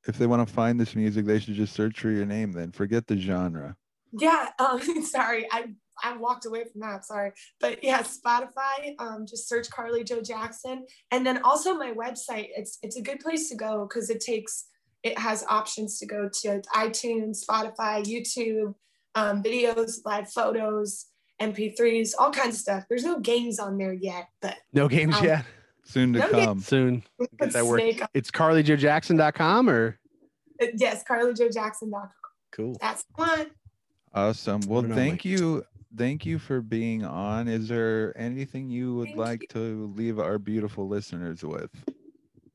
if 0.07 0.19
they 0.19 0.27
want 0.27 0.47
to 0.47 0.53
find 0.53 0.79
this 0.79 0.95
music, 0.95 1.25
they 1.25 1.39
should 1.39 1.55
just 1.55 1.73
search 1.73 2.01
for 2.01 2.11
your 2.11 2.27
name. 2.27 2.53
Then 2.53 2.71
forget 2.71 3.07
the 3.07 3.17
genre. 3.17 3.77
Yeah, 4.13 4.51
um, 4.59 5.03
sorry, 5.03 5.49
I 5.51 5.71
I 6.03 6.17
walked 6.17 6.47
away 6.47 6.65
from 6.65 6.81
that. 6.83 7.05
Sorry, 7.05 7.33
but 7.61 7.83
yeah, 7.83 8.03
Spotify. 8.03 8.95
Um, 8.99 9.27
just 9.27 9.49
search 9.49 9.71
Carly 9.71 10.05
Jo 10.05 10.21
Jackson, 10.21 10.85
and 11.11 11.27
then 11.27 11.43
also 11.43 11.75
my 11.75 11.93
website. 11.93 12.49
It's 12.57 12.79
it's 12.83 12.97
a 12.97 13.03
good 13.03 13.21
place 13.21 13.49
to 13.51 13.57
go 13.57 13.87
because 13.89 14.11
it 14.11 14.21
takes 14.21 14.67
it 15.03 15.19
has 15.19 15.45
options 15.49 15.99
to 15.99 16.07
go 16.07 16.29
to 16.43 16.63
iTunes, 16.75 17.45
Spotify, 17.45 18.05
YouTube, 18.05 18.75
um, 19.17 19.43
videos, 19.43 19.97
live 20.05 20.31
photos, 20.31 21.07
MP3s, 21.41 22.13
all 22.19 22.31
kinds 22.31 22.55
of 22.55 22.61
stuff. 22.61 22.85
There's 22.89 23.05
no 23.05 23.19
games 23.19 23.59
on 23.59 23.79
there 23.79 23.93
yet, 23.93 24.29
but 24.41 24.57
No 24.73 24.87
games 24.89 25.17
Um, 25.17 25.25
yet. 25.25 25.45
Soon 25.85 26.13
to 26.13 26.21
No, 26.21 26.29
yeah. 26.31 26.45
come. 26.47 26.61
Soon. 26.61 27.03
Get 27.41 27.53
that 27.53 27.67
work. 27.67 27.81
Snake, 27.81 28.01
It's 28.15 28.31
carlyjojackson.com 28.31 29.69
or 29.69 29.99
uh, 30.63 30.67
yes, 30.77 31.03
CarlyJoJackson.com. 31.11 32.09
cool. 32.53 32.77
That's 32.81 33.05
one. 33.17 33.47
Awesome. 34.15 34.61
Well, 34.69 34.83
Put 34.83 34.91
it 34.91 34.93
on, 34.93 34.97
thank 34.99 35.25
you. 35.25 35.65
Thank 35.97 36.25
you 36.25 36.39
for 36.39 36.61
being 36.61 37.05
on. 37.05 37.49
Is 37.49 37.69
there 37.69 38.17
anything 38.19 38.71
you 38.71 38.95
would 38.97 39.09
Thank 39.09 39.19
like 39.19 39.47
to 39.51 39.93
leave 39.95 40.19
our 40.19 40.39
beautiful 40.39 40.89
listeners 40.89 41.43
with? 41.43 41.71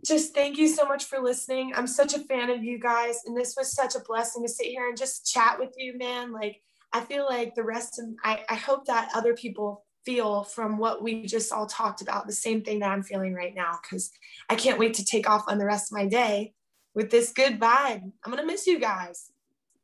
just 0.07 0.34
thank 0.34 0.57
you 0.57 0.68
so 0.68 0.85
much 0.85 1.05
for 1.05 1.19
listening. 1.19 1.73
I'm 1.76 1.88
such 1.88 2.14
a 2.14 2.19
fan 2.19 2.49
of 2.49 2.64
you 2.64 2.80
guys, 2.80 3.22
and 3.26 3.35
this 3.35 3.55
was 3.57 3.73
such 3.73 3.95
a 3.95 3.99
blessing 3.99 4.43
to 4.43 4.49
sit 4.49 4.68
here 4.68 4.88
and 4.88 4.97
just 4.97 5.31
chat 5.31 5.59
with 5.59 5.73
you, 5.77 5.97
man. 5.97 6.31
Like, 6.31 6.61
I 6.93 7.01
feel 7.01 7.26
like 7.26 7.55
the 7.55 7.64
rest 7.64 7.99
of 7.99 8.05
I, 8.23 8.43
I 8.49 8.55
hope 8.55 8.85
that 8.85 9.09
other 9.14 9.34
people 9.34 9.85
feel 10.05 10.43
from 10.43 10.77
what 10.77 11.03
we 11.03 11.26
just 11.26 11.51
all 11.51 11.65
talked 11.65 12.01
about 12.01 12.26
the 12.26 12.34
same 12.34 12.61
thing 12.61 12.80
that 12.80 12.91
I'm 12.91 13.03
feeling 13.03 13.34
right 13.34 13.53
now 13.53 13.77
because 13.81 14.09
I 14.49 14.55
can't 14.55 14.80
wait 14.80 14.93
to 14.95 15.05
take 15.05 15.30
off 15.30 15.43
on 15.47 15.57
the 15.57 15.65
rest 15.65 15.91
of 15.91 15.97
my 15.97 16.05
day 16.05 16.53
with 16.95 17.11
this 17.11 17.34
good 17.34 17.59
vibe. 17.59 18.09
I'm 18.23 18.31
gonna 18.31 18.45
miss 18.45 18.65
you 18.65 18.80
guys. 18.80 19.31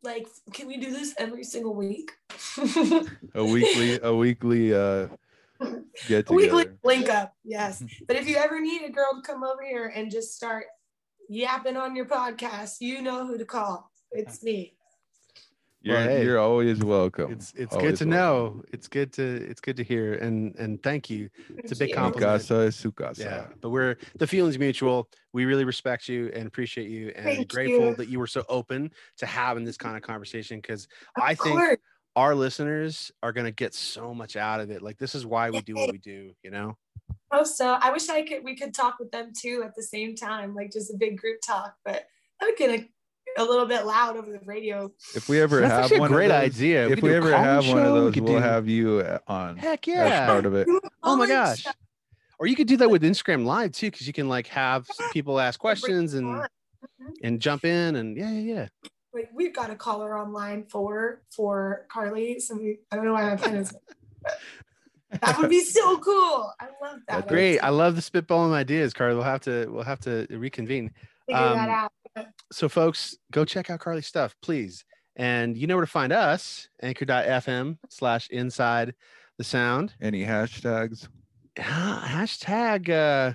Like, 0.04 0.28
can 0.52 0.68
we 0.68 0.78
do 0.78 0.92
this 0.92 1.14
every 1.18 1.44
single 1.44 1.76
week? 1.76 2.12
A 3.36 3.44
weekly, 3.44 4.00
a 4.02 4.14
weekly 4.14 4.74
uh, 4.74 5.08
get 6.08 6.30
weekly 6.30 6.66
link 6.84 7.08
up 7.08 7.34
yes 7.46 7.82
but 8.08 8.18
if 8.18 8.28
you 8.28 8.36
ever 8.36 8.60
need 8.60 8.82
a 8.84 8.90
girl 8.90 9.14
to 9.16 9.22
come 9.22 9.44
over 9.44 9.64
here 9.64 9.94
and 9.96 10.12
just 10.12 10.36
start 10.36 10.66
yapping 11.30 11.78
on 11.78 11.96
your 11.96 12.06
podcast 12.06 12.78
you 12.82 13.02
know 13.02 13.26
who 13.26 13.38
to 13.38 13.46
call 13.46 13.90
it's 14.14 14.44
me. 14.44 14.76
You're 15.86 15.98
Well, 15.98 16.08
hey, 16.08 16.24
you're 16.24 16.40
always 16.40 16.80
welcome. 16.82 17.34
It's 17.34 17.52
it's 17.58 17.76
good 17.76 17.98
to 17.98 18.06
welcome. 18.06 18.10
know. 18.10 18.64
It's 18.72 18.88
good 18.88 19.12
to 19.14 19.24
it's 19.24 19.60
good 19.60 19.76
to 19.76 19.84
hear 19.84 20.14
and 20.14 20.56
and 20.56 20.82
thank 20.82 21.10
you. 21.10 21.30
It's 21.58 21.74
a 21.74 21.76
big 21.76 21.78
Thank 21.78 21.90
you. 21.90 21.96
compliment. 21.96 22.40
Casa 22.42 22.56
es 22.68 22.78
su 22.78 22.92
casa. 22.94 23.22
Yeah, 23.22 23.48
but 23.60 23.70
we're 23.70 23.98
the 24.18 24.26
feelings 24.26 24.58
mutual. 24.58 25.10
We 25.34 25.44
really 25.44 25.66
respect 25.66 26.08
you 26.08 26.32
and 26.34 26.48
appreciate 26.48 26.90
you 26.90 27.12
and 27.18 27.26
Thank 27.26 27.50
grateful 27.50 27.90
you. 27.90 27.96
that 27.96 28.08
you 28.08 28.18
were 28.18 28.28
so 28.28 28.46
open 28.48 28.92
to 29.18 29.26
having 29.26 29.66
this 29.66 29.76
kind 29.76 29.98
of 29.98 30.04
conversation 30.04 30.60
because 30.62 30.88
I 31.20 31.36
think 31.36 31.58
course. 31.58 31.78
our 32.16 32.34
listeners 32.34 33.12
are 33.22 33.34
going 33.34 33.46
to 33.46 33.52
get 33.52 33.74
so 33.74 34.14
much 34.14 34.38
out 34.38 34.62
of 34.62 34.72
it. 34.72 34.82
Like 34.82 34.98
this 34.98 35.16
is 35.16 35.26
why 35.26 35.50
we 35.50 35.60
do 35.62 35.76
what 35.76 35.92
we 35.92 35.98
do, 35.98 36.32
you 36.44 36.52
know? 36.52 36.78
Oh, 37.34 37.44
so 37.44 37.78
I 37.82 37.92
wish 37.92 38.08
I 38.08 38.22
could 38.22 38.42
we 38.46 38.56
could 38.56 38.74
talk 38.74 39.00
with 39.00 39.12
them 39.12 39.34
too 39.38 39.64
at 39.66 39.76
the 39.76 39.84
same 39.84 40.16
time, 40.16 40.56
like 40.56 40.72
just 40.72 40.94
a 40.94 40.98
big 40.98 41.18
group 41.18 41.40
talk, 41.46 41.76
but 41.84 42.06
that 42.40 42.46
would 42.46 42.58
get 42.58 42.70
a, 42.70 42.90
a 43.38 43.44
little 43.44 43.66
bit 43.66 43.86
loud 43.86 44.16
over 44.18 44.32
the 44.32 44.40
radio. 44.46 44.92
If 45.16 45.28
we 45.30 45.42
ever 45.42 45.62
That's 45.62 45.72
have 45.72 45.82
actually 45.84 45.98
a 45.98 46.02
one 46.02 46.12
great 46.12 46.32
of 46.32 46.42
those, 46.42 46.56
idea. 46.58 46.88
if 46.88 46.94
could 46.96 47.04
we 47.04 47.14
ever 47.16 47.30
call-in 47.32 47.44
have 47.46 47.68
one 47.68 47.78
of 47.80 47.84
show, 47.86 47.94
we 47.94 48.00
those, 48.00 48.14
could 48.14 48.24
we'll 48.24 48.34
do- 48.34 48.40
have 48.40 48.68
you 48.68 49.00
uh, 49.00 49.20
on 49.28 49.58
Heck 49.58 49.88
as 49.88 49.96
yeah. 49.96 50.26
part 50.28 50.46
of 50.46 50.54
it. 50.56 50.68
Oh 51.02 51.16
my 51.16 51.28
gosh. 51.28 51.66
Or 52.40 52.48
you 52.48 52.56
could 52.56 52.68
do 52.68 52.78
that 52.78 52.90
with 52.90 53.04
Instagram 53.04 53.46
live 53.46 53.72
too, 53.72 53.90
because 53.92 54.06
you 54.08 54.14
can 54.14 54.28
like 54.30 54.48
have 54.48 54.88
people 55.12 55.40
ask 55.40 55.60
questions 55.60 56.14
and 56.14 56.26
Mhm. 57.02 57.14
and 57.24 57.40
jump 57.40 57.64
in 57.64 57.96
and 57.96 58.18
yeah, 58.18 58.30
yeah, 58.32 58.54
yeah. 58.54 58.68
Wait, 59.14 59.28
we've 59.34 59.54
got 59.56 59.70
a 59.70 59.76
caller 59.76 60.18
online 60.20 60.66
for 60.66 61.22
for 61.34 61.86
Carly. 61.90 62.40
So 62.40 62.56
we, 62.56 62.80
I 62.92 62.96
don't 62.98 63.06
know 63.06 63.14
why 63.14 63.30
my 63.30 63.36
pen 63.38 63.56
is. 63.56 63.74
that 65.22 65.38
would 65.38 65.50
be 65.50 65.62
so 65.62 65.98
cool. 66.00 66.52
I 66.60 66.68
love 66.82 67.00
that. 67.08 67.28
Great. 67.28 67.60
I 67.60 67.70
love 67.70 67.96
the 67.96 68.02
spitballing 68.02 68.52
ideas, 68.54 68.94
Carly. 68.94 69.16
We'll 69.16 69.24
have 69.24 69.42
to 69.42 69.68
we'll 69.70 69.84
have 69.84 70.00
to 70.02 70.28
reconvene. 70.32 70.92
Figure 71.28 71.42
that 71.42 71.70
um, 71.70 71.90
out. 72.18 72.26
so 72.52 72.70
folks 72.70 73.18
go 73.32 73.46
check 73.46 73.70
out 73.70 73.80
carly's 73.80 74.08
stuff 74.08 74.36
please 74.42 74.86
and 75.16 75.58
you 75.58 75.68
know 75.68 75.76
where 75.76 75.86
to 75.86 75.92
find 75.92 76.12
us 76.12 76.68
anchor.fm 76.82 77.78
slash 77.90 78.30
inside 78.30 78.94
the 79.38 79.44
sound 79.44 79.94
Any 80.02 80.24
hashtags? 80.24 81.08
Ah, 81.60 82.06
hashtag 82.08 82.90
uh 82.90 83.34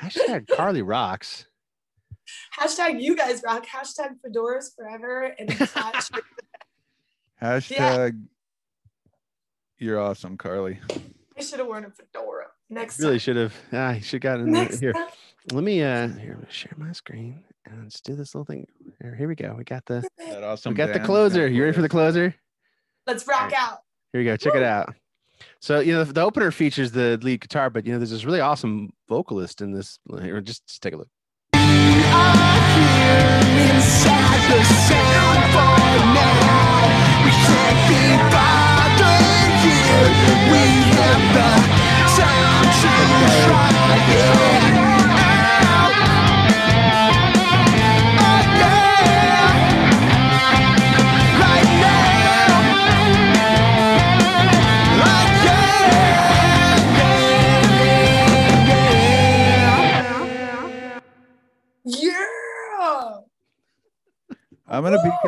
hashtag 0.00 0.46
carly 0.48 0.82
rocks 0.82 1.46
Hashtag 2.60 3.00
you 3.00 3.16
guys 3.16 3.42
rock. 3.44 3.66
Hashtag 3.66 4.16
fedoras 4.24 4.74
forever 4.74 5.34
and 5.38 5.50
attach. 5.50 6.10
Hashtag 7.42 8.20
you're 9.78 10.00
awesome, 10.00 10.36
Carly. 10.36 10.80
I 11.36 11.42
should 11.42 11.60
have 11.60 11.68
worn 11.68 11.84
a 11.84 11.90
fedora 11.90 12.46
next 12.68 12.98
really 12.98 13.18
should 13.18 13.36
have 13.36 13.54
ah, 13.72 13.92
you 13.92 14.02
should 14.02 14.20
got 14.20 14.40
in. 14.40 14.50
Next 14.50 14.80
here 14.80 14.92
time. 14.92 15.06
Let 15.52 15.64
me 15.64 15.82
uh 15.82 16.08
here 16.08 16.32
I'm 16.32 16.40
gonna 16.40 16.50
share 16.50 16.74
my 16.76 16.92
screen 16.92 17.42
and 17.66 17.82
let's 17.82 18.00
do 18.00 18.14
this 18.14 18.34
little 18.34 18.44
thing 18.44 18.66
here, 19.00 19.14
here 19.14 19.28
we 19.28 19.34
go 19.34 19.54
we 19.56 19.64
got 19.64 19.84
the 19.86 20.06
That 20.18 20.42
awesome. 20.44 20.72
we 20.72 20.76
got 20.76 20.92
the 20.92 21.00
closer 21.00 21.46
you 21.46 21.62
ready 21.62 21.74
for 21.74 21.82
the 21.82 21.88
closer 21.88 22.34
Let's 23.08 23.26
rock 23.26 23.52
out. 23.56 23.78
Here 24.12 24.20
we 24.20 24.26
go. 24.26 24.36
Check 24.36 24.54
it 24.54 24.62
out. 24.62 24.94
So 25.62 25.80
you 25.80 25.94
know 25.94 26.04
the, 26.04 26.12
the 26.12 26.20
opener 26.20 26.50
features 26.50 26.92
the 26.92 27.18
lead 27.22 27.40
guitar, 27.40 27.70
but 27.70 27.86
you 27.86 27.92
know 27.92 27.98
there's 27.98 28.10
this 28.10 28.26
really 28.26 28.40
awesome 28.40 28.92
vocalist 29.08 29.62
in 29.62 29.72
this. 29.72 29.98
Here, 30.20 30.38
just, 30.42 30.66
just 30.66 30.82
take 30.82 30.92
a 30.92 30.98
look. 30.98 31.08
Yeah. 44.10 45.17
I'm 64.70 64.82
gonna 64.82 65.02
be 65.02 65.10